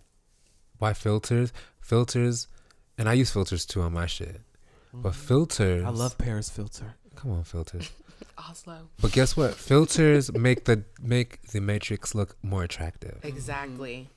Why 0.80 0.94
filters? 0.94 1.54
Filters, 1.80 2.48
and 2.98 3.08
I 3.08 3.14
use 3.14 3.30
filters 3.30 3.68
too 3.68 3.82
on 3.82 3.94
my 3.94 4.08
shit. 4.08 4.42
But 5.02 5.16
filters, 5.16 5.82
Mm-hmm. 5.84 5.88
I 5.88 5.92
love 5.92 6.18
Paris 6.18 6.50
filter. 6.50 6.96
Come 7.16 7.32
on, 7.32 7.44
filters. 7.44 7.92
oslo 8.38 8.88
But 9.02 9.12
guess 9.14 9.36
what? 9.38 9.54
Filters 9.56 10.32
make 10.34 10.66
the 10.66 10.84
make 11.02 11.42
the 11.52 11.60
matrix 11.62 12.14
look 12.16 12.36
more 12.44 12.64
attractive. 12.64 13.20
exactly 13.24 14.10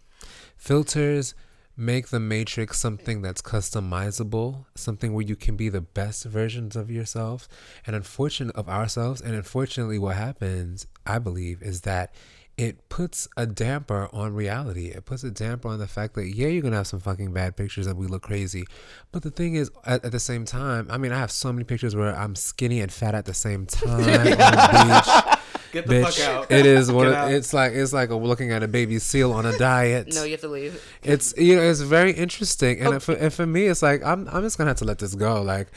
Filters 0.56 1.34
make 1.76 2.08
the 2.08 2.18
matrix 2.18 2.78
something 2.78 3.22
that's 3.22 3.40
customizable, 3.40 4.64
something 4.74 5.12
where 5.14 5.24
you 5.24 5.36
can 5.36 5.56
be 5.56 5.68
the 5.68 5.80
best 5.80 6.24
versions 6.24 6.74
of 6.74 6.90
yourselves 6.90 7.48
and 7.86 7.94
unfortunate 7.94 8.54
of 8.56 8.68
ourselves. 8.68 9.20
And 9.20 9.34
unfortunately, 9.36 9.98
what 9.98 10.16
happens, 10.16 10.86
I 11.06 11.20
believe, 11.20 11.62
is 11.62 11.82
that 11.82 12.12
it 12.58 12.88
puts 12.88 13.28
a 13.36 13.46
damper 13.46 14.08
on 14.12 14.34
reality. 14.34 14.88
It 14.88 15.04
puts 15.06 15.22
a 15.22 15.30
damper 15.30 15.68
on 15.68 15.78
the 15.78 15.86
fact 15.86 16.14
that 16.16 16.26
yeah, 16.26 16.48
you're 16.48 16.60
gonna 16.62 16.76
have 16.76 16.88
some 16.88 16.98
fucking 17.00 17.32
bad 17.32 17.56
pictures 17.56 17.86
and 17.86 17.96
we 17.96 18.06
look 18.08 18.22
crazy. 18.22 18.64
But 19.12 19.22
the 19.22 19.30
thing 19.30 19.54
is, 19.54 19.70
at, 19.86 20.04
at 20.04 20.12
the 20.12 20.20
same 20.20 20.44
time, 20.44 20.88
I 20.90 20.98
mean, 20.98 21.12
I 21.12 21.18
have 21.18 21.30
so 21.30 21.52
many 21.52 21.64
pictures 21.64 21.94
where 21.94 22.14
I'm 22.14 22.34
skinny 22.34 22.80
and 22.80 22.92
fat 22.92 23.14
at 23.14 23.24
the 23.26 23.32
same 23.34 23.64
time 23.66 23.90
on 23.90 24.02
the 24.02 25.30
beach. 25.30 25.34
Get 25.70 25.86
the 25.86 25.92
Bitch, 25.94 26.18
fuck 26.18 26.28
out. 26.28 26.50
it 26.50 26.64
is 26.66 26.90
what 26.90 27.10
Get 27.10 27.32
it's 27.32 27.52
like 27.52 27.72
it's 27.72 27.92
like 27.92 28.08
looking 28.10 28.52
at 28.52 28.62
a 28.62 28.68
baby 28.68 28.98
seal 28.98 29.32
on 29.32 29.44
a 29.46 29.56
diet. 29.58 30.14
no 30.14 30.24
you 30.24 30.32
have 30.32 30.40
to 30.40 30.48
leave 30.48 30.82
It's 31.02 31.34
you 31.36 31.54
know 31.56 31.62
it's 31.62 31.80
very 31.80 32.12
interesting, 32.12 32.80
and 32.80 33.02
for 33.02 33.12
and 33.12 33.32
for 33.32 33.46
me, 33.46 33.66
it's 33.66 33.82
like 33.82 34.02
I'm 34.02 34.26
I'm 34.28 34.42
just 34.42 34.58
gonna 34.58 34.70
have 34.70 34.78
to 34.78 34.84
let 34.84 34.98
this 34.98 35.14
go. 35.14 35.42
Like, 35.42 35.68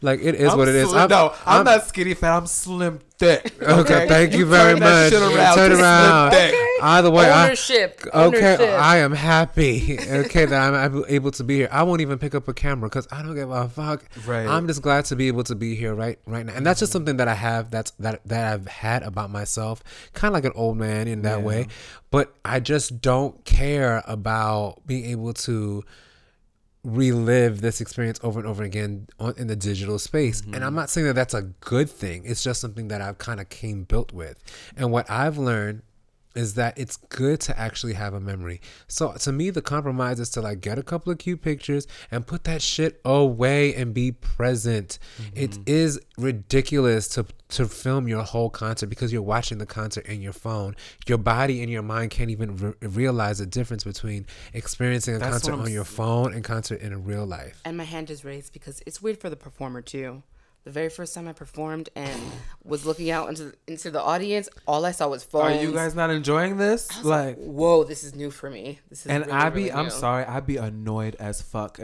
like 0.00 0.20
it 0.22 0.36
is 0.36 0.52
I'm 0.52 0.58
what 0.58 0.68
it 0.68 0.76
is. 0.76 0.90
slim- 0.90 1.08
no, 1.08 1.34
I'm, 1.44 1.64
not 1.64 1.86
skinny 1.88 2.14
fat. 2.14 2.36
I'm 2.36 2.46
slim 2.46 3.00
thick. 3.18 3.52
Okay, 3.68 4.06
thank 4.08 4.32
you 4.32 4.46
very 4.46 4.74
turn 4.74 4.80
that 4.80 5.02
much. 5.04 5.12
shit 5.12 5.36
around 5.36 5.56
Turn 5.56 5.70
to 5.70 5.76
slim 5.76 5.84
around. 5.84 6.30
thick. 6.30 6.54
Either 6.80 7.10
way, 7.10 7.28
I, 7.28 7.46
ownership 7.46 8.00
okay, 8.06 8.10
ownership. 8.12 8.60
I 8.60 8.98
am 8.98 9.12
happy. 9.12 9.98
Okay, 10.08 10.44
that 10.44 10.74
I'm 10.74 10.74
able- 10.74 11.04
able 11.08 11.30
to 11.32 11.44
be 11.44 11.56
here. 11.56 11.68
I 11.72 11.82
won't 11.82 12.00
even 12.00 12.18
pick 12.18 12.34
up 12.34 12.46
a 12.48 12.54
camera 12.54 12.88
because 12.88 13.08
I 13.10 13.22
don't 13.22 13.34
give 13.34 13.50
a 13.50 13.68
fuck. 13.68 14.04
Right. 14.26 14.46
I'm 14.46 14.66
just 14.66 14.82
glad 14.82 15.04
to 15.06 15.16
be 15.16 15.28
able 15.28 15.44
to 15.44 15.54
be 15.54 15.74
here 15.74 15.94
right 15.94 16.18
right 16.26 16.46
now, 16.46 16.54
and 16.54 16.64
that's 16.64 16.80
just 16.80 16.90
mm-hmm. 16.90 16.98
something 16.98 17.16
that 17.16 17.28
I 17.28 17.34
have. 17.34 17.70
That's 17.70 17.90
that 17.92 18.20
that 18.26 18.52
I've 18.52 18.66
had 18.68 19.02
about 19.02 19.30
myself, 19.30 19.82
kind 20.12 20.30
of 20.30 20.34
like 20.34 20.44
an 20.44 20.52
old 20.54 20.76
man 20.76 21.08
in 21.08 21.22
that 21.22 21.40
Yeah. 21.40 21.44
way. 21.44 21.66
But 22.10 22.34
I 22.44 22.60
just 22.60 23.00
don't 23.00 23.44
care 23.44 24.02
about 24.06 24.86
being 24.86 25.04
able 25.06 25.34
to 25.34 25.84
relive 26.84 27.60
this 27.60 27.80
experience 27.80 28.20
over 28.22 28.38
and 28.38 28.48
over 28.48 28.62
again 28.62 29.08
on, 29.18 29.34
in 29.36 29.46
the 29.46 29.56
digital 29.56 29.98
space. 29.98 30.40
And 30.40 30.54
mm-hmm. 30.54 30.64
I'm 30.64 30.74
not 30.74 30.90
saying 30.90 31.06
that 31.06 31.14
that's 31.14 31.34
a 31.34 31.42
good 31.42 31.90
thing. 31.90 32.22
It's 32.24 32.42
just 32.42 32.60
something 32.60 32.88
that 32.88 33.00
I've 33.00 33.18
kind 33.18 33.40
of 33.40 33.48
came 33.48 33.84
built 33.84 34.12
with. 34.12 34.36
And 34.76 34.92
what 34.92 35.10
I've 35.10 35.38
learned 35.38 35.82
is 36.34 36.54
that 36.54 36.78
it's 36.78 36.96
good 36.96 37.40
to 37.40 37.58
actually 37.58 37.94
have 37.94 38.14
a 38.14 38.20
memory. 38.20 38.60
So 38.86 39.12
to 39.12 39.32
me, 39.32 39.50
the 39.50 39.62
compromise 39.62 40.20
is 40.20 40.30
to 40.30 40.40
like 40.40 40.60
get 40.60 40.78
a 40.78 40.82
couple 40.82 41.10
of 41.12 41.18
cute 41.18 41.42
pictures 41.42 41.86
and 42.10 42.26
put 42.26 42.44
that 42.44 42.62
shit 42.62 43.00
away 43.04 43.74
and 43.74 43.92
be 43.94 44.12
present. 44.12 44.98
It 45.34 45.58
is 45.66 46.00
ridiculous 46.16 47.08
to 47.08 47.26
to 47.50 47.66
film 47.66 48.06
your 48.08 48.22
whole 48.24 48.50
concert 48.50 48.88
because 48.88 49.10
you're 49.10 49.22
watching 49.22 49.56
the 49.56 49.64
concert 49.66 50.04
in 50.04 50.20
your 50.20 50.34
phone. 50.34 50.76
Your 51.06 51.16
body 51.16 51.62
and 51.62 51.72
your 51.72 51.82
mind 51.82 52.10
can't 52.10 52.28
even 52.30 52.56
re- 52.58 52.74
realize 52.82 53.38
the 53.38 53.46
difference 53.46 53.84
between 53.84 54.26
experiencing 54.52 55.14
a 55.16 55.18
That's 55.18 55.30
concert 55.46 55.52
on 55.54 55.72
your 55.72 55.84
phone 55.84 56.34
and 56.34 56.44
concert 56.44 56.82
in 56.82 57.04
real 57.04 57.24
life. 57.24 57.60
and 57.64 57.76
my 57.76 57.84
hand 57.84 58.10
is 58.10 58.22
raised 58.24 58.52
because 58.52 58.82
it's 58.86 59.00
weird 59.00 59.18
for 59.18 59.30
the 59.30 59.36
performer 59.36 59.80
too 59.80 60.22
the 60.68 60.72
very 60.72 60.90
first 60.90 61.14
time 61.14 61.26
I 61.26 61.32
performed 61.32 61.88
and 61.96 62.20
was 62.62 62.84
looking 62.84 63.10
out 63.10 63.30
into 63.30 63.54
into 63.66 63.90
the 63.90 64.02
audience, 64.02 64.50
all 64.66 64.84
I 64.84 64.92
saw 64.92 65.08
was 65.08 65.24
phones. 65.24 65.56
Are 65.56 65.62
you 65.62 65.72
guys 65.72 65.94
not 65.94 66.10
enjoying 66.10 66.58
this? 66.58 67.02
Like, 67.02 67.38
Whoa, 67.38 67.84
this 67.84 68.04
is 68.04 68.14
new 68.14 68.30
for 68.30 68.50
me. 68.50 68.78
This 68.90 69.06
is 69.06 69.06
and 69.06 69.24
really, 69.24 69.32
I 69.32 69.48
be, 69.48 69.54
really 69.62 69.72
I'm 69.72 69.84
new. 69.86 69.90
sorry, 69.90 70.26
I'd 70.26 70.46
be 70.46 70.58
annoyed 70.58 71.16
as 71.18 71.40
fuck. 71.40 71.80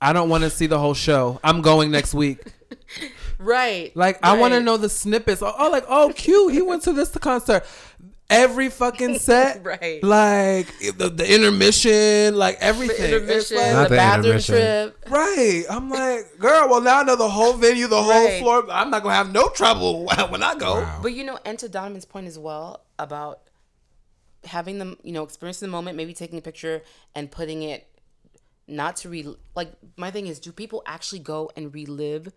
I 0.00 0.12
don't 0.12 0.28
want 0.28 0.44
to 0.44 0.50
see 0.50 0.68
the 0.68 0.78
whole 0.78 0.94
show. 0.94 1.40
I'm 1.42 1.62
going 1.62 1.90
next 1.90 2.14
week. 2.14 2.40
Right. 3.38 3.96
Like, 3.96 4.18
I 4.24 4.36
want 4.36 4.54
to 4.54 4.60
know 4.60 4.76
the 4.76 4.88
snippets. 4.88 5.42
Oh, 5.42 5.54
oh, 5.56 5.70
like, 5.70 5.84
oh, 5.88 6.12
cute. 6.14 6.52
He 6.52 6.60
went 6.60 6.82
to 6.82 6.92
this 6.92 7.10
concert. 7.10 7.64
Every 8.30 8.68
fucking 8.68 9.18
set, 9.20 9.64
Right. 9.64 10.02
Like 10.04 10.66
the, 10.98 11.08
the 11.08 11.34
intermission, 11.34 12.36
like 12.36 12.58
everything. 12.60 13.10
The 13.10 13.16
intermission, 13.16 13.56
like- 13.56 13.72
Not 13.72 13.82
the 13.84 13.88
the 13.88 13.96
bathroom 13.96 14.24
intermission. 14.26 14.54
trip. 14.54 15.04
Right. 15.10 15.64
I'm 15.70 15.88
like, 15.88 16.38
girl, 16.38 16.68
well, 16.68 16.82
now 16.82 17.00
I 17.00 17.02
know 17.04 17.16
the 17.16 17.28
whole 17.28 17.54
venue, 17.54 17.86
the 17.86 18.02
whole 18.02 18.26
Right. 18.26 18.38
floor. 18.42 18.66
I'm 18.70 18.90
not 18.90 19.02
going 19.02 19.12
to 19.14 19.16
have 19.16 19.32
no 19.32 19.48
trouble 19.48 20.04
when 20.28 20.42
I 20.42 20.54
go. 20.56 20.74
Wow. 20.82 20.98
But 21.02 21.14
you 21.14 21.24
know, 21.24 21.38
and 21.46 21.58
to 21.60 21.70
Donovan's 21.70 22.04
point 22.04 22.26
as 22.26 22.38
well 22.38 22.82
about 22.98 23.40
having 24.44 24.78
them, 24.78 24.98
you 25.02 25.12
know, 25.12 25.22
experiencing 25.22 25.66
the 25.68 25.72
moment, 25.72 25.96
maybe 25.96 26.12
taking 26.12 26.38
a 26.38 26.42
picture 26.42 26.82
and 27.14 27.30
putting 27.30 27.62
it 27.62 27.86
not 28.66 28.96
to 28.96 29.08
re 29.08 29.34
like 29.56 29.72
my 29.96 30.10
thing 30.10 30.26
is 30.26 30.38
do 30.38 30.52
people 30.52 30.82
actually 30.84 31.18
go 31.20 31.50
and 31.56 31.72
relive 31.72 32.30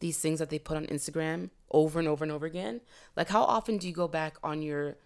these 0.00 0.18
things 0.18 0.40
that 0.40 0.50
they 0.50 0.58
put 0.58 0.76
on 0.76 0.84
Instagram 0.86 1.50
over 1.70 2.00
and 2.00 2.08
over 2.08 2.24
and 2.24 2.32
over 2.32 2.46
again? 2.46 2.80
Like 3.14 3.28
how 3.28 3.44
often 3.44 3.78
do 3.78 3.86
you 3.86 3.94
go 3.94 4.08
back 4.08 4.36
on 4.42 4.60
your 4.62 4.96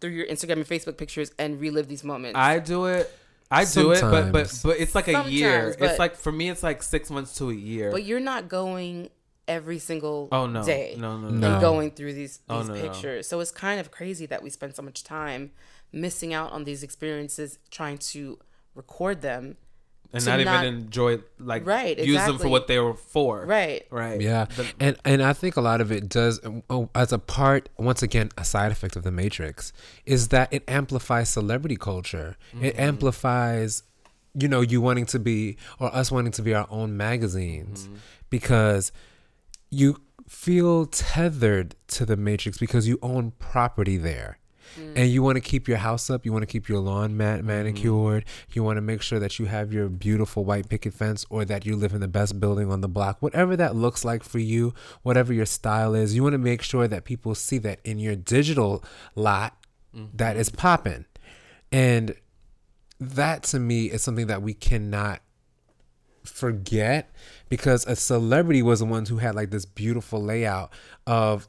through 0.00 0.10
your 0.10 0.26
Instagram 0.26 0.54
and 0.54 0.66
Facebook 0.66 0.96
pictures 0.96 1.32
and 1.38 1.60
relive 1.60 1.88
these 1.88 2.04
moments? 2.04 2.38
I 2.38 2.58
do 2.58 2.86
it. 2.86 3.10
I 3.50 3.64
do 3.64 3.92
it, 3.92 4.00
but 4.00 4.32
but 4.32 4.60
but 4.64 4.80
it's 4.80 4.94
like 4.94 5.08
a 5.08 5.28
year. 5.30 5.50
Sometimes, 5.72 5.76
but- 5.76 5.90
It's 5.90 5.98
like 5.98 6.16
for 6.16 6.32
me, 6.32 6.48
it's 6.48 6.62
like 6.62 6.82
six 6.82 7.10
months 7.10 7.34
to 7.38 7.50
a 7.50 7.54
year. 7.54 7.90
but 7.90 8.02
you're 8.04 8.20
not 8.20 8.48
going 8.48 9.10
every 9.46 9.78
single 9.78 10.28
oh 10.32 10.46
no, 10.46 10.64
day. 10.64 10.96
no, 10.98 11.18
no, 11.18 11.28
and 11.28 11.40
no. 11.40 11.54
No. 11.56 11.60
going 11.60 11.90
through 11.90 12.14
these 12.14 12.40
Oh, 12.48 12.60
these 12.60 12.68
no, 12.68 12.74
no. 12.74 12.80
pictures. 12.80 13.28
So 13.28 13.40
it's 13.40 13.50
kind 13.50 13.78
of 13.78 13.90
crazy 13.90 14.26
that 14.26 14.42
we 14.42 14.48
spend 14.50 14.74
so 14.74 14.82
much 14.82 15.04
time 15.04 15.52
missing 15.92 16.32
out 16.32 16.50
on 16.52 16.64
these 16.64 16.82
experiences 16.82 17.58
trying 17.70 17.98
to 17.98 18.38
record 18.74 19.20
them. 19.20 19.56
And 20.14 20.24
not, 20.24 20.40
not- 20.40 20.64
even 20.64 20.74
enjoy 20.82 21.18
like 21.38 21.66
Right, 21.66 21.98
use 21.98 22.24
them 22.24 22.38
for 22.38 22.48
what 22.48 22.66
they 22.66 22.78
were 22.78 22.94
for. 22.94 23.44
Right. 23.44 23.86
Right. 23.90 24.20
Yeah, 24.20 24.46
The- 24.46 24.72
and 24.80 24.96
and 25.04 25.22
I 25.22 25.32
think 25.32 25.56
a 25.56 25.60
lot 25.60 25.80
of 25.80 25.90
it 25.90 26.08
does, 26.08 26.40
oh, 26.70 26.88
as 26.94 27.12
a 27.12 27.18
part, 27.18 27.68
once 27.76 28.02
again, 28.02 28.30
a 28.38 28.44
side 28.44 28.72
effect 28.72 28.96
of 28.96 29.02
the 29.02 29.10
Matrix, 29.10 29.72
is 30.06 30.28
that 30.28 30.52
it 30.52 30.62
amplifies 30.68 31.28
celebrity 31.28 31.76
culture. 31.76 32.36
It 32.60 32.74
mm-hmm. 32.74 32.80
amplifies, 32.80 33.82
you 34.34 34.48
know, 34.48 34.60
you 34.60 34.80
wanting 34.80 35.06
to 35.06 35.18
be 35.18 35.56
or 35.78 35.94
us 35.94 36.10
wanting 36.10 36.32
to 36.32 36.42
be 36.42 36.54
our 36.54 36.66
own 36.70 36.96
magazines, 36.96 37.84
mm-hmm. 37.84 37.96
because 38.30 38.92
you 39.70 40.00
feel 40.28 40.86
tethered 40.86 41.74
to 41.88 42.06
the 42.06 42.16
Matrix 42.16 42.58
because 42.58 42.88
you 42.88 42.98
own 43.02 43.32
property 43.38 43.96
there. 43.96 44.38
And 44.76 45.08
you 45.08 45.20
mm. 45.20 45.24
want 45.24 45.36
to 45.36 45.40
keep 45.40 45.68
your 45.68 45.78
house 45.78 46.10
up. 46.10 46.24
You 46.24 46.32
want 46.32 46.42
to 46.42 46.46
keep 46.46 46.68
your 46.68 46.80
lawn 46.80 47.16
mat 47.16 47.40
mm. 47.40 47.44
manicured. 47.44 48.24
You 48.52 48.62
want 48.62 48.76
to 48.76 48.82
make 48.82 49.02
sure 49.02 49.18
that 49.18 49.38
you 49.38 49.46
have 49.46 49.72
your 49.72 49.88
beautiful 49.88 50.44
white 50.44 50.68
picket 50.68 50.94
fence 50.94 51.24
or 51.30 51.44
that 51.44 51.64
you 51.64 51.76
live 51.76 51.94
in 51.94 52.00
the 52.00 52.08
best 52.08 52.40
building 52.40 52.70
on 52.70 52.80
the 52.80 52.88
block. 52.88 53.20
Whatever 53.20 53.56
that 53.56 53.76
looks 53.76 54.04
like 54.04 54.22
for 54.22 54.38
you, 54.38 54.74
whatever 55.02 55.32
your 55.32 55.46
style 55.46 55.94
is, 55.94 56.14
you 56.14 56.22
want 56.22 56.34
to 56.34 56.38
make 56.38 56.62
sure 56.62 56.88
that 56.88 57.04
people 57.04 57.34
see 57.34 57.58
that 57.58 57.80
in 57.84 57.98
your 57.98 58.16
digital 58.16 58.84
lot 59.14 59.56
that 60.14 60.36
is 60.36 60.48
mm-hmm. 60.48 60.58
popping. 60.58 61.04
And 61.72 62.14
that 63.00 63.42
to 63.44 63.58
me 63.58 63.86
is 63.86 64.02
something 64.02 64.26
that 64.28 64.42
we 64.42 64.54
cannot 64.54 65.20
forget 66.22 67.10
because 67.48 67.86
a 67.86 67.96
celebrity 67.96 68.62
was 68.62 68.78
the 68.80 68.86
ones 68.86 69.08
who 69.08 69.18
had 69.18 69.34
like 69.34 69.50
this 69.50 69.66
beautiful 69.66 70.22
layout 70.22 70.72
of 71.06 71.48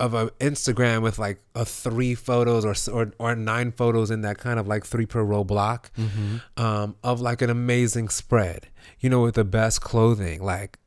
of 0.00 0.14
a 0.14 0.28
Instagram 0.38 1.02
with 1.02 1.18
like 1.18 1.40
a 1.54 1.64
three 1.64 2.14
photos 2.14 2.64
or 2.64 2.74
or 2.94 3.12
or 3.18 3.34
nine 3.34 3.72
photos 3.72 4.10
in 4.10 4.20
that 4.22 4.38
kind 4.38 4.60
of 4.60 4.66
like 4.66 4.84
three 4.86 5.06
per 5.06 5.22
row 5.22 5.44
block 5.44 5.90
um, 6.56 6.94
of 7.02 7.20
like 7.20 7.42
an 7.42 7.50
amazing 7.50 8.08
spread, 8.08 8.68
you 9.00 9.10
know, 9.10 9.22
with 9.22 9.34
the 9.34 9.44
best 9.44 9.80
clothing. 9.80 10.42
Like 10.42 10.78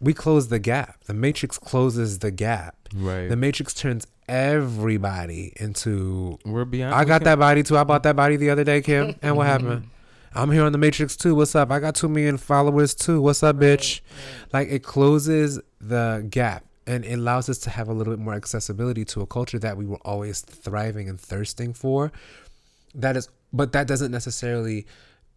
we 0.00 0.12
close 0.14 0.48
the 0.48 0.58
gap. 0.58 1.04
The 1.04 1.14
Matrix 1.14 1.58
closes 1.58 2.18
the 2.20 2.30
gap. 2.30 2.76
Right. 2.94 3.28
The 3.28 3.36
Matrix 3.36 3.72
turns 3.74 4.06
everybody 4.28 5.52
into. 5.56 6.38
We're 6.44 6.64
beyond. 6.64 6.94
I 6.94 7.04
got 7.04 7.24
that 7.24 7.38
body 7.38 7.62
too. 7.62 7.76
I 7.76 7.84
bought 7.84 8.02
that 8.02 8.16
body 8.16 8.36
the 8.36 8.50
other 8.50 8.64
day, 8.64 8.80
Kim. 8.82 9.14
And 9.22 9.36
what 9.36 9.46
happened? 9.46 9.88
I'm 10.32 10.50
here 10.52 10.62
on 10.62 10.70
the 10.72 10.78
Matrix 10.78 11.16
too. 11.16 11.34
What's 11.34 11.54
up? 11.56 11.72
I 11.72 11.80
got 11.80 11.96
two 11.96 12.08
million 12.08 12.36
followers 12.36 12.94
too. 12.94 13.20
What's 13.20 13.42
up, 13.42 13.56
bitch? 13.56 14.00
Like 14.52 14.68
it 14.68 14.82
closes 14.84 15.60
the 15.80 16.24
gap 16.30 16.64
and 16.90 17.04
it 17.04 17.14
allows 17.14 17.48
us 17.48 17.58
to 17.58 17.70
have 17.70 17.88
a 17.88 17.92
little 17.92 18.12
bit 18.12 18.18
more 18.18 18.34
accessibility 18.34 19.04
to 19.04 19.20
a 19.20 19.26
culture 19.26 19.60
that 19.60 19.76
we 19.76 19.86
were 19.86 20.00
always 20.02 20.40
thriving 20.40 21.08
and 21.08 21.20
thirsting 21.20 21.72
for. 21.72 22.10
That 22.96 23.16
is, 23.16 23.28
but 23.52 23.70
that 23.72 23.86
doesn't 23.86 24.10
necessarily 24.10 24.86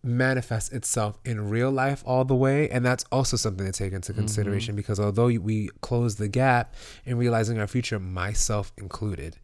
manifest 0.02 0.74
itself 0.74 1.20
in 1.24 1.50
real 1.50 1.72
life 1.72 2.04
all 2.06 2.26
the 2.26 2.36
way 2.36 2.70
and 2.70 2.86
that's 2.86 3.06
also 3.10 3.38
something 3.38 3.66
to 3.66 3.72
take 3.72 3.94
into 3.94 4.12
consideration 4.12 4.76
because 4.76 5.00
although 5.00 5.28
we 5.28 5.70
close 5.80 6.18
the 6.18 6.28
gap 6.28 6.76
in 7.06 7.18
realizing 7.18 7.58
our 7.58 7.68
future 7.68 7.98
myself 8.00 8.74
included 8.78 9.38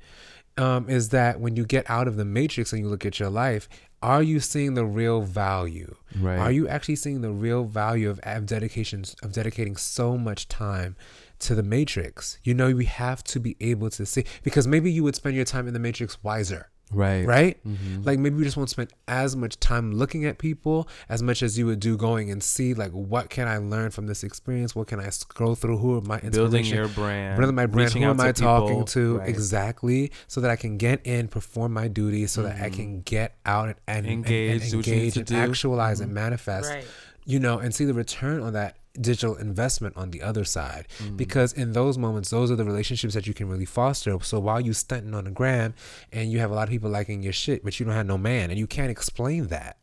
um, 0.57 0.89
is 0.89 1.09
that 1.09 1.39
when 1.39 1.55
you 1.55 1.65
get 1.65 1.89
out 1.89 2.09
of 2.09 2.17
the 2.17 2.25
matrix 2.25 2.73
and 2.73 2.81
you 2.81 2.89
look 2.89 3.05
at 3.05 3.19
your 3.19 3.29
life, 3.29 3.69
are 4.01 4.21
you 4.21 4.41
seeing 4.41 4.73
the 4.73 4.85
real 4.85 5.21
value? 5.21 5.95
Right. 6.19 6.37
Are 6.37 6.51
you 6.51 6.67
actually 6.67 6.97
seeing 6.97 7.21
the 7.21 7.31
real 7.31 7.63
value 7.63 8.09
of, 8.09 8.19
of 8.23 8.45
dedication 8.45 9.05
of 9.23 9.31
dedicating 9.31 9.77
so 9.77 10.17
much 10.17 10.49
time 10.49 10.97
to 11.39 11.55
the 11.55 11.63
matrix? 11.63 12.39
You 12.43 12.53
know, 12.53 12.71
we 12.71 12.85
have 12.85 13.23
to 13.25 13.39
be 13.39 13.55
able 13.59 13.89
to 13.91 14.05
see 14.05 14.25
because 14.43 14.67
maybe 14.67 14.91
you 14.91 15.03
would 15.03 15.15
spend 15.15 15.35
your 15.35 15.45
time 15.45 15.67
in 15.67 15.73
the 15.73 15.79
matrix 15.79 16.21
wiser. 16.23 16.69
Right. 16.91 17.23
Right? 17.23 17.59
Like 18.03 18.17
maybe 18.17 18.37
you 18.39 18.43
just 18.43 18.57
won't 18.57 18.69
spend 18.69 18.91
as 19.07 19.35
much 19.35 19.59
time 19.59 19.91
looking 19.91 20.25
at 20.25 20.39
people 20.39 20.89
as 21.07 21.21
much 21.21 21.43
as 21.43 21.55
you 21.55 21.67
would 21.67 21.79
do 21.79 21.95
going 21.95 22.31
and 22.31 22.41
see 22.41 22.73
like 22.73 22.91
what 22.91 23.29
can 23.29 23.47
I 23.47 23.57
learn 23.57 23.91
from 23.91 24.07
this 24.07 24.23
experience? 24.23 24.75
What 24.75 24.87
can 24.87 24.99
I 24.99 25.09
scroll 25.09 25.53
through? 25.53 25.77
Who 25.77 25.97
are 25.97 26.01
my 26.01 26.19
Building 26.19 26.65
your 26.65 26.87
brand. 26.87 27.37
Building 27.37 27.55
my 27.55 27.67
brand. 27.67 27.93
Who 27.93 28.03
am 28.03 28.19
I 28.19 28.31
to 28.31 28.41
talking 28.41 28.85
to? 28.85 29.19
Right. 29.19 29.29
Exactly. 29.29 30.11
So 30.27 30.41
that 30.41 30.49
I 30.49 30.55
can 30.55 30.77
get 30.77 31.05
in, 31.05 31.27
perform 31.27 31.73
my 31.73 31.87
duties, 31.87 32.31
so 32.31 32.41
that 32.43 32.59
I 32.59 32.71
can 32.71 33.01
get 33.01 33.35
out 33.45 33.67
and, 33.67 33.75
and 33.87 34.05
and- 34.07 34.13
Engage, 34.19 34.61
and, 34.63 34.71
do 34.71 34.77
what 34.77 34.87
you 34.87 34.93
need 34.93 34.99
engage 34.99 35.17
and 35.17 35.25
do. 35.27 35.33
Mm-hmm. 35.35 35.51
actualize 35.51 35.99
and 35.99 36.11
manifest. 36.11 36.71
Right. 36.71 36.85
You 37.25 37.39
know, 37.39 37.59
and 37.59 37.73
see 37.75 37.85
the 37.85 37.93
return 37.93 38.41
on 38.41 38.53
that 38.53 38.77
digital 38.99 39.35
investment 39.35 39.95
on 39.97 40.11
the 40.11 40.21
other 40.21 40.43
side. 40.43 40.87
Mm. 40.99 41.17
Because 41.17 41.53
in 41.53 41.73
those 41.73 41.97
moments, 41.97 42.29
those 42.29 42.51
are 42.51 42.55
the 42.55 42.65
relationships 42.65 43.13
that 43.13 43.27
you 43.27 43.33
can 43.33 43.49
really 43.49 43.65
foster. 43.65 44.17
So 44.21 44.39
while 44.39 44.59
you 44.59 44.73
stunting 44.73 45.13
on 45.13 45.25
the 45.25 45.31
gram 45.31 45.73
and 46.11 46.31
you 46.31 46.39
have 46.39 46.51
a 46.51 46.55
lot 46.55 46.67
of 46.67 46.69
people 46.69 46.89
liking 46.89 47.23
your 47.23 47.33
shit, 47.33 47.63
but 47.63 47.79
you 47.79 47.85
don't 47.85 47.95
have 47.95 48.05
no 48.05 48.17
man 48.17 48.49
and 48.49 48.59
you 48.59 48.67
can't 48.67 48.91
explain 48.91 49.47
that. 49.47 49.77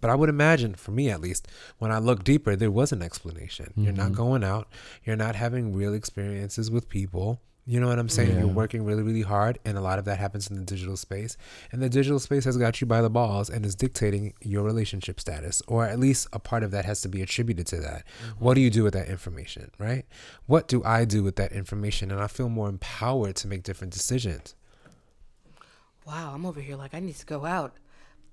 But 0.00 0.10
I 0.10 0.14
would 0.14 0.28
imagine, 0.28 0.74
for 0.74 0.90
me 0.90 1.10
at 1.10 1.20
least, 1.20 1.48
when 1.78 1.90
I 1.90 1.98
look 1.98 2.22
deeper, 2.22 2.54
there 2.54 2.70
was 2.70 2.92
an 2.92 3.02
explanation. 3.02 3.72
You're 3.76 3.92
not 3.92 4.12
going 4.12 4.44
out. 4.44 4.68
You're 5.04 5.16
not 5.16 5.34
having 5.34 5.72
real 5.74 5.94
experiences 5.94 6.70
with 6.70 6.88
people. 6.88 7.40
You 7.68 7.80
know 7.80 7.88
what 7.88 7.98
I'm 7.98 8.08
saying? 8.08 8.38
You're 8.38 8.46
working 8.46 8.84
really, 8.84 9.02
really 9.02 9.22
hard, 9.22 9.58
and 9.64 9.76
a 9.76 9.80
lot 9.80 9.98
of 9.98 10.04
that 10.04 10.20
happens 10.20 10.48
in 10.48 10.56
the 10.56 10.62
digital 10.62 10.96
space. 10.96 11.36
And 11.72 11.82
the 11.82 11.88
digital 11.88 12.20
space 12.20 12.44
has 12.44 12.56
got 12.56 12.80
you 12.80 12.86
by 12.86 13.02
the 13.02 13.10
balls 13.10 13.50
and 13.50 13.66
is 13.66 13.74
dictating 13.74 14.34
your 14.40 14.62
relationship 14.62 15.18
status, 15.18 15.60
or 15.66 15.84
at 15.84 15.98
least 15.98 16.28
a 16.32 16.38
part 16.38 16.62
of 16.62 16.70
that 16.70 16.84
has 16.84 17.00
to 17.00 17.08
be 17.08 17.22
attributed 17.22 17.66
to 17.66 17.78
that. 17.78 18.04
Mm-hmm. 18.06 18.44
What 18.44 18.54
do 18.54 18.60
you 18.60 18.70
do 18.70 18.84
with 18.84 18.94
that 18.94 19.08
information, 19.08 19.72
right? 19.80 20.06
What 20.46 20.68
do 20.68 20.80
I 20.84 21.04
do 21.04 21.24
with 21.24 21.34
that 21.36 21.50
information? 21.50 22.12
And 22.12 22.20
I 22.20 22.28
feel 22.28 22.48
more 22.48 22.68
empowered 22.68 23.34
to 23.36 23.48
make 23.48 23.64
different 23.64 23.92
decisions. 23.92 24.54
Wow, 26.06 26.32
I'm 26.32 26.46
over 26.46 26.60
here 26.60 26.76
like 26.76 26.94
I 26.94 27.00
need 27.00 27.16
to 27.16 27.26
go 27.26 27.44
out. 27.44 27.74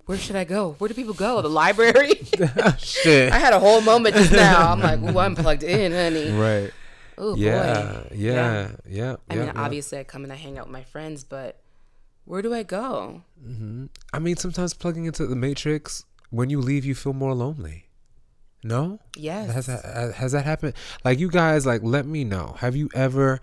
Where 0.06 0.16
should 0.16 0.36
I 0.36 0.44
go? 0.44 0.76
Where 0.78 0.86
do 0.86 0.94
people 0.94 1.14
go? 1.14 1.42
The 1.42 1.48
library? 1.48 2.20
Shit. 2.78 3.32
I 3.32 3.38
had 3.38 3.52
a 3.52 3.58
whole 3.58 3.80
moment 3.80 4.14
just 4.14 4.30
now. 4.30 4.70
I'm 4.70 4.78
like, 4.78 5.02
ooh, 5.14 5.18
I'm 5.18 5.34
plugged 5.34 5.64
in, 5.64 5.90
honey. 5.90 6.30
Right. 6.30 6.70
Oh 7.18 7.34
Yeah, 7.36 7.92
boy. 8.08 8.08
yeah, 8.14 8.70
yeah. 8.88 9.16
I 9.30 9.34
yeah, 9.34 9.38
mean, 9.40 9.46
yeah. 9.46 9.52
obviously, 9.56 9.98
I 9.98 10.04
come 10.04 10.24
and 10.24 10.32
I 10.32 10.36
hang 10.36 10.58
out 10.58 10.66
with 10.66 10.72
my 10.72 10.82
friends, 10.82 11.24
but 11.24 11.60
where 12.24 12.42
do 12.42 12.52
I 12.54 12.62
go? 12.62 13.22
Mm-hmm. 13.46 13.86
I 14.12 14.18
mean, 14.18 14.36
sometimes 14.36 14.74
plugging 14.74 15.04
into 15.04 15.26
the 15.26 15.36
matrix, 15.36 16.04
when 16.30 16.50
you 16.50 16.60
leave, 16.60 16.84
you 16.84 16.94
feel 16.94 17.12
more 17.12 17.34
lonely. 17.34 17.88
No? 18.62 18.98
Yes. 19.16 19.52
Has 19.52 19.66
that, 19.66 19.84
uh, 19.84 20.12
has 20.12 20.32
that 20.32 20.44
happened? 20.44 20.74
Like, 21.04 21.18
you 21.18 21.28
guys, 21.28 21.66
like, 21.66 21.82
let 21.82 22.06
me 22.06 22.24
know. 22.24 22.56
Have 22.60 22.74
you 22.74 22.88
ever 22.94 23.40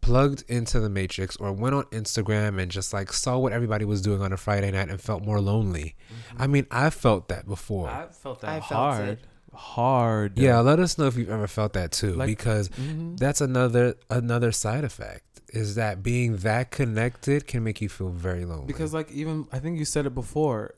plugged 0.00 0.44
into 0.48 0.78
the 0.80 0.90
matrix 0.90 1.36
or 1.36 1.52
went 1.52 1.74
on 1.74 1.84
Instagram 1.84 2.60
and 2.60 2.70
just 2.70 2.92
like 2.92 3.12
saw 3.12 3.38
what 3.38 3.52
everybody 3.52 3.84
was 3.84 4.02
doing 4.02 4.22
on 4.22 4.32
a 4.32 4.36
Friday 4.36 4.70
night 4.72 4.88
and 4.88 5.00
felt 5.00 5.24
more 5.24 5.40
lonely? 5.40 5.94
Mm-hmm. 6.32 6.42
I 6.42 6.46
mean, 6.48 6.66
I 6.70 6.90
felt 6.90 7.28
that 7.28 7.46
before. 7.46 7.88
I 7.88 8.06
felt 8.08 8.40
that 8.40 8.50
I 8.50 8.58
felt 8.60 8.70
hard. 8.72 9.08
it. 9.10 9.20
Hard. 9.56 10.38
yeah, 10.38 10.60
let 10.60 10.78
us 10.78 10.98
know 10.98 11.06
if 11.06 11.16
you've 11.16 11.30
ever 11.30 11.46
felt 11.46 11.72
that 11.74 11.90
too, 11.92 12.12
Like- 12.14 12.28
because 12.28 12.68
Mhm. 12.70 13.18
that's 13.18 13.40
another 13.40 13.94
another 14.10 14.52
side 14.52 14.84
effect. 14.84 15.22
Is 15.50 15.74
that 15.76 16.02
being 16.02 16.36
that 16.38 16.70
connected 16.70 17.46
can 17.46 17.64
make 17.64 17.80
you 17.80 17.88
feel 17.88 18.10
very 18.10 18.44
lonely? 18.44 18.66
Because 18.66 18.92
like 18.92 19.10
even 19.12 19.46
I 19.52 19.58
think 19.58 19.78
you 19.78 19.84
said 19.84 20.04
it 20.06 20.14
before, 20.14 20.74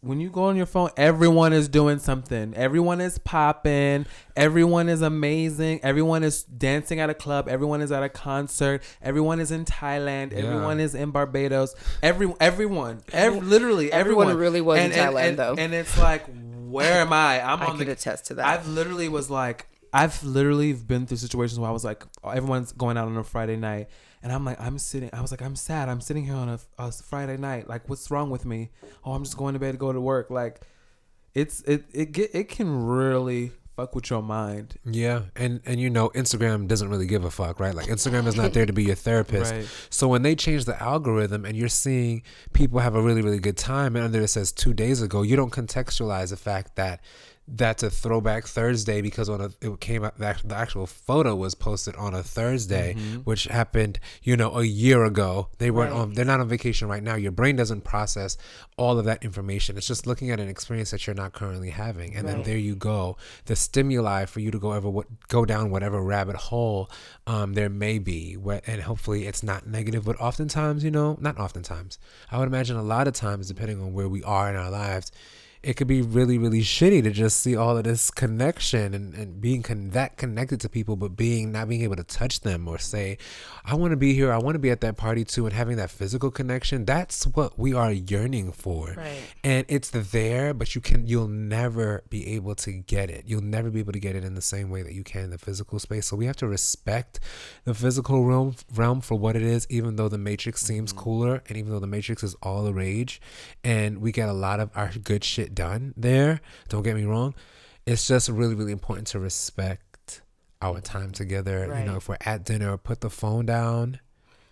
when 0.00 0.20
you 0.20 0.28
go 0.28 0.44
on 0.44 0.54
your 0.56 0.66
phone, 0.66 0.90
everyone 0.98 1.54
is 1.54 1.66
doing 1.66 1.98
something. 1.98 2.52
Everyone 2.54 3.00
is 3.00 3.16
popping. 3.18 4.04
Everyone 4.36 4.90
is 4.90 5.00
amazing. 5.00 5.80
Everyone 5.82 6.22
is 6.22 6.42
dancing 6.42 7.00
at 7.00 7.08
a 7.08 7.14
club. 7.14 7.48
Everyone 7.48 7.80
is 7.80 7.90
at 7.90 8.02
a 8.02 8.10
concert. 8.10 8.82
Everyone 9.00 9.40
is 9.40 9.50
in 9.50 9.64
Thailand. 9.64 10.32
Yeah. 10.32 10.40
Everyone 10.40 10.78
is 10.78 10.94
in 10.94 11.10
Barbados. 11.10 11.74
Every 12.02 12.30
everyone, 12.38 13.00
ev- 13.14 13.42
literally 13.42 13.90
Everyone 13.90 14.26
everyone, 14.28 14.36
really 14.36 14.60
was 14.60 14.78
in 14.78 14.90
Thailand, 14.90 15.28
and, 15.30 15.38
though. 15.38 15.54
And 15.56 15.72
it's 15.72 15.98
like, 15.98 16.26
where 16.74 17.00
am 17.00 17.12
I? 17.12 17.40
I'm 17.40 17.60
I 17.60 17.66
on 17.66 17.78
could 17.78 17.86
the 17.86 17.92
attest 17.92 18.26
to 18.26 18.34
that. 18.34 18.46
I've 18.46 18.66
literally 18.66 19.08
was 19.08 19.30
like, 19.30 19.66
I've 19.92 20.22
literally 20.24 20.72
been 20.72 21.06
through 21.06 21.18
situations 21.18 21.58
where 21.58 21.70
I 21.70 21.72
was 21.72 21.84
like, 21.84 22.04
everyone's 22.24 22.72
going 22.72 22.96
out 22.96 23.06
on 23.06 23.16
a 23.16 23.22
Friday 23.22 23.56
night, 23.56 23.88
and 24.22 24.32
I'm 24.32 24.44
like, 24.44 24.60
I'm 24.60 24.78
sitting. 24.78 25.10
I 25.12 25.20
was 25.20 25.30
like, 25.30 25.42
I'm 25.42 25.56
sad. 25.56 25.88
I'm 25.88 26.00
sitting 26.00 26.24
here 26.24 26.34
on 26.34 26.48
a, 26.48 26.58
a 26.78 26.90
Friday 26.90 27.36
night. 27.36 27.68
Like, 27.68 27.88
what's 27.88 28.10
wrong 28.10 28.28
with 28.28 28.44
me? 28.44 28.70
Oh, 29.04 29.12
I'm 29.12 29.22
just 29.22 29.36
going 29.36 29.54
to 29.54 29.60
bed 29.60 29.72
to 29.72 29.78
go 29.78 29.92
to 29.92 30.00
work. 30.00 30.30
Like, 30.30 30.60
it's 31.32 31.62
it 31.62 31.84
it 31.92 32.12
get 32.12 32.34
it 32.34 32.48
can 32.48 32.86
really 32.86 33.52
fuck 33.76 33.94
with 33.94 34.10
your 34.10 34.22
mind. 34.22 34.76
Yeah, 34.84 35.22
and 35.36 35.60
and 35.64 35.80
you 35.80 35.90
know, 35.90 36.10
Instagram 36.10 36.68
doesn't 36.68 36.88
really 36.88 37.06
give 37.06 37.24
a 37.24 37.30
fuck, 37.30 37.60
right? 37.60 37.74
Like 37.74 37.86
Instagram 37.86 38.26
is 38.26 38.36
not 38.36 38.52
there 38.52 38.66
to 38.66 38.72
be 38.72 38.84
your 38.84 38.94
therapist. 38.94 39.52
Right. 39.52 39.68
So 39.90 40.08
when 40.08 40.22
they 40.22 40.34
change 40.34 40.64
the 40.64 40.80
algorithm 40.82 41.44
and 41.44 41.56
you're 41.56 41.68
seeing 41.68 42.22
people 42.52 42.80
have 42.80 42.94
a 42.94 43.02
really 43.02 43.22
really 43.22 43.40
good 43.40 43.56
time, 43.56 43.96
and 43.96 44.04
under 44.04 44.20
it 44.20 44.28
says 44.28 44.52
two 44.52 44.72
days 44.72 45.02
ago, 45.02 45.22
you 45.22 45.36
don't 45.36 45.52
contextualize 45.52 46.30
the 46.30 46.36
fact 46.36 46.76
that 46.76 47.00
that's 47.46 47.82
a 47.82 47.90
throwback 47.90 48.46
Thursday 48.46 49.02
because 49.02 49.28
on 49.28 49.40
a 49.40 49.50
it 49.60 49.78
came 49.80 50.02
out 50.02 50.16
the 50.18 50.34
the 50.44 50.54
actual 50.54 50.86
photo 50.86 51.34
was 51.36 51.54
posted 51.54 51.94
on 51.96 52.14
a 52.14 52.22
Thursday, 52.22 52.94
which 53.24 53.44
happened 53.44 54.00
you 54.22 54.36
know 54.36 54.56
a 54.56 54.64
year 54.64 55.04
ago. 55.04 55.48
They 55.58 55.70
weren't 55.70 55.92
Right. 55.92 56.00
on. 56.00 56.14
They're 56.14 56.24
not 56.24 56.40
on 56.40 56.48
vacation 56.48 56.88
right 56.88 57.02
now. 57.02 57.16
Your 57.16 57.32
brain 57.32 57.56
doesn't 57.56 57.82
process 57.84 58.38
all 58.78 58.98
of 58.98 59.04
that 59.04 59.22
information. 59.24 59.76
It's 59.76 59.86
just 59.86 60.06
looking 60.06 60.30
at 60.30 60.40
an 60.40 60.48
experience 60.48 60.90
that 60.92 61.06
you're 61.06 61.14
not 61.14 61.32
currently 61.34 61.70
having, 61.70 62.16
and 62.16 62.26
then 62.26 62.42
there 62.44 62.56
you 62.56 62.74
go. 62.76 63.16
The 63.44 63.56
stimuli 63.56 64.24
for 64.24 64.40
you 64.40 64.50
to 64.50 64.58
go 64.58 64.72
ever 64.72 64.88
what 64.88 65.06
go 65.28 65.44
down 65.44 65.70
whatever 65.70 66.02
rabbit 66.02 66.36
hole 66.36 66.90
um, 67.26 67.54
there 67.54 67.68
may 67.68 67.98
be, 67.98 68.34
wh- 68.34 68.66
and 68.66 68.82
hopefully 68.82 69.26
it's 69.26 69.42
not 69.42 69.66
negative. 69.66 70.04
But 70.04 70.18
oftentimes, 70.20 70.82
you 70.82 70.90
know, 70.90 71.18
not 71.20 71.38
oftentimes. 71.38 71.98
I 72.32 72.38
would 72.38 72.48
imagine 72.48 72.76
a 72.76 72.82
lot 72.82 73.06
of 73.06 73.14
times, 73.14 73.48
depending 73.48 73.80
on 73.82 73.92
where 73.92 74.08
we 74.08 74.22
are 74.24 74.48
in 74.50 74.56
our 74.56 74.70
lives, 74.70 75.12
it 75.64 75.74
could 75.74 75.86
be 75.86 76.02
really, 76.02 76.36
really 76.36 76.60
shitty 76.60 77.02
to 77.02 77.10
just 77.10 77.40
see 77.40 77.56
all 77.56 77.76
of 77.76 77.84
this 77.84 78.10
connection 78.10 78.92
and, 78.92 79.14
and 79.14 79.40
being 79.40 79.62
con- 79.62 79.90
that 79.90 80.16
connected 80.16 80.60
to 80.60 80.68
people, 80.68 80.96
but 80.96 81.16
being 81.16 81.52
not 81.52 81.68
being 81.68 81.82
able 81.82 81.96
to 81.96 82.04
touch 82.04 82.40
them 82.40 82.68
or 82.68 82.78
say, 82.78 83.16
I 83.64 83.74
want 83.74 83.92
to 83.92 83.96
be 83.96 84.12
here, 84.12 84.30
I 84.30 84.38
want 84.38 84.56
to 84.56 84.58
be 84.58 84.70
at 84.70 84.82
that 84.82 84.96
party 84.96 85.24
too, 85.24 85.46
and 85.46 85.54
having 85.54 85.76
that 85.78 85.90
physical 85.90 86.30
connection. 86.30 86.84
That's 86.84 87.26
what 87.26 87.58
we 87.58 87.72
are 87.72 87.90
yearning 87.90 88.52
for. 88.52 88.94
Right. 88.96 89.22
and 89.42 89.64
it's 89.68 89.90
there 89.90 90.52
but 90.52 90.74
you 90.74 90.80
can 90.80 91.06
you'll 91.06 91.28
never 91.28 92.02
be 92.10 92.34
able 92.34 92.54
to 92.56 92.72
get 92.72 93.08
it. 93.08 93.24
You'll 93.26 93.42
never 93.42 93.70
be 93.70 93.80
able 93.80 93.92
to 93.92 94.00
get 94.00 94.16
it 94.16 94.24
in 94.24 94.34
the 94.34 94.42
same 94.42 94.70
way 94.70 94.82
that 94.82 94.92
you 94.92 95.02
can 95.02 95.24
in 95.24 95.30
the 95.30 95.38
physical 95.38 95.78
space. 95.78 96.06
So 96.06 96.16
we 96.16 96.26
have 96.26 96.36
to 96.36 96.46
respect 96.46 97.20
the 97.64 97.74
physical 97.74 98.24
realm 98.24 98.56
realm 98.74 99.00
for 99.00 99.14
what 99.14 99.36
it 99.36 99.42
is 99.42 99.66
even 99.70 99.96
though 99.96 100.08
the 100.08 100.18
matrix 100.18 100.60
seems 100.60 100.92
mm-hmm. 100.92 101.02
cooler 101.02 101.42
and 101.48 101.56
even 101.56 101.72
though 101.72 101.80
the 101.80 101.86
matrix 101.86 102.22
is 102.22 102.34
all 102.42 102.64
the 102.64 102.74
rage. 102.74 103.20
And 103.62 103.98
we 103.98 104.12
get 104.12 104.28
a 104.28 104.32
lot 104.32 104.60
of 104.60 104.70
our 104.74 104.90
good 105.02 105.24
shit 105.24 105.53
done 105.54 105.94
there 105.96 106.40
don't 106.68 106.82
get 106.82 106.96
me 106.96 107.04
wrong 107.04 107.34
it's 107.86 108.06
just 108.06 108.28
really 108.28 108.54
really 108.54 108.72
important 108.72 109.06
to 109.06 109.18
respect 109.18 110.22
our 110.62 110.80
time 110.80 111.10
together 111.10 111.74
you 111.78 111.84
know 111.84 111.96
if 111.96 112.08
we're 112.08 112.16
at 112.22 112.44
dinner 112.44 112.76
put 112.76 113.00
the 113.00 113.10
phone 113.10 113.46
down 113.46 113.98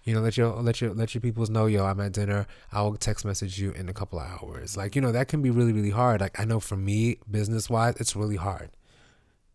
you 0.05 0.15
know, 0.15 0.21
let 0.21 0.37
your 0.37 0.61
let 0.61 0.81
your 0.81 0.93
let 0.95 1.15
your 1.15 1.21
peoples 1.21 1.49
know, 1.49 1.67
yo, 1.67 1.85
I'm 1.85 2.01
at 2.01 2.11
dinner. 2.11 2.49
I'll 2.73 2.97
text 2.97 3.25
message 3.25 3.61
you 3.61 3.71
in 3.71 3.89
a 3.89 3.93
couple 3.93 4.19
of 4.19 4.27
hours. 4.27 4.77
Like, 4.77 4.97
you 4.97 5.01
know, 5.01 5.13
that 5.13 5.29
can 5.29 5.43
be 5.43 5.51
really, 5.51 5.73
really 5.73 5.91
hard. 5.91 6.21
Like 6.21 6.41
I 6.41 6.45
know 6.45 6.59
for 6.59 6.75
me, 6.75 7.19
business 7.31 7.71
wise, 7.71 7.95
it's 8.01 8.17
really 8.17 8.35
hard. 8.35 8.71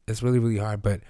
It's 0.07 0.24
really, 0.24 0.40
really 0.40 0.57
hard. 0.57 0.82
But 0.82 1.02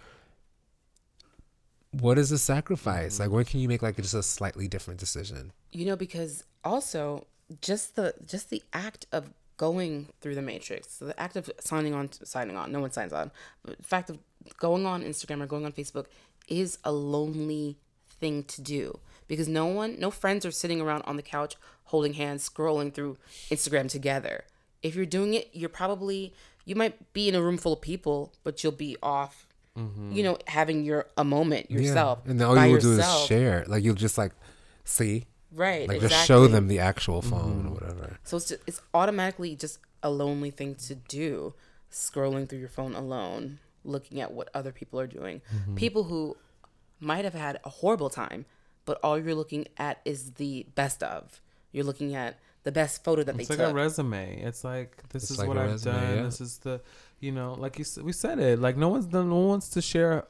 what 1.91 2.17
is 2.17 2.31
the 2.31 2.39
sacrifice? 2.39 3.19
Like 3.19 3.29
when 3.29 3.45
can 3.45 3.59
you 3.59 3.67
make 3.67 3.83
like 3.83 3.97
just 3.97 4.15
a 4.15 4.23
slightly 4.23 4.67
different 4.67 4.99
decision? 4.99 5.51
you 5.71 5.85
know 5.85 5.95
because 5.95 6.43
also 6.63 7.25
just 7.61 7.95
the 7.95 8.13
just 8.25 8.49
the 8.49 8.63
act 8.73 9.05
of 9.11 9.31
going 9.57 10.07
through 10.21 10.35
the 10.35 10.41
matrix 10.41 10.93
so 10.93 11.05
the 11.05 11.19
act 11.19 11.35
of 11.35 11.49
signing 11.59 11.93
on 11.93 12.09
signing 12.11 12.55
on 12.55 12.71
no 12.71 12.79
one 12.79 12.91
signs 12.91 13.11
on 13.11 13.31
but 13.63 13.77
the 13.77 13.83
fact 13.83 14.09
of 14.09 14.17
going 14.57 14.85
on 14.85 15.03
instagram 15.03 15.41
or 15.41 15.47
going 15.47 15.65
on 15.65 15.71
facebook 15.71 16.05
is 16.47 16.77
a 16.83 16.91
lonely 16.91 17.77
thing 18.19 18.43
to 18.43 18.61
do 18.61 18.99
because 19.27 19.47
no 19.47 19.65
one 19.65 19.99
no 19.99 20.09
friends 20.09 20.45
are 20.45 20.51
sitting 20.51 20.79
around 20.79 21.01
on 21.03 21.17
the 21.17 21.23
couch 21.23 21.55
holding 21.85 22.13
hands 22.13 22.47
scrolling 22.47 22.93
through 22.93 23.17
instagram 23.49 23.89
together 23.89 24.45
if 24.81 24.95
you're 24.95 25.05
doing 25.05 25.33
it 25.33 25.49
you're 25.53 25.69
probably 25.69 26.33
you 26.65 26.75
might 26.75 27.13
be 27.13 27.27
in 27.27 27.35
a 27.35 27.41
room 27.41 27.57
full 27.57 27.73
of 27.73 27.81
people 27.81 28.33
but 28.43 28.63
you'll 28.63 28.71
be 28.71 28.95
off 29.01 29.47
mm-hmm. 29.77 30.11
you 30.11 30.23
know 30.23 30.37
having 30.47 30.83
your 30.83 31.07
a 31.17 31.23
moment 31.23 31.69
yourself 31.71 32.19
Yeah. 32.25 32.31
And 32.31 32.39
then 32.39 32.47
all 32.47 32.65
you 32.65 32.73
will 32.73 32.81
do 32.81 32.99
is 32.99 33.25
share. 33.25 33.63
Like 33.67 33.83
you'll 33.83 33.95
just 33.95 34.17
like 34.17 34.33
see. 34.83 35.25
Right 35.51 35.87
Like 35.87 35.97
exactly. 35.97 36.09
just 36.09 36.27
show 36.27 36.47
them 36.47 36.67
the 36.67 36.79
actual 36.79 37.21
phone 37.21 37.67
or 37.67 37.71
whatever. 37.73 38.17
So 38.23 38.37
it's 38.37 38.49
just, 38.49 38.61
it's 38.67 38.81
automatically 38.93 39.55
just 39.55 39.79
a 40.03 40.09
lonely 40.09 40.51
thing 40.51 40.75
to 40.75 40.95
do, 40.95 41.53
scrolling 41.91 42.47
through 42.47 42.59
your 42.59 42.69
phone 42.69 42.93
alone, 42.95 43.59
looking 43.83 44.19
at 44.21 44.31
what 44.33 44.49
other 44.53 44.71
people 44.71 44.99
are 44.99 45.07
doing. 45.07 45.41
Mm-hmm. 45.55 45.75
People 45.75 46.03
who 46.05 46.37
might 46.99 47.23
have 47.25 47.33
had 47.33 47.59
a 47.63 47.69
horrible 47.69 48.09
time, 48.09 48.45
but 48.85 48.99
all 49.03 49.17
you're 49.19 49.35
looking 49.35 49.67
at 49.77 49.99
is 50.05 50.31
the 50.33 50.65
best 50.75 51.01
of. 51.03 51.41
You're 51.71 51.85
looking 51.85 52.15
at 52.15 52.39
the 52.63 52.71
best 52.71 53.03
photo 53.03 53.23
that 53.23 53.37
they 53.37 53.43
take. 53.43 53.51
It's 53.51 53.59
like 53.59 53.71
a 53.71 53.73
resume. 53.73 54.41
It's 54.41 54.63
like 54.63 54.97
this 55.09 55.23
It's 55.23 55.31
is 55.31 55.39
like 55.39 55.47
what 55.47 55.57
I've 55.57 55.71
resume, 55.71 55.93
done. 55.93 56.15
yeah. 56.17 56.23
This 56.23 56.41
is 56.41 56.57
the, 56.59 56.81
you 57.19 57.31
know, 57.31 57.53
like 57.53 57.77
you 57.77 57.83
s- 57.83 57.97
we 57.97 58.11
said 58.13 58.39
it. 58.39 58.59
Like 58.59 58.77
no 58.77 58.89
one's 58.89 59.05
done. 59.05 59.29
No 59.29 59.35
one 59.35 59.47
wants 59.47 59.69
to 59.69 59.81
share. 59.81 60.25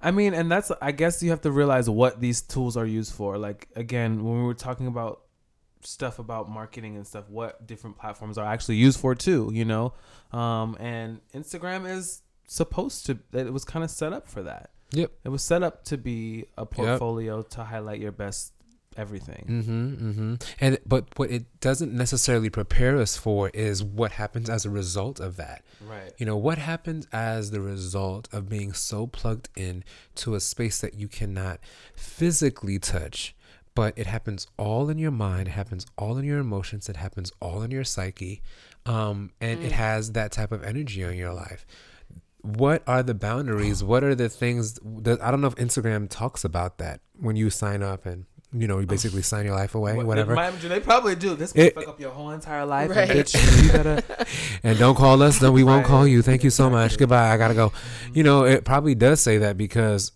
I 0.00 0.10
mean, 0.10 0.34
and 0.34 0.50
that's 0.50 0.70
I 0.80 0.92
guess 0.92 1.22
you 1.22 1.30
have 1.30 1.40
to 1.42 1.50
realize 1.50 1.90
what 1.90 2.20
these 2.20 2.40
tools 2.40 2.76
are 2.76 2.86
used 2.86 3.12
for. 3.12 3.36
Like 3.38 3.68
again, 3.74 4.24
when 4.24 4.38
we 4.38 4.44
were 4.44 4.54
talking 4.54 4.86
about 4.86 5.22
stuff 5.82 6.18
about 6.18 6.48
marketing 6.48 6.96
and 6.96 7.06
stuff, 7.06 7.28
what 7.28 7.66
different 7.66 7.98
platforms 7.98 8.38
are 8.38 8.46
actually 8.46 8.76
used 8.76 9.00
for 9.00 9.14
too. 9.14 9.50
You 9.52 9.64
know, 9.64 9.94
um, 10.32 10.76
and 10.78 11.20
Instagram 11.34 11.88
is 11.88 12.22
supposed 12.46 13.06
to. 13.06 13.18
It 13.32 13.52
was 13.52 13.64
kind 13.64 13.84
of 13.84 13.90
set 13.90 14.12
up 14.12 14.28
for 14.28 14.42
that. 14.42 14.70
Yep. 14.92 15.12
It 15.24 15.28
was 15.28 15.42
set 15.42 15.62
up 15.62 15.84
to 15.86 15.98
be 15.98 16.46
a 16.56 16.64
portfolio 16.64 17.42
to 17.42 17.64
highlight 17.64 18.00
your 18.00 18.12
best 18.12 18.52
everything. 18.98 19.46
Mm-hmm, 19.48 20.10
mm-hmm. 20.10 20.34
And 20.60 20.78
but 20.84 21.06
what 21.16 21.30
it 21.30 21.60
doesn't 21.60 21.92
necessarily 21.92 22.50
prepare 22.50 22.98
us 22.98 23.16
for 23.16 23.48
is 23.50 23.82
what 23.82 24.12
happens 24.12 24.50
as 24.50 24.66
a 24.66 24.70
result 24.70 25.20
of 25.20 25.36
that. 25.36 25.64
Right. 25.80 26.12
You 26.18 26.26
know, 26.26 26.36
what 26.36 26.58
happens 26.58 27.06
as 27.12 27.52
the 27.52 27.60
result 27.60 28.28
of 28.32 28.48
being 28.48 28.72
so 28.72 29.06
plugged 29.06 29.48
in 29.56 29.84
to 30.16 30.34
a 30.34 30.40
space 30.40 30.80
that 30.80 30.94
you 30.94 31.08
cannot 31.08 31.60
physically 31.94 32.78
touch, 32.78 33.34
but 33.74 33.94
it 33.96 34.06
happens 34.06 34.48
all 34.58 34.90
in 34.90 34.98
your 34.98 35.12
mind, 35.12 35.48
it 35.48 35.52
happens 35.52 35.86
all 35.96 36.18
in 36.18 36.24
your 36.24 36.40
emotions, 36.40 36.88
it 36.88 36.96
happens 36.96 37.32
all 37.40 37.62
in 37.62 37.70
your 37.70 37.84
psyche, 37.84 38.42
um, 38.84 39.30
and 39.40 39.62
it 39.62 39.72
has 39.72 40.12
that 40.12 40.32
type 40.32 40.50
of 40.50 40.64
energy 40.64 41.04
on 41.04 41.16
your 41.16 41.32
life. 41.32 41.64
What 42.40 42.82
are 42.86 43.02
the 43.02 43.14
boundaries? 43.14 43.82
What 43.84 44.02
are 44.04 44.14
the 44.14 44.28
things 44.28 44.78
that 44.82 45.20
I 45.22 45.30
don't 45.30 45.40
know 45.40 45.48
if 45.48 45.56
Instagram 45.56 46.08
talks 46.08 46.44
about 46.44 46.78
that 46.78 47.00
when 47.20 47.36
you 47.36 47.50
sign 47.50 47.82
up 47.82 48.06
and 48.06 48.26
you 48.52 48.66
know 48.66 48.78
you 48.78 48.86
basically 48.86 49.22
sign 49.22 49.44
your 49.44 49.54
life 49.54 49.74
away, 49.74 49.94
What- 49.94 50.06
whatever. 50.06 50.34
They, 50.34 50.68
they 50.68 50.80
probably 50.80 51.14
do. 51.14 51.34
This 51.34 51.52
could 51.52 51.74
fuck 51.74 51.88
up 51.88 52.00
your 52.00 52.10
whole 52.10 52.30
entire 52.30 52.64
life. 52.64 52.90
Right. 52.90 53.10
And 53.10 53.20
bitch, 53.20 53.62
you 53.64 53.72
gotta. 53.72 54.26
and 54.62 54.78
don't 54.78 54.96
call 54.96 55.22
us 55.22 55.38
then 55.38 55.52
we 55.52 55.64
won't 55.64 55.86
call 55.86 56.06
you 56.06 56.22
thank 56.22 56.44
you 56.44 56.50
so 56.50 56.68
much 56.70 56.98
goodbye 56.98 57.32
i 57.32 57.36
gotta 57.36 57.54
go 57.54 57.72
you 58.12 58.22
know 58.22 58.44
it 58.44 58.64
probably 58.64 58.94
does 58.94 59.20
say 59.20 59.38
that 59.38 59.56
because 59.56 60.12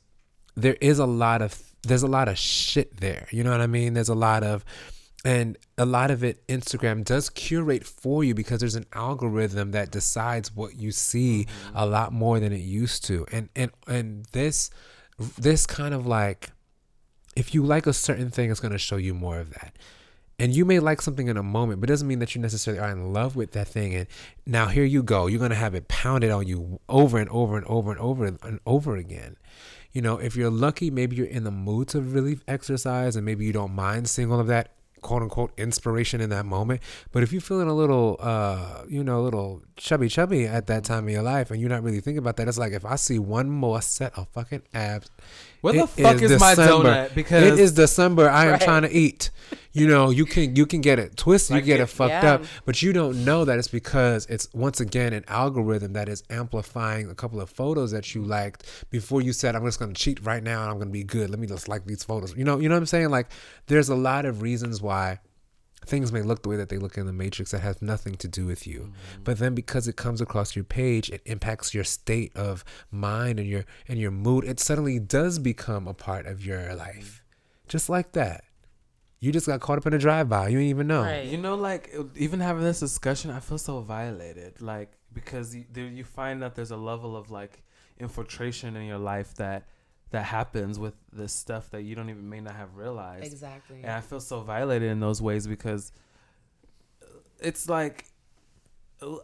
there 0.56 0.76
is 0.80 0.98
a 0.98 1.06
lot 1.06 1.42
of 1.42 1.60
there's 1.82 2.02
a 2.02 2.08
lot 2.08 2.28
of 2.28 2.38
shit 2.38 2.98
there 2.98 3.26
you 3.30 3.42
know 3.42 3.50
what 3.50 3.60
i 3.60 3.66
mean 3.66 3.94
there's 3.94 4.08
a 4.08 4.14
lot 4.14 4.42
of 4.42 4.64
and 5.24 5.56
a 5.78 5.86
lot 5.86 6.10
of 6.10 6.24
it 6.24 6.46
instagram 6.48 7.04
does 7.04 7.30
curate 7.30 7.84
for 7.84 8.24
you 8.24 8.34
because 8.34 8.60
there's 8.60 8.74
an 8.74 8.86
algorithm 8.92 9.70
that 9.72 9.90
decides 9.90 10.54
what 10.54 10.76
you 10.76 10.90
see 10.90 11.46
mm-hmm. 11.46 11.76
a 11.76 11.86
lot 11.86 12.12
more 12.12 12.40
than 12.40 12.52
it 12.52 12.60
used 12.60 13.04
to 13.04 13.26
and 13.32 13.48
and 13.54 13.70
and 13.86 14.26
this 14.32 14.70
this 15.38 15.66
kind 15.66 15.94
of 15.94 16.06
like 16.06 16.50
if 17.34 17.54
you 17.54 17.62
like 17.62 17.86
a 17.86 17.92
certain 17.92 18.30
thing 18.30 18.50
it's 18.50 18.60
going 18.60 18.72
to 18.72 18.78
show 18.78 18.96
you 18.96 19.14
more 19.14 19.38
of 19.38 19.50
that 19.50 19.74
and 20.42 20.56
you 20.56 20.64
may 20.64 20.80
like 20.80 21.00
something 21.00 21.28
in 21.28 21.36
a 21.36 21.42
moment, 21.42 21.80
but 21.80 21.88
it 21.88 21.92
doesn't 21.92 22.08
mean 22.08 22.18
that 22.18 22.34
you 22.34 22.40
necessarily 22.40 22.80
are 22.80 22.90
in 22.90 23.12
love 23.12 23.36
with 23.36 23.52
that 23.52 23.68
thing. 23.68 23.94
And 23.94 24.06
now 24.44 24.66
here 24.66 24.84
you 24.84 25.02
go. 25.02 25.28
You're 25.28 25.38
gonna 25.38 25.54
have 25.54 25.74
it 25.74 25.86
pounded 25.86 26.32
on 26.32 26.48
you 26.48 26.80
over 26.88 27.18
and 27.18 27.30
over 27.30 27.56
and 27.56 27.64
over 27.66 27.92
and 27.92 28.00
over 28.00 28.24
and 28.24 28.58
over 28.66 28.96
again. 28.96 29.36
You 29.92 30.02
know, 30.02 30.16
if 30.16 30.34
you're 30.34 30.50
lucky, 30.50 30.90
maybe 30.90 31.14
you're 31.14 31.26
in 31.26 31.44
the 31.44 31.52
mood 31.52 31.88
to 31.88 32.00
really 32.00 32.40
exercise, 32.48 33.14
and 33.14 33.24
maybe 33.24 33.44
you 33.44 33.52
don't 33.52 33.72
mind 33.72 34.08
seeing 34.08 34.32
all 34.32 34.40
of 34.40 34.46
that 34.48 34.72
quote 35.02 35.22
unquote 35.22 35.52
inspiration 35.58 36.20
in 36.20 36.30
that 36.30 36.46
moment. 36.46 36.80
But 37.12 37.22
if 37.22 37.30
you're 37.30 37.40
feeling 37.40 37.68
a 37.68 37.74
little, 37.74 38.16
uh, 38.18 38.84
you 38.88 39.04
know, 39.04 39.20
a 39.20 39.22
little 39.22 39.62
chubby 39.76 40.08
chubby 40.08 40.46
at 40.46 40.66
that 40.66 40.82
time 40.82 41.04
of 41.04 41.10
your 41.10 41.22
life, 41.22 41.52
and 41.52 41.60
you're 41.60 41.70
not 41.70 41.84
really 41.84 42.00
thinking 42.00 42.18
about 42.18 42.36
that, 42.38 42.48
it's 42.48 42.58
like 42.58 42.72
if 42.72 42.84
I 42.84 42.96
see 42.96 43.18
one 43.20 43.48
more 43.48 43.80
set 43.80 44.18
of 44.18 44.28
fucking 44.28 44.62
abs. 44.74 45.10
Where 45.62 45.72
the 45.72 45.86
fuck 45.86 46.20
is, 46.20 46.38
my 46.38 46.54
December. 46.54 46.88
donut? 47.08 47.14
Because 47.14 47.44
it 47.44 47.58
is 47.58 47.72
December. 47.72 48.28
I 48.28 48.44
am 48.44 48.50
Right. 48.52 48.60
trying 48.60 48.82
to 48.82 48.90
eat. 48.92 49.30
you 49.74 49.86
know 49.88 50.10
you 50.10 50.26
can 50.26 50.54
you 50.54 50.66
can 50.66 50.82
get 50.82 50.98
it 50.98 51.16
twisted 51.16 51.54
Like 51.54 51.62
you 51.62 51.66
get 51.72 51.80
it- 51.80 51.84
it 51.84 51.86
fucked 51.86 52.10
yeah. 52.22 52.34
up 52.34 52.44
but 52.66 52.82
you 52.82 52.92
don't 52.92 53.24
know 53.24 53.46
that 53.46 53.58
it's 53.58 53.68
because 53.68 54.26
it's 54.26 54.46
once 54.52 54.80
again 54.80 55.14
an 55.14 55.24
algorithm 55.28 55.94
that 55.94 56.10
is 56.10 56.22
amplifying 56.28 57.08
a 57.08 57.14
couple 57.14 57.40
of 57.40 57.48
photos 57.48 57.90
that 57.92 58.14
you 58.14 58.22
liked 58.22 58.66
before 58.90 59.22
you 59.22 59.32
said 59.32 59.56
i'm 59.56 59.64
just 59.64 59.78
going 59.78 59.90
to 59.94 59.98
cheat 59.98 60.22
right 60.26 60.42
now 60.42 60.60
and 60.60 60.70
i'm 60.70 60.76
going 60.76 60.88
to 60.88 60.92
be 60.92 61.04
good 61.04 61.30
let 61.30 61.38
me 61.38 61.46
just 61.46 61.68
like 61.68 61.86
these 61.86 62.04
photos 62.04 62.36
you 62.36 62.44
know 62.44 62.58
you 62.58 62.68
know 62.68 62.74
what 62.74 62.80
i'm 62.80 62.86
saying 62.86 63.08
like 63.08 63.28
there's 63.66 63.88
a 63.88 63.94
lot 63.94 64.26
of 64.26 64.42
reasons 64.42 64.82
why 64.82 65.18
things 65.84 66.12
may 66.12 66.22
look 66.22 66.42
the 66.42 66.48
way 66.48 66.56
that 66.56 66.68
they 66.68 66.78
look 66.78 66.96
in 66.96 67.06
the 67.06 67.12
matrix 67.12 67.50
that 67.50 67.60
have 67.60 67.82
nothing 67.82 68.14
to 68.16 68.28
do 68.28 68.46
with 68.46 68.66
you. 68.66 68.80
Mm-hmm. 68.80 69.22
But 69.24 69.38
then 69.38 69.54
because 69.54 69.88
it 69.88 69.96
comes 69.96 70.20
across 70.20 70.54
your 70.54 70.64
page 70.64 71.10
it 71.10 71.22
impacts 71.24 71.74
your 71.74 71.84
state 71.84 72.34
of 72.36 72.64
mind 72.90 73.38
and 73.38 73.48
your 73.48 73.64
and 73.88 73.98
your 73.98 74.10
mood 74.10 74.44
it 74.44 74.60
suddenly 74.60 74.98
does 74.98 75.38
become 75.38 75.86
a 75.88 75.94
part 75.94 76.26
of 76.26 76.44
your 76.44 76.74
life. 76.74 77.22
Just 77.68 77.88
like 77.88 78.12
that. 78.12 78.44
You 79.20 79.30
just 79.30 79.46
got 79.46 79.60
caught 79.60 79.78
up 79.78 79.86
in 79.86 79.92
a 79.92 79.98
drive-by. 79.98 80.48
You 80.48 80.58
didn't 80.58 80.70
even 80.70 80.88
know. 80.88 81.02
Right. 81.02 81.26
You 81.26 81.38
know, 81.38 81.54
like 81.54 81.94
even 82.16 82.40
having 82.40 82.64
this 82.64 82.80
discussion, 82.80 83.30
I 83.30 83.38
feel 83.38 83.58
so 83.58 83.80
violated. 83.80 84.60
Like 84.60 84.92
because 85.14 85.54
you, 85.54 85.64
you 85.74 86.04
find 86.04 86.42
that 86.42 86.54
there's 86.54 86.70
a 86.70 86.76
level 86.76 87.16
of 87.16 87.30
like 87.30 87.62
infiltration 87.98 88.76
in 88.76 88.84
your 88.86 88.98
life 88.98 89.34
that 89.36 89.68
that 90.12 90.24
happens 90.24 90.78
with 90.78 90.94
this 91.12 91.32
stuff 91.32 91.70
that 91.70 91.82
you 91.82 91.94
don't 91.94 92.10
even 92.10 92.28
may 92.28 92.40
not 92.40 92.54
have 92.54 92.76
realized. 92.76 93.24
Exactly. 93.24 93.80
And 93.82 93.90
I 93.90 94.00
feel 94.00 94.20
so 94.20 94.40
violated 94.40 94.90
in 94.90 95.00
those 95.00 95.20
ways 95.20 95.46
because 95.46 95.92
it's 97.40 97.68
like 97.68 98.06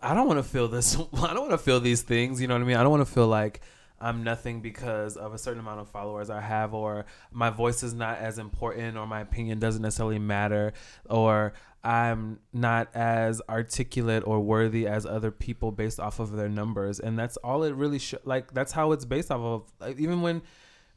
I 0.03 0.15
don't 0.15 0.27
want 0.27 0.39
to 0.39 0.49
feel 0.49 0.69
this. 0.69 0.97
I 1.15 1.35
don't 1.35 1.49
want 1.49 1.51
to 1.53 1.59
feel 1.59 1.81
these 1.81 2.03
things. 2.03 2.41
You 2.41 2.49
know 2.49 2.55
what 2.55 2.63
I 2.63 2.67
mean? 2.67 2.77
I 2.77 2.83
don't 2.83 2.91
want 2.91 3.07
to 3.07 3.13
feel 3.13 3.29
like 3.29 3.61
I'm 4.01 4.23
nothing 4.25 4.61
because 4.61 5.17
of 5.17 5.35
a 5.35 5.39
certain 5.39 5.61
amount 5.61 5.81
of 5.81 5.89
followers 5.89 6.31
I 6.31 6.41
have, 6.41 6.75
or 6.75 7.07
my 7.31 7.51
voice 7.51 7.83
is 7.83 7.95
not 7.95 8.19
as 8.19 8.39
important, 8.39 8.97
or 8.97 9.07
my 9.07 9.21
opinion 9.21 9.59
doesn't 9.59 9.83
necessarily 9.83 10.19
matter, 10.19 10.73
or 11.09 11.53
I'm 11.83 12.41
not 12.53 12.89
as 12.95 13.41
articulate 13.49 14.25
or 14.27 14.41
worthy 14.41 14.87
as 14.87 15.07
other 15.07 15.31
people 15.31 15.73
based 15.73 16.01
off 16.01 16.19
of 16.19 16.33
their 16.33 16.49
numbers. 16.49 17.01
And 17.01 17.19
that's 17.19 17.37
all 17.39 17.63
it 17.63 17.75
really 17.75 17.99
should. 17.99 18.21
Like 18.25 18.53
that's 18.53 18.73
how 18.73 18.93
it's 18.93 19.05
based 19.05 19.31
off 19.31 19.41
of. 19.41 19.73
Like, 19.81 19.99
even 19.99 20.23
when 20.23 20.43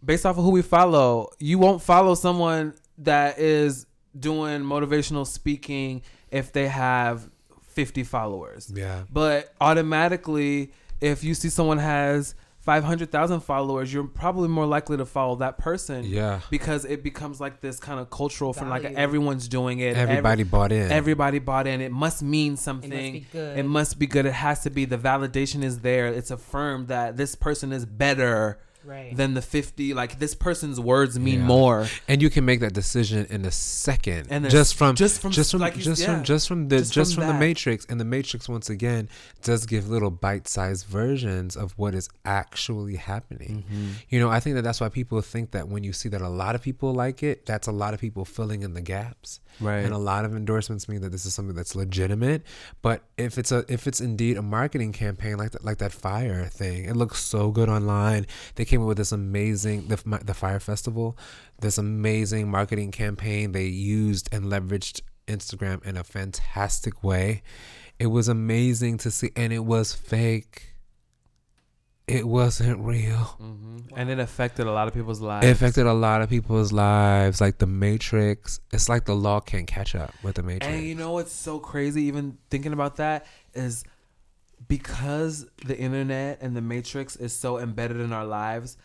based 0.03 0.25
off 0.25 0.37
of 0.37 0.43
who 0.43 0.51
we 0.51 0.61
follow, 0.61 1.29
you 1.39 1.57
won't 1.59 1.81
follow 1.81 2.15
someone 2.15 2.73
that 2.99 3.37
is 3.39 3.85
doing 4.19 4.61
motivational 4.61 5.25
speaking 5.25 6.01
if 6.31 6.51
they 6.51 6.67
have 6.67 7.29
50 7.67 8.03
followers. 8.03 8.71
yeah 8.73 9.03
But 9.11 9.53
automatically, 9.61 10.71
if 10.99 11.23
you 11.23 11.33
see 11.33 11.49
someone 11.49 11.77
has 11.77 12.35
500,000 12.59 13.39
followers, 13.39 13.91
you're 13.91 14.03
probably 14.03 14.47
more 14.47 14.65
likely 14.67 14.95
to 14.97 15.05
follow 15.05 15.35
that 15.37 15.57
person. 15.57 16.03
yeah 16.03 16.41
Because 16.51 16.85
it 16.85 17.01
becomes 17.03 17.41
like 17.41 17.59
this 17.61 17.79
kind 17.79 17.99
of 17.99 18.09
cultural 18.09 18.53
from 18.53 18.69
like 18.69 18.83
everyone's 18.83 19.47
doing 19.47 19.79
it. 19.79 19.97
everybody 19.97 20.43
bought 20.43 20.71
in 20.71 20.91
Everybody 20.91 21.39
bought 21.39 21.65
in. 21.65 21.81
It 21.81 21.91
must 21.91 22.21
mean 22.21 22.57
something. 22.57 23.13
be 23.13 23.25
good. 23.31 23.57
It 23.57 23.63
must 23.65 23.97
be 23.97 24.05
good. 24.07 24.25
It 24.25 24.33
has 24.33 24.61
to 24.63 24.69
be. 24.69 24.85
The 24.85 24.97
validation 24.97 25.63
is 25.63 25.79
there. 25.79 26.07
It's 26.07 26.29
affirmed 26.31 26.87
that 26.89 27.17
this 27.17 27.33
person 27.35 27.71
is 27.71 27.85
better 27.85 28.59
Right. 28.83 29.15
than 29.15 29.33
the 29.35 29.41
50. 29.41 29.93
Like 29.93 30.19
this 30.19 30.33
person's 30.33 30.79
words 30.79 31.19
mean 31.19 31.39
Yeah. 31.41 31.45
more. 31.45 31.87
and 32.07 32.21
you 32.21 32.29
can 32.29 32.45
make 32.45 32.59
that 32.61 32.73
decision 32.73 33.25
in 33.29 33.45
a 33.45 33.51
second 33.51 34.27
And 34.31 34.49
just 34.49 34.75
from 34.75 34.95
just 34.95 35.21
from- 35.21 35.31
just 35.31 35.51
from 35.51 35.61
like 35.61 35.75
you- 35.77 35.83
just 35.83 36.01
yeah. 36.01 36.15
from 36.15 36.23
just 36.23 36.47
from 36.47 36.67
the 36.67 36.77
Just 36.79 36.93
just, 36.93 37.13
from 37.15 37.23
from, 37.25 37.33
the 37.33 37.39
matrix 37.39 37.85
and 37.89 37.99
the 37.99 38.05
matrix 38.05 38.49
once 38.49 38.69
again 38.69 39.07
does 39.43 39.65
give 39.65 39.89
little 39.89 40.09
bite-sized 40.11 40.85
versions 40.87 41.55
of 41.55 41.73
what 41.77 41.93
is 41.95 42.09
actually 42.25 42.95
happening 42.95 43.63
Mm-hmm. 43.71 43.87
you 44.09 44.19
know 44.19 44.29
i 44.29 44.39
think 44.39 44.55
that 44.55 44.63
that's 44.63 44.79
why 44.81 44.89
people 44.89 45.21
think 45.21 45.51
that 45.51 45.67
when 45.67 45.83
you 45.83 45.93
see 45.93 46.09
that 46.09 46.21
a 46.21 46.29
lot 46.29 46.55
of 46.55 46.61
people 46.61 46.93
like 46.93 47.21
it 47.23 47.45
that's 47.45 47.67
a 47.67 47.71
lot 47.71 47.93
of 47.93 47.99
people 47.99 48.25
filling 48.25 48.63
in 48.63 48.73
the 48.73 48.81
gaps 48.81 49.39
Right. 49.59 49.79
and 49.83 49.93
a 49.93 49.97
lot 49.97 50.23
of 50.25 50.33
endorsements 50.35 50.87
mean 50.87 51.01
that 51.01 51.11
this 51.11 51.25
is 51.25 51.33
something 51.33 51.55
that's 51.55 51.75
legitimate 51.75 52.43
but 52.81 53.03
if 53.17 53.37
it's 53.37 53.51
a 53.51 53.65
if 53.67 53.85
it's 53.85 53.99
indeed 53.99 54.37
a 54.37 54.41
marketing 54.41 54.91
campaign 54.93 55.37
like 55.37 55.51
that 55.51 55.63
like 55.65 55.77
that 55.79 55.91
Fyre 55.91 56.45
thing 56.45 56.85
it 56.85 56.95
looks 56.95 57.19
so 57.19 57.51
good 57.51 57.67
online 57.69 58.25
they 58.55 58.63
came 58.71 58.81
up 58.81 58.87
with 58.87 58.97
this 58.97 59.11
amazing 59.11 59.87
the, 59.89 59.97
the 60.23 60.33
Fyre 60.33 60.61
Festival 60.61 61.17
this 61.59 61.77
amazing 61.77 62.49
marketing 62.49 62.91
campaign. 62.91 63.51
They 63.51 63.65
used 63.65 64.29
and 64.31 64.45
leveraged 64.45 65.01
instagram 65.27 65.85
in 65.85 65.97
a 65.97 66.05
fantastic 66.05 67.03
way. 67.03 67.43
It 67.99 68.07
was 68.07 68.29
amazing 68.29 68.97
to 68.99 69.11
see 69.11 69.31
and 69.35 69.51
it 69.51 69.65
was 69.65 69.93
fake. 69.93 70.75
It 72.07 72.25
wasn't 72.25 72.79
real. 72.79 73.17
Hmm 73.17 73.79
And 73.97 74.09
it 74.09 74.19
affected 74.19 74.67
a 74.67 74.71
lot 74.71 74.87
of 74.87 74.93
people's 74.93 75.19
lives. 75.19 75.45
it 75.45 75.49
affected 75.49 75.85
a 75.85 75.93
lot 75.93 76.21
of 76.21 76.29
people's 76.29 76.71
lives. 76.71 77.41
Like 77.41 77.57
the 77.57 77.67
matrix 77.67 78.61
it's 78.71 78.87
like 78.87 79.03
the 79.03 79.15
law 79.15 79.41
can't 79.41 79.67
catch 79.67 79.95
up 79.95 80.13
with 80.23 80.35
the 80.35 80.43
matrix. 80.43 80.67
And 80.67 80.85
you 80.85 80.95
know 80.95 81.11
what's 81.11 81.33
so 81.33 81.59
crazy, 81.59 82.03
even 82.03 82.37
thinking 82.49 82.71
about 82.71 82.95
that, 82.95 83.25
is 83.53 83.83
because 84.67 85.47
the 85.65 85.77
internet 85.77 86.39
and 86.41 86.55
the 86.55 86.61
matrix 86.61 87.15
is 87.15 87.33
so 87.33 87.57
embedded 87.57 87.99
in 87.99 88.13
our 88.13 88.25
lives. 88.25 88.77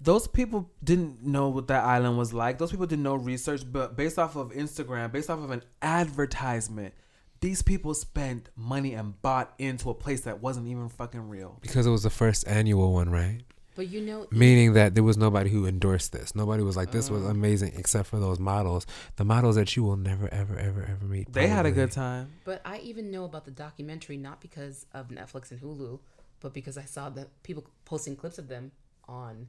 Those 0.00 0.28
people 0.28 0.70
didn't 0.82 1.24
know 1.24 1.48
what 1.48 1.66
that 1.68 1.84
island 1.84 2.18
was 2.18 2.32
like. 2.32 2.58
Those 2.58 2.70
people 2.70 2.86
did 2.86 3.00
no 3.00 3.14
research, 3.16 3.62
but 3.70 3.96
based 3.96 4.18
off 4.18 4.36
of 4.36 4.52
Instagram, 4.52 5.10
based 5.10 5.28
off 5.28 5.40
of 5.40 5.50
an 5.50 5.62
advertisement, 5.82 6.94
these 7.40 7.62
people 7.62 7.94
spent 7.94 8.50
money 8.56 8.94
and 8.94 9.20
bought 9.22 9.54
into 9.58 9.90
a 9.90 9.94
place 9.94 10.20
that 10.22 10.40
wasn't 10.40 10.66
even 10.68 10.88
fucking 10.88 11.28
real. 11.28 11.58
because 11.60 11.86
it 11.86 11.90
was 11.90 12.02
the 12.02 12.10
first 12.10 12.46
annual 12.46 12.92
one 12.92 13.10
right 13.10 13.42
But 13.78 13.88
you 13.94 14.00
know, 14.00 14.26
meaning 14.32 14.72
that 14.72 14.96
there 14.96 15.04
was 15.04 15.16
nobody 15.16 15.50
who 15.50 15.64
endorsed 15.64 16.10
this 16.10 16.34
nobody 16.34 16.64
was 16.64 16.76
like 16.76 16.90
this 16.90 17.08
was 17.14 17.22
Uh. 17.22 17.28
amazing 17.28 17.72
except 17.76 18.08
for 18.08 18.18
those 18.18 18.40
models 18.40 18.82
the 19.20 19.24
models 19.24 19.54
that 19.54 19.68
you 19.76 19.82
will 19.86 19.96
never 19.96 20.26
ever 20.40 20.56
ever 20.58 20.82
ever 20.92 21.04
meet 21.04 21.32
They 21.32 21.46
had 21.46 21.64
a 21.64 21.70
good 21.70 21.92
time. 21.92 22.24
but 22.44 22.60
I 22.64 22.78
even 22.90 23.04
know 23.14 23.24
about 23.24 23.44
the 23.44 23.52
documentary 23.66 24.16
not 24.16 24.40
because 24.40 24.76
of 24.92 25.08
Netflix 25.18 25.52
and 25.52 25.60
Hulu, 25.60 26.00
but 26.40 26.52
because 26.52 26.76
I 26.76 26.86
saw 26.94 27.08
the 27.08 27.28
people 27.44 27.62
posting 27.84 28.16
clips 28.16 28.38
of 28.42 28.48
them 28.48 28.72
on 29.06 29.46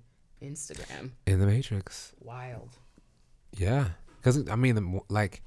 Instagram. 0.49 1.03
in 1.25 1.39
the 1.39 1.47
matrix 1.47 2.13
Wild. 2.21 2.77
Yeah, 3.57 3.85
because 4.17 4.47
I 4.47 4.55
mean, 4.55 4.75
the, 4.75 4.99
like 5.09 5.41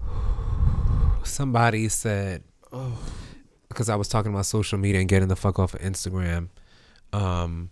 somebody 1.24 1.88
said, 1.88 2.42
"Oh," 2.72 2.98
because 3.68 3.88
I 3.88 3.96
was 3.96 4.08
talking 4.08 4.32
about 4.32 4.46
social 4.46 4.78
media 4.78 5.00
and 5.00 5.08
getting 5.08 5.28
the 5.28 5.36
fuck 5.36 5.58
off 5.58 5.74
of 5.74 5.80
Instagram, 5.80 6.48
um, 7.12 7.70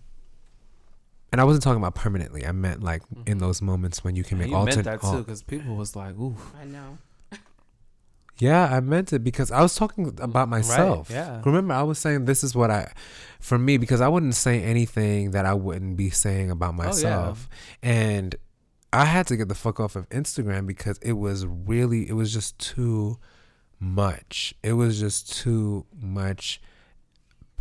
and 1.33 1.41
I 1.41 1.45
wasn't 1.45 1.63
talking 1.65 1.81
about 1.83 1.95
permanently. 1.95 2.47
I 2.47 2.53
meant 2.53 2.83
like 2.83 3.03
in 3.27 3.39
those 3.39 3.61
moments 3.61 4.03
when 4.05 4.17
you 4.17 4.25
can 4.25 4.41
And 4.41 4.51
make 4.51 4.59
you 4.59 4.65
meant 4.65 4.85
that 4.85 5.01
too, 5.03 5.19
because 5.19 5.43
people 5.43 5.75
was 5.77 5.95
like, 5.97 6.15
"Ooh, 6.19 6.37
I 6.61 6.65
know. 6.65 6.99
Yeah, 8.39 8.65
I 8.71 8.81
meant 8.81 9.15
it 9.15 9.21
because 9.21 9.51
I 9.51 9.63
was 9.63 9.75
talking 9.75 10.15
about 10.21 10.51
myself. 10.51 11.09
yeah. 11.11 11.41
Remember, 11.45 11.73
I 11.73 11.83
was 11.83 11.99
saying 11.99 12.27
this 12.27 12.45
is 12.45 12.55
what 12.55 12.71
I, 12.71 12.93
for 13.41 13.57
me, 13.59 13.79
because 13.79 14.03
I 14.03 14.09
wouldn't 14.09 14.35
say 14.35 14.63
anything 14.63 15.31
that 15.31 15.47
I 15.47 15.55
wouldn't 15.55 15.97
be 15.97 16.11
saying 16.11 16.51
about 16.51 16.75
Oh, 16.75 16.83
yeah. 16.83 16.85
myself. 16.87 17.49
And 17.83 18.37
I 18.93 19.07
had 19.07 19.27
to 19.29 19.39
get 19.39 19.49
the 19.49 19.55
fuck 19.55 19.81
off 19.81 19.97
of 19.97 20.07
Instagram 20.11 20.67
because 20.67 20.99
it 20.99 21.15
was 21.15 21.47
really, 21.47 22.07
it 22.11 22.13
was 22.13 22.31
just 22.31 22.59
too 22.59 23.17
much. 23.81 24.55
It 24.63 24.75
was 24.75 25.01
just 25.01 25.33
too 25.35 25.87
much 25.99 26.61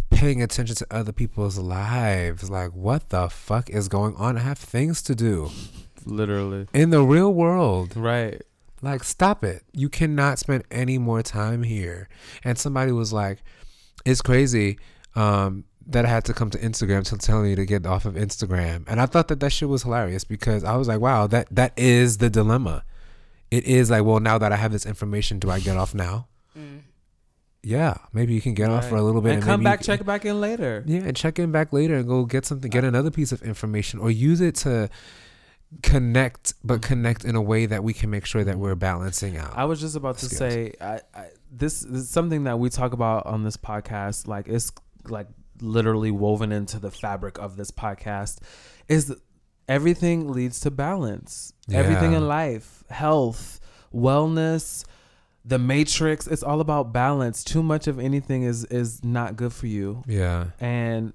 paying 0.10 0.42
attention 0.42 0.76
to 0.78 0.88
other 0.92 1.12
people's 1.12 1.58
lives. 1.58 2.50
Like, 2.50 2.72
what 2.72 3.10
the 3.10 3.30
fuck 3.30 3.70
is 3.70 3.88
going 3.88 4.16
on? 4.16 4.38
I 4.38 4.42
have 4.42 4.58
things 4.58 5.02
to 5.04 5.16
do 5.16 5.50
literally, 6.06 6.68
in 6.74 6.90
the 6.90 7.02
real 7.04 7.34
world. 7.34 7.96
right." 7.96 8.42
Like, 8.82 9.04
stop 9.04 9.44
it. 9.44 9.64
You 9.72 9.90
cannot 9.90 10.38
spend 10.38 10.64
any 10.70 10.98
more 11.00 11.24
time 11.24 11.64
here. 11.64 12.08
And 12.44 12.58
somebody 12.58 12.92
was 12.92 13.12
like, 13.12 13.42
it's 14.06 14.22
crazy 14.22 14.78
um, 15.16 15.64
that 15.88 16.06
I 16.06 16.10
had 16.10 16.26
to 16.26 16.34
come 16.34 16.52
to 16.52 16.58
Instagram 16.60 17.04
to 17.06 17.18
tell 17.18 17.42
me 17.42 17.56
to 17.56 17.66
get 17.66 17.86
off 17.88 18.06
of 18.06 18.14
Instagram. 18.14 18.84
And 18.88 19.02
I 19.02 19.08
thought 19.08 19.30
that 19.30 19.40
that 19.40 19.52
shit 19.52 19.70
was 19.70 19.84
hilarious 19.84 20.24
because 20.24 20.64
I 20.64 20.76
was 20.76 20.88
like, 20.88 21.00
wow, 21.00 21.26
that 21.28 21.48
that 21.52 21.74
is 21.78 22.18
the 22.18 22.30
dilemma. 22.30 22.84
It 23.50 23.64
is 23.66 23.90
like, 23.90 24.04
well, 24.04 24.20
now 24.20 24.38
that 24.38 24.52
I 24.52 24.56
have 24.56 24.72
this 24.72 24.86
information, 24.86 25.40
do 25.40 25.50
I 25.50 25.60
get 25.60 25.78
off 25.78 25.96
now? 25.96 26.28
Yeah, 27.66 27.96
maybe 28.14 28.36
you 28.36 28.42
can 28.42 28.54
get 28.54 28.70
off 28.70 28.88
for 28.88 28.96
a 28.96 29.02
little 29.02 29.22
bit 29.22 29.34
and 29.34 29.44
come 29.44 29.64
back, 29.64 29.80
can- 29.80 29.86
check 29.86 30.06
back 30.06 30.24
in 30.24 30.40
later. 30.40 30.84
yeah, 30.86 31.00
and 31.00 31.18
check 31.18 31.40
in 31.40 31.52
back 31.52 31.74
later 31.74 31.96
and 31.96 32.08
go 32.08 32.24
get 32.24 32.46
something, 32.46 32.70
get 32.70 32.84
uh, 32.84 32.88
another 32.88 33.10
piece 33.10 33.32
of 33.32 33.42
information, 33.42 34.00
or 34.00 34.12
use 34.12 34.40
it 34.40 34.54
to 34.54 34.88
connect, 35.82 36.54
but 36.64 36.76
mm-hmm. 36.76 36.88
connect 36.88 37.26
in 37.26 37.36
a 37.36 37.42
way 37.42 37.66
that 37.66 37.84
we 37.84 37.92
can 37.92 38.12
make 38.12 38.28
sure 38.28 38.44
that 38.44 38.52
mm-hmm. 38.52 38.62
we're 38.62 38.76
balancing 38.76 39.38
out. 39.38 39.58
I 39.58 39.66
was 39.66 39.82
just 39.82 39.96
about 39.96 40.20
to 40.20 40.28
Skills. 40.28 40.38
say, 40.38 40.74
I, 40.80 41.00
I 41.16 41.30
this, 41.52 41.80
this 41.82 42.02
is 42.04 42.10
something 42.10 42.44
that 42.44 42.60
we 42.60 42.70
talk 42.70 42.94
about 42.94 43.26
on 43.26 43.44
this 43.44 43.58
podcast. 43.58 44.28
Like 44.28 44.48
it's 44.48 44.72
like 45.10 45.28
literally 45.60 46.12
woven 46.12 46.52
into 46.52 46.78
the 46.78 46.92
fabric 46.92 47.40
of 47.40 47.58
this 47.58 47.72
podcast. 47.72 48.42
Is 48.88 49.12
everything 49.68 50.32
leads 50.32 50.60
to 50.60 50.70
balance. 50.72 51.52
Everything 51.74 52.14
in 52.14 52.28
life, 52.28 52.84
health, 52.92 53.60
wellness, 53.92 54.86
the 55.46 55.60
matrix. 55.60 56.26
It's 56.28 56.44
all 56.44 56.60
about 56.60 56.92
balance. 56.92 57.44
Too 57.44 57.62
much 57.62 57.88
of 57.88 58.00
anything 58.00 58.44
is 58.44 58.66
is 58.66 59.04
not 59.04 59.36
good 59.36 59.54
for 59.54 59.68
you. 59.68 60.04
yeah, 60.08 60.48
And 60.60 61.14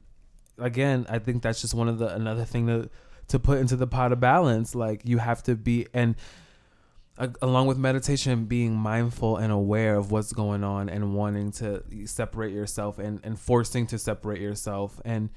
again, 0.59 1.07
I 1.09 1.19
think 1.19 1.43
that's 1.43 1.61
just 1.61 1.74
one 1.74 1.89
of 1.89 1.98
the 1.98 2.15
another 2.15 2.44
thing 2.44 2.66
to 2.69 2.89
to 3.28 3.39
put 3.39 3.59
into 3.59 3.77
the 3.77 3.86
pot 3.86 4.12
of 4.12 4.20
balance. 4.20 4.74
Like 4.74 5.02
you 5.05 5.19
have 5.19 5.43
to 5.44 5.57
be 5.57 5.86
and 5.93 6.15
along 7.43 7.66
with 7.66 7.77
meditation, 7.77 8.47
being 8.47 8.74
mindful 8.74 9.36
and 9.36 9.52
aware 9.52 9.97
of 9.97 10.11
what's 10.11 10.32
going 10.32 10.65
on 10.65 10.89
and 10.89 11.15
wanting 11.15 11.52
to 11.52 11.82
separate 12.07 12.52
yourself 12.52 12.98
and, 12.98 13.20
and 13.24 13.39
forcing 13.39 13.86
to 13.89 13.98
separate 13.98 14.40
yourself 14.40 15.01
and 15.05 15.28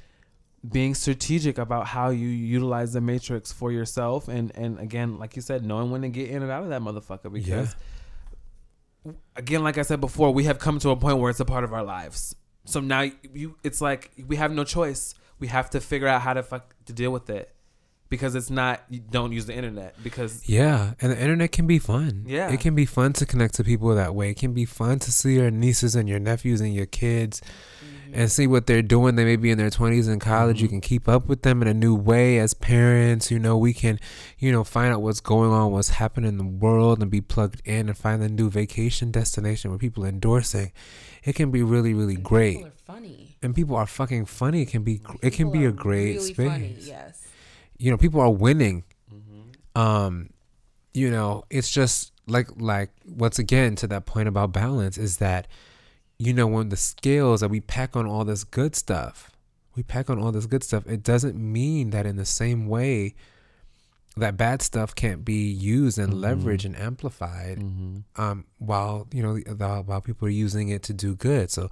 being 0.72 0.95
strategic 0.95 1.57
about 1.57 1.88
how 1.88 2.10
you 2.10 2.28
utilize 2.28 2.94
the 2.94 3.02
matrix 3.02 3.52
for 3.52 3.70
yourself 3.70 4.30
and 4.30 4.49
and 4.56 4.80
again 4.80 5.20
like 5.20 5.36
you 5.36 5.41
said 5.41 5.65
knowing 5.65 5.91
when 5.91 6.03
to 6.03 6.07
get 6.07 6.30
in 6.30 6.41
and 6.41 6.49
out 6.49 6.64
of 6.64 6.70
that 6.70 6.82
motherfucker 6.82 7.30
because 7.30 7.76
again 9.36 9.64
like 9.64 9.78
i 9.78 9.82
said 9.82 10.00
before 10.00 10.32
we 10.32 10.44
have 10.46 10.60
come 10.60 10.80
to 10.80 10.90
a 10.90 10.96
point 10.96 11.18
where 11.18 11.30
it's 11.30 11.40
a 11.40 11.46
part 11.46 11.64
of 11.64 11.74
our 11.74 11.84
lives 11.84 12.36
so 12.66 12.80
now 12.80 13.06
you 13.34 13.56
it's 13.64 13.82
like 13.82 14.12
we 14.28 14.36
have 14.36 14.52
no 14.52 14.64
choice 14.64 15.16
we 15.40 15.48
have 15.48 15.70
to 15.70 15.80
figure 15.80 16.08
out 16.08 16.22
how 16.22 16.34
to 16.34 16.44
fuck 16.44 16.76
to 16.86 16.94
deal 16.94 17.12
with 17.12 17.30
it 17.30 17.54
because 18.14 18.36
it's 18.36 18.52
not 18.52 18.84
you 18.90 19.00
don't 19.00 19.32
use 19.32 19.48
the 19.48 19.56
internet 19.56 19.96
because 20.04 20.48
Yeah, 20.48 20.94
and 21.02 21.12
the 21.12 21.20
internet 21.20 21.52
can 21.52 21.66
be 21.66 21.80
fun. 21.80 22.26
Yeah. 22.28 22.52
it 22.52 22.60
can 22.60 22.76
be 22.76 22.86
fun 22.86 23.14
to 23.14 23.26
connect 23.26 23.56
to 23.56 23.64
people 23.64 23.96
that 23.96 24.14
way. 24.14 24.30
It 24.30 24.38
can 24.38 24.54
be 24.54 24.66
fun 24.66 25.00
to 25.00 25.12
see 25.12 25.34
your 25.38 25.50
nieces 25.50 25.96
and 25.96 26.08
your 26.08 26.20
nephews 26.20 26.62
and 26.62 26.76
your 26.76 26.86
kids 26.86 27.42
and 28.14 28.31
see 28.31 28.48
what 28.48 28.68
they're 28.68 28.81
doing. 28.81 29.15
They 29.15 29.26
may 29.26 29.35
be 29.35 29.52
in 29.52 29.57
their 29.57 29.69
20s 29.69 30.07
in 30.11 30.19
college. 30.19 30.61
You 30.61 30.68
can 30.68 30.81
keep 30.81 31.07
up 31.10 31.27
with 31.27 31.41
them 31.41 31.61
in 31.61 31.68
a 31.68 31.73
new 31.73 31.95
way 31.95 32.38
as 32.40 32.53
parents. 32.53 33.31
You 33.31 33.40
know, 33.40 33.57
we 33.57 33.73
can, 33.73 33.99
you 34.38 34.52
know, 34.52 34.64
find 34.64 34.94
out 34.94 35.02
what's 35.02 35.19
going 35.19 35.52
on, 35.52 35.72
what's 35.72 35.90
happening 35.90 36.30
in 36.30 36.38
the 36.38 36.44
world, 36.45 37.02
and 37.02 37.10
be 37.10 37.22
plugged 37.22 37.61
in 37.65 37.90
and 37.90 37.98
find 37.98 38.22
a 38.22 38.30
new 38.30 38.49
vacation 38.49 39.11
destination 39.11 39.72
where 39.72 39.77
people 39.80 40.06
are 40.06 40.10
endorsing. 40.10 40.72
It 41.23 41.34
can 41.35 41.52
be 41.52 41.64
really, 41.64 41.94
really 41.94 42.15
People 42.18 42.30
great. 42.30 42.64
are 42.65 42.72
funny. 42.85 43.38
And 43.41 43.56
people 43.56 43.76
are 43.76 43.88
fucking 43.88 44.26
funny. 44.26 44.61
It 44.61 44.69
can 44.69 44.84
be, 44.84 45.02
it 45.22 45.31
can 45.31 45.52
be 45.52 45.65
a 45.65 45.72
great 45.72 46.15
really 46.18 46.34
space 46.34 46.52
Funny, 46.52 46.76
yes. 46.80 47.22
you 47.77 47.90
know 47.91 47.98
people 47.98 48.22
are 48.22 48.30
winning 48.31 48.84
um 49.76 50.30
you 50.94 51.10
know 51.10 51.44
it's 51.49 51.69
just 51.72 52.11
like 52.27 52.48
like 52.57 52.91
once 53.06 53.40
again 53.40 53.76
to 53.76 53.88
that 53.88 54.06
point 54.06 54.27
about 54.27 54.52
balance 54.52 54.98
is 54.98 55.18
that 55.18 55.48
you 56.26 56.34
know 56.34 56.48
when 56.48 56.70
the 56.70 56.78
scales 56.78 57.41
that 57.41 57.50
we 57.50 57.60
pack 57.60 57.95
on 57.95 58.06
all 58.06 58.24
this 58.24 58.44
good 58.44 58.76
stuff 58.76 59.32
we 59.76 59.84
pack 59.84 60.10
on 60.10 60.20
all 60.20 60.32
this 60.32 60.45
good 60.45 60.64
stuff 60.64 60.86
it 60.88 61.04
doesn't 61.04 61.36
mean 61.36 61.90
that 61.90 62.06
in 62.06 62.16
the 62.16 62.26
same 62.26 62.68
way 62.68 63.14
that 64.16 64.38
bad 64.38 64.62
stuff 64.62 64.94
can't 64.94 65.26
be 65.26 65.50
used 65.50 65.98
and 65.98 66.14
leveraged 66.14 66.66
and 66.66 66.78
amplified 66.78 67.58
um 68.16 68.45
while 68.60 69.08
you 69.12 69.24
know 69.24 69.36
the, 69.36 69.44
the, 69.54 69.82
while 69.86 70.02
people 70.02 70.28
are 70.28 70.32
using 70.32 70.70
it 70.70 70.84
to 70.84 70.94
do 70.94 71.16
good. 71.16 71.50
So 71.50 71.70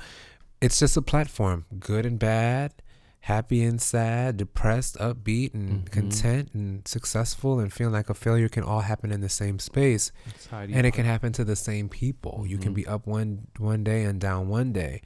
it's 0.60 0.80
just 0.80 0.98
a 0.98 1.02
platform 1.02 1.66
good 1.80 2.06
and 2.06 2.18
bad 2.18 2.74
happy 3.22 3.64
and 3.64 3.80
sad 3.82 4.38
depressed 4.38 4.98
upbeat 4.98 5.54
and 5.54 5.90
content 5.92 6.50
and 6.54 6.88
successful 6.88 7.60
and 7.60 7.72
feeling 7.72 7.94
like 7.94 8.10
a 8.10 8.14
failure 8.16 8.50
can 8.50 8.64
all 8.64 8.82
happen 8.82 9.12
in 9.12 9.22
the 9.22 9.30
same 9.30 9.60
space. 9.60 10.12
And 10.76 10.86
it 10.88 10.94
can 10.94 11.06
happen 11.06 11.32
to 11.34 11.44
the 11.44 11.56
same 11.56 11.88
people. 11.88 12.46
You 12.48 12.58
can 12.58 12.74
be 12.74 12.86
up 12.88 13.06
one 13.06 13.48
one 13.58 13.84
day 13.84 14.04
and 14.04 14.20
down 14.20 14.48
one 14.50 14.74
day. 14.74 15.02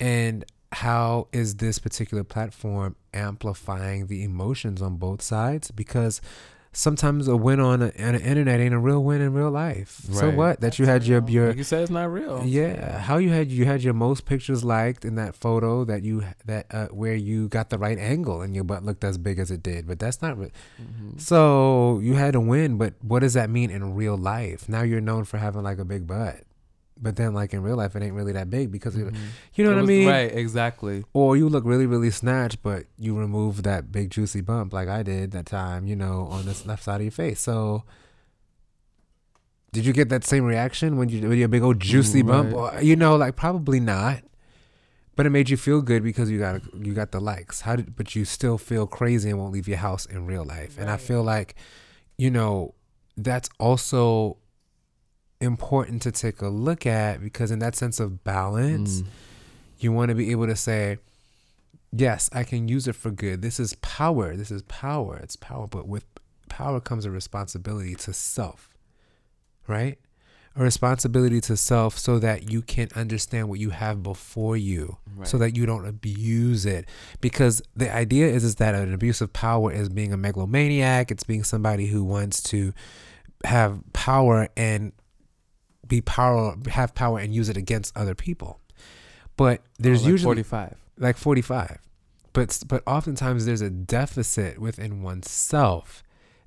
And 0.00 0.44
how 0.72 1.28
is 1.32 1.56
this 1.56 1.78
particular 1.78 2.24
platform 2.24 2.96
amplifying 3.14 4.06
the 4.06 4.22
emotions 4.22 4.80
on 4.82 4.96
both 4.96 5.22
sides? 5.22 5.70
Because 5.70 6.20
sometimes 6.78 7.26
a 7.26 7.36
win 7.36 7.58
on, 7.58 7.82
a, 7.82 7.86
on 7.86 8.12
the 8.14 8.22
internet 8.22 8.60
ain't 8.60 8.72
a 8.72 8.78
real 8.78 9.02
win 9.02 9.20
in 9.20 9.32
real 9.32 9.50
life. 9.50 10.00
So 10.12 10.30
what? 10.30 10.60
That 10.60 10.78
you 10.78 10.86
had 10.86 11.02
your 11.04 11.22
your 11.28 11.48
like 11.48 11.56
you 11.56 11.64
said 11.64 11.82
it's 11.82 11.90
not 11.90 12.12
real. 12.12 12.42
Yeah, 12.46 12.98
how 13.00 13.16
you 13.18 13.30
had 13.30 13.50
you 13.50 13.64
had 13.64 13.82
your 13.82 13.94
most 13.94 14.24
pictures 14.26 14.62
liked 14.62 15.04
in 15.04 15.16
that 15.16 15.34
photo 15.34 15.84
that 15.84 16.04
you 16.04 16.22
that 16.46 16.66
uh, 16.70 16.86
where 16.88 17.16
you 17.16 17.48
got 17.48 17.70
the 17.70 17.78
right 17.78 17.98
angle 17.98 18.42
and 18.42 18.54
your 18.54 18.62
butt 18.64 18.84
looked 18.84 19.02
as 19.02 19.18
big 19.18 19.38
as 19.40 19.50
it 19.50 19.62
did, 19.62 19.86
but 19.88 19.98
that's 19.98 20.22
not. 20.22 20.38
Re- 20.38 20.52
So 21.16 21.98
you 22.00 22.14
had 22.14 22.34
a 22.34 22.40
win, 22.40 22.78
but 22.78 22.94
what 23.02 23.20
does 23.20 23.34
that 23.34 23.50
mean 23.50 23.70
in 23.70 23.94
real 23.94 24.16
life? 24.16 24.68
Now 24.68 24.82
you're 24.82 25.00
known 25.00 25.24
for 25.24 25.38
having 25.38 25.62
like 25.62 25.78
a 25.78 25.84
big 25.84 26.06
butt, 26.06 26.42
but 27.00 27.16
then 27.16 27.34
like 27.34 27.52
in 27.52 27.62
real 27.62 27.76
life 27.76 27.94
it 27.96 28.02
ain't 28.02 28.14
really 28.14 28.32
that 28.32 28.50
big 28.50 28.70
because 28.70 28.96
it- 28.96 29.06
mm-hmm. 29.06 29.24
you 29.54 29.64
know 29.64 29.70
It 29.72 29.76
what 29.76 29.84
I 29.84 29.86
mean, 29.86 30.08
right 30.08 30.32
exactly 30.34 31.04
Or 31.12 31.36
you 31.36 31.48
look 31.48 31.64
really 31.64 31.86
really 31.86 32.10
snatched, 32.10 32.62
but 32.62 32.84
you 32.98 33.16
remove 33.18 33.62
that 33.62 33.92
big 33.92 34.10
juicy 34.10 34.40
bump 34.40 34.72
like 34.72 34.88
I 34.88 35.02
did 35.02 35.30
that 35.32 35.46
time, 35.46 35.86
you 35.86 35.96
know, 35.96 36.26
on 36.30 36.46
this 36.46 36.66
left 36.66 36.82
side 36.84 36.96
of 36.96 37.02
your 37.02 37.10
face. 37.12 37.40
So. 37.40 37.84
Did 39.70 39.84
you 39.84 39.92
get 39.92 40.08
that 40.08 40.24
same 40.24 40.44
reaction 40.44 40.96
when 40.96 41.10
you 41.10 41.28
when 41.28 41.38
your 41.38 41.48
big 41.48 41.62
old 41.62 41.78
juicy 41.78 42.22
mm, 42.22 42.28
bump? 42.28 42.54
Or, 42.54 42.80
you 42.80 42.96
know, 42.96 43.16
like 43.16 43.36
probably 43.36 43.80
not. 43.80 44.22
But 45.14 45.26
it 45.26 45.30
made 45.30 45.50
you 45.50 45.58
feel 45.58 45.82
good 45.82 46.02
because 46.02 46.30
you 46.30 46.38
got 46.38 46.62
you 46.74 46.94
got 46.94 47.12
the 47.12 47.20
likes. 47.20 47.60
How 47.62 47.76
did 47.76 47.94
but 47.94 48.14
you 48.14 48.24
still 48.24 48.56
feel 48.56 48.86
crazy 48.86 49.28
and 49.28 49.38
won't 49.38 49.52
leave 49.52 49.68
your 49.68 49.78
house 49.78 50.06
in 50.06 50.26
real 50.26 50.44
life. 50.44 50.78
And 50.78 50.88
I 50.88 50.96
feel 50.96 51.22
like, 51.22 51.54
you 52.16 52.30
know, 52.30 52.74
that's 53.16 53.50
also 53.58 54.38
important 55.40 56.02
to 56.02 56.12
take 56.12 56.40
a 56.40 56.48
look 56.48 56.86
at 56.86 57.20
because 57.20 57.50
in 57.50 57.58
that 57.60 57.74
sense 57.74 58.00
of 58.00 58.24
balance, 58.24 59.02
mm. 59.02 59.06
you 59.78 59.92
want 59.92 60.08
to 60.10 60.14
be 60.14 60.30
able 60.30 60.46
to 60.46 60.56
say, 60.56 60.98
yes, 61.92 62.28
I 62.32 62.44
can 62.44 62.68
use 62.68 62.88
it 62.88 62.94
for 62.94 63.10
good. 63.10 63.42
This 63.42 63.60
is 63.60 63.74
power. 63.76 64.36
This 64.36 64.50
is 64.50 64.62
power. 64.62 65.16
It's 65.16 65.36
power. 65.36 65.66
But 65.66 65.86
with 65.86 66.04
power 66.48 66.80
comes 66.80 67.04
a 67.04 67.10
responsibility 67.10 67.94
to 67.94 68.12
self, 68.12 68.70
right? 69.66 69.98
A 70.56 70.62
responsibility 70.62 71.40
to 71.42 71.56
self 71.56 71.96
so 71.96 72.18
that 72.18 72.50
you 72.50 72.62
can 72.62 72.88
understand 72.96 73.48
what 73.48 73.60
you 73.60 73.70
have 73.70 74.02
before 74.02 74.56
you, 74.56 74.96
so 75.22 75.38
that 75.38 75.56
you 75.56 75.66
don't 75.66 75.86
abuse 75.86 76.66
it. 76.66 76.86
Because 77.20 77.62
the 77.76 77.94
idea 77.94 78.26
is, 78.26 78.42
is 78.42 78.56
that 78.56 78.74
an 78.74 78.92
abuse 78.92 79.20
of 79.20 79.32
power 79.32 79.70
is 79.70 79.88
being 79.88 80.12
a 80.12 80.16
megalomaniac, 80.16 81.12
it's 81.12 81.22
being 81.22 81.44
somebody 81.44 81.86
who 81.86 82.02
wants 82.02 82.42
to 82.44 82.72
have 83.44 83.80
power 83.92 84.48
and 84.56 84.92
be 85.88 86.00
power 86.00 86.56
have 86.70 86.94
power 86.94 87.18
and 87.18 87.34
use 87.34 87.48
it 87.48 87.56
against 87.56 87.96
other 87.96 88.14
people. 88.14 88.60
But 89.36 89.62
there's 89.78 90.02
Oh, 90.02 90.04
like 90.04 90.12
usually 90.12 90.42
45 90.42 90.76
like 90.98 91.16
45 91.16 91.78
but 92.32 92.62
but 92.66 92.82
oftentimes 92.86 93.46
there's 93.46 93.60
a 93.60 93.70
deficit 93.70 94.58
within 94.58 95.02
oneself 95.02 96.02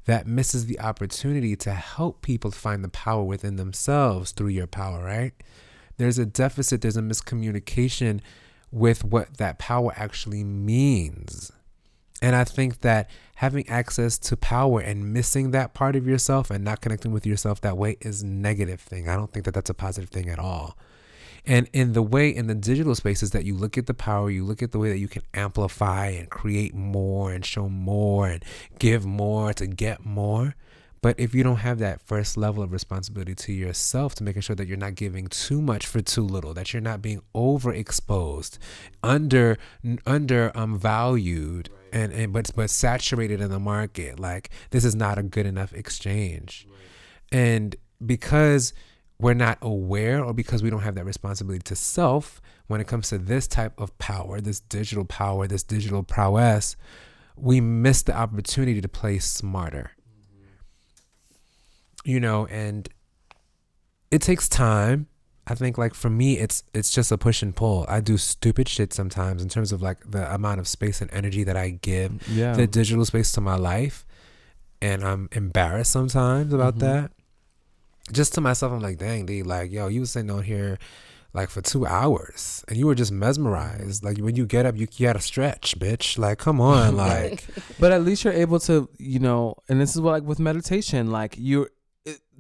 that 0.06 0.28
misses 0.28 0.66
the 0.66 0.80
opportunity 0.80 1.56
to 1.56 1.74
help 1.74 2.22
people 2.22 2.52
find 2.52 2.84
the 2.84 2.90
power 2.90 3.24
within 3.24 3.56
themselves 3.56 4.32
through 4.32 4.50
your 4.50 4.68
power 4.68 5.04
right? 5.04 5.34
There's 5.98 6.18
a 6.18 6.26
deficit 6.26 6.82
there's 6.82 6.98
a 6.98 7.02
miscommunication 7.02 8.20
with 8.72 9.04
what 9.04 9.38
that 9.38 9.58
power 9.58 9.94
actually 9.96 10.44
means 10.44 11.52
and 12.22 12.36
i 12.36 12.44
think 12.44 12.82
that 12.82 13.10
having 13.36 13.68
access 13.68 14.18
to 14.18 14.38
power 14.38 14.80
and 14.80 15.14
missing 15.14 15.52
that 15.52 15.74
part 15.74 15.96
of 15.96 16.08
yourself 16.08 16.52
and 16.52 16.64
not 16.64 16.82
connecting 16.82 17.12
with 17.12 17.26
yourself 17.26 17.62
that 17.62 17.78
way 17.78 17.98
is 18.02 18.22
a 18.22 18.28
negative 18.28 18.80
thing 18.80 19.10
i 19.10 19.16
don't 19.16 19.34
think 19.34 19.46
that 19.46 19.54
that's 19.54 19.70
a 19.70 19.74
positive 19.74 20.10
thing 20.10 20.30
at 20.30 20.40
all 20.40 20.78
and 21.46 21.68
in 21.74 21.94
the 21.94 22.04
way 22.04 22.30
in 22.30 22.48
the 22.48 22.56
digital 22.56 22.94
spaces 22.96 23.32
that 23.32 23.46
you 23.46 23.56
look 23.56 23.78
at 23.78 23.88
the 23.88 23.94
power, 23.94 24.30
you 24.30 24.44
look 24.44 24.62
at 24.62 24.72
the 24.72 24.80
way 24.80 24.90
that 24.90 25.00
you 25.00 25.08
can 25.08 25.24
amplify 25.34 26.08
and 26.08 26.30
create 26.30 26.76
more 26.76 27.32
and 27.32 27.44
show 27.44 27.68
more 27.68 28.28
and 28.28 28.46
give 28.78 29.06
more 29.06 29.54
to 29.54 29.66
get 29.66 30.06
more. 30.06 30.56
But 31.02 31.20
if 31.20 31.34
you 31.34 31.42
don't 31.42 31.58
have 31.58 31.80
that 31.80 32.04
first 32.04 32.38
level 32.38 32.62
of 32.62 32.72
responsibility 32.72 33.34
to 33.34 33.54
yourself 33.54 34.14
to 34.16 34.24
making 34.24 34.44
sure 34.44 34.56
that 34.56 34.68
you're 34.68 34.78
not 34.78 34.94
giving 34.94 35.28
too 35.28 35.60
much 35.60 35.88
for 35.88 36.00
too 36.00 36.22
little, 36.22 36.54
that 36.54 36.74
you're 36.74 36.82
not 36.82 37.02
being 37.02 37.24
overexposed, 37.34 38.60
under 39.02 39.58
under 40.06 40.52
um 40.56 40.78
valued 40.78 41.72
and, 41.92 42.12
and 42.14 42.34
but 42.34 42.52
but 42.56 42.70
saturated 42.70 43.42
in 43.42 43.50
the 43.50 43.60
market, 43.60 44.20
like 44.20 44.50
this 44.72 44.86
is 44.86 44.96
not 44.96 45.18
a 45.18 45.24
good 45.24 45.46
enough 45.46 45.74
exchange. 45.74 46.68
And 47.32 47.76
because 48.06 48.74
we're 49.20 49.36
not 49.36 49.60
aware 49.62 50.24
or 50.24 50.34
because 50.34 50.64
we 50.64 50.70
don't 50.70 50.82
have 50.82 50.96
that 50.96 51.06
responsibility 51.06 51.62
to 51.64 51.76
self 51.76 52.42
when 52.68 52.82
it 52.82 52.88
comes 52.88 53.10
to 53.10 53.18
this 53.18 53.48
type 53.48 53.80
of 53.80 53.96
power, 54.00 54.42
this 54.42 54.60
digital 54.60 55.06
power, 55.06 55.48
this 55.48 55.64
digital 55.64 56.02
prowess, 56.02 56.76
we 57.36 57.62
miss 57.62 58.02
the 58.02 58.16
opportunity 58.16 58.82
to 58.82 58.88
play 58.88 59.20
smarter. 59.20 59.92
Mm-hmm. 60.10 62.10
You 62.10 62.20
know, 62.20 62.48
and 62.48 62.90
it 64.10 64.22
takes 64.22 64.50
time. 64.50 65.08
I 65.48 65.56
think 65.56 65.78
like 65.78 65.94
for 65.94 66.10
me 66.10 66.38
it's 66.38 66.64
it's 66.74 66.92
just 66.92 67.12
a 67.12 67.18
push 67.18 67.42
and 67.42 67.56
pull. 67.56 67.86
I 67.90 68.00
do 68.00 68.18
stupid 68.18 68.68
shit 68.70 68.94
sometimes 68.94 69.42
in 69.42 69.50
terms 69.50 69.72
of 69.72 69.82
like 69.82 70.10
the 70.10 70.34
amount 70.34 70.60
of 70.60 70.68
space 70.68 71.02
and 71.02 71.12
energy 71.12 71.44
that 71.44 71.58
I 71.58 71.72
give 71.72 72.28
yeah 72.30 72.54
the 72.54 72.68
digital 72.68 73.06
space 73.06 73.32
to 73.34 73.42
my 73.42 73.56
life 73.56 74.06
and 74.82 75.04
I'm 75.04 75.30
embarrassed 75.32 75.92
sometimes 75.92 76.54
about 76.54 76.76
mm-hmm. 76.76 76.88
that. 76.88 77.12
Just 78.12 78.34
to 78.34 78.42
myself, 78.42 78.74
I'm 78.74 78.82
like, 78.82 78.98
dang, 78.98 79.26
D, 79.28 79.44
like, 79.44 79.72
yo, 79.72 79.88
you 79.88 80.02
was 80.02 80.12
sitting 80.12 80.32
on 80.32 80.44
here 80.44 80.80
like 81.34 81.50
for 81.50 81.62
two 81.62 81.86
hours 81.86 82.66
and 82.68 82.78
you 82.78 82.86
were 82.88 82.96
just 82.96 83.12
mesmerized. 83.12 84.04
Like 84.04 84.18
when 84.18 84.36
you 84.36 84.46
get 84.46 84.66
up, 84.66 84.76
you, 84.76 84.88
you 84.98 85.08
gotta 85.08 85.22
stretch, 85.22 85.78
bitch. 85.80 86.18
Like, 86.18 86.40
come 86.40 86.60
on, 86.60 86.98
like 86.98 87.46
but 87.80 87.92
at 87.92 88.04
least 88.04 88.24
you're 88.24 88.34
able 88.34 88.60
to 88.62 88.90
you 88.98 89.20
know 89.20 89.56
and 89.70 89.80
this 89.80 89.96
is 89.96 90.02
what 90.02 90.12
like 90.12 90.24
with 90.24 90.40
meditation 90.40 91.12
like 91.12 91.36
you're 91.38 91.64
it, 91.66 91.72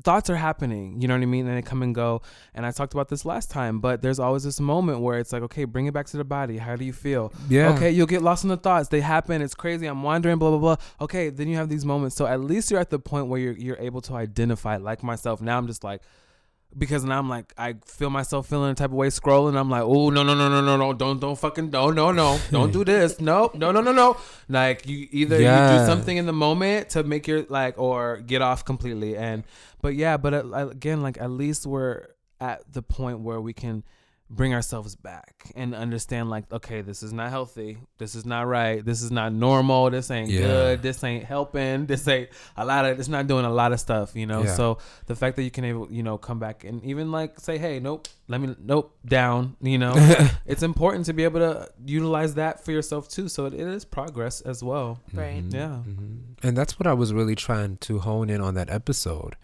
thoughts 0.03 0.29
are 0.29 0.35
happening, 0.35 1.01
you 1.01 1.07
know 1.07 1.13
what 1.15 1.23
I 1.23 1.25
mean? 1.25 1.47
And 1.47 1.57
they 1.57 1.61
come 1.61 1.83
and 1.83 1.93
go. 1.93 2.21
And 2.53 2.65
I 2.65 2.71
talked 2.71 2.93
about 2.93 3.09
this 3.09 3.25
last 3.25 3.49
time, 3.49 3.79
but 3.79 4.01
there's 4.01 4.19
always 4.19 4.43
this 4.43 4.59
moment 4.59 4.99
where 5.01 5.19
it's 5.19 5.31
like, 5.33 5.43
okay, 5.43 5.65
bring 5.65 5.85
it 5.85 5.93
back 5.93 6.07
to 6.07 6.17
the 6.17 6.23
body. 6.23 6.57
How 6.57 6.75
do 6.75 6.85
you 6.85 6.93
feel? 6.93 7.33
Yeah. 7.49 7.73
Okay, 7.73 7.91
you'll 7.91 8.07
get 8.07 8.21
lost 8.21 8.43
in 8.43 8.49
the 8.49 8.57
thoughts. 8.57 8.89
They 8.89 9.01
happen. 9.01 9.41
It's 9.41 9.55
crazy. 9.55 9.85
I'm 9.85 10.03
wandering, 10.03 10.37
blah, 10.37 10.49
blah, 10.49 10.59
blah. 10.59 10.75
Okay, 10.99 11.29
then 11.29 11.47
you 11.47 11.55
have 11.57 11.69
these 11.69 11.85
moments. 11.85 12.15
So 12.15 12.25
at 12.25 12.41
least 12.41 12.71
you're 12.71 12.79
at 12.79 12.89
the 12.89 12.99
point 12.99 13.27
where 13.27 13.39
you're, 13.39 13.53
you're 13.57 13.77
able 13.79 14.01
to 14.01 14.13
identify, 14.13 14.77
like 14.77 15.03
myself. 15.03 15.41
Now 15.41 15.57
I'm 15.57 15.67
just 15.67 15.83
like, 15.83 16.01
because 16.77 17.03
now 17.03 17.19
I'm 17.19 17.29
like 17.29 17.53
I 17.57 17.75
feel 17.85 18.09
myself 18.09 18.47
feeling 18.47 18.71
a 18.71 18.75
type 18.75 18.89
of 18.89 18.95
way 18.95 19.07
scrolling. 19.07 19.57
I'm 19.57 19.69
like, 19.69 19.83
oh 19.83 20.09
no 20.09 20.23
no 20.23 20.33
no 20.33 20.49
no 20.49 20.61
no 20.61 20.77
no 20.77 20.93
don't 20.93 21.19
don't 21.19 21.37
fucking 21.37 21.69
no 21.69 21.91
no 21.91 22.11
no 22.11 22.39
don't 22.49 22.71
do 22.71 22.83
this 22.83 23.19
no 23.19 23.51
no 23.53 23.71
no 23.71 23.81
no 23.81 23.91
no. 23.91 24.17
Like 24.47 24.87
you 24.87 25.07
either 25.11 25.37
you 25.37 25.79
do 25.79 25.85
something 25.85 26.15
in 26.15 26.25
the 26.25 26.33
moment 26.33 26.89
to 26.89 27.03
make 27.03 27.27
your 27.27 27.43
like 27.49 27.77
or 27.77 28.17
get 28.17 28.41
off 28.41 28.65
completely. 28.65 29.17
And 29.17 29.43
but 29.81 29.95
yeah, 29.95 30.17
but 30.17 30.33
uh, 30.33 30.69
again, 30.69 31.01
like 31.01 31.19
at 31.19 31.31
least 31.31 31.65
we're 31.65 32.07
at 32.39 32.71
the 32.71 32.81
point 32.81 33.19
where 33.19 33.39
we 33.41 33.53
can 33.53 33.83
bring 34.33 34.53
ourselves 34.53 34.95
back 34.95 35.51
and 35.57 35.75
understand 35.75 36.29
like 36.29 36.49
okay 36.53 36.79
this 36.81 37.03
is 37.03 37.11
not 37.11 37.29
healthy. 37.29 37.77
This 37.97 38.15
is 38.15 38.25
not 38.25 38.47
right. 38.47 38.83
This 38.83 39.01
is 39.01 39.11
not 39.11 39.33
normal. 39.33 39.89
This 39.89 40.09
ain't 40.09 40.29
Yeah. 40.29 40.39
good. 40.39 40.81
This 40.81 41.03
ain't 41.03 41.25
helping. 41.25 41.85
This 41.85 42.07
ain't 42.07 42.29
a 42.55 42.65
lot 42.65 42.85
of 42.85 42.97
it's 42.97 43.09
not 43.09 43.27
doing 43.27 43.43
a 43.43 43.49
lot 43.51 43.73
of 43.73 43.79
stuff 43.79 44.15
you 44.15 44.25
know? 44.25 44.43
Yeah. 44.43 44.53
so 44.55 44.77
the 45.07 45.15
fact 45.15 45.35
that 45.35 45.43
you 45.43 45.51
can 45.51 45.65
able 45.65 45.91
you 45.91 46.01
know 46.01 46.17
come 46.17 46.39
back 46.39 46.63
and 46.63 46.81
even 46.85 47.11
like 47.11 47.39
say 47.41 47.57
hey 47.57 47.79
nope 47.79 48.07
let 48.29 48.39
me 48.39 48.55
nope 48.63 48.95
down 49.05 49.57
you 49.61 49.77
know? 49.77 49.93
It's 50.45 50.63
important 50.63 51.05
to 51.07 51.13
be 51.13 51.23
able 51.25 51.39
to 51.41 51.69
utilize 51.85 52.35
that 52.35 52.63
for 52.63 52.71
yourself 52.71 53.09
too. 53.09 53.27
So 53.27 53.45
it, 53.45 53.53
it 53.53 53.67
is 53.67 53.83
progress 53.85 54.39
as 54.41 54.63
well. 54.63 54.99
Right. 55.13 55.43
Mm-hmm. 55.43 55.55
yeah. 55.55 55.79
Mm-hmm. 55.87 56.47
And 56.47 56.57
that's 56.57 56.79
what 56.79 56.87
I 56.87 56.93
was 56.93 57.13
really 57.13 57.35
trying 57.35 57.77
to 57.77 57.99
hone 57.99 58.29
in 58.29 58.39
on 58.41 58.53
that 58.55 58.69
episode 58.69 59.35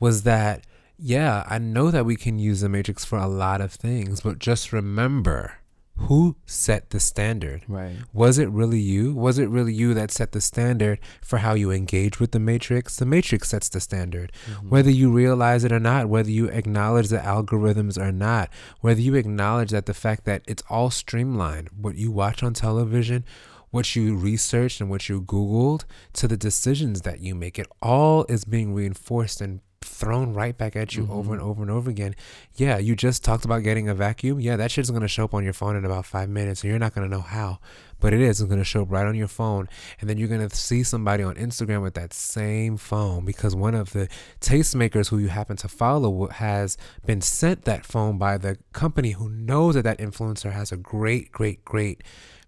was 0.00 0.24
that, 0.24 0.64
yeah, 1.06 1.44
I 1.46 1.58
know 1.58 1.90
that 1.90 2.06
we 2.06 2.16
can 2.16 2.38
use 2.38 2.62
the 2.62 2.68
Matrix 2.70 3.04
for 3.04 3.18
a 3.18 3.26
lot 3.26 3.60
of 3.60 3.74
things, 3.74 4.22
but 4.22 4.38
just 4.38 4.72
remember 4.72 5.58
who 5.96 6.36
set 6.46 6.88
the 6.90 6.98
standard. 6.98 7.62
right 7.68 7.96
Was 8.14 8.38
it 8.38 8.48
really 8.48 8.80
you? 8.80 9.14
Was 9.14 9.38
it 9.38 9.50
really 9.50 9.74
you 9.74 9.92
that 9.92 10.10
set 10.10 10.32
the 10.32 10.40
standard 10.40 10.98
for 11.20 11.40
how 11.40 11.52
you 11.52 11.70
engage 11.70 12.18
with 12.20 12.32
the 12.32 12.40
Matrix? 12.40 12.96
The 12.96 13.04
Matrix 13.04 13.50
sets 13.50 13.68
the 13.68 13.80
standard. 13.80 14.32
Mm-hmm. 14.50 14.70
Whether 14.70 14.90
you 14.90 15.12
realize 15.12 15.62
it 15.62 15.72
or 15.72 15.78
not, 15.78 16.08
whether 16.08 16.30
you 16.30 16.46
acknowledge 16.46 17.08
the 17.08 17.18
algorithms 17.18 17.98
or 17.98 18.10
not, 18.10 18.48
whether 18.80 19.02
you 19.02 19.14
acknowledge 19.14 19.72
that 19.72 19.84
the 19.84 19.92
fact 19.92 20.24
that 20.24 20.40
it's 20.46 20.62
all 20.70 20.88
streamlined, 20.88 21.68
what 21.76 21.96
you 21.96 22.12
watch 22.12 22.42
on 22.42 22.54
television, 22.54 23.26
what 23.70 23.94
you 23.94 24.16
researched 24.16 24.80
and 24.80 24.88
what 24.88 25.10
you 25.10 25.20
Googled, 25.20 25.84
to 26.14 26.26
the 26.26 26.38
decisions 26.38 27.02
that 27.02 27.20
you 27.20 27.34
make, 27.34 27.58
it 27.58 27.68
all 27.82 28.24
is 28.30 28.46
being 28.46 28.72
reinforced 28.72 29.42
and 29.42 29.60
thrown 29.84 30.34
right 30.34 30.56
back 30.56 30.76
at 30.76 30.94
you 30.94 31.08
over 31.10 31.22
mm-hmm. 31.22 31.32
and 31.32 31.42
over 31.42 31.62
and 31.62 31.70
over 31.70 31.90
again. 31.90 32.14
Yeah, 32.54 32.78
you 32.78 32.96
just 32.96 33.24
talked 33.24 33.44
about 33.44 33.62
getting 33.62 33.88
a 33.88 33.94
vacuum. 33.94 34.40
Yeah, 34.40 34.56
that 34.56 34.70
shit's 34.70 34.90
gonna 34.90 35.08
show 35.08 35.24
up 35.24 35.34
on 35.34 35.44
your 35.44 35.52
phone 35.52 35.76
in 35.76 35.84
about 35.84 36.06
five 36.06 36.28
minutes, 36.28 36.62
and 36.62 36.70
you're 36.70 36.78
not 36.78 36.94
gonna 36.94 37.08
know 37.08 37.20
how, 37.20 37.58
but 38.00 38.12
it 38.12 38.20
is. 38.20 38.40
It's 38.40 38.48
gonna 38.48 38.64
show 38.64 38.82
up 38.82 38.90
right 38.90 39.06
on 39.06 39.14
your 39.14 39.28
phone, 39.28 39.68
and 40.00 40.08
then 40.08 40.18
you're 40.18 40.28
gonna 40.28 40.50
see 40.50 40.82
somebody 40.82 41.22
on 41.22 41.34
Instagram 41.36 41.82
with 41.82 41.94
that 41.94 42.12
same 42.12 42.76
phone 42.76 43.24
because 43.24 43.54
one 43.54 43.74
of 43.74 43.92
the 43.92 44.08
tastemakers 44.40 45.08
who 45.08 45.18
you 45.18 45.28
happen 45.28 45.56
to 45.58 45.68
follow 45.68 46.28
has 46.28 46.76
been 47.06 47.20
sent 47.20 47.64
that 47.64 47.84
phone 47.84 48.18
by 48.18 48.38
the 48.38 48.58
company 48.72 49.12
who 49.12 49.28
knows 49.28 49.74
that 49.74 49.82
that 49.82 49.98
influencer 49.98 50.52
has 50.52 50.72
a 50.72 50.76
great, 50.76 51.32
great, 51.32 51.64
great 51.64 52.02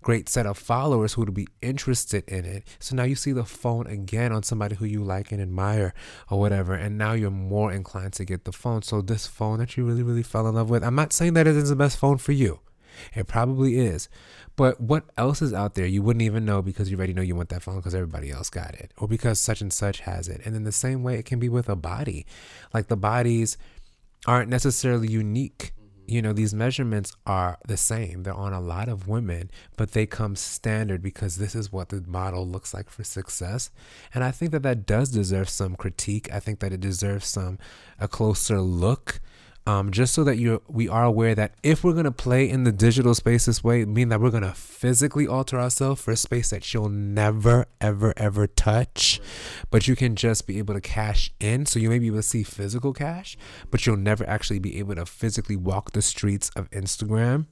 great 0.06 0.28
set 0.28 0.46
of 0.46 0.56
followers 0.56 1.14
who 1.14 1.20
would 1.20 1.34
be 1.34 1.48
interested 1.60 2.22
in 2.28 2.44
it. 2.44 2.62
So 2.78 2.94
now 2.94 3.02
you 3.02 3.16
see 3.16 3.32
the 3.32 3.44
phone 3.44 3.88
again 3.88 4.30
on 4.30 4.44
somebody 4.44 4.76
who 4.76 4.84
you 4.84 5.02
like 5.02 5.32
and 5.32 5.42
admire 5.42 5.94
or 6.30 6.38
whatever, 6.38 6.74
and 6.74 6.96
now 6.96 7.14
you're 7.14 7.28
more 7.28 7.72
inclined 7.72 8.12
to 8.12 8.24
get 8.24 8.44
the 8.44 8.52
phone. 8.52 8.82
So 8.82 9.00
this 9.00 9.26
phone 9.26 9.58
that 9.58 9.76
you 9.76 9.84
really, 9.84 10.04
really 10.04 10.22
fell 10.22 10.46
in 10.46 10.54
love 10.54 10.70
with, 10.70 10.84
I'm 10.84 10.94
not 10.94 11.12
saying 11.12 11.34
that 11.34 11.48
it 11.48 11.56
is 11.56 11.70
the 11.70 11.74
best 11.74 11.98
phone 11.98 12.18
for 12.18 12.30
you. 12.30 12.60
It 13.16 13.26
probably 13.26 13.80
is. 13.80 14.08
But 14.54 14.80
what 14.80 15.06
else 15.18 15.42
is 15.42 15.52
out 15.52 15.74
there 15.74 15.86
you 15.86 16.04
wouldn't 16.04 16.22
even 16.22 16.44
know 16.44 16.62
because 16.62 16.88
you 16.88 16.96
already 16.96 17.12
know 17.12 17.20
you 17.20 17.34
want 17.34 17.48
that 17.48 17.64
phone 17.64 17.74
because 17.74 17.92
everybody 17.92 18.30
else 18.30 18.48
got 18.48 18.76
it 18.76 18.92
or 18.96 19.08
because 19.08 19.40
such 19.40 19.60
and 19.60 19.72
such 19.72 20.02
has 20.02 20.28
it. 20.28 20.40
And 20.44 20.54
in 20.54 20.62
the 20.62 20.70
same 20.70 21.02
way, 21.02 21.16
it 21.16 21.24
can 21.24 21.40
be 21.40 21.48
with 21.48 21.68
a 21.68 21.74
body. 21.74 22.26
Like 22.72 22.86
the 22.86 22.96
bodies 22.96 23.58
aren't 24.24 24.50
necessarily 24.50 25.08
unique. 25.08 25.72
You 26.08 26.22
know, 26.22 26.32
these 26.32 26.54
measurements 26.54 27.12
are 27.26 27.58
the 27.66 27.76
same. 27.76 28.22
They're 28.22 28.34
on 28.34 28.52
a 28.52 28.60
lot 28.60 28.88
of 28.88 29.08
women, 29.08 29.50
but 29.76 29.92
they 29.92 30.06
come 30.06 30.36
standard 30.36 31.02
because 31.02 31.36
this 31.36 31.54
is 31.54 31.72
what 31.72 31.88
the 31.88 32.02
model 32.06 32.46
looks 32.46 32.72
like 32.72 32.88
for 32.90 33.04
success. 33.04 33.70
And 34.14 34.22
I 34.22 34.30
think 34.30 34.52
that 34.52 34.62
that 34.62 34.86
does 34.86 35.10
deserve 35.10 35.48
some 35.48 35.74
critique. 35.74 36.32
I 36.32 36.40
think 36.40 36.60
that 36.60 36.72
it 36.72 36.80
deserves 36.80 37.26
some 37.26 37.58
a 37.98 38.08
closer 38.08 38.60
look. 38.60 39.20
Um, 39.68 39.90
just 39.90 40.14
so 40.14 40.22
that 40.22 40.38
you 40.38 40.62
we 40.68 40.88
are 40.88 41.02
aware 41.05 41.34
that 41.34 41.55
if 41.64 41.82
we're 41.82 41.93
gonna 41.93 42.12
play 42.12 42.48
in 42.48 42.62
the 42.62 42.70
digital 42.70 43.16
space 43.16 43.47
this 43.47 43.64
way, 43.64 43.84
mean 43.84 44.10
that 44.10 44.20
we're 44.20 44.30
gonna 44.30 44.55
physically 44.55 45.26
alter 45.26 45.59
ourselves 45.59 46.01
for 46.01 46.12
a 46.12 46.16
space 46.16 46.51
that 46.51 46.72
you'll 46.72 46.88
never, 46.88 47.66
ever, 47.80 48.14
ever 48.16 48.47
touch, 48.47 49.20
but 49.70 49.88
you 49.88 49.97
can 49.97 50.14
just 50.14 50.47
be 50.47 50.59
able 50.59 50.74
to 50.74 50.80
cash 50.80 51.32
in. 51.40 51.66
So 51.66 51.80
you 51.80 51.88
may 51.88 51.98
be 51.98 52.06
able 52.06 52.18
to 52.18 52.22
see 52.22 52.44
physical 52.44 52.93
cash, 52.93 53.36
but 53.72 53.84
you'll 53.84 53.97
never 53.97 54.28
actually 54.28 54.60
be 54.60 54.78
able 54.78 54.94
to 54.94 55.05
physically 55.05 55.56
walk 55.56 55.90
the 55.93 56.02
streets 56.02 56.48
of 56.51 56.70
Instagram. 56.70 57.47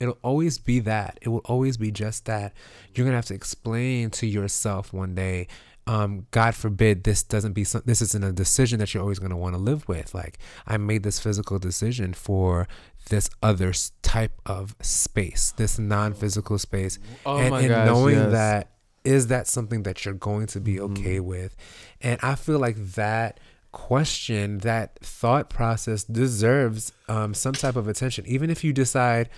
It'll 0.00 0.18
always 0.24 0.58
be 0.58 0.80
that. 0.80 1.20
It 1.22 1.28
will 1.28 1.42
always 1.44 1.76
be 1.76 1.92
just 1.92 2.24
that. 2.24 2.54
You're 2.92 3.04
gonna 3.04 3.18
have 3.18 3.26
to 3.26 3.34
explain 3.34 4.10
to 4.10 4.26
yourself 4.26 4.92
one 4.92 5.14
day 5.14 5.46
um, 5.86 6.26
God 6.30 6.54
forbid 6.54 7.04
this 7.04 7.22
doesn't 7.22 7.52
be 7.52 7.64
some, 7.64 7.82
this 7.84 8.00
isn't 8.02 8.22
a 8.22 8.32
decision 8.32 8.78
that 8.78 8.94
you're 8.94 9.02
always 9.02 9.18
going 9.18 9.30
to 9.30 9.36
want 9.36 9.54
to 9.54 9.60
live 9.60 9.88
with. 9.88 10.14
Like 10.14 10.38
I 10.66 10.76
made 10.76 11.02
this 11.02 11.18
physical 11.18 11.58
decision 11.58 12.12
for 12.14 12.68
this 13.08 13.28
other 13.42 13.72
type 14.02 14.40
of 14.46 14.76
space, 14.80 15.52
this 15.56 15.78
non-physical 15.78 16.58
space, 16.58 16.98
Oh 17.26 17.38
and, 17.38 17.54
and 17.54 17.68
gosh, 17.68 17.86
knowing 17.86 18.14
yes. 18.16 18.32
that 18.32 18.68
is 19.04 19.26
that 19.26 19.48
something 19.48 19.82
that 19.82 20.04
you're 20.04 20.14
going 20.14 20.46
to 20.46 20.60
be 20.60 20.78
okay 20.78 21.18
with, 21.18 21.56
and 22.00 22.20
I 22.22 22.36
feel 22.36 22.60
like 22.60 22.76
that 22.94 23.40
question, 23.72 24.58
that 24.58 24.98
thought 25.00 25.50
process 25.50 26.04
deserves 26.04 26.92
um, 27.08 27.34
some 27.34 27.54
type 27.54 27.74
of 27.74 27.88
attention, 27.88 28.24
even 28.26 28.50
if 28.50 28.62
you 28.62 28.72
decide 28.72 29.28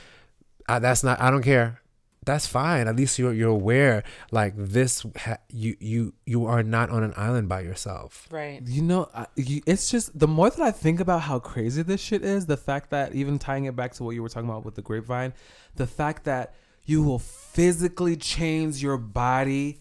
uh, 0.69 0.79
that's 0.79 1.05
not 1.05 1.21
i 1.21 1.31
don't 1.31 1.43
care 1.43 1.81
that's 2.25 2.47
fine 2.47 2.89
at 2.89 2.97
least 2.97 3.19
you're 3.19 3.33
you're 3.33 3.51
aware 3.51 4.03
like 4.31 4.55
this 4.57 5.05
ha- 5.17 5.39
you 5.51 5.77
you 5.81 6.15
you 6.27 6.47
are 6.47 6.63
not 6.63 6.91
on 6.91 7.03
an 7.03 7.13
island 7.17 7.49
by 7.49 7.61
yourself 7.61 8.27
Right. 8.31 8.63
You 8.67 8.83
know, 8.83 9.09
I, 9.15 9.27
you, 9.37 9.63
it's 9.67 9.91
just 9.91 10.19
the 10.19 10.27
more 10.27 10.51
that 10.51 10.61
I 10.61 10.71
think 10.71 11.01
about 11.01 11.23
how 11.23 11.39
crazy 11.39 11.83
this 11.83 12.01
shit 12.01 12.25
is, 12.25 12.47
the 12.47 12.57
fact 12.57 12.91
that 12.91 13.15
even 13.15 13.39
tying 13.39 13.65
it 13.67 13.77
back 13.77 13.93
to 13.95 14.05
what 14.05 14.15
you 14.15 14.23
were 14.23 14.29
talking 14.29 14.49
about 14.49 14.65
with 14.65 14.75
the 14.75 14.83
grapevine, 14.83 15.33
the 15.77 15.87
fact 15.87 16.25
that 16.25 16.55
you 16.85 17.03
will 17.03 17.19
physically 17.19 18.17
change 18.17 18.83
your 18.83 18.97
body 18.97 19.81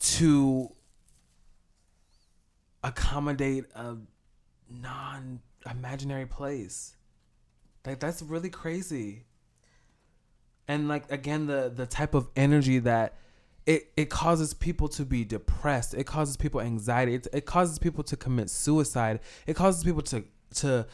to 0.00 0.70
accommodate 2.82 3.64
a 3.74 3.96
non 4.70 5.40
imaginary 5.68 6.26
place. 6.26 6.96
Like 7.84 8.00
that's 8.00 8.22
really 8.22 8.50
crazy. 8.50 9.24
And 10.68 10.86
like 10.88 11.10
again 11.10 11.46
the 11.46 11.72
the 11.74 11.86
type 11.86 12.14
of 12.14 12.28
energy 12.36 12.78
that 12.80 13.14
it, 13.66 13.90
it 13.98 14.08
causes 14.08 14.54
people 14.54 14.88
to 14.88 15.04
be 15.04 15.24
depressed. 15.24 15.92
It 15.94 16.04
causes 16.04 16.36
people 16.36 16.60
anxiety. 16.60 17.14
It, 17.14 17.26
it 17.32 17.44
causes 17.46 17.78
people 17.78 18.02
to 18.04 18.16
commit 18.16 18.48
suicide. 18.50 19.20
It 19.46 19.56
causes 19.56 19.82
people 19.84 20.02
to 20.02 20.24
to 20.56 20.86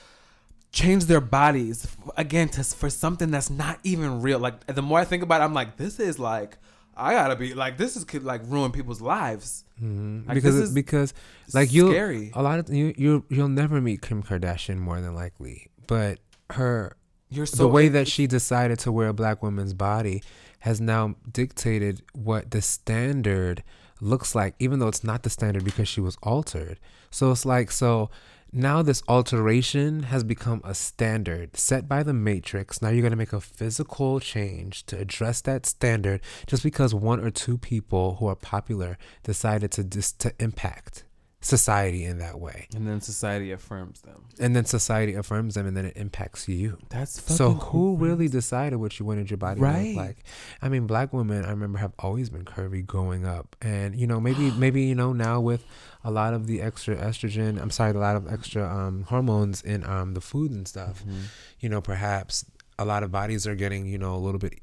change 0.73 1.05
their 1.05 1.21
bodies 1.21 1.87
again 2.17 2.49
to 2.49 2.65
for 2.65 2.91
something 2.91 3.31
that's 3.31 3.51
not 3.51 3.79
even 3.85 4.23
real. 4.23 4.39
Like 4.41 4.67
the 4.67 4.83
more 4.83 4.99
I 4.99 5.05
think 5.05 5.23
about 5.23 5.41
it, 5.41 5.45
I'm 5.45 5.55
like, 5.55 5.77
this 5.77 6.01
is 6.01 6.19
like 6.19 6.59
I 6.97 7.13
gotta 7.15 7.37
be 7.37 7.55
like 7.55 7.77
this 7.77 7.97
is 7.97 8.05
could 8.05 8.25
like 8.25 8.43
ruin 8.47 8.73
people's 8.73 9.01
lives. 9.01 9.65
Mm-hmm. 9.83 10.29
Like, 10.29 10.35
because 10.37 10.55
this 10.55 10.63
it- 10.63 10.69
is 10.69 10.75
because 10.75 11.15
like 11.53 11.73
you 11.73 11.91
scary. 11.91 12.31
a 12.35 12.43
lot 12.43 12.59
of 12.59 12.71
you 12.73 12.93
you 12.97 13.25
you'll 13.29 13.49
never 13.49 13.81
meet 13.81 14.03
Kim 14.03 14.23
Kardashian 14.23 14.79
more 14.79 15.01
than 15.01 15.15
likely 15.15 15.69
but 15.87 16.19
her 16.51 16.97
You're 17.35 17.47
so 17.47 17.57
the 17.57 17.69
way 17.69 17.89
that 17.89 18.09
she 18.09 18.27
decided 18.27 18.79
to 18.81 18.93
wear 18.93 19.09
a 19.09 19.13
black 19.13 19.43
woman's 19.43 19.75
body 19.75 20.23
has 20.61 20.81
now 20.81 21.17
dictated 21.31 22.03
what 22.13 22.51
the 22.51 22.63
standard 22.63 23.63
looks 24.01 24.35
like, 24.35 24.55
even 24.59 24.79
though 24.79 24.89
it's 24.89 25.05
not 25.05 25.23
the 25.23 25.31
standard 25.31 25.65
because 25.65 25.89
she 25.89 26.01
was 26.01 26.17
altered. 26.23 26.79
So 27.11 27.31
it's 27.31 27.45
like, 27.45 27.71
so 27.71 28.11
now 28.53 28.83
this 28.83 29.03
alteration 29.09 30.05
has 30.05 30.23
become 30.23 30.61
a 30.65 30.75
standard 30.75 31.57
set 31.57 31.89
by 31.89 32.03
the 32.03 32.13
matrix. 32.13 32.81
Now 32.81 32.91
you're 32.91 33.03
going 33.03 33.11
to 33.11 33.17
make 33.17 33.33
a 33.33 33.41
physical 33.41 34.21
change 34.21 34.87
to 34.87 34.99
address 34.99 35.41
that 35.43 35.67
standard 35.67 36.21
just 36.47 36.63
because 36.63 36.95
one 36.95 37.21
or 37.21 37.31
two 37.31 37.59
people 37.59 38.17
who 38.17 38.27
are 38.29 38.37
popular 38.37 38.97
decided 39.23 39.73
to 39.73 39.85
dis- 39.85 40.13
to 40.13 40.33
impact 40.39 41.05
society 41.45 42.05
in 42.05 42.19
that 42.19 42.41
way. 42.41 42.67
And 42.75 42.89
then 42.89 43.01
society 43.01 43.53
affirms 43.53 44.01
them. 44.01 44.25
And 44.41 44.57
then 44.57 44.65
society 44.65 45.15
affirms 45.15 45.55
them 45.55 45.67
and 45.67 45.77
then 45.77 45.85
it 45.85 45.97
impacts 45.97 46.49
you. 46.49 46.79
That's 46.89 47.23
So 47.35 47.53
who 47.53 47.61
cool, 47.61 47.97
really 47.99 48.29
decided 48.29 48.77
what 48.77 48.99
you 48.99 49.05
wanted 49.05 49.31
your 49.31 49.37
body 49.37 49.61
to 49.61 49.65
Right. 49.67 49.89
look 49.89 49.97
like? 49.97 50.17
I 50.63 50.69
mean, 50.71 50.87
black 50.87 51.13
women 51.13 51.45
I 51.45 51.51
remember 51.51 51.79
have 51.79 51.93
always 51.99 52.31
been 52.31 52.45
curvy 52.45 52.85
growing 52.85 53.27
up, 53.27 53.57
and 53.61 53.95
you 53.95 54.07
know 54.07 54.21
maybe 54.21 54.51
maybe 54.57 54.83
you 54.83 54.95
know 54.95 55.13
now 55.13 55.41
with 55.41 55.65
a 56.03 56.11
lot 56.11 56.33
of 56.35 56.47
the 56.47 56.61
extra 56.63 56.97
estrogen, 56.97 57.61
I'm 57.61 57.71
sorry, 57.71 57.91
a 57.93 57.99
lot 57.99 58.17
of 58.17 58.31
extra 58.33 58.63
um, 58.67 59.03
hormones 59.05 59.63
in 59.63 59.85
um, 59.85 60.15
the 60.15 60.21
food 60.21 60.51
and 60.51 60.67
stuff. 60.67 61.03
Mm-hmm. 61.05 61.21
You 61.61 61.69
know, 61.69 61.81
perhaps 61.81 62.45
a 62.79 62.85
lot 62.85 63.03
of 63.03 63.13
bodies 63.13 63.47
are 63.47 63.55
getting 63.55 63.87
you 63.87 63.99
know 63.99 64.15
a 64.15 64.19
little 64.19 64.41
bit 64.41 64.55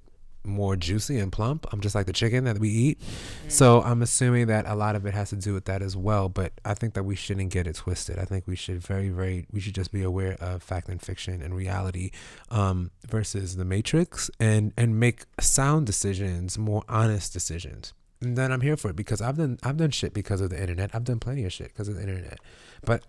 more 0.44 0.76
juicy 0.76 1.18
and 1.18 1.32
plump. 1.32 1.68
I'm 1.72 1.82
just 1.82 1.96
like 1.96 2.06
the 2.06 2.14
chicken 2.14 2.44
that 2.46 2.60
we 2.60 2.70
eat. 2.70 3.02
So 3.48 3.82
I'm 3.82 4.02
assuming 4.02 4.48
that 4.48 4.66
a 4.68 4.76
lot 4.76 4.96
of 4.96 5.06
it 5.06 5.14
has 5.14 5.30
to 5.30 5.36
do 5.36 5.54
with 5.54 5.66
that 5.66 5.82
as 5.82 5.96
well. 5.96 6.30
But 6.30 6.54
I 6.66 6.74
think 6.74 6.94
that 6.94 7.04
we 7.04 7.16
shouldn't 7.16 7.52
get 7.52 7.68
it 7.68 7.76
twisted. 7.76 8.18
I 8.20 8.26
think 8.26 8.48
we 8.48 8.56
should 8.56 8.82
very, 8.82 9.10
very, 9.10 9.46
we 9.52 9.60
should 9.60 9.76
just 9.76 9.92
be 9.92 10.04
aware 10.04 10.38
of 10.40 10.64
fact 10.64 10.90
and 10.90 11.02
fiction 11.02 11.42
and 11.42 11.56
reality 11.56 12.12
um, 12.50 12.92
versus 13.08 13.56
the 13.56 13.66
matrix 13.66 14.30
and 14.40 14.74
and 14.78 15.00
make 15.00 15.26
sound 15.40 15.86
decisions, 15.86 16.58
more 16.58 16.84
honest 16.90 17.34
decisions. 17.34 17.94
And 18.22 18.38
then 18.38 18.52
I'm 18.52 18.62
here 18.62 18.78
for 18.78 18.90
it 18.90 18.96
because 18.96 19.22
I've 19.22 19.38
done 19.38 19.60
I've 19.64 19.78
done 19.78 19.92
shit 19.92 20.14
because 20.14 20.42
of 20.42 20.50
the 20.50 20.60
internet. 20.60 20.92
I've 20.94 21.04
done 21.04 21.20
plenty 21.20 21.44
of 21.44 21.52
shit 21.52 21.70
because 21.70 21.88
of 21.88 21.96
the 21.96 22.02
internet. 22.02 22.40
But 22.84 23.04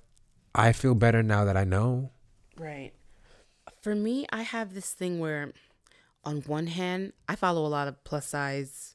I 0.55 0.73
feel 0.73 0.95
better 0.95 1.23
now 1.23 1.45
that 1.45 1.57
I 1.57 1.65
know. 1.65 2.11
Right. 2.59 2.93
For 3.81 3.95
me, 3.95 4.27
I 4.31 4.43
have 4.43 4.75
this 4.75 4.93
thing 4.93 5.19
where, 5.19 5.53
on 6.25 6.43
one 6.43 6.67
hand, 6.69 7.13
I 7.29 7.37
follow 7.37 7.67
a 7.67 7.69
lot 7.69 7.89
of 7.89 8.03
plus 8.05 8.27
size 8.27 8.95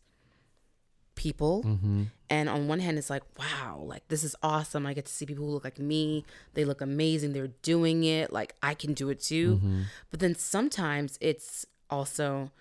people. 1.16 1.64
Mm-hmm. 1.66 2.04
And 2.30 2.50
on 2.50 2.68
one 2.68 2.80
hand, 2.80 2.98
it's 2.98 3.10
like, 3.10 3.24
wow, 3.38 3.82
like 3.86 4.08
this 4.08 4.24
is 4.24 4.36
awesome. 4.42 4.86
I 4.86 4.94
get 4.94 5.06
to 5.06 5.12
see 5.12 5.26
people 5.26 5.46
who 5.46 5.52
look 5.52 5.64
like 5.64 5.80
me. 5.80 6.26
They 6.54 6.64
look 6.64 6.82
amazing. 6.82 7.34
They're 7.34 7.48
doing 7.62 8.04
it. 8.04 8.32
Like 8.32 8.56
I 8.64 8.74
can 8.74 8.94
do 8.94 9.10
it 9.10 9.22
too. 9.22 9.56
Mm-hmm. 9.56 9.82
But 10.10 10.20
then 10.20 10.36
sometimes 10.36 11.18
it's 11.20 11.66
also, 11.90 12.52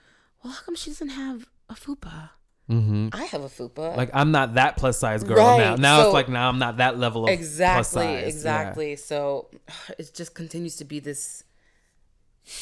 well, 0.42 0.52
how 0.52 0.62
come 0.62 0.74
she 0.74 0.90
doesn't 0.90 1.10
have 1.10 1.46
a 1.68 1.74
fupa? 1.74 2.30
Mm-hmm. 2.70 3.08
I 3.12 3.24
have 3.26 3.42
a 3.42 3.48
fupa. 3.48 3.96
Like 3.96 4.10
I'm 4.12 4.32
not 4.32 4.54
that 4.54 4.76
plus 4.76 4.98
size 4.98 5.22
girl 5.22 5.36
Right, 5.36 5.58
now. 5.58 5.76
Now 5.76 6.00
so- 6.00 6.06
it's 6.08 6.14
like 6.14 6.28
now 6.28 6.48
I'm 6.48 6.58
not 6.58 6.78
that 6.78 6.98
level 6.98 7.22
of 7.24 7.28
plus 7.28 7.38
exactly, 7.38 8.02
size. 8.02 8.20
Yeah. 8.22 8.26
exactly. 8.26 8.96
So 8.96 9.50
it 9.98 10.10
just 10.14 10.34
continues 10.34 10.76
to 10.76 10.84
be 10.84 10.98
this 10.98 11.44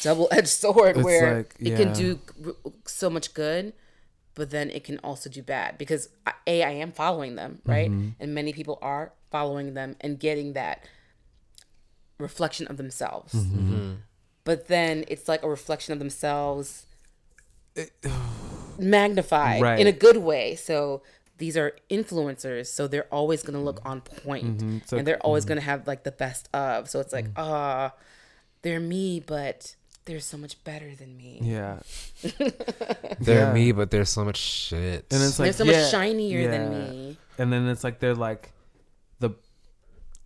double-edged 0.01 0.47
sword 0.63 0.97
It's 0.97 1.05
where 1.05 1.37
like, 1.37 1.55
it 1.59 1.75
can 1.77 1.93
do 1.93 2.19
so 2.85 3.09
much 3.09 3.33
good, 3.33 3.73
but 4.33 4.49
then 4.49 4.69
it 4.69 4.83
can 4.83 4.97
also 4.99 5.29
do 5.29 5.41
bad 5.43 5.77
because 5.77 6.09
a 6.47 6.63
I 6.63 6.71
am 6.71 6.91
following 6.91 7.35
them 7.35 7.59
right, 7.65 7.89
Mm-hmm. 7.89 8.09
and 8.19 8.33
many 8.35 8.51
people 8.53 8.77
are 8.81 9.13
following 9.31 9.73
them 9.73 9.95
and 10.01 10.19
getting 10.19 10.53
that 10.53 10.83
reflection 12.17 12.67
of 12.67 12.77
themselves. 12.77 13.33
Mm-hmm. 13.33 13.93
But 14.43 14.67
then 14.67 15.05
it's 15.07 15.27
like 15.27 15.43
a 15.43 15.49
reflection 15.49 15.91
of 15.93 15.99
themselves 15.99 16.85
magnified 18.79 19.61
Right. 19.61 19.79
in 19.79 19.87
a 19.87 19.91
good 19.91 20.17
way. 20.17 20.55
So 20.55 21.01
these 21.37 21.57
are 21.57 21.73
influencers, 21.89 22.67
so 22.67 22.87
they're 22.87 23.07
always 23.11 23.43
gonna 23.43 23.61
look 23.61 23.81
on 23.85 24.01
point, 24.01 24.57
Mm-hmm. 24.57 24.77
So- 24.85 24.97
and 24.97 25.05
they're 25.07 25.19
always 25.21 25.45
gonna 25.45 25.61
have 25.61 25.87
like 25.87 26.03
the 26.03 26.11
best 26.11 26.49
of. 26.53 26.89
So 26.89 26.99
it's 26.99 27.13
like, 27.13 27.27
ah, 27.35 27.93
they're 28.65 28.79
me, 28.79 29.19
but 29.19 29.75
they're 30.05 30.19
so 30.19 30.37
much 30.37 30.61
better 30.63 30.95
than 30.95 31.15
me. 31.15 31.39
Yeah. 31.41 31.79
They're 33.19 33.45
Yeah. 33.47 33.53
me, 33.53 33.71
but 33.71 33.91
there's 33.91 34.09
so 34.09 34.25
much 34.25 34.37
shit. 34.37 35.05
And 35.11 35.21
it's 35.23 35.39
like 35.39 35.45
they're 35.45 35.53
so 35.53 35.63
yeah, 35.65 35.81
much 35.81 35.91
shinier 35.91 36.49
than 36.49 36.69
me. 36.71 37.17
And 37.37 37.53
then 37.53 37.67
it's 37.67 37.83
like 37.83 37.99
they're 37.99 38.15
like 38.15 38.51
the 39.19 39.31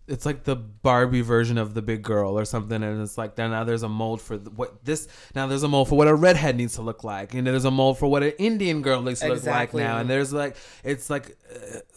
it's 0.08 0.26
like 0.26 0.44
the 0.44 0.56
Barbie 0.56 1.22
version 1.22 1.58
of 1.58 1.74
the 1.76 1.82
big 1.82 2.02
girl 2.02 2.38
or 2.40 2.44
something, 2.46 2.82
and 2.82 3.02
it's 3.02 3.18
like 3.18 3.38
now 3.38 3.64
there's 3.64 3.84
a 3.84 3.90
mold 3.90 4.22
for 4.22 4.38
what 4.38 4.84
this 4.84 5.08
now 5.36 5.48
there's 5.48 5.64
a 5.64 5.68
mold 5.68 5.88
for 5.90 5.96
what 5.98 6.08
a 6.08 6.16
redhead 6.16 6.56
needs 6.58 6.76
to 6.76 6.82
look 6.82 7.04
like, 7.04 7.34
and 7.34 7.46
there's 7.46 7.66
a 7.66 7.72
mold 7.72 7.98
for 8.00 8.08
what 8.08 8.24
an 8.24 8.34
Indian 8.40 8.82
girl 8.82 9.02
needs 9.02 9.20
to 9.22 9.28
look 9.28 9.46
like 9.46 9.74
now, 9.74 9.98
and 10.00 10.10
there's 10.10 10.32
like 10.34 10.56
it's 10.84 11.10
like 11.10 11.38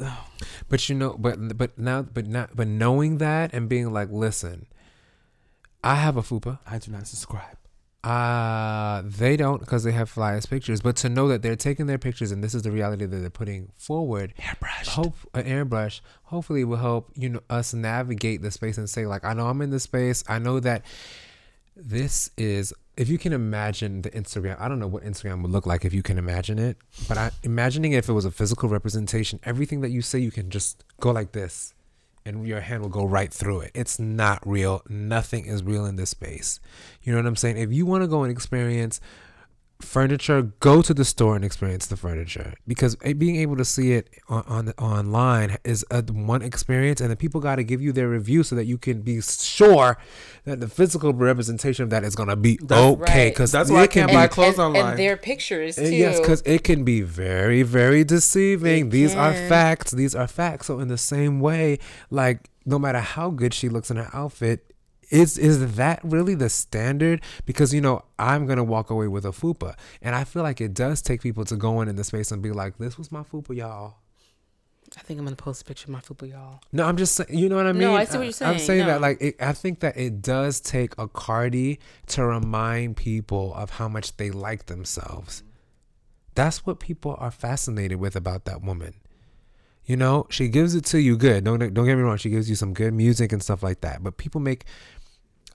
uh, 0.00 0.14
But 0.68 0.88
you 0.88 0.94
know, 0.94 1.16
but 1.18 1.56
but 1.56 1.78
now, 1.78 2.02
but 2.02 2.26
not, 2.26 2.54
but 2.54 2.66
knowing 2.68 3.18
that 3.18 3.54
and 3.54 3.68
being 3.68 3.92
like, 3.92 4.08
listen, 4.10 4.66
I 5.84 5.96
have 5.96 6.16
a 6.16 6.22
fupa. 6.22 6.58
I 6.66 6.78
do 6.78 6.90
not 6.90 7.06
subscribe. 7.06 7.56
Uh 8.04 9.02
they 9.04 9.36
don't 9.36 9.60
because 9.60 9.84
they 9.84 9.92
have 9.92 10.10
flyers 10.10 10.44
pictures. 10.44 10.80
But 10.80 10.96
to 10.96 11.08
know 11.08 11.28
that 11.28 11.42
they're 11.42 11.54
taking 11.54 11.86
their 11.86 11.98
pictures 11.98 12.32
and 12.32 12.42
this 12.42 12.52
is 12.52 12.62
the 12.62 12.72
reality 12.72 13.06
that 13.06 13.16
they're 13.16 13.30
putting 13.30 13.70
forward, 13.76 14.34
Airbrush. 14.38 14.88
hope 14.88 15.14
an 15.34 15.44
airbrush 15.44 16.00
hopefully 16.24 16.64
will 16.64 16.78
help 16.78 17.12
you 17.14 17.28
know 17.28 17.40
us 17.48 17.72
navigate 17.74 18.42
the 18.42 18.50
space 18.50 18.76
and 18.76 18.90
say 18.90 19.06
like, 19.06 19.24
I 19.24 19.34
know 19.34 19.46
I'm 19.46 19.62
in 19.62 19.70
this 19.70 19.84
space. 19.84 20.24
I 20.28 20.40
know 20.40 20.58
that 20.60 20.84
this 21.76 22.30
is 22.36 22.72
if 22.96 23.08
you 23.08 23.18
can 23.18 23.32
imagine 23.32 24.02
the 24.02 24.10
Instagram, 24.10 24.60
I 24.60 24.68
don't 24.68 24.80
know 24.80 24.88
what 24.88 25.04
Instagram 25.04 25.42
would 25.42 25.52
look 25.52 25.66
like 25.66 25.84
if 25.84 25.94
you 25.94 26.02
can 26.02 26.18
imagine 26.18 26.58
it, 26.58 26.76
but 27.08 27.16
I 27.16 27.30
imagining 27.44 27.92
if 27.92 28.08
it 28.08 28.12
was 28.12 28.24
a 28.24 28.32
physical 28.32 28.68
representation, 28.68 29.38
everything 29.44 29.80
that 29.82 29.90
you 29.90 30.02
say 30.02 30.18
you 30.18 30.32
can 30.32 30.50
just 30.50 30.84
go 31.00 31.12
like 31.12 31.32
this 31.32 31.72
and 32.24 32.46
your 32.46 32.60
hand 32.60 32.82
will 32.82 32.88
go 32.88 33.04
right 33.04 33.32
through 33.32 33.60
it. 33.60 33.72
It's 33.74 33.98
not 33.98 34.46
real. 34.46 34.82
Nothing 34.88 35.46
is 35.46 35.62
real 35.62 35.84
in 35.84 35.96
this 35.96 36.10
space. 36.10 36.60
You 37.02 37.12
know 37.12 37.18
what 37.18 37.26
I'm 37.26 37.36
saying? 37.36 37.58
If 37.58 37.72
you 37.72 37.86
want 37.86 38.02
to 38.02 38.08
go 38.08 38.22
and 38.22 38.30
experience 38.30 39.00
furniture, 39.82 40.42
go 40.60 40.82
to 40.82 40.94
the 40.94 41.04
store 41.04 41.36
and 41.36 41.44
experience 41.44 41.86
the 41.86 41.96
furniture 41.96 42.54
because 42.66 42.96
eh, 43.02 43.12
being 43.12 43.36
able 43.36 43.56
to 43.56 43.64
see 43.64 43.92
it 43.92 44.08
on, 44.28 44.44
on 44.46 44.68
online 44.78 45.56
is 45.64 45.84
a 45.90 46.02
one 46.02 46.42
experience, 46.42 47.00
and 47.00 47.10
the 47.10 47.16
people 47.16 47.40
got 47.40 47.56
to 47.56 47.64
give 47.64 47.82
you 47.82 47.92
their 47.92 48.08
review 48.08 48.42
so 48.42 48.54
that 48.56 48.64
you 48.64 48.78
can 48.78 49.02
be 49.02 49.20
sure 49.20 49.98
that 50.44 50.60
the 50.60 50.68
physical 50.68 51.12
representation 51.12 51.84
of 51.84 51.90
that 51.90 52.04
is 52.04 52.14
gonna 52.14 52.36
be 52.36 52.58
okay. 52.70 52.94
right. 53.00 53.30
Because 53.32 53.52
That's 53.52 53.70
why 53.70 53.82
I 53.82 53.86
can't 53.86 54.12
buy 54.12 54.26
clothes 54.28 54.58
and, 54.58 54.76
online. 54.76 54.90
and 54.90 54.98
their 54.98 55.16
pictures 55.16 55.76
too. 55.76 55.84
Uh, 55.84 55.88
Yes, 55.88 56.18
because 56.18 56.42
it 56.44 56.64
can 56.64 56.84
be 56.84 57.02
very, 57.02 57.62
very 57.62 58.02
deceiving. 58.02 58.86
It 58.86 58.90
These 58.90 59.14
are 59.14 59.32
facts. 59.32 59.92
These 59.92 60.14
are 60.14 60.26
facts. 60.26 60.66
So 60.66 60.80
in 60.80 60.88
the 60.88 60.98
same 60.98 61.38
way, 61.40 61.78
like 62.10 62.48
no 62.64 62.78
matter 62.78 63.00
how 63.00 63.30
good 63.30 63.54
she 63.54 63.68
looks 63.68 63.90
in 63.90 63.96
her 63.96 64.08
outfit, 64.12 64.71
is 65.12 65.36
is 65.36 65.76
that 65.76 66.00
really 66.02 66.34
the 66.34 66.48
standard? 66.48 67.22
Because 67.44 67.72
you 67.74 67.80
know 67.80 68.04
I'm 68.18 68.46
gonna 68.46 68.64
walk 68.64 68.90
away 68.90 69.06
with 69.08 69.24
a 69.24 69.30
fupa, 69.30 69.76
and 70.00 70.14
I 70.14 70.24
feel 70.24 70.42
like 70.42 70.60
it 70.60 70.72
does 70.74 71.02
take 71.02 71.20
people 71.20 71.44
to 71.44 71.56
go 71.56 71.80
in 71.82 71.88
in 71.88 71.96
the 71.96 72.04
space 72.04 72.32
and 72.32 72.42
be 72.42 72.50
like, 72.50 72.78
"This 72.78 72.96
was 72.96 73.12
my 73.12 73.22
fupa, 73.22 73.54
y'all." 73.54 73.96
I 74.96 75.00
think 75.00 75.18
I'm 75.18 75.24
gonna 75.24 75.36
post 75.36 75.62
a 75.62 75.64
picture 75.64 75.86
of 75.86 75.90
my 75.90 76.00
fupa, 76.00 76.28
y'all. 76.30 76.60
No, 76.72 76.84
I'm 76.84 76.96
just 76.96 77.14
saying. 77.14 77.38
You 77.38 77.48
know 77.48 77.56
what 77.56 77.66
I 77.66 77.72
mean? 77.72 77.82
No, 77.82 77.94
I 77.94 78.04
see 78.04 78.18
what 78.18 78.24
you're 78.24 78.32
saying. 78.32 78.52
I'm 78.52 78.58
saying. 78.58 78.66
saying 78.66 78.86
that 78.86 79.00
like 79.00 79.20
it, 79.20 79.36
I 79.40 79.52
think 79.52 79.80
that 79.80 79.96
it 79.96 80.22
does 80.22 80.60
take 80.60 80.94
a 80.98 81.06
Cardi 81.06 81.78
to 82.08 82.24
remind 82.24 82.96
people 82.96 83.54
of 83.54 83.70
how 83.70 83.88
much 83.88 84.16
they 84.16 84.30
like 84.30 84.66
themselves. 84.66 85.42
That's 86.34 86.64
what 86.64 86.80
people 86.80 87.16
are 87.18 87.30
fascinated 87.30 88.00
with 88.00 88.16
about 88.16 88.46
that 88.46 88.62
woman. 88.62 88.94
You 89.84 89.96
know, 89.96 90.26
she 90.30 90.48
gives 90.48 90.74
it 90.74 90.84
to 90.86 91.00
you 91.00 91.16
good. 91.16 91.44
Don't 91.44 91.58
don't 91.58 91.86
get 91.86 91.96
me 91.96 92.02
wrong. 92.02 92.16
She 92.16 92.30
gives 92.30 92.48
you 92.48 92.56
some 92.56 92.72
good 92.72 92.94
music 92.94 93.32
and 93.32 93.42
stuff 93.42 93.62
like 93.62 93.80
that. 93.80 94.02
But 94.02 94.16
people 94.16 94.40
make 94.40 94.64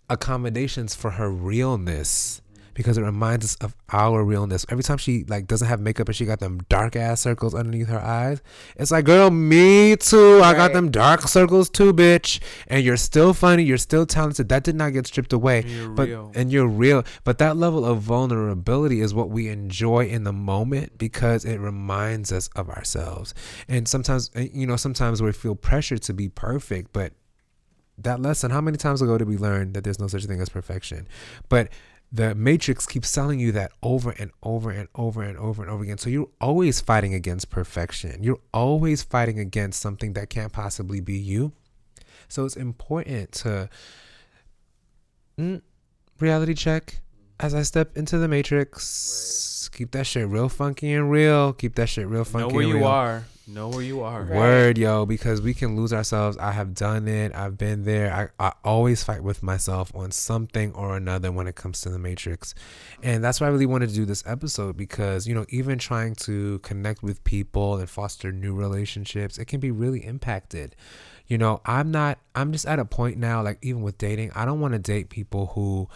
accommodations 0.09 0.95
for 0.95 1.11
her 1.11 1.29
realness 1.29 2.41
because 2.77 2.95
it 2.95 3.01
reminds 3.01 3.43
us 3.43 3.55
of 3.55 3.75
our 3.91 4.23
realness. 4.23 4.63
Every 4.69 4.83
time 4.83 4.99
she 4.99 5.23
like 5.23 5.47
doesn't 5.47 5.67
have 5.67 5.79
makeup 5.79 6.09
and 6.09 6.15
she 6.15 6.25
got 6.25 6.39
them 6.39 6.59
dark 6.69 6.95
ass 6.95 7.21
circles 7.21 7.55
underneath 7.55 7.87
her 7.87 7.99
eyes, 7.99 8.39
it's 8.75 8.91
like, 8.91 9.03
girl, 9.05 9.31
me 9.31 9.95
too. 9.95 10.41
I 10.43 10.53
got 10.53 10.73
them 10.73 10.91
dark 10.91 11.21
circles 11.21 11.71
too, 11.71 11.91
bitch. 11.91 12.39
And 12.67 12.85
you're 12.85 12.95
still 12.95 13.33
funny. 13.33 13.63
You're 13.63 13.79
still 13.79 14.05
talented. 14.05 14.49
That 14.49 14.63
did 14.63 14.75
not 14.75 14.93
get 14.93 15.07
stripped 15.07 15.33
away. 15.33 15.61
And 15.61 15.71
you're 15.71 15.89
but 15.89 16.07
real. 16.07 16.31
and 16.35 16.51
you're 16.51 16.67
real. 16.67 17.03
But 17.23 17.39
that 17.39 17.57
level 17.57 17.83
of 17.83 18.01
vulnerability 18.01 19.01
is 19.01 19.11
what 19.11 19.31
we 19.31 19.47
enjoy 19.47 20.05
in 20.05 20.23
the 20.23 20.33
moment 20.33 20.99
because 20.99 21.45
it 21.45 21.57
reminds 21.57 22.31
us 22.31 22.47
of 22.55 22.69
ourselves. 22.69 23.33
And 23.67 23.87
sometimes, 23.87 24.29
eh, 24.35 24.49
you 24.53 24.67
know, 24.67 24.75
sometimes 24.75 25.19
we 25.19 25.31
feel 25.31 25.55
pressured 25.55 26.03
to 26.03 26.13
be 26.13 26.29
perfect, 26.29 26.93
but 26.93 27.13
that 27.97 28.21
lesson 28.21 28.51
how 28.51 28.61
many 28.61 28.77
times 28.77 29.01
ago 29.01 29.17
did 29.17 29.27
we 29.27 29.37
learn 29.37 29.73
that 29.73 29.83
there's 29.83 29.99
no 29.99 30.07
such 30.07 30.25
thing 30.25 30.41
as 30.41 30.49
perfection? 30.49 31.07
But 31.49 31.69
the 32.11 32.33
matrix 32.35 32.85
keeps 32.85 33.11
telling 33.11 33.39
you 33.39 33.51
that 33.51 33.71
over 33.83 34.11
and 34.11 34.31
over 34.41 34.71
and 34.71 34.87
over 34.95 35.21
and 35.23 35.37
over 35.37 35.61
and 35.61 35.71
over 35.71 35.83
again. 35.83 35.97
So 35.97 36.09
you're 36.09 36.29
always 36.39 36.79
fighting 36.79 37.13
against 37.13 37.49
perfection. 37.49 38.23
You're 38.23 38.39
always 38.53 39.03
fighting 39.03 39.39
against 39.39 39.81
something 39.81 40.13
that 40.13 40.29
can't 40.29 40.53
possibly 40.53 41.01
be 41.01 41.17
you. 41.17 41.51
So 42.29 42.45
it's 42.45 42.55
important 42.55 43.31
to 43.33 43.69
mm, 45.37 45.61
reality 46.19 46.53
check 46.53 46.99
as 47.39 47.53
i 47.53 47.61
step 47.61 47.97
into 47.97 48.17
the 48.17 48.27
matrix. 48.27 49.69
Keep 49.73 49.91
that 49.91 50.07
shit 50.07 50.27
real 50.27 50.49
funky 50.49 50.93
and 50.93 51.11
real. 51.11 51.53
Keep 51.53 51.75
that 51.75 51.89
shit 51.89 52.07
real 52.07 52.23
funky 52.23 52.47
Know 52.47 52.53
where 52.53 52.63
and 52.63 52.69
you 52.71 52.77
real. 52.77 52.87
are. 52.87 53.25
Know 53.49 53.69
where 53.69 53.81
you 53.81 54.01
are. 54.01 54.25
Word, 54.25 54.77
yo, 54.77 55.05
because 55.05 55.41
we 55.41 55.53
can 55.53 55.77
lose 55.77 55.93
ourselves. 55.93 56.37
I 56.37 56.51
have 56.51 56.73
done 56.73 57.07
it. 57.07 57.33
I've 57.33 57.57
been 57.57 57.83
there. 57.83 58.31
I, 58.37 58.45
I 58.45 58.53
always 58.65 59.05
fight 59.05 59.23
with 59.23 59.41
myself 59.41 59.89
on 59.95 60.11
something 60.11 60.73
or 60.73 60.97
another 60.97 61.31
when 61.31 61.47
it 61.47 61.55
comes 61.55 61.79
to 61.81 61.89
the 61.89 61.97
Matrix. 61.97 62.53
And 63.01 63.23
that's 63.23 63.39
why 63.39 63.47
I 63.47 63.49
really 63.49 63.65
wanted 63.65 63.87
to 63.87 63.95
do 63.95 64.03
this 64.03 64.21
episode 64.25 64.75
because, 64.75 65.27
you 65.27 65.33
know, 65.33 65.45
even 65.47 65.79
trying 65.79 66.15
to 66.15 66.59
connect 66.59 67.03
with 67.03 67.23
people 67.23 67.77
and 67.77 67.89
foster 67.89 68.33
new 68.33 68.53
relationships, 68.53 69.37
it 69.37 69.45
can 69.45 69.61
be 69.61 69.71
really 69.71 70.03
impacted. 70.03 70.75
You 71.27 71.37
know, 71.37 71.61
I'm 71.65 71.89
not. 71.89 72.19
I'm 72.35 72.51
just 72.51 72.65
at 72.65 72.79
a 72.79 72.85
point 72.85 73.17
now. 73.17 73.41
Like 73.41 73.59
even 73.61 73.81
with 73.81 73.97
dating, 73.97 74.31
I 74.35 74.43
don't 74.43 74.59
want 74.59 74.73
to 74.73 74.79
date 74.79 75.09
people 75.09 75.47
who 75.47 75.87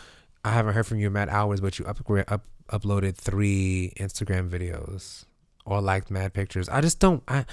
I 0.45 0.51
haven't 0.51 0.73
heard 0.73 0.87
from 0.87 0.99
you 0.99 1.07
in 1.07 1.13
mad 1.13 1.27
hours, 1.27 1.59
but 1.59 1.79
you 1.79 1.85
upgrade 1.85 2.25
up 2.29 2.45
uploaded 2.71 3.15
three 3.17 3.91
Instagram 3.97 4.49
videos 4.49 5.25
or 5.65 5.81
liked 5.81 6.11
mad 6.11 6.33
pictures. 6.33 6.69
I 6.69 6.81
just 6.81 6.99
don't. 6.99 7.23
I 7.27 7.45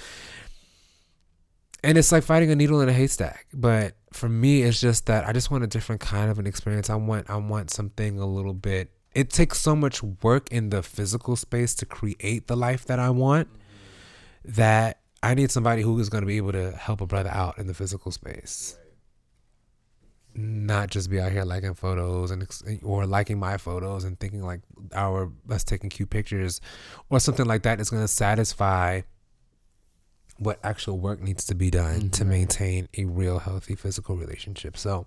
and 1.83 1.97
it's 1.97 2.11
like 2.11 2.23
fighting 2.23 2.51
a 2.51 2.55
needle 2.55 2.81
in 2.81 2.89
a 2.89 2.93
haystack. 2.93 3.47
But 3.53 3.95
for 4.11 4.27
me, 4.27 4.63
it's 4.63 4.79
just 4.79 5.05
that 5.05 5.27
I 5.27 5.33
just 5.33 5.51
want 5.51 5.63
a 5.63 5.67
different 5.67 6.01
kind 6.01 6.29
of 6.29 6.39
an 6.39 6.47
experience. 6.47 6.89
I 6.89 6.95
want 6.95 7.29
I 7.29 7.37
want 7.37 7.71
something 7.71 8.19
a 8.19 8.25
little 8.25 8.53
bit. 8.53 8.91
It 9.13 9.29
takes 9.29 9.59
so 9.59 9.75
much 9.75 10.03
work 10.03 10.51
in 10.51 10.69
the 10.69 10.83
physical 10.83 11.35
space 11.35 11.73
to 11.75 11.85
create 11.85 12.47
the 12.47 12.55
life 12.55 12.85
that 12.85 12.99
I 12.99 13.09
want 13.09 13.47
that 14.45 14.99
I 15.21 15.33
need 15.33 15.51
somebody 15.51 15.81
who 15.81 15.99
is 15.99 16.09
going 16.09 16.21
to 16.21 16.27
be 16.27 16.37
able 16.37 16.53
to 16.53 16.71
help 16.71 17.01
a 17.01 17.05
brother 17.05 17.29
out 17.29 17.57
in 17.57 17.67
the 17.67 17.73
physical 17.73 18.11
space. 18.11 18.77
Not 20.41 20.89
just 20.89 21.09
be 21.09 21.19
out 21.19 21.33
here 21.33 21.43
liking 21.43 21.73
photos 21.73 22.31
and 22.31 22.47
or 22.81 23.05
liking 23.05 23.39
my 23.39 23.57
photos 23.57 24.05
and 24.05 24.17
thinking 24.17 24.41
like 24.41 24.61
our 24.93 25.31
us 25.49 25.65
taking 25.65 25.89
cute 25.89 26.09
pictures 26.09 26.61
or 27.09 27.19
something 27.19 27.45
like 27.45 27.63
that 27.63 27.81
is 27.81 27.89
going 27.89 28.03
to 28.03 28.07
satisfy 28.07 29.01
what 30.37 30.57
actual 30.63 30.97
work 30.97 31.21
needs 31.21 31.45
to 31.47 31.55
be 31.55 31.69
done 31.69 32.09
to 32.11 32.21
mm-hmm. 32.21 32.29
maintain 32.29 32.87
a 32.97 33.03
real 33.03 33.39
healthy 33.39 33.75
physical 33.75 34.15
relationship. 34.15 34.77
So, 34.77 35.05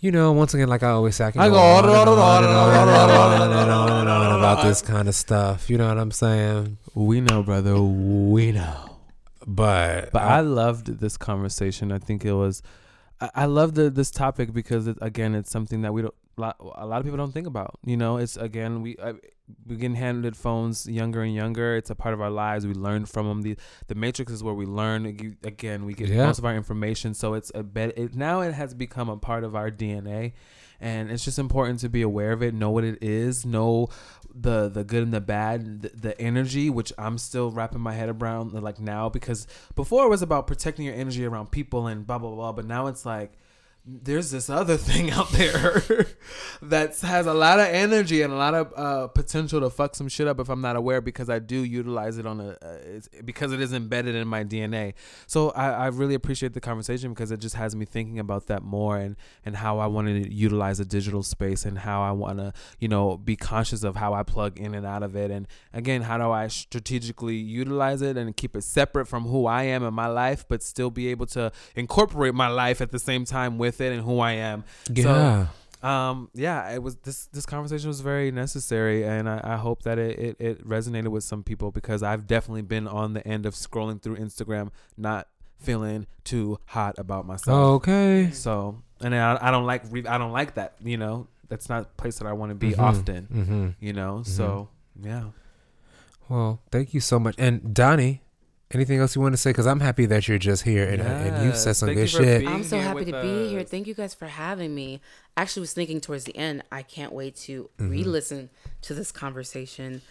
you 0.00 0.10
know, 0.10 0.32
once 0.32 0.54
again, 0.54 0.68
like 0.68 0.82
I 0.82 0.90
always 0.90 1.16
say, 1.16 1.26
I 1.26 1.28
I 1.28 1.48
go 1.50 1.58
on 1.58 1.84
and 1.84 1.92
on 1.92 2.08
and 2.08 2.20
on 2.20 2.44
and 2.44 2.52
and 2.52 2.54
on 2.54 2.78
and 2.78 2.90
on 2.90 3.10
on 3.10 3.42
and 3.42 3.52
and 3.52 3.70
on 3.70 3.90
on 3.90 3.98
and 4.00 4.08
on 4.08 4.38
about 4.38 4.64
this 4.64 4.80
kind 4.80 5.08
of 5.08 5.14
stuff. 5.14 5.68
You 5.68 5.76
know 5.76 5.88
what 5.88 5.98
I'm 5.98 6.10
saying? 6.10 6.78
We 6.94 7.20
know, 7.20 7.42
brother. 7.42 7.80
We 7.82 8.52
know. 8.52 8.98
But, 9.46 10.12
But 10.12 10.22
I 10.22 10.40
loved 10.40 11.00
this 11.00 11.16
conversation. 11.16 11.92
I 11.92 11.98
think 11.98 12.24
it 12.24 12.32
was. 12.32 12.62
I, 13.22 13.30
I 13.42 13.44
love 13.46 13.74
the 13.74 13.90
this 13.90 14.10
topic 14.10 14.52
because 14.52 14.86
it, 14.86 14.98
again, 15.00 15.34
it's 15.34 15.50
something 15.50 15.82
that 15.82 15.92
we 15.92 16.02
don't. 16.02 16.14
lot- 16.36 16.56
A 16.60 16.86
lot 16.86 16.98
of 17.00 17.04
people 17.04 17.18
don't 17.18 17.32
think 17.32 17.46
about. 17.46 17.78
You 17.84 17.96
know, 17.96 18.16
it's 18.16 18.36
again 18.36 18.82
we 18.82 18.96
I, 19.02 19.12
we 19.66 19.76
getting 19.76 19.96
handed 19.96 20.34
phones 20.36 20.86
younger 20.86 21.22
and 21.22 21.34
younger. 21.34 21.76
It's 21.76 21.90
a 21.90 21.94
part 21.94 22.14
of 22.14 22.20
our 22.20 22.30
lives. 22.30 22.66
We 22.66 22.74
learn 22.74 23.04
from 23.06 23.26
them. 23.28 23.42
The 23.42 23.56
the 23.88 23.94
Matrix 23.94 24.32
is 24.32 24.42
where 24.42 24.54
we 24.62 24.66
learn. 24.66 25.06
Again, 25.54 25.84
we 25.84 25.92
get 25.94 26.08
Yeah. 26.08 26.26
most 26.26 26.38
of 26.38 26.44
our 26.44 26.56
information. 26.56 27.14
So 27.14 27.34
it's 27.34 27.52
a 27.54 27.62
bit. 27.62 27.96
It, 27.98 28.14
now 28.14 28.40
it 28.40 28.54
has 28.54 28.74
become 28.74 29.08
a 29.08 29.16
part 29.16 29.44
of 29.44 29.54
our 29.54 29.70
DNA, 29.70 30.32
and 30.82 31.10
it's 31.10 31.24
just 31.24 31.38
important 31.38 31.78
to 31.80 31.88
be 31.88 32.02
aware 32.02 32.32
of 32.32 32.42
it. 32.42 32.52
Know 32.52 32.70
what 32.70 32.84
it 32.84 32.98
is. 33.00 33.46
Know 33.46 33.88
the 34.34 34.68
the 34.68 34.84
good 34.84 35.04
and 35.04 35.14
the 35.14 35.20
bad. 35.20 35.82
The, 35.82 35.88
the 35.90 36.20
energy, 36.20 36.68
which 36.68 36.92
I'm 36.98 37.16
still 37.18 37.50
wrapping 37.50 37.80
my 37.80 37.94
head 37.94 38.08
around 38.08 38.52
like 38.52 38.80
now 38.80 39.08
because 39.08 39.46
before 39.76 40.04
it 40.04 40.08
was 40.08 40.22
about 40.22 40.46
protecting 40.46 40.84
your 40.84 40.94
energy 40.94 41.24
around 41.24 41.52
people 41.52 41.86
and 41.86 42.06
blah 42.06 42.18
blah 42.18 42.34
blah. 42.34 42.52
But 42.52 42.66
now 42.66 42.88
it's 42.88 43.06
like 43.06 43.32
there's 43.84 44.30
this 44.30 44.48
other 44.48 44.76
thing 44.88 45.10
out 45.10 45.30
there 45.32 45.82
that 46.62 46.98
has 47.00 47.26
a 47.26 47.34
lot 47.34 47.58
of 47.58 47.66
energy 47.66 48.22
and 48.22 48.32
a 48.32 48.36
lot 48.36 48.54
of 48.54 48.72
uh, 48.76 49.08
potential 49.08 49.60
to 49.60 49.70
fuck 49.70 49.96
some 49.96 50.08
shit 50.08 50.28
up 50.28 50.38
if 50.38 50.48
I'm 50.48 50.60
not 50.60 50.76
aware 50.76 51.00
because 51.00 51.28
I 51.28 51.40
do 51.40 51.64
utilize 51.64 52.18
it 52.18 52.26
on 52.26 52.40
a 52.40 52.50
uh, 52.62 53.00
because 53.24 53.52
it 53.52 53.60
is 53.60 53.72
embedded 53.72 54.14
in 54.14 54.28
my 54.28 54.44
DNA. 54.44 54.94
So 55.26 55.50
I, 55.50 55.70
I 55.70 55.86
really 55.88 56.14
appreciate 56.14 56.54
the 56.54 56.60
conversation 56.60 57.10
because 57.12 57.30
it 57.32 57.40
just 57.40 57.56
has 57.56 57.74
me 57.74 57.84
thinking 57.84 58.18
about 58.18 58.46
that 58.46 58.62
more 58.62 58.98
and 58.98 59.16
and 59.44 59.56
how 59.56 59.78
I 59.78 59.86
want 59.86 60.08
to 60.08 60.32
utilize 60.32 60.78
a 60.78 60.84
digital 60.84 61.22
space 61.22 61.64
and 61.64 61.78
how 61.78 62.02
I 62.02 62.12
want 62.12 62.38
to 62.38 62.52
you 62.78 62.88
know 62.88 63.16
be 63.16 63.34
conscious 63.34 63.82
of 63.82 63.96
how 63.96 64.14
I 64.14 64.22
plug 64.22 64.58
in 64.58 64.74
and 64.74 64.86
out 64.86 65.02
of 65.02 65.16
it 65.16 65.30
and 65.30 65.48
again 65.72 66.02
how 66.02 66.18
do 66.18 66.30
I 66.30 66.46
strategically 66.48 67.36
utilize 67.36 68.02
it 68.02 68.16
and 68.16 68.36
keep 68.36 68.56
it 68.56 68.62
separate 68.62 69.06
from 69.06 69.24
who 69.24 69.46
I 69.46 69.64
am 69.64 69.82
in 69.82 69.94
my 69.94 70.06
life 70.06 70.44
but 70.46 70.62
still 70.62 70.90
be 70.90 71.08
able 71.08 71.26
to 71.26 71.50
incorporate 71.74 72.34
my 72.34 72.48
life 72.48 72.80
at 72.80 72.92
the 72.92 72.98
same 72.98 73.24
time 73.24 73.58
with 73.58 73.71
it 73.80 73.92
and 73.92 74.02
who 74.02 74.18
I 74.20 74.32
am. 74.32 74.64
yeah. 74.92 75.46
So, 75.82 75.88
um, 75.88 76.30
yeah, 76.34 76.70
it 76.72 76.80
was 76.82 76.94
this 76.96 77.26
this 77.32 77.44
conversation 77.44 77.88
was 77.88 78.00
very 78.00 78.30
necessary, 78.30 79.04
and 79.04 79.28
I, 79.28 79.40
I 79.42 79.56
hope 79.56 79.82
that 79.82 79.98
it, 79.98 80.18
it 80.18 80.36
it 80.38 80.68
resonated 80.68 81.08
with 81.08 81.24
some 81.24 81.42
people 81.42 81.72
because 81.72 82.02
I've 82.04 82.26
definitely 82.28 82.62
been 82.62 82.86
on 82.86 83.14
the 83.14 83.26
end 83.26 83.46
of 83.46 83.54
scrolling 83.54 84.00
through 84.00 84.16
Instagram, 84.16 84.70
not 84.96 85.26
feeling 85.58 86.06
too 86.24 86.58
hot 86.66 86.94
about 86.98 87.26
myself. 87.26 87.82
okay. 87.82 88.30
So, 88.32 88.80
and 89.00 89.12
I, 89.14 89.38
I 89.40 89.50
don't 89.50 89.64
like 89.66 89.82
re- 89.90 90.06
I 90.06 90.18
don't 90.18 90.32
like 90.32 90.54
that. 90.54 90.74
You 90.84 90.98
know, 90.98 91.26
that's 91.48 91.68
not 91.68 91.82
a 91.82 91.86
place 92.00 92.18
that 92.18 92.26
I 92.28 92.32
want 92.32 92.50
to 92.50 92.54
be 92.54 92.72
Mhm. 92.74 92.78
often. 92.78 93.28
Mm-hmm. 93.32 93.68
You 93.84 93.92
know, 93.92 94.22
so 94.24 94.68
yeah. 95.02 95.24
Well, 96.28 96.60
thank 96.70 96.94
you 96.94 97.00
so 97.00 97.18
much. 97.18 97.34
And 97.38 97.60
Danhy, 97.74 98.20
anything 98.74 98.98
else 98.98 99.14
you 99.16 99.22
want 99.22 99.32
to 99.34 99.36
say? 99.36 99.50
Because 99.50 99.66
I'm 99.66 99.80
happy 99.80 100.06
that 100.06 100.28
you're 100.28 100.38
just 100.38 100.62
here 100.64 100.88
and, 100.88 101.00
and 101.02 101.44
you've 101.44 101.56
said 101.56 101.74
some 101.74 101.88
thank 101.88 101.96
good 101.96 102.12
you 102.12 102.24
shit. 102.24 102.46
I'm 102.46 102.64
so 102.64 102.78
happy 102.78 103.00
with 103.00 103.08
to 103.08 103.22
be 103.22 103.48
here. 103.48 103.62
Thank 103.64 103.86
you 103.86 103.94
guys 103.94 104.14
for 104.14 104.26
having 104.26 104.74
me. 104.74 105.00
I 105.36 105.42
actually 105.42 105.60
was 105.60 105.72
thinking 105.72 106.00
towards 106.00 106.24
the 106.24 106.36
end, 106.36 106.62
I 106.72 106.82
can't 106.82 107.12
wait 107.12 107.36
to 107.36 107.70
Mm-hmm. 107.78 107.90
re-listen 107.90 108.50
to 108.82 108.94
this 108.94 109.10
conversation 109.12 110.02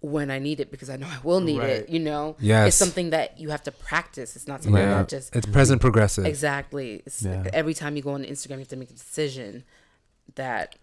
when 0.00 0.30
I 0.30 0.38
need 0.38 0.60
it 0.60 0.70
because 0.70 0.90
I 0.90 0.96
know 0.96 1.06
I 1.06 1.18
will 1.22 1.40
need 1.40 1.58
Right. 1.60 1.70
it. 1.70 1.88
You 1.88 2.00
know, 2.00 2.36
Yes. 2.38 2.68
it's 2.68 2.76
something 2.76 3.10
that 3.10 3.40
you 3.40 3.48
have 3.50 3.62
to 3.62 3.72
practice. 3.72 4.36
It's 4.36 4.46
not 4.46 4.62
something 4.62 4.82
Yeah. 4.82 4.98
that 4.98 5.08
just 5.08 5.34
It's 5.34 5.46
present 5.46 5.80
progressive. 5.80 6.26
exactly. 6.26 7.02
It's 7.06 7.22
Yeah. 7.22 7.44
every 7.54 7.72
time 7.74 7.96
you 7.96 8.02
go 8.02 8.10
on 8.12 8.22
Instagram, 8.24 8.50
you 8.52 8.58
have 8.58 8.68
to 8.68 8.76
make 8.76 8.90
a 8.90 8.94
decision 8.94 9.64
that 10.34 10.76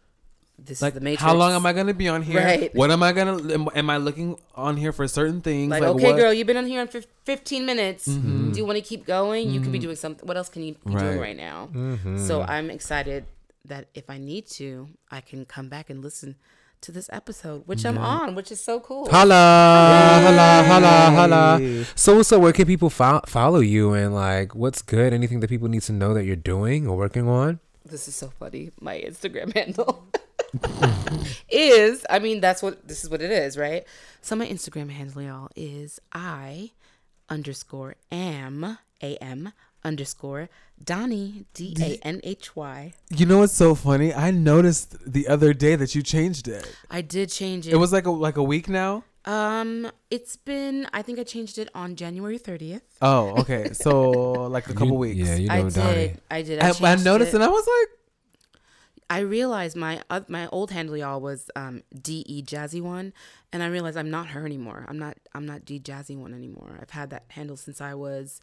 this 0.63 0.81
Like, 0.81 0.93
is 0.93 0.99
the 0.99 1.03
matrix. 1.03 1.23
how 1.23 1.33
long 1.33 1.53
am 1.53 1.65
I 1.65 1.73
gonna 1.73 1.93
be 1.93 2.07
on 2.07 2.21
here? 2.21 2.39
Right. 2.39 2.73
What 2.75 2.91
am 2.91 3.01
I 3.03 3.11
gonna? 3.13 3.51
Am, 3.53 3.67
am 3.73 3.89
I 3.89 3.97
looking 3.97 4.37
on 4.55 4.77
here 4.77 4.91
for 4.91 5.07
certain 5.07 5.41
things? 5.41 5.69
Like, 5.71 5.81
okay, 5.83 6.03
what- 6.03 6.15
girl, 6.17 6.31
you've 6.31 6.47
been 6.47 6.57
on 6.57 6.67
here 6.67 6.81
in 6.81 6.87
fif- 6.87 7.07
15 7.25 7.65
minutes. 7.65 8.05
Do 8.05 8.53
you 8.55 8.65
want 8.65 8.77
to 8.77 8.81
keep 8.83 9.05
going? 9.05 9.49
You 9.49 9.59
could 9.59 9.71
be 9.71 9.79
doing 9.79 9.95
something. 9.95 10.27
What 10.27 10.37
else 10.37 10.49
can 10.49 10.63
you 10.63 10.75
be 10.85 10.91
doing 10.93 11.17
Right. 11.17 11.19
right 11.19 11.37
now? 11.37 11.69
Mm-hmm. 11.73 12.17
So 12.27 12.41
I'm 12.43 12.69
excited 12.69 13.25
that 13.65 13.87
if 13.93 14.09
I 14.09 14.17
need 14.17 14.47
to, 14.57 14.89
I 15.11 15.21
can 15.21 15.45
come 15.45 15.67
back 15.69 15.89
and 15.89 16.01
listen 16.03 16.35
to 16.81 16.91
this 16.91 17.09
episode, 17.13 17.61
which 17.67 17.85
I'm 17.85 17.97
on, 17.99 18.33
which 18.33 18.51
is 18.51 18.59
so 18.59 18.79
cool. 18.79 19.07
Holla, 19.09 20.19
holla, 20.25 20.63
holla, 20.65 21.11
holla. 21.15 21.85
So, 21.95 22.21
so 22.23 22.39
where 22.39 22.51
can 22.53 22.65
people 22.65 22.89
fo- 22.89 23.21
follow 23.27 23.59
you 23.59 23.93
and 23.93 24.13
like 24.15 24.55
what's 24.55 24.81
good? 24.81 25.13
Anything 25.13 25.39
that 25.41 25.49
people 25.49 25.67
need 25.67 25.83
to 25.83 25.93
know 25.93 26.13
that 26.15 26.25
you're 26.25 26.35
doing 26.35 26.87
or 26.87 26.97
working 26.97 27.27
on? 27.27 27.59
This 27.85 28.07
is 28.07 28.15
so 28.15 28.31
funny. 28.39 28.71
My 28.81 28.97
Instagram 28.99 29.53
handle 29.57 30.05
is, 31.49 32.05
I 32.09 32.19
mean, 32.19 32.41
that's 32.41 32.61
what 32.61 32.87
this 32.87 33.03
is 33.03 33.09
what 33.09 33.21
it 33.21 33.31
is, 33.31 33.57
right? 33.57 33.85
So 34.21 34.35
my 34.35 34.47
Instagram 34.47 34.89
handle, 34.91 35.21
y'all, 35.21 35.49
is 35.55 35.99
I 36.13 36.71
underscore 37.29 37.95
am 38.11 38.77
am 39.01 39.53
underscore 39.83 40.49
Danhy 40.83 41.45
D 41.53 41.75
A 41.79 41.97
N 42.05 42.21
H 42.23 42.55
Y. 42.55 42.93
You 43.09 43.25
know 43.25 43.39
what's 43.39 43.53
so 43.53 43.75
funny? 43.75 44.13
I 44.13 44.31
noticed 44.31 44.95
the 45.11 45.27
other 45.27 45.53
day 45.53 45.75
that 45.75 45.95
you 45.95 46.01
changed 46.03 46.47
it. 46.47 46.75
I 46.89 47.01
did 47.01 47.29
change 47.29 47.67
it. 47.67 47.73
It 47.73 47.77
was 47.77 47.91
like 47.93 48.05
a 48.05 48.11
like 48.11 48.37
a 48.37 48.43
week 48.43 48.67
now. 48.69 49.03
um, 49.25 49.91
it's 50.09 50.35
been. 50.35 50.87
I 50.93 51.01
think 51.03 51.19
I 51.19 51.23
changed 51.23 51.57
it 51.59 51.69
on 51.75 51.95
January 51.95 52.37
thirtieth. 52.37 52.83
Oh, 53.01 53.39
okay. 53.41 53.69
So 53.73 54.09
like 54.55 54.67
a 54.69 54.73
couple 54.73 54.87
You- 54.89 54.93
weeks. 54.95 55.29
Yeah, 55.29 55.35
you 55.35 55.47
know 55.47 55.53
I 55.53 55.61
Danhy. 55.63 55.93
did. 55.95 56.21
I 56.31 56.41
did. 56.41 56.59
I, 56.59 56.69
I, 56.69 56.91
I 56.93 56.95
noticed 56.95 57.31
it. 57.33 57.35
and 57.35 57.43
I 57.43 57.47
was 57.47 57.65
like, 57.67 57.89
I 59.11 59.19
realized 59.19 59.75
my 59.75 60.01
uh, 60.09 60.21
my 60.29 60.47
old 60.47 60.71
handle 60.71 60.95
y'all 60.95 61.19
was 61.19 61.51
um 61.57 61.83
D 62.01 62.23
E 62.27 62.41
Jazzy 62.41 62.81
one, 62.81 63.11
and 63.51 63.61
I 63.61 63.67
realized 63.67 63.97
I'm 63.97 64.09
not 64.09 64.27
her 64.27 64.45
anymore. 64.45 64.85
I'm 64.87 64.97
not 64.97 65.17
I'm 65.35 65.45
not 65.45 65.65
D 65.65 65.81
Jazzy 65.81 66.15
one 66.15 66.33
anymore. 66.33 66.79
I've 66.81 66.91
had 66.91 67.09
that 67.09 67.25
handle 67.27 67.57
since 67.57 67.81
I 67.81 67.93
was 67.93 68.39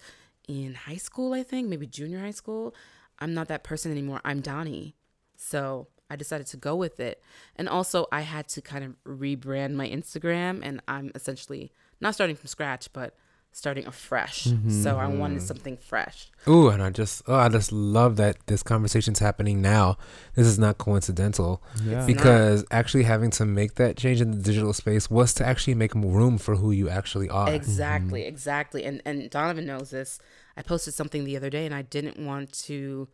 in 0.47 0.75
high 0.75 0.97
school. 0.97 1.33
I 1.33 1.43
think 1.43 1.69
maybe 1.69 1.87
junior 1.87 2.21
high 2.21 2.33
school. 2.43 2.75
I'm 3.19 3.33
not 3.33 3.49
that 3.49 3.65
person 3.65 3.91
anymore. 3.91 4.21
I'm 4.27 4.43
Danhy. 4.43 4.93
So 5.37 5.89
I 6.11 6.17
decided 6.17 6.47
to 6.49 6.59
go 6.59 6.77
with 6.77 7.01
it, 7.01 7.23
and 7.57 7.67
also 7.67 8.07
I 8.13 8.21
had 8.21 8.47
to 8.49 8.61
kind 8.61 8.85
of 8.85 8.95
rebrand 9.07 9.73
my 9.73 9.89
Instagram, 9.89 10.61
and 10.63 10.83
I'm 10.87 11.11
essentially 11.15 11.73
not 11.99 12.15
starting 12.15 12.37
from 12.37 12.47
scratch, 12.49 12.93
but 12.93 13.17
starting 13.53 13.87
afresh. 13.87 14.45
Mm-hmm. 14.45 14.83
So 14.83 14.99
I 14.99 15.07
wanted 15.07 15.43
something 15.43 15.77
fresh. 15.77 16.31
Ooh, 16.47 16.69
and 16.69 16.83
I 16.83 16.91
just 16.91 17.23
oh, 17.27 17.35
I 17.35 17.49
just 17.49 17.73
love 17.73 18.17
that 18.17 18.37
this 18.47 18.63
conversation's 18.63 19.19
happening 19.19 19.61
now. 19.61 19.99
This 20.35 20.47
is 20.47 20.59
not 20.59 20.79
coincidental 20.79 21.63
yeah. 21.85 22.07
because 22.07 22.65
actually 22.71 23.05
having 23.05 23.31
to 23.33 23.45
make 23.45 23.75
that 23.75 23.97
change 23.97 24.21
in 24.21 24.31
the 24.31 24.39
digital 24.39 24.73
space 24.73 25.11
was 25.11 25.35
to 25.35 25.47
actually 25.47 25.75
make 25.75 25.95
room 25.95 26.39
for 26.39 26.57
who 26.57 26.71
you 26.71 26.89
actually 26.89 27.29
are. 27.29 27.51
Exactly, 27.51 28.21
mm-hmm. 28.21 28.29
exactly. 28.29 28.85
And 28.85 29.03
and 29.05 29.29
Donovan 29.31 29.67
knows 29.67 29.91
this. 29.91 30.19
I 30.57 30.63
posted 30.63 30.95
something 30.95 31.25
the 31.25 31.37
other 31.37 31.51
day 31.51 31.67
and 31.67 31.75
I 31.75 31.83
didn't 31.83 32.19
want 32.19 32.53
to 32.65 33.09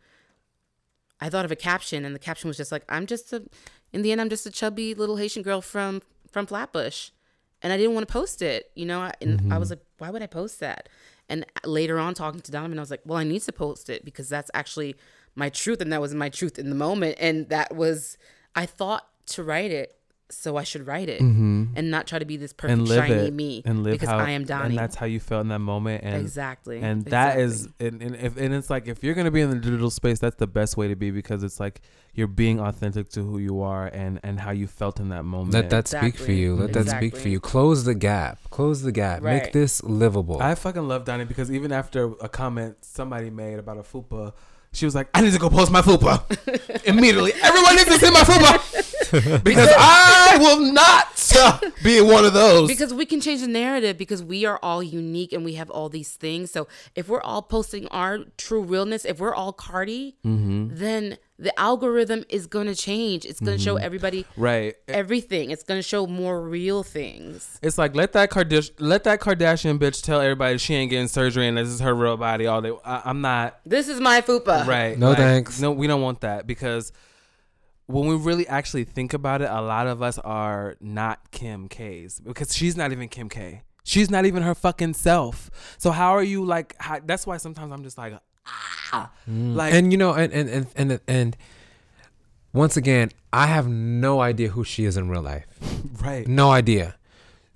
I 1.19 1.29
thought 1.29 1.45
of 1.45 1.51
a 1.51 1.55
caption 1.55 2.05
and 2.05 2.13
the 2.13 2.19
caption 2.19 2.47
was 2.47 2.57
just 2.57 2.71
like 2.71 2.83
I'm 2.89 3.05
just 3.05 3.31
a 3.33 3.43
in 3.93 4.01
the 4.01 4.11
end 4.11 4.21
I'm 4.21 4.29
just 4.29 4.45
a 4.45 4.51
chubby 4.51 4.93
little 4.93 5.17
Haitian 5.17 5.43
girl 5.43 5.61
from 5.61 6.01
from 6.31 6.45
Flatbush. 6.45 7.11
And 7.65 7.73
I 7.73 7.77
didn't 7.77 7.95
want 7.95 8.07
to 8.07 8.13
post 8.13 8.43
it, 8.43 8.69
you 8.75 8.85
know, 8.85 9.09
and 9.19 9.51
I 9.51 9.57
was 9.57 9.69
mm-hmm. 9.69 9.79
like 9.79 9.85
why 9.97 10.11
would 10.11 10.21
I 10.21 10.27
post 10.27 10.59
that? 10.59 10.87
And 11.27 11.47
later 11.63 11.97
on 11.97 12.13
talking 12.13 12.39
to 12.39 12.51
Donovan 12.51 12.77
I 12.77 12.81
was 12.83 12.91
like, 12.91 13.01
well 13.05 13.17
I 13.17 13.23
need 13.23 13.41
to 13.41 13.51
post 13.51 13.89
it 13.89 14.05
because 14.05 14.29
that's 14.29 14.51
actually 14.53 14.95
my 15.33 15.49
truth 15.49 15.81
and 15.81 15.91
that 15.91 15.99
was 15.99 16.13
my 16.13 16.29
truth 16.29 16.59
in 16.59 16.69
the 16.69 16.75
moment 16.75 17.17
and 17.19 17.49
that 17.49 17.75
was 17.75 18.19
I 18.55 18.67
thought 18.67 19.07
to 19.29 19.43
write 19.43 19.71
it 19.71 19.94
so 20.29 20.57
I 20.57 20.63
should 20.63 20.87
write 20.87 21.07
it 21.07 21.21
Mhm. 21.21 21.69
and 21.75 21.91
not 21.91 22.07
try 22.07 22.17
to 22.17 22.25
be 22.25 22.35
this 22.35 22.51
perfect 22.51 22.79
and 22.79 22.87
live 22.87 23.05
shiny 23.05 23.27
it 23.27 23.33
me 23.33 23.61
and 23.63 23.83
live 23.83 23.93
because 23.93 24.09
how 24.09 24.17
I 24.17 24.31
am 24.31 24.43
Danhy. 24.45 24.65
and 24.67 24.77
that's 24.77 24.95
how 24.95 25.05
you 25.05 25.19
felt 25.19 25.41
in 25.41 25.49
that 25.49 25.59
moment 25.59 26.03
and 26.03 26.15
exactly. 26.15 26.81
and 26.81 27.05
that 27.05 27.37
exactly. 27.37 27.43
is 27.43 27.93
and, 27.93 28.01
and 28.01 28.15
if 28.15 28.35
and 28.37 28.53
it's 28.53 28.69
like 28.71 28.87
if 28.87 29.03
you're 29.03 29.13
gonna 29.13 29.29
be 29.29 29.41
in 29.41 29.51
the 29.51 29.55
digital 29.59 29.91
space 29.91 30.17
that's 30.19 30.37
the 30.37 30.47
best 30.47 30.77
way 30.77 30.87
to 30.87 30.95
be 30.95 31.11
because 31.11 31.43
it's 31.43 31.59
like 31.59 31.81
you're 32.13 32.25
being 32.27 32.59
authentic 32.59 33.09
to 33.09 33.21
who 33.21 33.37
you 33.37 33.61
are 33.61 33.85
and 33.87 34.19
and 34.23 34.39
how 34.39 34.49
you 34.51 34.65
felt 34.65 34.99
in 34.99 35.09
that 35.09 35.25
moment 35.25 35.53
Let 35.53 35.69
that 35.69 35.87
speak 35.87 36.17
for 36.17 36.31
you. 36.31 36.55
Let 36.55 36.73
that 36.73 36.87
speak 36.89 37.15
for 37.15 37.29
you. 37.29 37.39
Close 37.39 37.83
the 37.83 37.93
gap. 37.93 38.39
Close 38.49 38.81
the 38.81 38.91
gap. 38.91 39.21
Make 39.21 39.51
this 39.53 39.83
livable. 39.83 40.41
I 40.41 40.55
fucking 40.55 40.87
love 40.87 41.05
Danhy 41.05 41.27
because 41.27 41.51
even 41.51 41.71
after 41.71 42.05
a 42.21 42.29
comment 42.29 42.77
somebody 42.81 43.29
made 43.29 43.59
about 43.59 43.77
a 43.77 43.83
fupa, 43.83 44.33
she 44.75 44.85
was 44.85 44.93
like, 44.95 45.07
"I 45.13 45.21
need 45.21 45.33
to 45.33 45.39
go 45.39 45.49
post 45.49 45.71
my 45.71 45.81
fupa 45.81 46.21
immediately. 46.85 47.33
Everyone 47.41 47.75
needs 47.75 47.89
to 47.89 47.97
see 47.99 48.11
my 48.11 48.21
fupa 48.21 49.43
because 49.43 49.69
I 49.77 50.37
will 50.39 50.71
not 50.71 51.31
uh, 51.37 51.59
be 51.83 52.01
one 52.01 52.25
of 52.25 52.33
those." 52.33 52.67
because 52.67 52.93
we 52.93 53.05
can 53.05 53.21
change 53.21 53.41
the 53.41 53.47
narrative 53.47 53.97
because 53.97 54.21
we 54.23 54.45
are 54.45 54.59
all 54.61 54.83
unique 54.83 55.33
and 55.33 55.43
we 55.45 55.53
have 55.53 55.69
all 55.69 55.89
these 55.89 56.11
things. 56.15 56.51
So 56.51 56.67
if 56.95 57.07
we're 57.09 57.21
all 57.21 57.41
posting 57.41 57.87
our 57.89 58.19
true 58.37 58.61
realness, 58.63 59.05
if 59.05 59.19
we're 59.19 59.33
all 59.35 59.53
Cardi, 59.53 60.15
Mm-hmm. 60.25 60.75
then 60.75 61.17
the 61.37 61.57
algorithm 61.59 62.23
is 62.29 62.47
going 62.47 62.67
to 62.67 62.75
change. 62.75 63.25
It's 63.25 63.39
going 63.39 63.57
to 63.57 63.63
show 63.63 63.75
mm-hmm. 63.75 63.85
everybody 63.85 64.25
right, 64.37 64.75
everything. 64.87 65.51
It's 65.51 65.63
going 65.63 65.77
to 65.77 65.87
show 65.87 66.07
more 66.07 66.41
real 66.41 66.83
things. 66.83 67.59
it's 67.61 67.77
like 67.77 67.95
let 67.95 68.13
that 68.13 68.31
Kardash- 68.31 68.71
let 68.79 69.03
that 69.03 69.19
Kardashian 69.19 69.77
bitch 69.77 70.01
tell 70.01 70.21
everybody 70.21 70.57
she 70.57 70.73
ain't 70.75 70.89
getting 70.89 71.07
surgery 71.07 71.47
and 71.47 71.57
this 71.57 71.67
is 71.67 71.81
her 71.81 71.93
real 71.93 72.17
body 72.17 72.47
all 72.47 72.61
day. 72.61 72.71
I- 72.85 73.01
I'm 73.05 73.21
not 73.21 73.59
This 73.65 73.87
is 73.87 73.99
my 73.99 74.21
fupa. 74.21 74.65
right. 74.65 74.97
No 74.97 75.13
thanks. 75.13 75.59
No, 75.59 75.71
we 75.71 75.87
don't 75.87 76.01
want 76.01 76.21
that 76.21 76.47
because 76.47 76.93
when 77.87 78.07
we 78.07 78.15
really 78.15 78.47
actually 78.47 78.83
think 78.85 79.13
about 79.13 79.41
it, 79.41 79.49
a 79.49 79.61
lot 79.61 79.87
of 79.87 80.01
us 80.01 80.17
are 80.19 80.75
not 80.79 81.31
Kim 81.31 81.67
K's 81.67 82.19
because 82.19 82.55
she's 82.55 82.75
not 82.75 82.91
even 82.91 83.09
Kim 83.09 83.29
K. 83.29 83.61
She's 83.83 84.09
not 84.09 84.25
even 84.25 84.41
her 84.41 84.55
fucking 84.55 84.95
self. 84.95 85.51
So 85.77 85.91
how 85.91 86.15
are 86.15 86.23
you 86.23 86.43
like? 86.43 86.75
How, 86.79 86.99
that's 87.05 87.27
why 87.27 87.37
sometimes 87.37 87.71
I'm 87.71 87.83
just 87.83 87.97
like, 87.99 88.13
ah, 88.47 89.11
like 89.27 89.73
and 89.73 89.91
you 89.91 89.97
know, 89.97 90.13
and 90.13 90.31
and 90.33 90.49
and 90.49 90.67
and, 90.75 90.99
and 91.07 91.37
once 92.53 92.77
again, 92.77 93.11
I 93.33 93.47
have 93.47 93.67
no 93.67 94.21
idea 94.21 94.49
who 94.49 94.63
she 94.63 94.85
is 94.85 94.95
in 94.97 95.09
real 95.09 95.21
life. 95.21 95.45
right, 96.01 96.27
No 96.27 96.51
idea. 96.51 96.95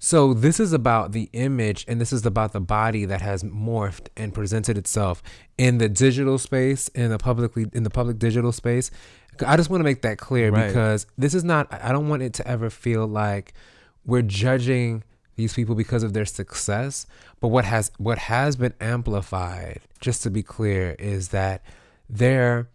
So 0.01 0.33
this 0.33 0.61
is 0.61 0.71
about 0.71 1.11
the 1.11 1.29
image 1.33 1.83
and 1.87 1.99
this 1.99 2.13
is 2.13 2.25
about 2.25 2.53
the 2.53 2.61
body 2.61 3.03
that 3.03 3.19
has 3.21 3.43
morphed 3.43 4.07
and 4.15 4.33
presented 4.33 4.77
itself 4.77 5.21
in 5.57 5.77
the 5.77 5.89
digital 5.89 6.37
space, 6.37 6.87
in 6.89 7.09
the 7.09 7.17
publicly 7.17 7.65
in 7.73 7.83
the 7.83 7.89
public 7.89 8.17
digital 8.17 8.51
space. 8.53 8.91
I 9.45 9.55
just 9.57 9.69
want 9.69 9.81
to 9.81 9.83
make 9.85 10.01
that 10.03 10.17
clear 10.17 10.51
Right. 10.51 10.67
because 10.67 11.05
this 11.17 11.33
is 11.33 11.43
not 11.43 11.67
I 11.73 11.91
don't 11.91 12.07
want 12.09 12.21
it 12.23 12.33
to 12.35 12.47
ever 12.47 12.69
feel 12.69 13.07
like 13.07 13.53
we're 14.05 14.21
judging 14.21 15.03
these 15.39 15.53
people 15.53 15.73
because 15.73 16.03
of 16.03 16.11
their 16.11 16.25
success, 16.25 17.07
but 17.39 17.47
what 17.47 17.63
has 17.63 17.91
what 17.97 18.17
has 18.17 18.57
been 18.57 18.73
amplified, 18.81 19.79
just 20.01 20.21
to 20.23 20.29
be 20.29 20.43
clear, 20.43 20.97
is 20.99 21.29
that 21.29 21.63
their 22.09 22.67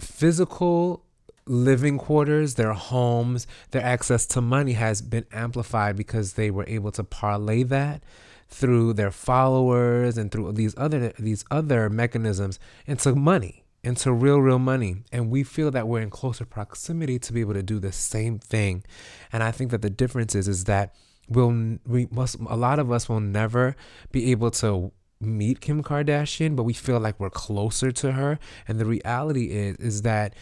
physical 0.00 1.04
living 1.46 1.98
quarters, 1.98 2.54
their 2.54 2.72
homes, 2.72 3.46
their 3.72 3.82
access 3.82 4.24
to 4.26 4.40
money 4.40 4.72
has 4.72 5.02
been 5.02 5.26
amplified 5.30 5.94
because 5.94 6.32
they 6.32 6.50
were 6.50 6.64
able 6.66 6.90
to 6.90 7.04
parlay 7.04 7.62
that 7.64 8.02
through 8.48 8.94
their 8.94 9.10
followers 9.10 10.16
and 10.16 10.32
through 10.32 10.52
these 10.52 10.74
other 10.78 11.12
these 11.18 11.44
other 11.50 11.90
mechanisms 11.90 12.58
into 12.86 13.14
money 13.14 13.62
into 13.82 14.10
real 14.10 14.38
real 14.38 14.58
money. 14.58 14.96
And 15.12 15.30
we 15.30 15.42
feel 15.42 15.70
that 15.72 15.86
we're 15.86 16.00
in 16.00 16.08
closer 16.08 16.46
proximity 16.46 17.18
to 17.18 17.32
be 17.34 17.42
able 17.42 17.52
to 17.52 17.62
do 17.62 17.78
the 17.78 17.92
same 17.92 18.38
thing. 18.38 18.82
And 19.30 19.42
i 19.42 19.50
think 19.50 19.70
that 19.70 19.82
the 19.82 19.90
difference 19.90 20.34
is 20.34 20.48
is 20.48 20.64
that 20.64 20.94
we'll 21.28 21.78
we 21.86 22.08
must 22.10 22.36
a 22.48 22.56
lot 22.56 22.78
of 22.78 22.90
us 22.90 23.08
will 23.08 23.20
never 23.20 23.76
be 24.12 24.30
able 24.30 24.50
to 24.52 24.92
meet 25.20 25.60
Kim 25.60 25.82
Kardashian, 25.82 26.54
but 26.56 26.64
we 26.64 26.72
feel 26.72 27.00
like 27.00 27.18
we're 27.18 27.30
closer 27.30 27.90
to 27.92 28.12
her. 28.12 28.38
And 28.68 28.78
the 28.78 28.84
reality 28.84 29.50
is 29.50 29.76
is 29.76 30.02
that 30.02 30.34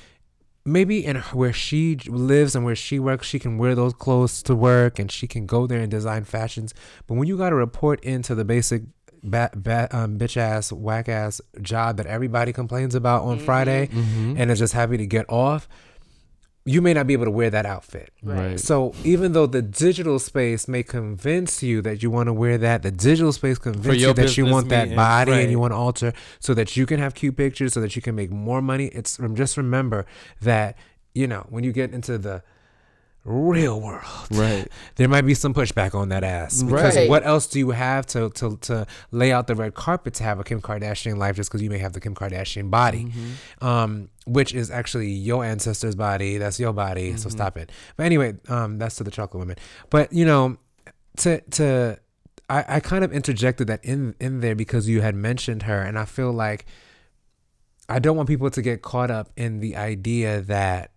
maybe 0.64 1.04
in 1.04 1.16
where 1.16 1.52
she 1.52 1.96
lives 2.06 2.54
and 2.54 2.64
where 2.64 2.76
she 2.76 2.98
works, 2.98 3.26
she 3.26 3.38
can 3.38 3.58
wear 3.58 3.74
those 3.74 3.92
clothes 3.94 4.42
to 4.44 4.54
work 4.54 4.98
and 4.98 5.10
she 5.10 5.26
can 5.26 5.46
go 5.46 5.66
there 5.66 5.80
and 5.80 5.90
design 5.90 6.24
fashions. 6.24 6.72
But 7.06 7.14
when 7.14 7.26
you 7.28 7.36
got 7.36 7.50
to 7.50 7.56
report 7.56 8.02
into 8.04 8.34
the 8.34 8.44
basic 8.44 8.82
bat, 9.24 9.62
bat, 9.62 9.92
um, 9.94 10.18
bitch 10.18 10.36
ass, 10.36 10.72
whack 10.72 11.08
ass 11.08 11.40
job 11.60 11.96
that 11.96 12.06
everybody 12.06 12.52
complains 12.52 12.94
about 12.94 13.22
on 13.22 13.38
Friday 13.38 13.88
and 13.92 14.50
is 14.50 14.58
just 14.58 14.72
happy 14.72 14.96
to 14.96 15.06
get 15.06 15.26
off, 15.28 15.68
you 16.64 16.80
may 16.80 16.94
not 16.94 17.06
be 17.06 17.12
able 17.12 17.24
to 17.24 17.30
wear 17.30 17.50
that 17.50 17.66
outfit. 17.66 18.12
Right. 18.22 18.58
So 18.58 18.94
even 19.02 19.32
though 19.32 19.46
the 19.46 19.62
digital 19.62 20.18
space 20.18 20.68
may 20.68 20.82
convince 20.82 21.62
you 21.62 21.82
that 21.82 22.02
you 22.02 22.10
want 22.10 22.28
to 22.28 22.32
wear 22.32 22.56
that, 22.58 22.82
the 22.82 22.90
digital 22.90 23.32
space 23.32 23.58
convinces 23.58 24.02
you 24.02 24.12
that 24.12 24.36
you 24.36 24.44
business 24.44 24.52
want 24.52 24.68
that 24.68 24.82
meetings, 24.84 24.96
body 24.96 25.32
and 25.32 25.50
you 25.50 25.58
want 25.58 25.72
to 25.72 25.76
alter 25.76 26.12
so 26.38 26.54
that 26.54 26.76
you 26.76 26.86
can 26.86 27.00
have 27.00 27.14
cute 27.14 27.36
pictures, 27.36 27.72
so 27.72 27.80
that 27.80 27.96
you 27.96 28.02
can 28.02 28.14
make 28.14 28.30
more 28.30 28.62
money. 28.62 28.86
It's 28.86 29.18
just 29.34 29.56
remember 29.56 30.06
that 30.40 30.76
you 31.14 31.26
know 31.26 31.46
when 31.50 31.64
you 31.64 31.72
get 31.72 31.92
into 31.92 32.16
the 32.16 32.42
real 33.24 33.80
world, 33.80 34.02
right, 34.32 34.66
there 34.96 35.08
might 35.08 35.22
be 35.22 35.34
some 35.34 35.54
pushback 35.54 35.94
on 35.94 36.08
that 36.08 36.24
ass 36.24 36.62
because 36.62 36.96
Right. 36.96 37.08
what 37.08 37.24
else 37.24 37.46
do 37.46 37.58
you 37.58 37.70
have 37.70 38.04
to 38.06 38.30
to 38.30 38.56
to 38.62 38.86
lay 39.12 39.30
out 39.32 39.46
the 39.46 39.54
red 39.54 39.74
carpet 39.74 40.14
to 40.14 40.24
have 40.24 40.40
a 40.40 40.44
Kim 40.44 40.60
Kardashian 40.60 41.16
life 41.18 41.36
just 41.36 41.50
because 41.50 41.62
you 41.62 41.70
may 41.70 41.78
have 41.78 41.92
the 41.92 42.00
Kim 42.00 42.14
Kardashian 42.14 42.70
body, 42.70 43.04
Mm-hmm. 43.04 43.64
um, 43.66 44.08
which 44.26 44.54
is 44.54 44.70
actually 44.70 45.10
your 45.10 45.44
ancestor's 45.44 45.94
body. 45.94 46.38
That's 46.38 46.58
your 46.58 46.72
body. 46.72 47.08
Mm-hmm. 47.10 47.18
So 47.18 47.28
stop 47.28 47.56
it. 47.56 47.70
But 47.96 48.06
anyway, 48.06 48.34
um, 48.48 48.78
that's 48.78 48.96
to 48.96 49.04
the 49.04 49.10
chocolate 49.10 49.40
women. 49.40 49.56
But 49.90 50.12
you 50.12 50.24
know, 50.24 50.56
to 51.18 51.40
to 51.40 51.98
I, 52.50 52.64
I 52.76 52.80
kind 52.80 53.04
of 53.04 53.12
interjected 53.12 53.66
that 53.68 53.84
in 53.84 54.14
in 54.20 54.40
there 54.40 54.54
because 54.56 54.88
you 54.88 55.00
had 55.00 55.14
mentioned 55.14 55.62
her, 55.62 55.80
and 55.80 55.98
I 55.98 56.04
feel 56.06 56.32
like 56.32 56.66
I 57.88 57.98
don't 57.98 58.16
want 58.16 58.28
people 58.28 58.50
to 58.50 58.62
get 58.62 58.82
caught 58.82 59.10
up 59.10 59.30
in 59.36 59.60
the 59.60 59.76
idea 59.76 60.40
that 60.42 60.90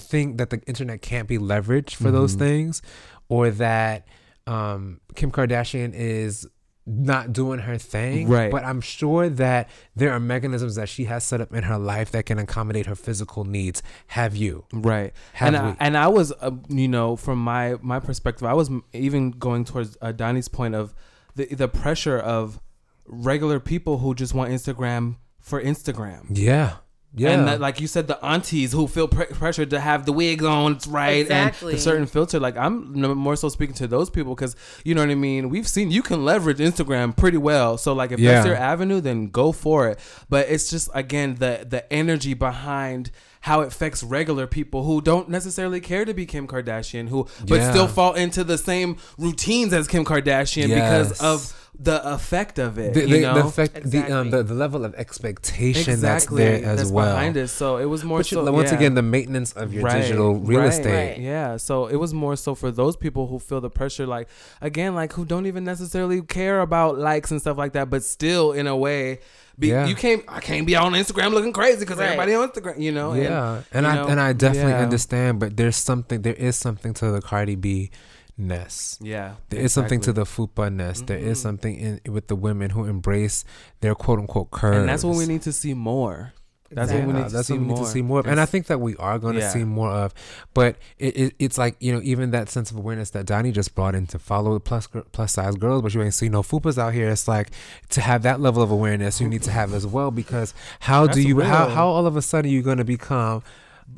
think 0.00 0.38
that 0.38 0.50
the 0.50 0.60
internet 0.66 1.02
can't 1.02 1.28
be 1.28 1.38
leveraged 1.38 1.94
for 1.94 2.10
those 2.10 2.32
Mm-hmm. 2.32 2.44
things 2.44 2.82
or 3.28 3.50
that 3.50 4.06
um, 4.46 5.00
Kim 5.14 5.30
Kardashian 5.30 5.92
is 5.94 6.46
not 6.88 7.32
doing 7.32 7.58
her 7.58 7.78
thing. 7.78 8.28
Right. 8.28 8.50
But 8.50 8.62
I'm 8.64 8.80
sure 8.80 9.28
that 9.28 9.68
there 9.96 10.12
are 10.12 10.20
mechanisms 10.20 10.76
that 10.76 10.88
she 10.88 11.04
has 11.04 11.24
set 11.24 11.40
up 11.40 11.52
in 11.52 11.64
her 11.64 11.78
life 11.78 12.12
that 12.12 12.26
can 12.26 12.38
accommodate 12.38 12.86
her 12.86 12.94
physical 12.94 13.44
needs. 13.44 13.82
Have 14.08 14.36
you? 14.36 14.64
right. 14.72 15.12
Have 15.32 15.48
and 15.48 15.56
I, 15.56 15.70
we? 15.70 15.76
and 15.80 15.96
I 15.96 16.06
was, 16.06 16.32
uh, 16.40 16.52
you 16.68 16.86
know, 16.86 17.16
from 17.16 17.40
my 17.40 17.74
my 17.82 17.98
perspective, 17.98 18.46
I 18.46 18.54
was 18.54 18.70
even 18.92 19.32
going 19.32 19.64
towards 19.64 19.96
uh, 20.00 20.12
Danhy's 20.12 20.46
point 20.48 20.76
of 20.76 20.94
the 21.34 21.46
the 21.46 21.66
pressure 21.66 22.18
of 22.18 22.60
regular 23.04 23.58
people 23.58 23.98
who 23.98 24.14
just 24.14 24.32
want 24.32 24.50
Instagram 24.52 25.16
for 25.40 25.60
Instagram. 25.60 26.26
Yeah. 26.30 26.76
Yeah. 27.18 27.30
And 27.30 27.48
that, 27.48 27.60
like 27.60 27.80
you 27.80 27.86
said, 27.86 28.06
the 28.08 28.22
aunties 28.24 28.72
who 28.72 28.86
feel 28.86 29.08
pre- 29.08 29.26
pressured 29.26 29.70
to 29.70 29.80
have 29.80 30.04
the 30.04 30.12
wigs 30.12 30.44
on, 30.44 30.72
it's 30.72 30.86
right, 30.86 31.22
Exactly. 31.22 31.72
and 31.72 31.78
the 31.78 31.82
certain 31.82 32.06
filter. 32.06 32.38
Like 32.38 32.56
I'm 32.58 32.92
more 33.16 33.36
so 33.36 33.48
speaking 33.48 33.74
to 33.76 33.86
those 33.86 34.10
people 34.10 34.34
because 34.34 34.54
you 34.84 34.94
know 34.94 35.00
what 35.00 35.10
I 35.10 35.14
mean. 35.14 35.48
We've 35.48 35.66
seen 35.66 35.90
you 35.90 36.02
can 36.02 36.24
leverage 36.24 36.58
Instagram 36.58 37.16
pretty 37.16 37.38
well. 37.38 37.78
So 37.78 37.92
like 37.94 38.12
if 38.12 38.20
Yeah. 38.20 38.32
that's 38.34 38.46
your 38.46 38.56
avenue, 38.56 39.00
then 39.00 39.28
go 39.28 39.50
for 39.52 39.88
it. 39.88 39.98
But 40.28 40.48
it's 40.50 40.68
just 40.70 40.90
again 40.94 41.36
the 41.36 41.66
the 41.68 41.90
energy 41.92 42.34
behind 42.34 43.10
how 43.40 43.60
it 43.60 43.68
affects 43.68 44.02
regular 44.02 44.46
people 44.46 44.82
who 44.84 45.00
don't 45.00 45.28
necessarily 45.28 45.80
care 45.80 46.04
to 46.04 46.12
be 46.12 46.26
Kim 46.26 46.48
Kardashian, 46.48 47.08
who 47.08 47.28
but 47.46 47.60
Yeah. 47.60 47.70
still 47.70 47.86
fall 47.88 48.14
into 48.14 48.42
the 48.42 48.58
same 48.58 48.96
routines 49.18 49.72
as 49.72 49.86
Kim 49.86 50.04
Kardashian 50.04 50.68
Yes. 50.68 51.08
because 51.10 51.20
of 51.20 51.65
the 51.78 52.12
effect 52.14 52.58
of 52.58 52.78
it. 52.78 52.94
the, 52.94 53.00
you 53.02 53.06
the, 53.08 53.20
know? 53.20 53.34
the, 53.34 53.46
effect, 53.46 53.90
the, 53.90 54.02
um, 54.10 54.30
the 54.30 54.42
the 54.42 54.54
level 54.54 54.84
of 54.84 54.94
expectation 54.94 55.92
exactly 55.92 56.42
that's 56.44 56.62
there 56.62 56.70
as 56.70 56.78
that's 56.78 56.90
well. 56.90 57.12
behind 57.14 57.36
it. 57.36 57.48
So 57.48 57.76
it 57.76 57.84
was 57.84 58.02
more 58.04 58.20
But 58.20 58.30
you- 58.30 58.36
so 58.44 58.50
once 58.52 58.70
yeah. 58.70 58.76
again, 58.76 58.94
the 58.94 59.02
maintenance 59.02 59.52
of 59.52 59.72
your 59.74 59.82
Right, 59.84 60.00
digital 60.00 60.36
real 60.36 60.60
right, 60.60 60.68
estate. 60.70 61.10
Right. 61.12 61.20
Yeah, 61.20 61.56
so 61.58 61.86
it 61.86 61.96
was 61.96 62.14
more 62.14 62.36
so 62.36 62.54
for 62.54 62.70
those 62.70 62.96
people 62.96 63.26
who 63.26 63.38
feel 63.38 63.60
the 63.60 63.70
pressure, 63.70 64.06
like 64.06 64.28
again, 64.60 64.94
like 64.94 65.12
who 65.12 65.24
don't 65.24 65.46
even 65.46 65.64
necessarily 65.64 66.22
care 66.22 66.60
about 66.60 66.98
likes 66.98 67.30
and 67.30 67.40
stuff 67.40 67.58
like 67.58 67.72
that, 67.74 67.90
but 67.90 68.02
still 68.02 68.52
in 68.52 68.66
a 68.66 68.76
way, 68.76 69.20
be, 69.58 69.68
Yeah. 69.68 69.86
you 69.86 69.94
can't. 69.94 70.22
I 70.28 70.40
can't 70.40 70.66
be 70.66 70.76
on 70.76 70.92
Instagram 70.92 71.32
looking 71.32 71.52
crazy 71.52 71.80
because 71.80 71.98
Right. 71.98 72.06
everybody 72.06 72.34
on 72.34 72.48
Instagram, 72.48 72.80
you 72.80 72.92
know. 72.92 73.12
Yeah, 73.14 73.62
and, 73.72 73.84
you 73.84 73.92
I 73.92 73.94
know, 73.96 74.06
and 74.06 74.20
I 74.20 74.32
definitely 74.32 74.72
yeah. 74.72 74.82
understand, 74.82 75.40
but 75.40 75.56
there's 75.56 75.76
something. 75.76 76.22
There 76.22 76.34
is 76.34 76.56
something 76.56 76.92
to 76.94 77.10
the 77.10 77.20
Cardi 77.22 77.54
B 77.56 77.90
ness. 78.38 78.98
Yeah, 79.00 79.34
There 79.48 79.60
is 79.60 79.72
something 79.72 80.00
to 80.02 80.12
the 80.12 80.24
fupa 80.24 80.72
ness. 80.72 81.00
There 81.00 81.18
is 81.18 81.38
Mhm. 81.38 81.42
something 81.42 81.74
in 81.76 82.00
with 82.12 82.26
the 82.28 82.36
women 82.36 82.70
who 82.70 82.84
embrace 82.84 83.44
their 83.80 83.94
quote 83.94 84.18
unquote 84.18 84.50
curves. 84.50 84.78
and 84.78 84.88
that's 84.88 85.04
what 85.04 85.16
we 85.16 85.26
need 85.26 85.42
to 85.42 85.52
see 85.52 85.74
more. 85.74 86.32
That's 86.68 86.90
what 86.90 87.06
we 87.06 87.12
need 87.12 87.28
to 87.28 87.32
that's 87.32 87.46
see 87.46 87.52
what 87.54 87.60
we 87.60 87.66
more. 87.68 87.76
need 87.78 87.84
to 87.84 87.90
see 87.90 88.02
more 88.02 88.18
of. 88.20 88.26
And 88.26 88.40
I 88.40 88.44
think 88.44 88.66
that 88.66 88.80
we 88.80 88.96
are 88.96 89.20
going 89.20 89.34
to 89.36 89.40
Yeah. 89.40 89.50
see 89.52 89.62
more 89.62 89.88
of. 89.90 90.12
But 90.52 90.76
it, 90.98 91.16
it, 91.16 91.34
it's 91.38 91.56
like, 91.56 91.76
you 91.78 91.92
know, 91.94 92.00
even 92.02 92.32
that 92.32 92.50
sense 92.50 92.72
of 92.72 92.76
awareness 92.76 93.10
that 93.10 93.24
Danhy 93.24 93.52
just 93.52 93.76
brought 93.76 93.94
in 93.94 94.08
to 94.08 94.18
follow 94.18 94.58
plus, 94.58 94.88
plus 95.12 95.32
size 95.32 95.54
girls, 95.54 95.82
but 95.82 95.94
you 95.94 96.02
ain't 96.02 96.12
see 96.12 96.28
no 96.28 96.42
fupas 96.42 96.76
out 96.76 96.92
here. 96.92 97.08
It's 97.08 97.28
like 97.28 97.50
to 97.90 98.00
have 98.00 98.22
that 98.24 98.40
level 98.40 98.64
of 98.64 98.72
awareness 98.72 99.20
you 99.20 99.28
need 99.28 99.44
to 99.44 99.52
have 99.52 99.72
as 99.72 99.86
well 99.86 100.10
because 100.10 100.54
how 100.80 101.06
do 101.06 101.22
you, 101.22 101.40
how, 101.40 101.66
real. 101.66 101.74
how 101.76 101.86
all 101.86 102.04
of 102.06 102.16
a 102.16 102.22
sudden 102.22 102.50
you 102.50 102.62
going 102.62 102.78
to 102.78 102.84
become 102.84 103.44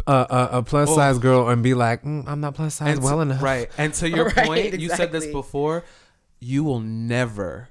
a, 0.06 0.12
a, 0.12 0.48
a 0.58 0.62
plus 0.62 0.88
Oh. 0.90 0.96
size 0.96 1.18
girl 1.18 1.48
and 1.48 1.62
be 1.62 1.74
like, 1.74 2.02
mm, 2.04 2.24
I'm 2.26 2.40
not 2.40 2.54
plus 2.54 2.74
size 2.76 2.96
And 2.96 3.04
well 3.04 3.16
to- 3.16 3.22
enough. 3.22 3.42
Right. 3.42 3.68
And 3.78 3.92
to 3.94 4.08
your 4.16 4.26
Right, 4.26 4.46
point, 4.46 4.80
you 4.80 4.88
said 4.90 5.12
this 5.12 5.26
before, 5.26 5.84
you 6.40 6.64
will 6.64 6.80
never 6.80 7.68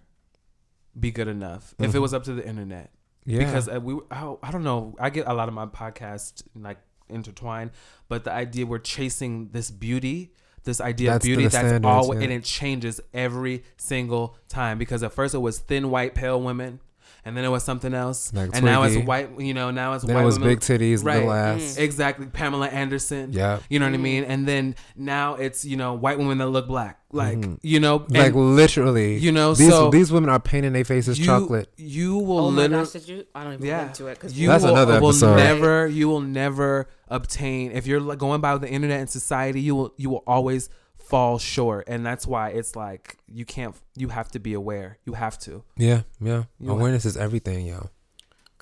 be 0.99 1.11
good 1.11 1.27
enough 1.27 1.75
if 1.79 1.93
it 1.95 1.99
was 1.99 2.13
up 2.13 2.23
to 2.25 2.33
the 2.33 2.45
internet. 2.47 2.91
Mm-hmm. 3.27 3.31
Yeah. 3.31 3.37
Because 3.39 3.69
uh, 3.69 3.79
we, 3.81 3.99
I, 4.09 4.35
I 4.41 4.51
don't 4.51 4.63
know, 4.63 4.95
I 4.99 5.09
get 5.09 5.27
a 5.27 5.33
lot 5.33 5.47
of 5.47 5.53
my 5.53 5.65
podcast 5.65 6.43
like 6.55 6.77
intertwined, 7.09 7.71
but 8.09 8.23
the 8.23 8.31
idea 8.31 8.65
we're 8.65 8.79
chasing 8.79 9.49
this 9.51 9.69
beauty, 9.69 10.33
this 10.63 10.81
idea 10.81 11.11
That's 11.11 11.23
of 11.23 11.27
beauty 11.27 11.43
that's 11.43 11.55
standards, 11.55 11.85
always, 11.85 12.19
yeah. 12.19 12.23
and 12.25 12.33
it 12.33 12.43
changes 12.43 12.99
every 13.13 13.63
single 13.77 14.35
time. 14.49 14.77
Because 14.77 15.03
at 15.03 15.13
first 15.13 15.33
it 15.35 15.39
was 15.39 15.59
thin, 15.59 15.89
white, 15.91 16.15
pale 16.15 16.41
women. 16.41 16.79
And 17.27 17.35
then 17.35 17.43
it 17.43 17.49
was 17.49 17.61
something 17.63 17.93
else, 17.93 18.31
Like 18.33 18.51
and 18.53 18.63
now 18.63 18.83
it's 18.83 18.95
white. 19.05 19.37
You 19.37 19.53
know, 19.53 19.69
now 19.69 19.93
it's 19.93 20.05
then 20.05 20.15
white. 20.15 20.21
it 20.21 20.25
was 20.25 20.39
women- 20.39 20.53
big 20.55 20.59
titties, 20.61 21.03
Right. 21.03 21.15
little 21.17 21.33
ass. 21.33 21.75
Exactly, 21.75 22.25
Pamela 22.27 22.67
Anderson. 22.67 23.33
Yeah. 23.33 23.59
You 23.69 23.79
know 23.79 23.85
what 23.85 23.93
I 23.95 23.97
mean? 23.97 24.23
And 24.23 24.47
then 24.47 24.75
now 24.95 25.35
it's, 25.35 25.65
you 25.65 25.75
know, 25.75 25.93
white 25.93 26.17
women 26.17 26.37
that 26.37 26.47
look 26.47 26.67
black. 26.69 26.99
Like, 27.11 27.45
you 27.63 27.79
know, 27.81 27.99
Mm-hmm. 27.99 28.15
Like 28.15 28.33
literally, 28.33 29.17
you 29.17 29.31
know, 29.33 29.53
these 29.53 29.69
so 29.69 29.89
these 29.89 30.09
women 30.11 30.29
are 30.29 30.39
painting 30.39 30.71
their 30.73 30.85
faces 30.85 31.19
you, 31.19 31.25
chocolate. 31.25 31.69
You 31.77 32.17
will 32.17 32.39
Oh 32.39 32.47
literally 32.47 32.83
gosh, 32.85 32.93
did 32.93 33.07
you? 33.09 33.25
I 33.35 33.43
don't 33.43 33.53
even 33.55 33.65
yeah. 33.65 33.79
get 33.79 33.87
into 33.87 34.07
it 34.07 34.15
because 34.15 34.39
you 34.39 34.47
That's 34.47 34.63
will, 34.63 34.71
another 34.71 34.99
will 35.01 35.09
episode. 35.09 35.35
never 35.35 35.87
you 35.87 36.07
will 36.09 36.21
never 36.21 36.87
obtain 37.09 37.71
if 37.71 37.87
you're 37.87 38.15
going 38.15 38.41
by 38.41 38.57
the 38.57 38.69
internet 38.69 38.99
and 38.99 39.09
society, 39.09 39.61
you 39.61 39.75
will 39.75 39.93
you 39.97 40.09
will 40.09 40.23
always 40.27 40.69
fall 41.07 41.39
short. 41.39 41.85
And 41.87 42.05
that's 42.05 42.27
why 42.27 42.49
it's 42.49 42.75
like 42.75 43.17
you 43.27 43.45
can't 43.45 43.75
you 43.95 44.09
have 44.09 44.29
to 44.31 44.39
be 44.39 44.53
aware. 44.53 44.97
You 45.05 45.13
have 45.13 45.37
to. 45.39 45.63
Yeah, 45.75 46.01
yeah. 46.19 46.43
You 46.59 46.71
Awareness 46.71 47.05
is 47.05 47.17
everything, 47.17 47.65
yo. 47.65 47.89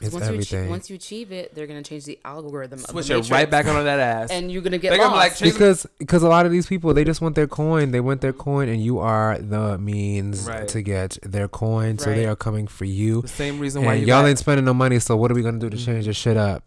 It's 0.01 0.11
once 0.13 0.25
you, 0.25 0.33
everything. 0.33 0.59
achieve, 0.59 0.69
once 0.69 0.89
you 0.89 0.95
achieve 0.97 1.31
it, 1.31 1.55
they're 1.55 1.67
gonna 1.67 1.81
change 1.81 2.03
the 2.03 2.19
algorithm. 2.25 2.79
Switch 2.79 3.05
of 3.05 3.07
the 3.07 3.13
it 3.13 3.17
Matrix, 3.17 3.31
right 3.31 3.49
back 3.49 3.65
on 3.67 3.81
that 3.85 3.99
ass. 3.99 4.29
and 4.29 4.51
you're 4.51 4.61
gonna 4.61 4.77
get 4.77 4.89
They're 4.89 4.97
gonna 4.99 5.11
be 5.13 5.17
like, 5.17 5.31
lost. 5.31 5.43
because 5.43 5.87
because 5.99 6.21
a 6.21 6.27
lot 6.27 6.45
of 6.45 6.51
these 6.51 6.67
people 6.67 6.93
they 6.93 7.05
just 7.05 7.21
want 7.21 7.35
their 7.35 7.47
coin 7.47 7.91
they 7.91 8.01
want 8.01 8.19
their 8.19 8.33
coin 8.33 8.67
and 8.67 8.83
you 8.83 8.99
are 8.99 9.37
the 9.39 9.77
means 9.77 10.47
Right. 10.49 10.67
to 10.67 10.81
get 10.81 11.17
their 11.23 11.47
coin 11.47 11.97
so 11.97 12.09
they 12.13 12.25
are 12.25 12.35
coming 12.35 12.67
for 12.67 12.83
you 12.85 13.21
the 13.21 13.27
same 13.29 13.57
reason 13.59 13.85
why 13.85 13.93
and 13.93 14.01
you 14.01 14.07
y'all 14.07 14.21
got- 14.23 14.27
ain't 14.29 14.39
spending 14.39 14.65
no 14.65 14.73
money 14.73 14.99
so 14.99 15.15
what 15.15 15.31
are 15.31 15.33
we 15.33 15.41
gonna 15.41 15.59
do 15.59 15.69
to 15.69 15.77
Mm-hmm. 15.77 15.85
change 15.85 16.05
this 16.07 16.17
shit 16.17 16.35
up 16.35 16.63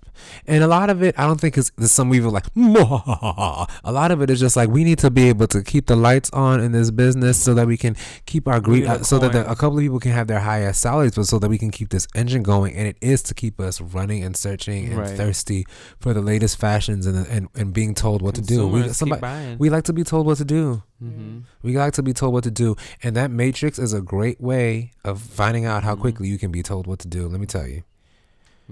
and 0.46 0.64
a 0.64 0.66
lot 0.66 0.88
of 0.90 1.02
it 1.02 1.14
i 1.18 1.26
don't 1.26 1.40
think 1.40 1.56
is 1.58 1.70
there's 1.76 1.92
some 1.92 2.10
people 2.10 2.30
like 2.30 2.46
a 2.56 3.92
lot 3.92 4.10
of 4.10 4.22
it 4.22 4.30
is 4.30 4.40
just 4.40 4.56
like 4.56 4.68
we 4.68 4.84
need 4.84 4.98
to 4.98 5.10
be 5.10 5.28
able 5.28 5.46
to 5.46 5.62
keep 5.62 5.86
the 5.86 5.96
lights 5.96 6.30
on 6.32 6.60
in 6.60 6.72
this 6.72 6.90
business 6.90 7.36
so 7.40 7.54
that 7.54 7.66
we 7.66 7.76
can 7.76 7.94
keep 8.26 8.48
our 8.48 8.60
greed 8.60 8.84
uh, 8.86 9.02
so 9.02 9.18
that 9.18 9.32
the, 9.32 9.42
a 9.50 9.54
couple 9.54 9.78
of 9.78 9.82
people 9.82 10.00
can 10.00 10.12
have 10.12 10.26
their 10.26 10.40
highest 10.40 10.80
salaries 10.80 11.14
but 11.14 11.24
so 11.26 11.38
that 11.38 11.48
we 11.48 11.58
can 11.58 11.70
keep 11.70 11.90
this 11.90 12.06
engine 12.14 12.42
going 12.42 12.74
and 12.74 12.88
it 12.88 12.96
is 13.00 13.17
to 13.24 13.34
keep 13.34 13.58
us 13.60 13.80
running 13.80 14.22
and 14.24 14.36
searching 14.36 14.86
and 14.88 14.98
Right. 14.98 15.16
thirsty 15.16 15.66
for 16.00 16.14
the 16.14 16.20
latest 16.22 16.58
fashions 16.58 17.06
and 17.06 17.26
and, 17.26 17.48
and 17.54 17.72
being 17.72 17.94
told 17.94 18.22
what 18.22 18.34
to 18.36 18.42
do 18.42 18.66
we, 18.68 18.88
somebody, 18.92 19.56
we 19.58 19.70
like 19.70 19.84
to 19.84 19.92
be 19.92 20.04
told 20.04 20.26
what 20.26 20.38
to 20.38 20.44
do 20.44 20.82
Mhm. 21.02 21.42
we 21.62 21.76
like 21.76 21.92
to 21.94 22.02
be 22.02 22.12
told 22.12 22.32
what 22.32 22.44
to 22.44 22.50
do 22.50 22.76
and 23.02 23.14
that 23.16 23.30
matrix 23.30 23.78
is 23.78 23.92
a 23.92 24.00
great 24.00 24.40
way 24.40 24.90
of 25.04 25.20
finding 25.20 25.64
out 25.64 25.82
how 25.84 25.94
Mhm. 25.94 26.00
quickly 26.00 26.28
you 26.28 26.38
can 26.38 26.50
be 26.50 26.62
told 26.62 26.86
what 26.86 26.98
to 27.00 27.08
do 27.08 27.28
let 27.28 27.40
me 27.40 27.46
tell 27.46 27.66
you 27.66 27.82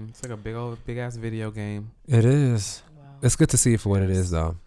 It's 0.09 0.21
like 0.23 0.31
a 0.31 0.37
big 0.37 0.55
old 0.55 0.77
big 0.85 0.97
ass 0.97 1.15
video 1.17 1.49
game. 1.51 1.91
it 2.07 2.23
is 2.25 2.83
Wow. 2.97 3.03
it's 3.21 3.35
good 3.35 3.49
to 3.49 3.57
see 3.57 3.73
it 3.73 3.81
for 3.81 3.89
what 3.89 4.01
it 4.03 4.09
is 4.09 4.29
though 4.31 4.57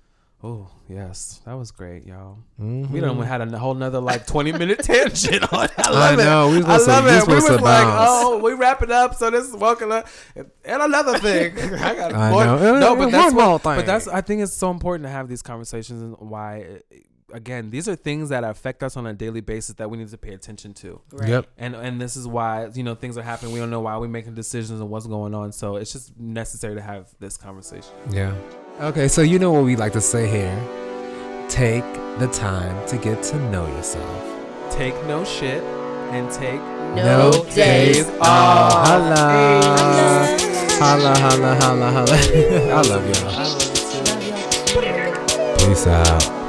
Oh 0.42 0.70
yes, 0.88 1.42
that 1.44 1.52
was 1.52 1.70
great, 1.70 2.06
y'all. 2.06 2.38
Mhm. 2.58 2.88
We 2.90 3.00
done 3.00 3.20
had 3.20 3.42
a 3.42 3.58
whole 3.58 3.74
nother 3.74 4.00
like 4.00 4.26
twenty 4.26 4.52
minute 4.52 4.78
tangent 4.82 5.52
on. 5.52 5.66
it. 5.66 5.72
I 5.76 5.82
I 5.88 5.90
love 5.90 6.18
it. 6.18 6.24
know. 6.24 6.48
We 6.48 6.56
was 6.56 6.64
I 6.66 6.78
supposed 6.78 6.88
love 6.88 7.06
it. 7.06 7.28
We 7.28 7.34
was 7.34 7.50
like, 7.50 7.60
bounce. 7.60 8.08
oh, 8.24 8.38
we 8.38 8.52
wrap 8.54 8.80
it 8.82 8.90
up. 8.90 9.14
So 9.16 9.30
this 9.30 9.46
is 9.46 9.54
welcome 9.54 9.92
up, 9.92 10.08
and 10.34 10.50
another 10.82 11.18
thing. 11.18 11.58
I 11.74 11.94
got 11.94 12.14
I 12.14 12.30
more- 12.30 12.44
know. 12.46 12.80
No, 12.80 12.96
but 12.96 13.10
that's 13.10 13.34
One 13.34 13.36
what, 13.36 13.48
more 13.48 13.58
thing. 13.58 13.76
But 13.76 13.86
that's 13.86 14.08
I 14.08 14.22
think 14.22 14.40
it's 14.42 14.54
so 14.54 14.70
important 14.70 15.04
to 15.04 15.10
have 15.10 15.28
these 15.28 15.42
conversations 15.42 16.00
and 16.00 16.16
why. 16.18 16.80
Again, 17.32 17.70
these 17.70 17.88
are 17.88 17.94
things 17.94 18.30
that 18.30 18.42
affect 18.42 18.82
us 18.82 18.96
on 18.96 19.06
a 19.06 19.12
daily 19.12 19.40
basis 19.40 19.76
that 19.76 19.88
we 19.88 19.98
need 19.98 20.08
to 20.08 20.18
pay 20.18 20.34
attention 20.34 20.74
to, 20.74 21.00
Right. 21.12 21.28
Yep. 21.28 21.46
and 21.58 21.76
and 21.76 22.00
this 22.00 22.16
is 22.16 22.26
why 22.26 22.66
you 22.74 22.82
know 22.82 22.96
things 22.96 23.16
are 23.16 23.22
happening. 23.22 23.52
We 23.52 23.60
don't 23.60 23.70
know 23.70 23.78
why 23.80 23.96
we're 23.98 24.08
making 24.08 24.34
decisions 24.34 24.80
and 24.80 24.90
what's 24.90 25.06
going 25.06 25.32
on. 25.32 25.52
So 25.52 25.76
it's 25.76 25.92
just 25.92 26.18
necessary 26.18 26.74
to 26.74 26.80
have 26.80 27.06
this 27.20 27.36
conversation. 27.36 27.92
Yeah. 28.10 28.34
Okay, 28.80 29.08
so 29.08 29.20
you 29.20 29.38
know 29.38 29.52
what 29.52 29.64
we 29.64 29.76
like 29.76 29.92
to 29.92 30.00
say 30.00 30.26
here. 30.28 30.56
Take 31.48 31.84
the 32.18 32.28
time 32.32 32.86
to 32.88 32.96
get 32.96 33.22
to 33.24 33.36
know 33.50 33.66
yourself. 33.76 34.24
Take 34.72 34.94
no 35.06 35.22
shit 35.24 35.62
and 36.12 36.30
take 36.32 36.60
No, 36.96 37.44
days 37.54 38.06
off. 38.20 38.22
off. 38.22 38.86
Holla. 38.86 40.36
Holla, 40.80 41.18
holla, 41.18 41.54
holla, 41.56 41.90
holla. 41.92 42.16
I 42.16 42.82
love 42.88 43.06
y'all. 43.06 43.28
I 43.28 43.42
love 43.42 43.62
you 43.62 43.74
too. 43.74 44.80
Love 44.80 45.58
y'all. 45.58 45.68
Peace 45.68 45.86
out. 45.86 46.39